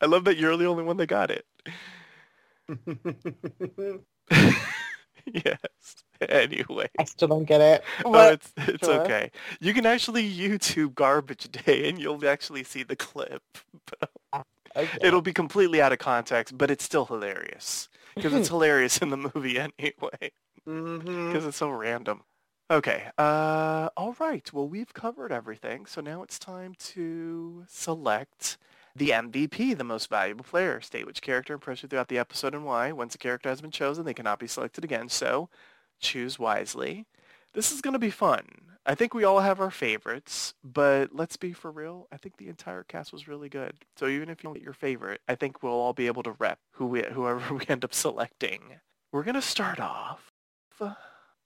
I 0.00 0.06
love 0.06 0.24
that 0.24 0.36
you're 0.36 0.56
the 0.56 0.66
only 0.66 0.84
one 0.84 0.96
that 0.98 1.06
got 1.06 1.30
it. 1.30 1.46
yes. 5.26 6.04
anyway. 6.28 6.88
I 6.98 7.04
still 7.04 7.28
don't 7.28 7.44
get 7.44 7.60
it. 7.60 7.84
Oh, 8.04 8.30
it's 8.30 8.52
it's 8.56 8.86
sure. 8.86 9.00
okay. 9.02 9.30
You 9.60 9.74
can 9.74 9.86
actually 9.86 10.30
YouTube 10.30 10.94
Garbage 10.94 11.50
Day 11.64 11.88
and 11.88 11.98
you'll 11.98 12.26
actually 12.26 12.64
see 12.64 12.82
the 12.82 12.96
clip. 12.96 13.42
Ah, 14.32 14.44
okay. 14.76 14.98
It'll 15.00 15.22
be 15.22 15.32
completely 15.32 15.80
out 15.80 15.92
of 15.92 15.98
context, 15.98 16.56
but 16.56 16.70
it's 16.70 16.84
still 16.84 17.06
hilarious 17.06 17.88
because 18.14 18.32
it's 18.32 18.48
hilarious 18.48 18.98
in 18.98 19.10
the 19.10 19.16
movie 19.16 19.58
anyway. 19.58 20.32
Because 20.64 21.02
mm-hmm. 21.04 21.48
it's 21.48 21.56
so 21.56 21.70
random. 21.70 22.22
Okay. 22.70 23.04
Uh, 23.16 23.88
all 23.96 24.16
right. 24.18 24.52
Well, 24.52 24.68
we've 24.68 24.92
covered 24.92 25.30
everything, 25.30 25.86
so 25.86 26.00
now 26.00 26.22
it's 26.22 26.38
time 26.38 26.74
to 26.78 27.64
select 27.68 28.58
the 28.96 29.10
MVP, 29.10 29.76
the 29.76 29.84
most 29.84 30.08
valuable 30.10 30.44
player. 30.44 30.80
State 30.80 31.06
which 31.06 31.22
character 31.22 31.54
impressed 31.54 31.82
you 31.82 31.88
throughout 31.88 32.08
the 32.08 32.18
episode 32.18 32.54
and 32.54 32.64
why. 32.64 32.90
Once 32.90 33.14
a 33.14 33.18
character 33.18 33.48
has 33.48 33.60
been 33.60 33.70
chosen, 33.70 34.04
they 34.04 34.14
cannot 34.14 34.40
be 34.40 34.48
selected 34.48 34.82
again. 34.82 35.08
So 35.08 35.48
choose 36.00 36.38
wisely. 36.38 37.06
This 37.54 37.72
is 37.72 37.80
going 37.80 37.92
to 37.92 37.98
be 37.98 38.10
fun. 38.10 38.44
I 38.88 38.94
think 38.94 39.14
we 39.14 39.24
all 39.24 39.40
have 39.40 39.60
our 39.60 39.70
favorites, 39.70 40.54
but 40.62 41.12
let's 41.12 41.36
be 41.36 41.52
for 41.52 41.72
real. 41.72 42.06
I 42.12 42.18
think 42.18 42.36
the 42.36 42.48
entire 42.48 42.84
cast 42.84 43.12
was 43.12 43.26
really 43.26 43.48
good. 43.48 43.74
So 43.96 44.06
even 44.06 44.28
if 44.28 44.38
you 44.38 44.48
don't 44.48 44.54
get 44.54 44.62
your 44.62 44.72
favorite, 44.72 45.20
I 45.26 45.34
think 45.34 45.62
we'll 45.62 45.72
all 45.72 45.92
be 45.92 46.06
able 46.06 46.22
to 46.22 46.32
rep 46.32 46.60
who 46.72 46.86
we, 46.86 47.02
whoever 47.02 47.54
we 47.54 47.64
end 47.68 47.84
up 47.84 47.92
selecting. 47.92 48.60
We're 49.10 49.24
going 49.24 49.34
to 49.34 49.42
start 49.42 49.80
off 49.80 50.30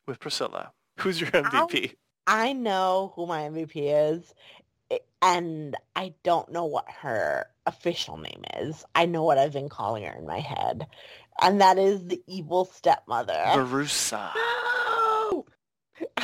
with 0.06 0.20
Priscilla. 0.20 0.72
Who's 0.98 1.20
your 1.20 1.30
MVP? 1.30 1.94
I, 2.26 2.50
I 2.50 2.52
know 2.52 3.12
who 3.16 3.26
my 3.26 3.42
MVP 3.42 4.12
is, 4.12 4.34
and 5.22 5.76
I 5.96 6.12
don't 6.22 6.50
know 6.52 6.66
what 6.66 6.90
her 6.90 7.46
official 7.66 8.18
name 8.18 8.42
is. 8.58 8.84
I 8.94 9.06
know 9.06 9.22
what 9.24 9.38
I've 9.38 9.52
been 9.52 9.68
calling 9.68 10.04
her 10.04 10.12
in 10.12 10.26
my 10.26 10.40
head 10.40 10.86
and 11.40 11.60
that 11.60 11.78
is 11.78 12.06
the 12.06 12.22
evil 12.26 12.64
stepmother. 12.64 13.32
Verussa. 13.32 14.32
No! 14.34 15.46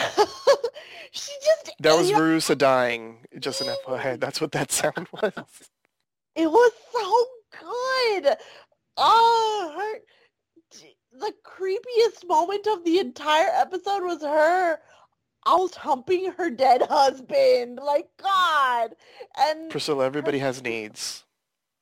she 1.11 1.33
just 1.45 1.73
That 1.81 1.97
was 1.97 2.11
Verussa 2.11 2.57
dying. 2.57 3.19
Just 3.39 3.61
an 3.61 3.75
FYI. 3.87 4.21
That's 4.21 4.41
what 4.41 4.53
that 4.53 4.73
sound 4.73 5.09
was. 5.13 5.33
It 6.35 6.51
was 6.51 6.73
so 6.93 7.27
good. 7.61 8.37
Oh, 8.97 9.75
her, 9.77 10.81
the 11.19 11.33
creepiest 11.45 12.27
moment 12.27 12.67
of 12.67 12.85
the 12.85 12.99
entire 12.99 13.49
episode 13.55 14.03
was 14.03 14.23
her 14.23 14.79
almost 15.45 15.77
humping 15.77 16.33
her 16.33 16.51
dead 16.51 16.83
husband. 16.83 17.79
Like 17.83 18.09
God. 18.23 18.97
And 19.39 19.71
Priscilla, 19.71 20.05
everybody 20.05 20.39
her, 20.39 20.47
has 20.47 20.63
needs 20.63 21.25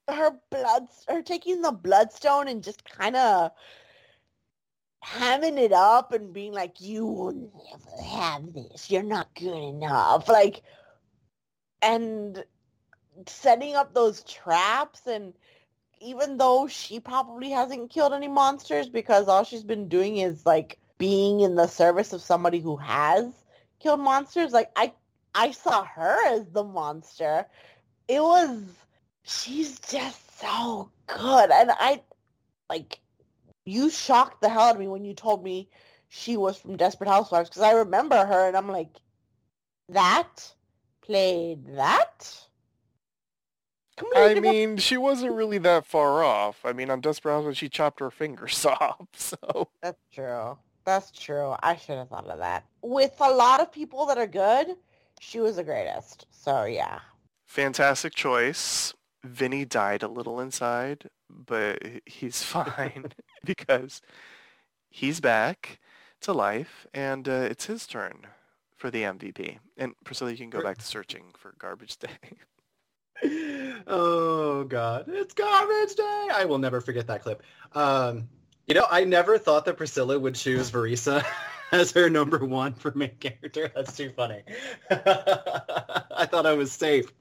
her 0.09 0.33
blood 0.51 0.89
her 1.09 1.23
taking 1.23 1.63
the 1.63 1.73
bloodstone 1.73 2.49
and 2.49 2.63
just 2.63 2.85
kind 2.85 3.17
of 3.17 3.51
hamming 5.05 5.59
it 5.59 5.73
up 5.73 6.13
and 6.13 6.33
being 6.33 6.53
like, 6.53 6.81
"You 6.81 7.07
will 7.07 7.33
never 7.33 8.03
have 8.03 8.53
this. 8.53 8.91
You're 8.91 9.03
not 9.03 9.35
good 9.35 9.57
enough." 9.57 10.29
Like, 10.29 10.63
and 11.83 12.45
setting 13.27 13.77
up 13.77 13.95
those 13.95 14.23
traps 14.25 15.07
and 15.07 15.35
even 16.01 16.37
though 16.37 16.67
she 16.67 17.01
probably 17.01 17.51
hasn't 17.51 17.91
killed 17.91 18.13
any 18.13 18.29
monsters 18.29 18.89
because 18.89 19.29
all 19.29 19.45
she's 19.45 19.65
been 19.65 19.89
doing 19.89 20.19
is 20.19 20.45
like 20.45 20.79
being 20.99 21.41
in 21.41 21.55
the 21.55 21.67
service 21.67 22.13
of 22.13 22.21
somebody 22.21 22.59
who 22.59 22.77
has 22.77 23.25
killed 23.79 24.01
monsters 24.01 24.53
like 24.53 24.71
i 24.77 24.93
i 25.35 25.51
saw 25.51 25.85
her 25.85 26.17
as 26.35 26.47
the 26.51 26.65
monster 26.65 27.47
it 28.09 28.21
was 28.21 28.61
she's 29.25 29.79
just 29.81 30.41
so 30.41 30.91
good 31.07 31.51
and 31.51 31.71
i 31.73 32.01
like 32.69 33.01
you 33.65 33.91
shocked 33.91 34.41
the 34.41 34.49
hell 34.49 34.63
out 34.63 34.75
of 34.75 34.81
me 34.81 34.89
when 34.89 35.05
you 35.05 35.15
told 35.15 35.43
me 35.43 35.69
she 36.09 36.37
was 36.37 36.57
from 36.57 36.77
desperate 36.77 37.09
housewives 37.09 37.49
because 37.49 37.63
i 37.63 37.73
remember 37.73 38.25
her 38.25 38.47
and 38.47 38.57
i'm 38.57 38.69
like 38.69 39.01
that 39.89 40.53
played 41.03 41.67
that 41.77 42.47
I 44.17 44.35
mean, 44.41 44.77
she 44.77 44.97
wasn't 44.97 45.35
really 45.35 45.59
that 45.59 45.87
far 45.87 46.25
off. 46.25 46.61
I 46.65 46.73
mean, 46.73 46.91
on 46.91 47.01
Desperate 47.01 47.33
Housewives, 47.33 47.59
she 47.59 47.69
chopped 47.69 48.01
her 48.01 48.11
fingers 48.11 48.65
off. 48.67 49.07
So 49.15 49.69
That's 49.83 50.01
true. 50.13 50.59
That's 50.85 51.11
true. 51.11 51.55
I 51.63 51.77
should 51.77 51.97
have 51.97 52.09
thought 52.09 52.27
of 52.27 52.39
that. 52.39 52.65
With 52.83 53.15
a 53.21 53.31
lot 53.31 53.61
of 53.61 53.73
people 53.73 54.07
that 54.07 54.19
are 54.19 54.27
good, 54.27 54.75
she 55.21 55.41
was 55.41 55.57
the 55.57 55.65
greatest. 55.65 56.27
So 56.31 56.65
yeah. 56.65 57.01
fantastic 57.47 58.15
choice. 58.15 58.93
Vinnie 59.25 59.65
died 59.65 60.03
a 60.03 60.09
little 60.09 60.39
inside, 60.39 61.09
but 61.29 61.83
he's 62.07 62.43
fine 62.45 63.07
because 63.45 64.01
he's 64.91 65.21
back 65.21 65.81
to 66.21 66.33
life, 66.33 66.87
and 66.95 67.29
uh, 67.29 67.49
it's 67.51 67.67
his 67.67 67.87
turn 67.87 68.27
for 68.77 68.91
the 68.91 69.03
MVP. 69.03 69.59
And 69.77 69.95
Priscilla, 70.05 70.31
you 70.31 70.37
can 70.37 70.51
go 70.51 70.63
back 70.63 70.79
to 70.79 70.85
searching 70.85 71.25
for 71.37 71.55
Garbage 71.59 71.97
Day. 71.99 72.09
oh 73.87 74.65
god, 74.65 75.05
it's 75.09 75.35
garbage 75.35 75.95
day. 75.95 76.29
I 76.33 76.45
will 76.47 76.59
never 76.59 76.81
forget 76.81 77.07
that 77.07 77.23
clip. 77.23 77.43
Um, 77.73 78.29
you 78.67 78.75
know, 78.75 78.87
I 78.91 79.05
never 79.05 79.39
thought 79.39 79.65
that 79.67 79.77
Priscilla 79.77 80.19
would 80.19 80.35
choose 80.35 80.71
Verussa 80.71 81.25
as 81.75 81.91
her 81.93 82.09
number 82.09 82.45
one 82.45 82.75
for 82.75 82.93
main 82.95 83.17
character. 83.21 83.71
That's 83.75 83.97
too 83.97 84.11
funny. 84.11 84.43
I 84.91 86.27
thought 86.31 86.47
I 86.47 86.55
was 86.55 86.73
safe. 86.73 87.13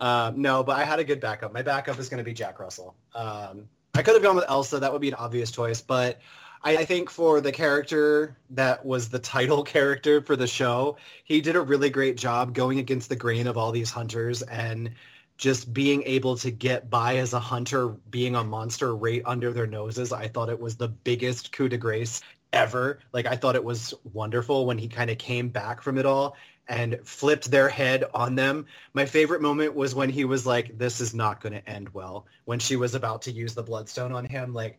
Um, 0.00 0.40
no, 0.40 0.62
but 0.62 0.76
I 0.76 0.84
had 0.84 0.98
a 0.98 1.04
good 1.04 1.20
backup. 1.20 1.52
My 1.52 1.62
backup 1.62 1.98
is 1.98 2.08
going 2.08 2.18
to 2.18 2.24
be 2.24 2.34
Jack 2.34 2.58
Russell. 2.58 2.94
Um, 3.14 3.68
I 3.94 4.02
could 4.02 4.14
have 4.14 4.22
gone 4.22 4.36
with 4.36 4.44
Elsa. 4.48 4.78
That 4.78 4.92
would 4.92 5.00
be 5.00 5.08
an 5.08 5.14
obvious 5.14 5.50
choice, 5.50 5.80
but 5.80 6.20
I, 6.62 6.78
I 6.78 6.84
think 6.84 7.08
for 7.10 7.40
the 7.40 7.52
character 7.52 8.36
that 8.50 8.84
was 8.84 9.08
the 9.08 9.18
title 9.18 9.62
character 9.76 10.20
for 10.20 10.36
the 10.36 10.46
show, 10.46 10.96
he 11.24 11.40
did 11.40 11.56
a 11.56 11.60
really 11.60 11.90
great 11.90 12.16
job 12.16 12.54
going 12.54 12.78
against 12.78 13.08
the 13.08 13.16
grain 13.16 13.46
of 13.46 13.56
all 13.56 13.72
these 13.72 13.90
hunters 13.90 14.42
and 14.42 14.90
just 15.38 15.72
being 15.74 16.02
able 16.04 16.36
to 16.38 16.50
get 16.50 16.88
by 16.88 17.16
as 17.18 17.34
a 17.34 17.38
hunter 17.38 17.88
being 17.88 18.34
a 18.34 18.42
monster 18.42 18.96
right 18.96 19.22
under 19.26 19.52
their 19.52 19.66
noses. 19.66 20.12
I 20.12 20.28
thought 20.28 20.48
it 20.48 20.58
was 20.58 20.76
the 20.76 20.88
biggest 20.88 21.52
coup 21.52 21.68
de 21.68 21.76
grace 21.76 22.22
ever. 22.56 22.98
Like 23.12 23.26
I 23.26 23.36
thought 23.36 23.54
it 23.54 23.64
was 23.64 23.94
wonderful 24.12 24.66
when 24.66 24.78
he 24.78 24.88
kind 24.88 25.10
of 25.10 25.18
came 25.18 25.48
back 25.48 25.82
from 25.82 25.98
it 25.98 26.06
all 26.06 26.36
and 26.68 26.98
flipped 27.04 27.50
their 27.50 27.68
head 27.68 28.04
on 28.12 28.34
them. 28.34 28.66
My 28.92 29.06
favorite 29.06 29.40
moment 29.40 29.74
was 29.74 29.94
when 29.94 30.10
he 30.10 30.24
was 30.24 30.46
like, 30.46 30.76
this 30.76 31.00
is 31.00 31.14
not 31.14 31.40
going 31.40 31.52
to 31.52 31.68
end 31.68 31.88
well. 31.94 32.26
When 32.44 32.58
she 32.58 32.74
was 32.76 32.94
about 32.94 33.22
to 33.22 33.30
use 33.32 33.54
the 33.54 33.62
bloodstone 33.62 34.12
on 34.12 34.24
him. 34.24 34.52
Like 34.52 34.78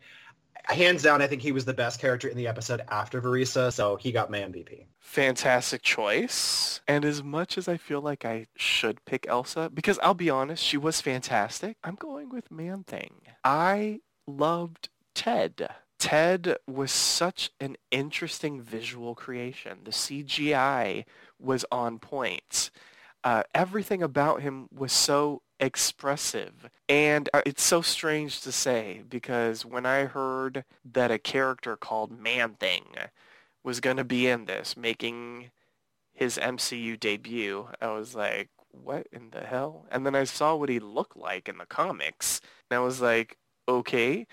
hands 0.66 1.02
down, 1.02 1.22
I 1.22 1.28
think 1.28 1.42
he 1.42 1.54
was 1.54 1.64
the 1.64 1.74
best 1.74 2.02
character 2.02 2.28
in 2.28 2.36
the 2.36 2.48
episode 2.48 2.82
after 2.90 3.22
Verussa. 3.22 3.72
So 3.72 3.96
he 3.96 4.12
got 4.12 4.30
my 4.30 4.40
MVP. 4.40 4.86
fantastic 5.00 5.82
choice. 5.82 6.82
And 6.88 7.06
as 7.06 7.24
much 7.24 7.58
as 7.58 7.68
I 7.70 7.78
feel 7.78 8.02
like 8.02 8.26
I 8.26 8.48
should 8.58 9.04
pick 9.06 9.26
Elsa, 9.28 9.70
because 9.74 9.98
I'll 10.04 10.14
be 10.14 10.30
honest, 10.30 10.62
she 10.64 10.78
was 10.78 11.00
fantastic, 11.00 11.78
I'm 11.84 11.96
going 11.96 12.30
with 12.30 12.52
Man 12.52 12.84
Thing. 12.84 13.22
I 13.46 14.02
loved 14.28 14.90
Ted. 15.16 15.70
Ted 16.00 16.58
was 16.68 16.92
such 16.92 17.52
an 17.60 17.76
interesting 17.92 18.62
visual 18.62 19.16
creation. 19.16 19.80
The 19.84 19.92
CGI 19.92 21.06
was 21.40 21.66
on 21.72 22.00
point. 22.00 22.70
Uh, 23.24 23.44
everything 23.54 24.04
about 24.04 24.42
him 24.42 24.68
was 24.72 24.92
so 24.92 25.42
expressive. 25.60 26.70
And 26.88 27.30
uh, 27.34 27.42
it's 27.46 27.64
so 27.64 27.82
strange 27.82 28.42
to 28.42 28.52
say 28.52 29.04
because 29.10 29.66
when 29.66 29.86
I 29.86 30.06
heard 30.06 30.64
that 30.86 31.12
a 31.12 31.18
character 31.18 31.76
called 31.76 32.12
Man 32.12 32.54
Thing 32.54 32.84
was 33.64 33.80
going 33.80 33.98
to 33.98 34.04
be 34.04 34.28
in 34.28 34.46
this, 34.46 34.78
making 34.78 35.50
his 36.14 36.38
MCU 36.38 37.00
debut, 37.00 37.68
I 37.82 37.88
was 37.88 38.16
like, 38.16 38.50
what 38.72 39.08
in 39.12 39.32
the 39.32 39.42
hell? 39.42 39.86
And 39.92 40.06
then 40.06 40.16
I 40.16 40.24
saw 40.24 40.56
what 40.56 40.70
he 40.70 40.80
looked 40.80 41.18
like 41.18 41.50
in 41.50 41.58
the 41.58 41.66
comics, 41.66 42.40
and 42.70 42.78
I 42.78 42.82
was 42.82 43.02
like, 43.02 43.38
okay. 43.68 44.28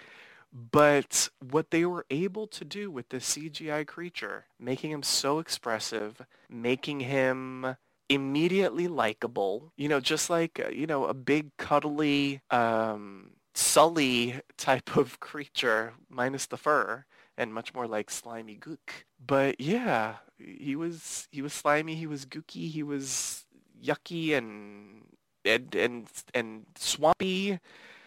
But 0.55 1.29
what 1.51 1.73
they 1.73 1.85
were 1.85 2.07
able 2.11 2.47
to 2.47 2.65
do 2.65 2.89
with 2.89 3.09
this 3.09 3.37
CGI 3.37 3.85
creature, 3.85 4.47
making 4.61 4.93
him 4.93 5.03
so 5.03 5.41
expressive, 5.41 6.23
making 6.49 7.01
him 7.01 7.77
immediately 8.09 8.87
likable, 8.87 9.73
you 9.77 9.89
know, 9.89 9.99
just 9.99 10.31
like, 10.31 10.63
uh, 10.65 10.71
you 10.71 10.87
know, 10.87 11.07
a 11.07 11.15
big 11.15 11.57
cuddly 11.57 12.41
um, 12.51 13.33
Sully 13.55 14.41
type 14.57 14.97
of 14.97 15.21
creature, 15.31 15.95
minus 16.09 16.47
the 16.47 16.57
fur, 16.57 17.05
and 17.37 17.55
much 17.55 17.75
more 17.75 17.87
like 17.87 18.11
slimy 18.11 18.57
gook. 18.57 19.05
But 19.25 19.61
yeah, 19.61 20.17
he 20.39 20.77
was 20.77 21.29
he 21.31 21.43
was 21.43 21.53
slimy, 21.53 21.95
he 21.95 22.07
was 22.07 22.27
gooky, 22.27 22.69
he 22.71 22.83
was 22.83 23.45
yucky 23.83 24.37
and 24.37 25.03
and 25.45 25.75
and 25.75 26.09
and 26.35 26.67
swampy. 26.77 27.61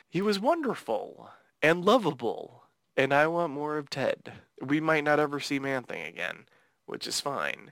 He 0.09 0.21
was 0.21 0.39
wonderful 0.39 1.29
and 1.61 1.83
lovable. 1.83 2.63
And 2.95 3.13
I 3.13 3.27
want 3.27 3.53
more 3.53 3.77
of 3.77 3.89
Ted. 3.89 4.33
We 4.61 4.79
might 4.79 5.03
not 5.03 5.19
ever 5.19 5.39
see 5.39 5.59
Man 5.59 5.83
Thing 5.83 6.05
again, 6.05 6.45
which 6.85 7.07
is 7.07 7.21
fine. 7.21 7.71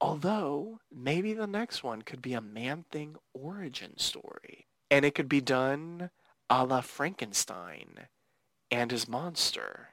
Although, 0.00 0.80
maybe 0.90 1.34
the 1.34 1.46
next 1.46 1.84
one 1.84 2.02
could 2.02 2.22
be 2.22 2.32
a 2.32 2.40
Man-Thing 2.40 3.16
origin 3.34 3.98
story. 3.98 4.66
And 4.90 5.04
it 5.04 5.14
could 5.14 5.28
be 5.28 5.40
done 5.40 6.10
a 6.48 6.64
la 6.64 6.80
Frankenstein 6.80 8.08
and 8.70 8.90
his 8.90 9.06
monster. 9.06 9.90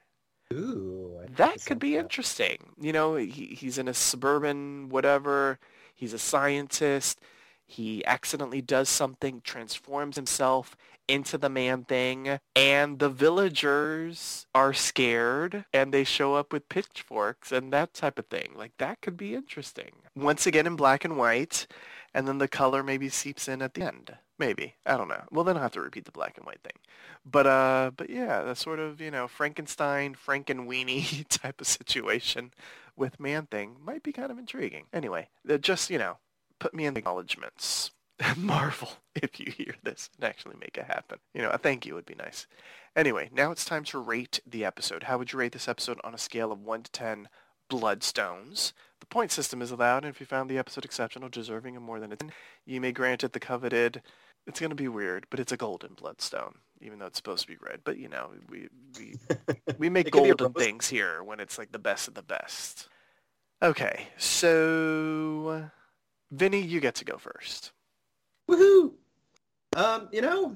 Ooh, 0.53 1.19
That 1.35 1.65
could 1.65 1.79
be 1.79 1.97
interesting. 1.97 2.73
You 2.79 2.93
know, 2.93 3.15
he, 3.15 3.47
he's 3.47 3.77
in 3.77 3.89
a 3.89 3.93
suburban 3.93 4.87
whatever. 4.89 5.59
He's 5.93 6.13
a 6.13 6.19
scientist. 6.19 7.19
He 7.65 8.05
accidentally 8.05 8.61
does 8.61 8.87
something, 8.87 9.41
transforms 9.41 10.15
himself 10.15 10.77
into 11.07 11.37
the 11.37 11.49
man 11.49 11.83
thing, 11.83 12.39
and 12.55 12.99
the 12.99 13.09
villagers 13.09 14.45
are 14.53 14.73
scared 14.73 15.65
and 15.73 15.93
they 15.93 16.03
show 16.03 16.35
up 16.35 16.51
with 16.51 16.69
pitchforks 16.69 17.51
and 17.51 17.71
that 17.73 17.93
type 17.93 18.19
of 18.19 18.27
thing. 18.27 18.53
Like 18.55 18.73
that 18.77 19.01
could 19.01 19.17
be 19.17 19.35
interesting. 19.35 19.91
Once 20.15 20.45
again 20.45 20.67
in 20.67 20.75
black 20.75 21.05
and 21.05 21.17
white, 21.17 21.67
and 22.13 22.27
then 22.27 22.37
the 22.37 22.47
color 22.47 22.83
maybe 22.83 23.09
seeps 23.09 23.47
in 23.47 23.61
at 23.61 23.73
the 23.73 23.83
end. 23.83 24.17
Maybe. 24.39 24.75
I 24.85 24.97
don't 24.97 25.07
know. 25.07 25.23
Well 25.31 25.43
then 25.43 25.55
I'll 25.57 25.63
have 25.63 25.71
to 25.73 25.81
repeat 25.81 26.05
the 26.05 26.11
black 26.11 26.37
and 26.37 26.45
white 26.45 26.61
thing. 26.63 26.79
But 27.25 27.47
uh 27.47 27.91
but 27.95 28.09
yeah, 28.09 28.41
that 28.43 28.57
sort 28.57 28.79
of, 28.79 29.01
you 29.01 29.11
know, 29.11 29.27
Frankenstein, 29.27 30.15
Frankenweenie 30.15 31.25
type 31.29 31.61
of 31.61 31.67
situation 31.67 32.51
with 32.95 33.19
Man 33.19 33.45
Thing 33.45 33.77
might 33.83 34.03
be 34.03 34.11
kind 34.11 34.31
of 34.31 34.39
intriguing. 34.39 34.85
Anyway, 34.91 35.29
just, 35.61 35.89
you 35.89 35.97
know, 35.99 36.17
put 36.59 36.73
me 36.73 36.85
in 36.85 36.93
the 36.93 36.99
acknowledgements. 36.99 37.91
Marvel, 38.37 38.89
if 39.15 39.39
you 39.39 39.51
hear 39.51 39.75
this 39.83 40.09
and 40.15 40.25
actually 40.25 40.55
make 40.59 40.77
it 40.77 40.85
happen. 40.85 41.19
You 41.33 41.41
know, 41.41 41.49
a 41.49 41.57
thank 41.57 41.85
you 41.85 41.93
would 41.93 42.05
be 42.05 42.15
nice. 42.15 42.47
Anyway, 42.95 43.29
now 43.31 43.51
it's 43.51 43.65
time 43.65 43.83
to 43.85 43.99
rate 43.99 44.39
the 44.45 44.65
episode. 44.65 45.03
How 45.03 45.17
would 45.17 45.31
you 45.31 45.39
rate 45.39 45.51
this 45.51 45.67
episode 45.67 45.99
on 46.03 46.15
a 46.15 46.17
scale 46.17 46.51
of 46.51 46.61
1 46.61 46.83
to 46.83 46.91
10 46.91 47.29
bloodstones? 47.69 48.73
The 48.99 49.05
point 49.05 49.31
system 49.31 49.61
is 49.61 49.69
allowed, 49.69 50.03
and 50.03 50.13
if 50.13 50.19
you 50.19 50.25
found 50.25 50.49
the 50.49 50.57
episode 50.57 50.83
exceptional, 50.83 51.29
deserving 51.29 51.75
of 51.75 51.83
more 51.83 51.99
than 51.99 52.11
a 52.11 52.15
10, 52.15 52.31
you 52.65 52.81
may 52.81 52.91
grant 52.91 53.23
it 53.23 53.33
the 53.33 53.39
coveted, 53.39 54.01
it's 54.47 54.59
going 54.59 54.71
to 54.71 54.75
be 54.75 54.87
weird, 54.87 55.27
but 55.29 55.39
it's 55.39 55.51
a 55.51 55.57
golden 55.57 55.93
bloodstone, 55.93 56.55
even 56.81 56.97
though 56.97 57.05
it's 57.05 57.17
supposed 57.17 57.43
to 57.43 57.47
be 57.47 57.57
red. 57.61 57.81
But, 57.83 57.99
you 57.99 58.09
know, 58.09 58.31
we, 58.49 58.67
we, 58.97 59.15
we 59.77 59.89
make 59.89 60.07
It 60.07 60.11
could 60.11 60.23
be 60.23 60.29
a 60.29 60.35
golden 60.35 60.59
things 60.59 60.87
here 60.87 61.21
when 61.21 61.39
it's 61.39 61.59
like 61.59 61.71
the 61.71 61.79
best 61.79 62.07
of 62.07 62.15
the 62.15 62.23
best. 62.23 62.87
Okay, 63.61 64.07
so 64.17 65.69
Vinnie, 66.31 66.61
you 66.61 66.79
get 66.79 66.95
to 66.95 67.05
go 67.05 67.17
first. 67.17 67.71
Woohoo! 68.49 68.93
Um, 69.75 70.09
you 70.11 70.21
know, 70.21 70.55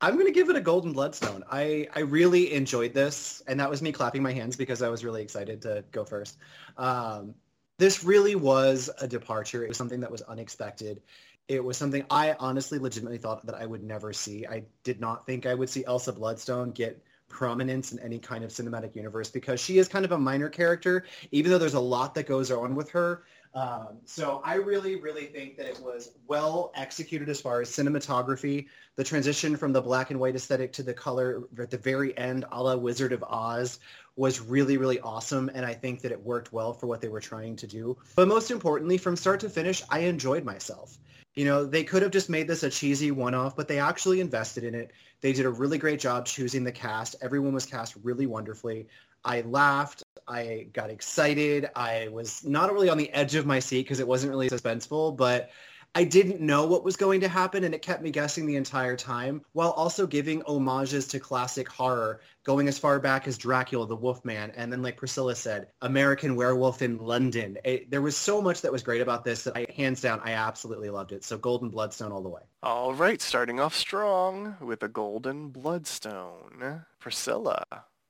I'm 0.00 0.16
gonna 0.16 0.32
give 0.32 0.50
it 0.50 0.56
a 0.56 0.60
golden 0.60 0.92
bloodstone. 0.92 1.44
I 1.50 1.88
I 1.94 2.00
really 2.00 2.52
enjoyed 2.52 2.94
this, 2.94 3.42
and 3.46 3.60
that 3.60 3.70
was 3.70 3.82
me 3.82 3.92
clapping 3.92 4.22
my 4.22 4.32
hands 4.32 4.56
because 4.56 4.82
I 4.82 4.88
was 4.88 5.04
really 5.04 5.22
excited 5.22 5.62
to 5.62 5.84
go 5.92 6.04
first. 6.04 6.38
Um, 6.76 7.34
this 7.78 8.04
really 8.04 8.34
was 8.34 8.90
a 9.00 9.06
departure. 9.08 9.64
It 9.64 9.68
was 9.68 9.76
something 9.76 10.00
that 10.00 10.10
was 10.10 10.22
unexpected. 10.22 11.02
It 11.48 11.62
was 11.62 11.76
something 11.76 12.04
I 12.10 12.34
honestly, 12.38 12.78
legitimately 12.78 13.18
thought 13.18 13.44
that 13.46 13.54
I 13.54 13.66
would 13.66 13.82
never 13.82 14.12
see. 14.12 14.46
I 14.46 14.64
did 14.84 15.00
not 15.00 15.26
think 15.26 15.46
I 15.46 15.54
would 15.54 15.68
see 15.68 15.84
Elsa 15.84 16.12
Bloodstone 16.12 16.70
get 16.70 17.02
prominence 17.28 17.92
in 17.92 17.98
any 17.98 18.18
kind 18.18 18.44
of 18.44 18.50
cinematic 18.50 18.94
universe 18.94 19.30
because 19.30 19.58
she 19.58 19.78
is 19.78 19.88
kind 19.88 20.04
of 20.04 20.12
a 20.12 20.18
minor 20.18 20.48
character, 20.48 21.04
even 21.32 21.50
though 21.50 21.58
there's 21.58 21.74
a 21.74 21.80
lot 21.80 22.14
that 22.14 22.26
goes 22.26 22.50
on 22.50 22.74
with 22.74 22.90
her. 22.90 23.24
Um, 23.54 23.98
so 24.06 24.40
I 24.44 24.54
really, 24.54 24.96
really 24.96 25.26
think 25.26 25.56
that 25.58 25.66
it 25.66 25.78
was 25.80 26.12
well 26.26 26.72
executed 26.74 27.28
as 27.28 27.40
far 27.40 27.60
as 27.60 27.70
cinematography. 27.70 28.68
The 28.96 29.04
transition 29.04 29.56
from 29.56 29.72
the 29.72 29.82
black 29.82 30.10
and 30.10 30.18
white 30.18 30.34
aesthetic 30.34 30.72
to 30.74 30.82
the 30.82 30.94
color 30.94 31.42
at 31.58 31.70
the 31.70 31.76
very 31.76 32.16
end, 32.16 32.46
a 32.50 32.62
la 32.62 32.76
Wizard 32.76 33.12
of 33.12 33.22
Oz, 33.22 33.78
was 34.16 34.40
really, 34.40 34.78
really 34.78 35.00
awesome. 35.00 35.50
And 35.54 35.66
I 35.66 35.74
think 35.74 36.00
that 36.00 36.12
it 36.12 36.22
worked 36.22 36.52
well 36.52 36.72
for 36.72 36.86
what 36.86 37.00
they 37.00 37.08
were 37.08 37.20
trying 37.20 37.56
to 37.56 37.66
do. 37.66 37.96
But 38.16 38.28
most 38.28 38.50
importantly, 38.50 38.96
from 38.96 39.16
start 39.16 39.40
to 39.40 39.50
finish, 39.50 39.82
I 39.90 40.00
enjoyed 40.00 40.44
myself. 40.44 40.96
You 41.34 41.46
know, 41.46 41.64
they 41.64 41.84
could 41.84 42.02
have 42.02 42.10
just 42.10 42.28
made 42.28 42.46
this 42.46 42.62
a 42.62 42.68
cheesy 42.70 43.10
one-off, 43.10 43.56
but 43.56 43.66
they 43.66 43.78
actually 43.78 44.20
invested 44.20 44.64
in 44.64 44.74
it. 44.74 44.92
They 45.22 45.32
did 45.32 45.46
a 45.46 45.50
really 45.50 45.78
great 45.78 45.98
job 45.98 46.26
choosing 46.26 46.62
the 46.64 46.72
cast. 46.72 47.16
Everyone 47.22 47.54
was 47.54 47.64
cast 47.64 47.96
really 48.02 48.26
wonderfully. 48.26 48.88
I 49.24 49.40
laughed. 49.42 50.01
I 50.28 50.68
got 50.72 50.90
excited. 50.90 51.70
I 51.74 52.08
was 52.08 52.44
not 52.44 52.72
really 52.72 52.88
on 52.88 52.98
the 52.98 53.10
edge 53.12 53.34
of 53.34 53.46
my 53.46 53.58
seat 53.58 53.82
because 53.82 54.00
it 54.00 54.08
wasn't 54.08 54.30
really 54.30 54.48
suspenseful, 54.48 55.16
but 55.16 55.50
I 55.94 56.04
didn't 56.04 56.40
know 56.40 56.66
what 56.66 56.84
was 56.84 56.96
going 56.96 57.20
to 57.20 57.28
happen 57.28 57.64
and 57.64 57.74
it 57.74 57.82
kept 57.82 58.02
me 58.02 58.10
guessing 58.10 58.46
the 58.46 58.56
entire 58.56 58.96
time 58.96 59.44
while 59.52 59.72
also 59.72 60.06
giving 60.06 60.42
homages 60.46 61.06
to 61.08 61.20
classic 61.20 61.68
horror, 61.68 62.22
going 62.44 62.66
as 62.66 62.78
far 62.78 62.98
back 62.98 63.28
as 63.28 63.36
Dracula 63.36 63.86
the 63.86 63.96
Wolfman 63.96 64.52
and 64.56 64.72
then 64.72 64.80
like 64.80 64.96
Priscilla 64.96 65.34
said, 65.34 65.68
American 65.82 66.34
Werewolf 66.34 66.80
in 66.80 66.96
London. 66.96 67.58
It, 67.62 67.90
there 67.90 68.00
was 68.00 68.16
so 68.16 68.40
much 68.40 68.62
that 68.62 68.72
was 68.72 68.82
great 68.82 69.02
about 69.02 69.22
this 69.22 69.44
that 69.44 69.54
I 69.54 69.66
hands 69.76 70.00
down 70.00 70.20
I 70.24 70.32
absolutely 70.32 70.88
loved 70.88 71.12
it. 71.12 71.24
So 71.24 71.36
Golden 71.36 71.68
Bloodstone 71.68 72.10
all 72.10 72.22
the 72.22 72.30
way. 72.30 72.42
All 72.62 72.94
right, 72.94 73.20
starting 73.20 73.60
off 73.60 73.74
strong 73.74 74.56
with 74.62 74.82
a 74.82 74.88
golden 74.88 75.50
bloodstone. 75.50 76.84
Priscilla, 77.00 77.64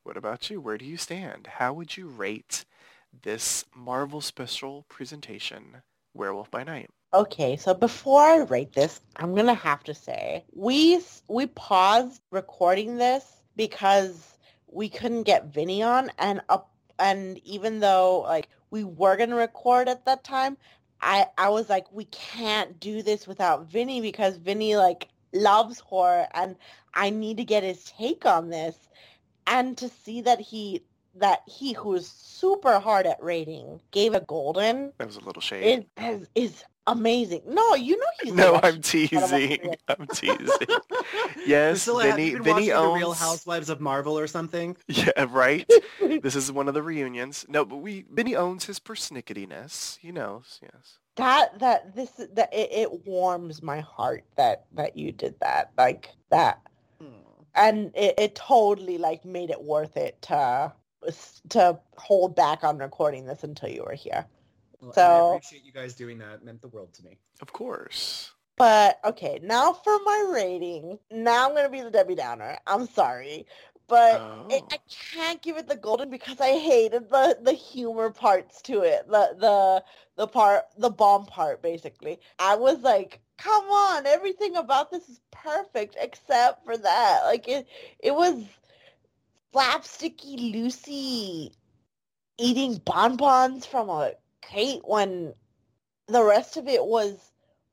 what 0.05 0.17
about 0.17 0.51
you? 0.51 0.61
Where 0.61 0.79
do 0.79 0.85
you 0.85 0.97
stand? 0.97 1.47
How 1.47 1.73
would 1.73 1.97
you 1.97 2.09
rate 2.09 2.65
this 3.23 3.65
Marvel 3.75 4.21
special 4.21 4.85
presentation, 4.89 5.83
Werewolf 6.15 6.51
by 6.51 6.65
Night? 6.65 6.91
Okay, 7.15 7.57
so 7.57 7.75
before 7.75 8.23
I 8.23 8.39
rate 8.39 8.73
this, 8.73 9.01
I'm 9.17 9.35
gonna 9.35 9.55
have 9.55 9.85
to 9.85 9.95
say 9.95 10.45
we 10.55 11.01
we 11.29 11.47
paused 11.47 12.23
recording 12.31 12.97
this 12.97 13.43
because 13.55 14.39
we 14.67 14.89
couldn't 14.89 15.25
get 15.25 15.53
Vinnie 15.53 15.83
on, 15.83 16.11
and 16.19 16.41
up 16.49 16.71
and 16.99 17.39
even 17.45 17.81
though 17.81 18.21
like 18.21 18.49
we 18.71 18.85
were 18.85 19.17
gonna 19.17 19.37
record 19.37 19.89
at 19.89 20.07
that 20.07 20.25
time, 20.25 20.57
I 21.03 21.27
I 21.37 21.51
was 21.51 21.69
like 21.69 21.93
we 21.93 22.07
can't 22.07 22.81
do 22.81 23.03
this 23.03 23.27
without 23.27 23.67
Vinnie 23.67 24.01
because 24.01 24.37
Vinnie 24.37 24.77
like 24.77 25.09
loves 25.35 25.81
horror, 25.81 26.27
and 26.33 26.57
I 26.95 27.11
need 27.11 27.37
to 27.37 27.45
get 27.45 27.63
his 27.63 27.85
take 27.85 28.25
on 28.25 28.49
this, 28.49 28.77
and 29.47 29.77
to 29.79 29.89
see 29.89 30.21
that 30.23 30.41
he 30.41 30.83
that 31.15 31.41
he 31.47 31.73
who 31.73 31.95
is 31.95 32.09
super 32.09 32.79
hard 32.79 33.07
at 33.07 33.23
rating 33.23 33.81
gave 33.91 34.15
a 34.15 34.21
golden 34.21 34.93
That 34.99 35.07
was 35.07 35.17
a 35.17 35.21
little 35.21 35.43
shade. 35.43 35.87
is 35.99 36.21
is, 36.21 36.29
is 36.35 36.65
amazing. 36.87 37.43
No, 37.47 37.75
you 37.75 37.99
know 37.99 38.07
he's 38.23 38.33
No, 38.33 38.61
I'm 38.63 38.81
teasing. 38.81 39.75
I'm 39.89 40.07
teasing. 40.09 40.47
Yes, 41.47 41.85
Priscilla, 41.85 42.07
have 42.07 42.17
Vinnie, 42.17 42.35
Vinnie 42.37 42.73
owns... 42.73 42.93
the 42.93 42.99
Real 42.99 43.13
Housewives 43.13 43.69
of 43.69 43.81
Marvel 43.81 44.19
or 44.19 44.27
something? 44.27 44.77
Yeah, 44.89 45.11
right? 45.29 45.69
this 46.01 46.37
is 46.37 46.51
one 46.53 46.69
of 46.69 46.75
the 46.75 46.83
reunions. 46.83 47.45
No, 47.49 47.65
but 47.65 47.77
we 47.77 48.07
Vinnie 48.11 48.37
owns 48.37 48.65
his 48.65 48.79
persnicketyness. 48.79 49.99
He 49.99 50.13
knows, 50.13 50.61
yes. 50.63 50.99
that 51.17 51.59
that 51.59 51.95
this 51.95 52.11
that 52.35 52.53
it, 52.53 52.71
it 52.73 53.07
warms 53.07 53.63
my 53.63 53.81
heart 53.81 54.25
that 54.37 54.65
that 54.75 54.97
you 54.97 55.13
did 55.13 55.35
that 55.41 55.73
like 55.77 56.11
that 56.31 56.61
and 57.55 57.91
it, 57.95 58.15
it 58.19 58.35
totally 58.35 58.99
like 58.99 59.25
made 59.25 59.51
it 59.51 59.63
worth 59.63 59.97
it 59.97 60.21
to 60.23 60.73
to 61.51 61.79
hold 61.97 62.35
back 62.37 62.63
on 62.65 62.79
recording 62.79 63.27
this 63.27 63.43
until 63.45 63.69
you 63.69 63.83
were 63.85 63.95
here 63.95 64.25
Well, 64.81 64.93
So- 64.93 65.33
I 65.33 65.37
appreciate 65.37 65.65
you 65.65 65.73
guys 65.73 65.95
doing 65.95 66.19
that. 66.19 66.35
It 66.35 66.45
meant 66.45 66.61
the 66.63 66.69
world 66.69 66.95
to 66.95 67.05
me. 67.05 67.19
Of 67.41 67.53
course. 67.53 68.31
but 68.57 69.01
okay 69.05 69.41
now 69.43 69.73
for 69.73 69.99
my 70.05 70.31
rating 70.33 70.99
now 71.11 71.49
i'm 71.49 71.55
gonna 71.57 71.71
be 71.71 71.81
the 71.81 71.91
debbie 71.91 72.15
downer 72.15 72.57
i'm 72.67 72.87
sorry 72.87 73.47
but 73.89 74.27
it, 74.49 74.65
Oh. 74.65 74.69
I 74.71 74.79
can't 74.89 75.43
give 75.43 75.57
it 75.57 75.69
the 75.69 75.77
golden 75.77 76.11
because 76.11 76.41
I 76.41 76.59
hated 76.59 77.11
the 77.11 77.39
the 77.41 77.53
humor 77.53 78.11
parts 78.11 78.63
to 78.63 78.83
it. 78.83 79.07
The 79.09 79.35
the 79.39 79.85
the 80.17 80.27
part 80.29 80.65
the 80.79 80.91
bomb 80.91 81.27
part 81.27 81.63
basically. 81.63 82.21
I 82.39 82.57
was 82.57 82.81
like, 82.83 83.21
come 83.39 83.65
on, 83.67 84.07
everything 84.07 84.57
about 84.57 84.91
this 84.91 85.09
is 85.09 85.21
perfect 85.31 85.97
except 86.01 86.65
for 86.65 86.77
that. 86.77 87.21
Like 87.25 87.49
it 87.49 87.67
it 88.01 88.15
was 88.15 88.45
slapsticky 89.55 90.53
Lucy 90.53 91.53
eating 92.39 92.77
bonbons 92.85 93.67
from 93.67 93.89
a 93.89 94.13
crate 94.43 94.83
when 94.85 95.35
the 96.09 96.23
rest 96.25 96.57
of 96.57 96.69
it 96.69 96.85
was 96.85 97.33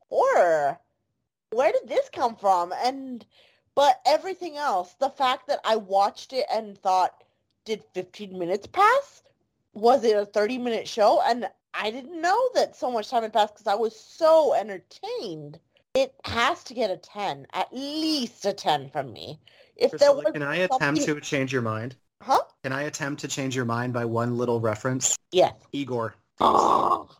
horror. 0.09 0.79
Where 1.51 1.71
did 1.71 1.87
this 1.87 2.09
come 2.09 2.35
from? 2.35 2.73
And 2.73 3.25
but 3.79 4.01
everything 4.05 4.57
else, 4.57 4.95
the 4.99 5.09
fact 5.09 5.47
that 5.47 5.61
I 5.63 5.77
watched 5.77 6.33
it 6.33 6.45
and 6.53 6.77
thought, 6.77 7.23
did 7.63 7.81
15 7.93 8.37
minutes 8.37 8.67
pass? 8.67 9.23
Was 9.71 10.03
it 10.03 10.17
a 10.17 10.25
30 10.25 10.57
minute 10.57 10.85
show? 10.85 11.21
And 11.25 11.47
I 11.73 11.89
didn't 11.89 12.21
know 12.21 12.49
that 12.55 12.75
so 12.75 12.91
much 12.91 13.09
time 13.09 13.23
had 13.23 13.31
passed 13.31 13.53
because 13.53 13.67
I 13.67 13.75
was 13.75 13.97
so 13.97 14.53
entertained. 14.53 15.61
It 15.93 16.13
has 16.25 16.61
to 16.65 16.73
get 16.73 16.91
a 16.91 16.97
10, 16.97 17.47
at 17.53 17.73
least 17.73 18.45
a 18.45 18.51
10 18.51 18.89
from 18.89 19.13
me. 19.13 19.39
If 19.77 19.91
there 19.91 20.11
was 20.11 20.25
can 20.33 20.43
I 20.43 20.57
attempt 20.57 20.83
something- 20.83 21.15
to 21.15 21.21
change 21.21 21.53
your 21.53 21.61
mind? 21.61 21.95
Huh? 22.21 22.43
Can 22.65 22.73
I 22.73 22.81
attempt 22.81 23.21
to 23.21 23.29
change 23.29 23.55
your 23.55 23.63
mind 23.63 23.93
by 23.93 24.03
one 24.03 24.37
little 24.37 24.59
reference? 24.59 25.15
Yes. 25.31 25.53
Igor. 25.71 26.15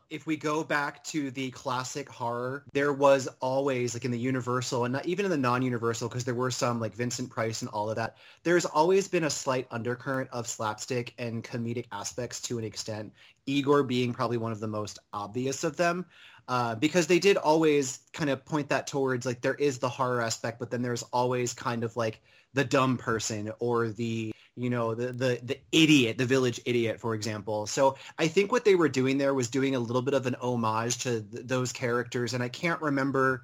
If 0.10 0.26
we 0.26 0.38
go 0.38 0.64
back 0.64 1.04
to 1.06 1.30
the 1.32 1.52
classic 1.52 2.10
horror, 2.10 2.64
there 2.74 2.94
was 2.94 3.28
always, 3.42 3.94
like 3.94 4.06
in 4.06 4.12
the 4.12 4.20
Universal 4.20 4.86
and 4.86 4.94
not, 4.94 5.06
even 5.06 5.26
in 5.26 5.32
the 5.32 5.38
non-Universal, 5.38 6.10
because 6.10 6.24
there 6.24 6.36
were 6.36 6.52
some 6.52 6.80
like 6.80 6.96
Vincent 6.96 7.30
Price 7.30 7.62
and 7.62 7.70
all 7.72 7.90
of 7.90 7.96
that, 7.98 8.18
there's 8.44 8.66
always 8.66 9.08
been 9.08 9.26
a 9.26 9.30
slight 9.30 9.68
undercurrent 9.72 10.30
of 10.32 10.48
slapstick 10.48 11.14
and 11.18 11.44
comedic 11.44 11.86
aspects 11.92 12.42
to 12.44 12.58
an 12.58 12.64
extent. 12.64 13.12
Igor 13.46 13.84
being 13.84 14.14
probably 14.14 14.38
one 14.38 14.52
of 14.52 14.60
the 14.60 14.68
most 14.68 15.00
obvious 15.14 15.64
of 15.64 15.76
them. 15.76 16.06
Uh, 16.48 16.74
because 16.74 17.06
they 17.06 17.20
did 17.20 17.38
always 17.38 18.00
kind 18.12 18.30
of 18.32 18.44
point 18.44 18.68
that 18.70 18.88
towards 18.88 19.24
like 19.24 19.40
there 19.42 19.54
is 19.56 19.78
the 19.78 19.88
horror 19.88 20.20
aspect, 20.20 20.58
but 20.58 20.72
then 20.72 20.82
there's 20.82 21.04
always 21.14 21.54
kind 21.54 21.84
of 21.84 21.96
like 21.96 22.22
the 22.54 22.66
dumb 22.66 22.98
person 22.98 23.52
or 23.60 23.90
the 23.90 24.32
you 24.56 24.70
know 24.70 24.94
the 24.94 25.14
the 25.14 25.40
the 25.44 25.58
idiot, 25.72 26.18
the 26.18 26.26
village 26.26 26.60
idiot, 26.66 27.00
for 27.00 27.16
example. 27.16 27.66
So 27.66 27.96
I 28.18 28.28
think 28.28 28.52
what 28.52 28.66
they 28.66 28.76
were 28.76 28.90
doing 28.90 29.18
there 29.18 29.34
was 29.34 29.50
doing 29.50 29.76
a 29.76 29.80
little 29.80 30.02
bit 30.02 30.14
of 30.14 30.26
an 30.26 30.36
homage 30.36 30.98
to 31.00 31.22
th- 31.22 31.48
those 31.48 31.72
characters, 31.72 32.34
and 32.34 32.44
I 32.44 32.50
can't 32.50 32.82
remember. 32.82 33.44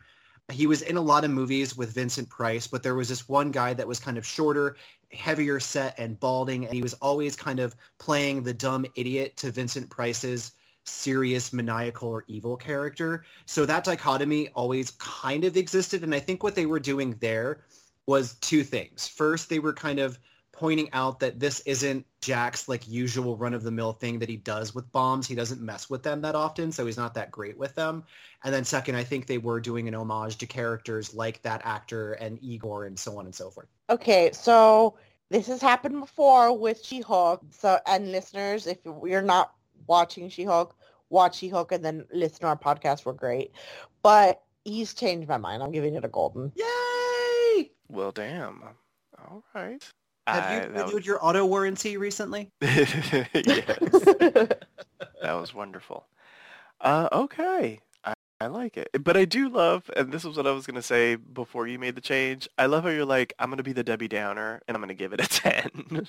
He 0.51 0.67
was 0.67 0.83
in 0.83 0.95
a 0.95 1.01
lot 1.01 1.23
of 1.23 1.31
movies 1.31 1.75
with 1.75 1.95
Vincent 1.95 2.29
Price, 2.29 2.67
but 2.67 2.83
there 2.83 2.93
was 2.93 3.09
this 3.09 3.27
one 3.27 3.49
guy 3.49 3.73
that 3.73 3.87
was 3.87 3.99
kind 3.99 4.15
of 4.15 4.25
shorter, 4.25 4.75
heavier 5.11 5.59
set, 5.59 5.97
and 5.97 6.19
balding, 6.19 6.65
and 6.65 6.73
he 6.73 6.83
was 6.83 6.93
always 6.95 7.35
kind 7.35 7.59
of 7.59 7.75
playing 7.97 8.43
the 8.43 8.53
dumb 8.53 8.85
idiot 8.95 9.37
to 9.37 9.49
Vincent 9.51 9.89
Price's 9.89 10.51
serious, 10.83 11.51
maniacal, 11.51 12.09
or 12.09 12.25
evil 12.27 12.57
character. 12.57 13.23
So 13.47 13.65
that 13.65 13.85
dichotomy 13.85 14.49
always 14.49 14.91
kind 14.91 15.45
of 15.45 15.57
existed, 15.57 16.03
and 16.03 16.13
I 16.13 16.19
think 16.19 16.43
what 16.43 16.53
they 16.53 16.67
were 16.67 16.79
doing 16.79 17.15
there 17.21 17.63
was 18.07 18.35
two 18.35 18.63
things. 18.63 19.07
First, 19.07 19.49
they 19.49 19.59
were 19.59 19.73
kind 19.73 19.99
of 19.99 20.19
pointing 20.51 20.89
out 20.93 21.19
that 21.19 21.37
this 21.37 21.59
isn't 21.61 22.05
Jack's 22.21 22.69
like 22.69 22.87
usual 22.87 23.35
run-of-the-mill 23.35 23.91
thing 23.93 24.19
that 24.19 24.29
he 24.29 24.37
does 24.37 24.73
with 24.73 24.89
bombs. 24.93 25.27
He 25.27 25.35
doesn't 25.35 25.59
mess 25.61 25.89
with 25.89 26.01
them 26.01 26.21
that 26.21 26.33
often, 26.33 26.71
so 26.71 26.85
he's 26.85 26.95
not 26.95 27.13
that 27.15 27.29
great 27.29 27.57
with 27.57 27.75
them. 27.75 28.05
And 28.45 28.53
then 28.53 28.63
second, 28.63 28.95
I 28.95 29.03
think 29.03 29.27
they 29.27 29.37
were 29.37 29.59
doing 29.59 29.89
an 29.89 29.95
homage 29.95 30.37
to 30.37 30.45
characters 30.45 31.13
like 31.13 31.41
that 31.41 31.61
actor 31.65 32.13
and 32.13 32.41
Igor 32.41 32.85
and 32.85 32.97
so 32.97 33.19
on 33.19 33.25
and 33.25 33.35
so 33.35 33.49
forth. 33.49 33.67
Okay, 33.89 34.29
so 34.31 34.97
this 35.29 35.47
has 35.47 35.59
happened 35.59 35.99
before 35.99 36.57
with 36.57 36.85
She-Hulk. 36.85 37.41
So, 37.49 37.77
and 37.85 38.13
listeners, 38.13 38.65
if 38.65 38.77
you're 39.03 39.21
not 39.21 39.55
watching 39.87 40.29
She-Hulk, 40.29 40.73
watch 41.09 41.35
She-Hulk 41.35 41.73
and 41.73 41.83
then 41.83 42.05
listen 42.13 42.39
to 42.41 42.47
our 42.47 42.57
podcast. 42.57 43.05
We're 43.05 43.11
great. 43.13 43.51
But 44.03 44.41
he's 44.63 44.93
changed 44.93 45.27
my 45.27 45.37
mind. 45.37 45.61
I'm 45.63 45.71
giving 45.71 45.95
it 45.95 46.05
a 46.05 46.07
golden. 46.07 46.53
Yay! 46.55 46.63
Well, 47.89 48.11
damn. 48.11 48.61
All 49.17 49.43
right. 49.53 49.83
Have 50.27 50.51
you 50.51 50.69
renewed 50.73 50.93
was- 50.95 51.05
your 51.05 51.23
auto 51.23 51.45
warranty 51.45 51.97
recently? 51.97 52.49
yes, 52.61 52.91
that 53.43 54.57
was 55.21 55.53
wonderful. 55.53 56.07
Uh, 56.81 57.07
okay, 57.11 57.79
I, 58.03 58.13
I 58.41 58.47
like 58.47 58.75
it, 58.77 58.89
but 59.03 59.15
I 59.15 59.25
do 59.25 59.49
love, 59.49 59.89
and 59.95 60.11
this 60.11 60.25
is 60.25 60.35
what 60.35 60.47
I 60.47 60.51
was 60.51 60.65
gonna 60.65 60.81
say 60.81 61.15
before 61.15 61.67
you 61.67 61.79
made 61.79 61.95
the 61.95 62.01
change. 62.01 62.49
I 62.57 62.65
love 62.65 62.83
how 62.83 62.89
you're 62.89 63.05
like, 63.05 63.33
I'm 63.39 63.49
gonna 63.49 63.63
be 63.63 63.71
the 63.73 63.83
Debbie 63.83 64.07
Downer, 64.07 64.61
and 64.67 64.75
I'm 64.75 64.81
gonna 64.81 64.93
give 64.93 65.13
it 65.13 65.21
a 65.21 65.27
ten. 65.29 66.07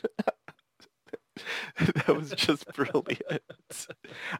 that 1.79 2.09
was 2.17 2.31
just 2.33 2.67
brilliant. 2.75 3.43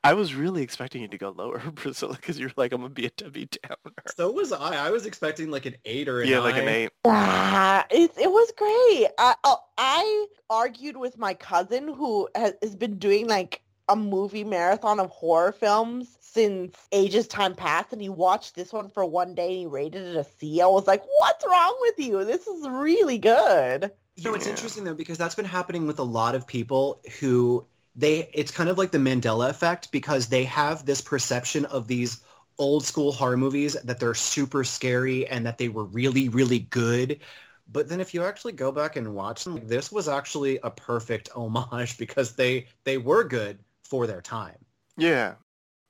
I 0.03 0.15
was 0.15 0.35
really 0.35 0.63
expecting 0.63 1.03
you 1.03 1.09
to 1.09 1.19
go 1.19 1.31
lower, 1.31 1.59
Priscilla, 1.75 2.15
because 2.15 2.39
you're 2.39 2.53
like, 2.57 2.73
I'm 2.73 2.81
gonna 2.81 2.93
be 2.93 3.07
a 3.07 3.11
Debbie 3.11 3.49
Downer. 3.63 3.95
So 4.17 4.31
was 4.31 4.53
I. 4.53 4.87
I 4.87 4.91
was 4.91 5.07
expecting 5.07 5.51
like 5.51 5.67
an 5.67 5.77
eight 5.85 6.09
or 6.09 6.21
a 6.21 6.27
yeah, 6.27 6.37
nine. 6.37 6.45
like 6.45 6.57
an 6.57 6.69
eight. 6.69 6.91
Ah, 7.05 7.87
it, 7.91 8.13
it 8.19 8.31
was 8.31 8.53
great. 8.57 9.09
I, 9.19 9.35
oh, 9.45 9.59
I 9.79 10.27
argued 10.51 10.97
with 10.97 11.19
my 11.19 11.35
cousin 11.35 11.89
who 11.89 12.29
has, 12.35 12.55
has 12.63 12.77
been 12.77 12.99
doing 12.99 13.27
like 13.27 13.63
a 13.89 13.97
movie 13.97 14.45
marathon 14.45 14.99
of 14.99 15.11
horror 15.11 15.53
films 15.53 16.17
since 16.21 16.77
ages 16.93 17.29
time 17.29 17.55
past 17.55 17.93
and 17.93 18.03
he 18.03 18.09
watched 18.09 18.55
this 18.55 18.73
one 18.73 18.91
for 18.91 19.05
one 19.05 19.35
day 19.35 19.49
and 19.49 19.59
he 19.59 19.67
rated 19.67 20.03
it 20.03 20.17
a 20.17 20.25
C. 20.25 20.61
I 20.61 20.67
was 20.67 20.87
like, 20.87 21.03
what's 21.19 21.47
wrong 21.47 21.77
with 21.81 21.99
you? 21.99 22.25
This 22.25 22.47
is 22.47 22.69
really 22.69 23.19
good. 23.19 23.93
You 24.17 24.25
know, 24.25 24.35
it's 24.35 24.47
interesting 24.47 24.85
though 24.85 24.95
because 24.95 25.19
that's 25.19 25.35
been 25.35 25.45
happening 25.45 25.87
with 25.87 25.99
a 25.99 26.03
lot 26.05 26.35
of 26.35 26.47
people 26.47 27.03
who 27.21 27.67
they 27.95 28.31
it's 28.33 28.51
kind 28.51 28.69
of 28.71 28.79
like 28.79 28.91
the 28.91 28.99
Mandela 28.99 29.51
effect 29.51 29.93
because 29.93 30.29
they 30.29 30.45
have 30.45 30.87
this 30.87 31.01
perception 31.01 31.65
of 31.67 31.87
these 31.87 32.21
old 32.59 32.85
school 32.85 33.13
horror 33.13 33.37
movies 33.37 33.75
that 33.85 34.01
they're 34.01 34.15
super 34.15 34.65
scary 34.65 35.27
and 35.27 35.45
that 35.45 35.59
they 35.59 35.69
were 35.69 35.85
really 35.85 36.29
really 36.31 36.61
good. 36.61 37.21
But 37.69 37.89
then 37.89 38.01
if 38.01 38.15
you 38.15 38.23
actually 38.25 38.53
go 38.53 38.73
back 38.73 38.97
and 38.97 39.15
watch 39.15 39.45
them, 39.45 39.67
this 39.67 39.91
was 39.93 40.09
actually 40.09 40.59
a 40.63 40.71
perfect 40.71 41.29
homage 41.35 41.99
because 41.99 42.35
they 42.37 42.69
they 42.85 42.97
were 42.99 43.25
good 43.25 43.59
for 43.85 44.07
their 44.07 44.23
time. 44.23 44.57
Yeah, 44.97 45.35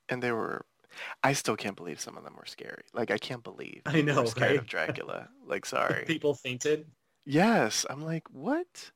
and 0.09 0.21
they 0.23 0.31
were. 0.31 0.65
I 1.23 1.33
still 1.33 1.55
can't 1.55 1.75
believe 1.75 1.99
some 1.99 2.17
of 2.17 2.23
them 2.23 2.35
were 2.35 2.45
scary. 2.45 2.83
Like 2.93 3.11
I 3.11 3.17
can't 3.19 3.43
believe 3.43 3.83
I 3.85 4.01
know, 4.01 4.25
scared 4.25 4.49
right? 4.51 4.59
of 4.59 4.67
Dracula. 4.67 5.29
Like 5.47 5.65
sorry. 5.65 6.03
People 6.05 6.35
fainted. 6.35 6.87
Yes, 7.27 7.85
I'm 7.89 8.01
like, 8.05 8.23
what? 8.31 8.91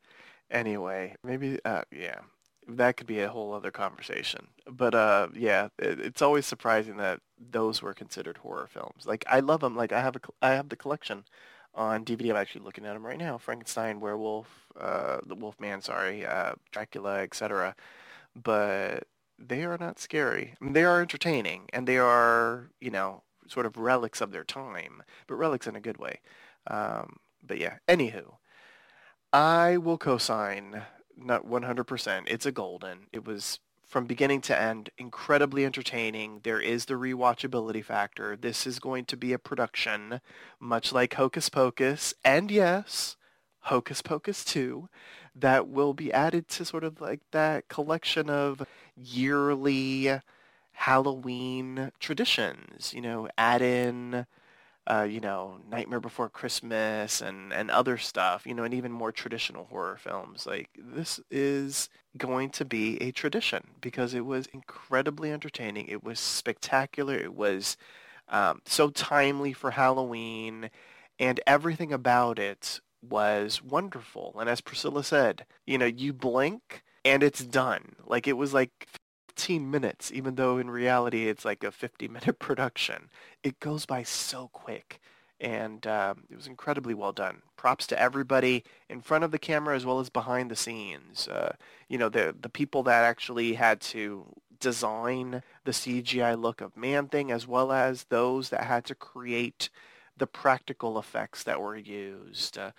Anyway, 0.49 1.15
maybe, 1.23 1.59
uh, 1.65 1.83
yeah, 1.91 2.21
that 2.67 2.97
could 2.97 3.07
be 3.07 3.19
a 3.19 3.29
whole 3.29 3.53
other 3.53 3.71
conversation. 3.71 4.47
But 4.69 4.95
uh, 4.95 5.27
yeah, 5.35 5.69
it, 5.77 5.99
it's 5.99 6.21
always 6.21 6.45
surprising 6.45 6.97
that 6.97 7.19
those 7.39 7.81
were 7.81 7.93
considered 7.93 8.37
horror 8.37 8.67
films. 8.71 9.05
Like 9.05 9.25
I 9.29 9.41
love 9.41 9.61
them. 9.61 9.75
Like 9.75 9.91
I 9.91 10.01
have 10.01 10.15
a, 10.15 10.21
I 10.41 10.51
have 10.51 10.69
the 10.69 10.77
collection 10.77 11.25
on 11.75 12.05
DVD. 12.05 12.31
I'm 12.31 12.37
actually 12.37 12.63
looking 12.63 12.85
at 12.85 12.93
them 12.93 13.05
right 13.05 13.17
now. 13.17 13.37
Frankenstein, 13.37 13.99
Werewolf, 13.99 14.47
uh, 14.79 15.19
the 15.25 15.35
Wolfman, 15.35 15.81
sorry, 15.81 16.25
uh, 16.25 16.53
Dracula, 16.71 17.19
etc. 17.21 17.75
But 18.41 19.07
they 19.39 19.63
are 19.65 19.77
not 19.77 19.99
scary. 19.99 20.55
I 20.61 20.63
mean, 20.63 20.73
they 20.73 20.85
are 20.85 21.01
entertaining, 21.01 21.67
and 21.73 21.87
they 21.87 21.97
are, 21.97 22.69
you 22.79 22.91
know, 22.91 23.23
sort 23.47 23.65
of 23.65 23.77
relics 23.77 24.21
of 24.21 24.31
their 24.31 24.45
time, 24.45 25.03
but 25.27 25.35
relics 25.35 25.67
in 25.67 25.75
a 25.75 25.81
good 25.81 25.97
way. 25.97 26.19
Um, 26.67 27.17
but 27.45 27.57
yeah, 27.57 27.77
anywho, 27.87 28.35
I 29.33 29.77
will 29.77 29.97
co-sign 29.97 30.83
not 31.17 31.47
100%. 31.47 32.23
It's 32.27 32.45
a 32.45 32.51
golden. 32.51 33.07
It 33.11 33.25
was 33.25 33.59
from 33.85 34.05
beginning 34.05 34.41
to 34.41 34.59
end 34.59 34.89
incredibly 34.97 35.65
entertaining. 35.65 36.39
There 36.43 36.61
is 36.61 36.85
the 36.85 36.93
rewatchability 36.93 37.83
factor. 37.83 38.37
This 38.37 38.65
is 38.65 38.79
going 38.79 39.05
to 39.05 39.17
be 39.17 39.33
a 39.33 39.39
production 39.39 40.21
much 40.59 40.93
like 40.93 41.15
Hocus 41.15 41.49
Pocus 41.49 42.13
and 42.23 42.49
yes, 42.49 43.17
Hocus 43.65 44.01
Pocus 44.01 44.45
2 44.45 44.87
that 45.35 45.67
will 45.67 45.93
be 45.93 46.11
added 46.11 46.47
to 46.49 46.65
sort 46.65 46.83
of 46.83 47.01
like 47.01 47.21
that 47.31 47.67
collection 47.67 48.29
of 48.29 48.63
yearly 48.95 50.19
Halloween 50.71 51.91
traditions, 51.99 52.93
you 52.93 53.01
know, 53.01 53.27
add 53.37 53.61
in 53.61 54.25
uh, 54.87 55.07
you 55.09 55.19
know, 55.19 55.59
Nightmare 55.69 55.99
Before 55.99 56.29
Christmas 56.29 57.21
and, 57.21 57.53
and 57.53 57.69
other 57.69 57.97
stuff, 57.97 58.45
you 58.45 58.53
know, 58.53 58.63
and 58.63 58.73
even 58.73 58.91
more 58.91 59.11
traditional 59.11 59.65
horror 59.65 59.97
films. 59.97 60.45
Like 60.45 60.69
this 60.77 61.19
is 61.29 61.89
going 62.17 62.49
to 62.51 62.65
be 62.65 63.01
a 63.01 63.11
tradition 63.11 63.67
because 63.79 64.13
it 64.13 64.25
was 64.25 64.47
incredibly 64.47 65.31
entertaining. 65.31 65.87
It 65.87 66.03
was 66.03 66.19
spectacular. 66.19 67.15
It 67.15 67.35
was 67.35 67.77
um, 68.27 68.61
so 68.65 68.89
timely 68.89 69.53
for 69.53 69.71
Halloween 69.71 70.69
and 71.19 71.39
everything 71.45 71.93
about 71.93 72.39
it 72.39 72.81
was 73.07 73.61
wonderful. 73.61 74.35
And 74.39 74.49
as 74.49 74.61
Priscilla 74.61 75.03
said, 75.03 75.45
you 75.65 75.77
know, 75.77 75.85
you 75.85 76.13
blink 76.13 76.83
and 77.05 77.23
it's 77.23 77.43
done. 77.43 77.95
Like 78.05 78.27
it 78.27 78.37
was 78.37 78.53
like 78.53 78.87
15 79.41 79.71
minutes, 79.71 80.11
even 80.13 80.35
though 80.35 80.59
in 80.59 80.69
reality 80.69 81.27
it's 81.27 81.43
like 81.43 81.63
a 81.63 81.71
50 81.71 82.07
minute 82.07 82.37
production. 82.39 83.09
It 83.41 83.59
goes 83.59 83.87
by 83.87 84.03
so 84.03 84.51
quick. 84.53 85.01
And 85.39 85.87
um, 85.87 86.25
it 86.29 86.35
was 86.35 86.45
incredibly 86.45 86.93
well 86.93 87.11
done. 87.11 87.41
Props 87.57 87.87
to 87.87 87.99
everybody 87.99 88.63
in 88.87 89.01
front 89.01 89.23
of 89.23 89.31
the 89.31 89.39
camera 89.39 89.75
as 89.75 89.83
well 89.83 89.99
as 89.99 90.11
behind 90.11 90.51
the 90.51 90.55
scenes. 90.55 91.27
Uh, 91.27 91.55
you 91.87 91.97
know, 91.97 92.07
the, 92.07 92.35
the 92.39 92.49
people 92.49 92.83
that 92.83 93.03
actually 93.03 93.55
had 93.55 93.81
to 93.81 94.27
design 94.59 95.41
the 95.63 95.71
CGI 95.71 96.39
look 96.39 96.61
of 96.61 96.77
Man-Thing 96.77 97.31
as 97.31 97.47
well 97.47 97.71
as 97.71 98.03
those 98.03 98.49
that 98.49 98.65
had 98.65 98.85
to 98.85 98.95
create 98.95 99.69
the 100.15 100.27
practical 100.27 100.99
effects 100.99 101.41
that 101.41 101.59
were 101.59 101.75
used. 101.75 102.59
Uh, 102.59 102.71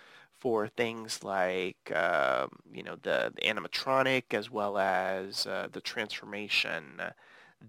for 0.43 0.67
things 0.67 1.23
like 1.23 1.93
um, 1.95 2.49
you 2.75 2.83
know 2.83 2.97
the, 3.03 3.33
the 3.37 3.43
animatronic 3.43 4.35
as 4.35 4.51
well 4.51 4.77
as 4.77 5.47
uh, 5.47 5.69
the 5.71 5.81
transformation 5.81 7.01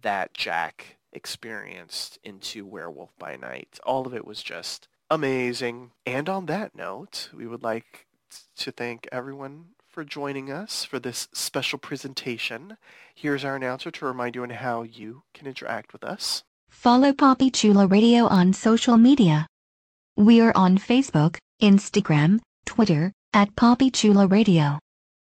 that 0.01 0.33
Jack 0.33 0.97
experienced 1.11 2.17
into 2.23 2.65
Werewolf 2.65 3.11
by 3.19 3.35
Night. 3.35 3.79
All 3.83 4.07
of 4.07 4.15
it 4.15 4.25
was 4.25 4.41
just 4.41 4.87
amazing. 5.07 5.91
And 6.03 6.27
on 6.27 6.47
that 6.47 6.75
note, 6.75 7.29
we 7.31 7.45
would 7.45 7.61
like 7.61 8.07
to 8.57 8.71
thank 8.71 9.07
everyone 9.11 9.65
for 9.87 10.03
joining 10.03 10.51
us 10.51 10.83
for 10.83 10.97
this 10.97 11.27
special 11.31 11.77
presentation. 11.77 12.77
Here's 13.13 13.45
our 13.45 13.55
announcer 13.55 13.91
to 13.91 14.05
remind 14.07 14.33
you 14.33 14.41
on 14.41 14.49
how 14.49 14.81
you 14.81 15.21
can 15.35 15.45
interact 15.45 15.93
with 15.93 16.03
us. 16.03 16.43
Follow 16.71 17.13
Papi 17.13 17.53
Chulo 17.53 17.87
Radio 17.87 18.25
on 18.25 18.51
social 18.51 18.97
media. 18.97 19.45
We 20.17 20.41
are 20.41 20.53
on 20.55 20.79
Facebook, 20.79 21.37
Instagram, 21.61 22.39
Twitter, 22.65 23.11
at 23.33 23.55
Papi 23.55 23.91
Chulo 23.91 24.27
Radio. 24.27 24.79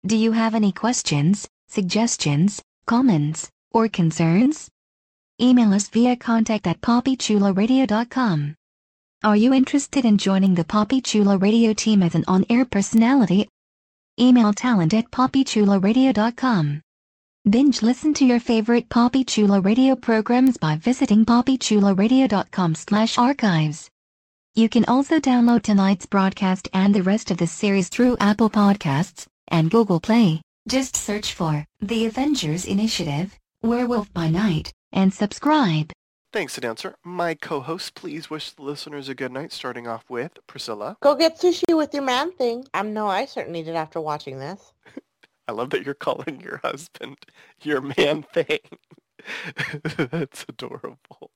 Do 0.06 0.16
you 0.16 0.32
have 0.32 0.54
any 0.54 0.72
questions, 0.72 1.48
suggestions, 1.68 2.62
comments, 2.86 3.48
or 3.72 3.88
concerns? 3.88 4.68
Email 5.40 5.72
us 5.72 5.88
via 5.88 6.14
contact 6.16 6.66
at 6.66 6.80
PapiChuloRadio.com. 6.80 8.54
Are 9.24 9.36
you 9.36 9.52
interested 9.52 10.04
in 10.04 10.18
joining 10.18 10.54
the 10.54 10.64
Papi 10.64 11.02
Chulo 11.02 11.38
Radio 11.38 11.72
team 11.72 12.02
as 12.02 12.14
an 12.14 12.24
on-air 12.28 12.64
personality? 12.64 13.48
Email 14.20 14.52
talent 14.52 14.94
at 14.94 15.10
PapiChuloRadio.com. 15.10 16.82
Binge 17.50 17.82
listen 17.82 18.14
to 18.14 18.24
your 18.24 18.38
favorite 18.40 18.88
Papi 18.88 19.26
Chulo 19.26 19.60
Radio 19.60 19.96
programs 19.96 20.56
by 20.56 20.76
visiting 20.76 21.24
PapiChuloRadio.com 21.24 22.74
slash 22.74 23.18
archives. 23.18 23.90
You 24.56 24.68
can 24.68 24.84
also 24.84 25.18
download 25.18 25.62
tonight's 25.62 26.06
broadcast 26.06 26.68
and 26.72 26.94
the 26.94 27.02
rest 27.02 27.32
of 27.32 27.38
the 27.38 27.46
series 27.48 27.88
through 27.88 28.16
Apple 28.20 28.48
Podcasts 28.48 29.26
and 29.48 29.68
Google 29.68 29.98
Play. 29.98 30.42
Just 30.68 30.94
search 30.94 31.32
for 31.32 31.66
The 31.80 32.06
Avengers 32.06 32.64
Initiative, 32.64 33.36
Werewolf 33.62 34.12
by 34.12 34.30
Night, 34.30 34.72
and 34.92 35.12
subscribe. 35.12 35.90
Thanks, 36.32 36.56
announcer. 36.56 36.94
My 37.04 37.34
co-host, 37.34 37.96
please 37.96 38.30
wish 38.30 38.52
the 38.52 38.62
listeners 38.62 39.08
a 39.08 39.14
good 39.16 39.32
night, 39.32 39.50
starting 39.50 39.88
off 39.88 40.04
with 40.08 40.38
Priscilla. 40.46 40.98
Go 41.02 41.16
get 41.16 41.40
sushi 41.40 41.76
with 41.76 41.92
your 41.92 42.04
man 42.04 42.30
thing. 42.30 42.64
I 42.72 42.82
know 42.82 43.08
I 43.08 43.24
certainly 43.24 43.64
did 43.64 43.74
after 43.74 44.00
watching 44.00 44.38
this. 44.38 44.72
I 45.48 45.52
love 45.52 45.70
that 45.70 45.84
you're 45.84 45.94
calling 45.94 46.40
your 46.40 46.58
husband 46.62 47.16
your 47.60 47.80
man 47.80 48.22
thing. 48.22 48.60
That's 49.96 50.46
adorable. 50.48 51.32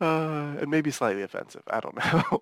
Uh, 0.00 0.56
and 0.60 0.70
maybe 0.70 0.90
slightly 0.90 1.22
offensive. 1.22 1.62
I 1.68 1.80
don't 1.80 1.96
know. 2.32 2.40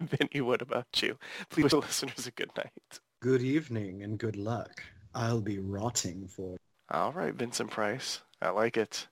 Vinnie, 0.00 0.40
what 0.40 0.62
about 0.62 0.86
you? 1.02 1.18
Please 1.50 1.64
wish 1.64 1.72
the 1.72 1.78
listeners 1.78 2.26
a 2.26 2.30
good 2.30 2.50
night. 2.56 3.00
Good 3.20 3.42
evening 3.42 4.02
and 4.02 4.18
good 4.18 4.36
luck. 4.36 4.82
I'll 5.14 5.40
be 5.40 5.58
rotting 5.58 6.28
for 6.28 6.56
All 6.90 7.12
right, 7.12 7.34
Vincent 7.34 7.70
Price. 7.70 8.20
I 8.40 8.50
like 8.50 8.76
it. 8.76 9.08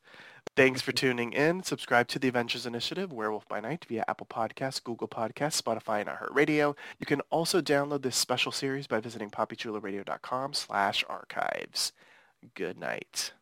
Thanks 0.54 0.80
for 0.80 0.92
tuning 0.92 1.32
in. 1.32 1.64
Subscribe 1.64 2.06
to 2.08 2.18
the 2.20 2.28
Avengers 2.28 2.66
Initiative, 2.66 3.12
Werewolf 3.12 3.48
by 3.48 3.58
Night, 3.60 3.84
via 3.88 4.04
Apple 4.06 4.28
Podcasts, 4.30 4.82
Google 4.82 5.08
Podcasts, 5.08 5.60
Spotify, 5.60 6.00
and 6.00 6.08
iHeartRadio. 6.08 6.76
You 7.00 7.06
can 7.06 7.20
also 7.30 7.60
download 7.60 8.02
this 8.02 8.16
special 8.16 8.52
series 8.52 8.86
by 8.86 9.00
visiting 9.00 9.28
PapiChuloRadio.com 9.30 10.54
slash 10.54 11.04
archives. 11.08 11.92
Good 12.54 12.78
night. 12.78 13.32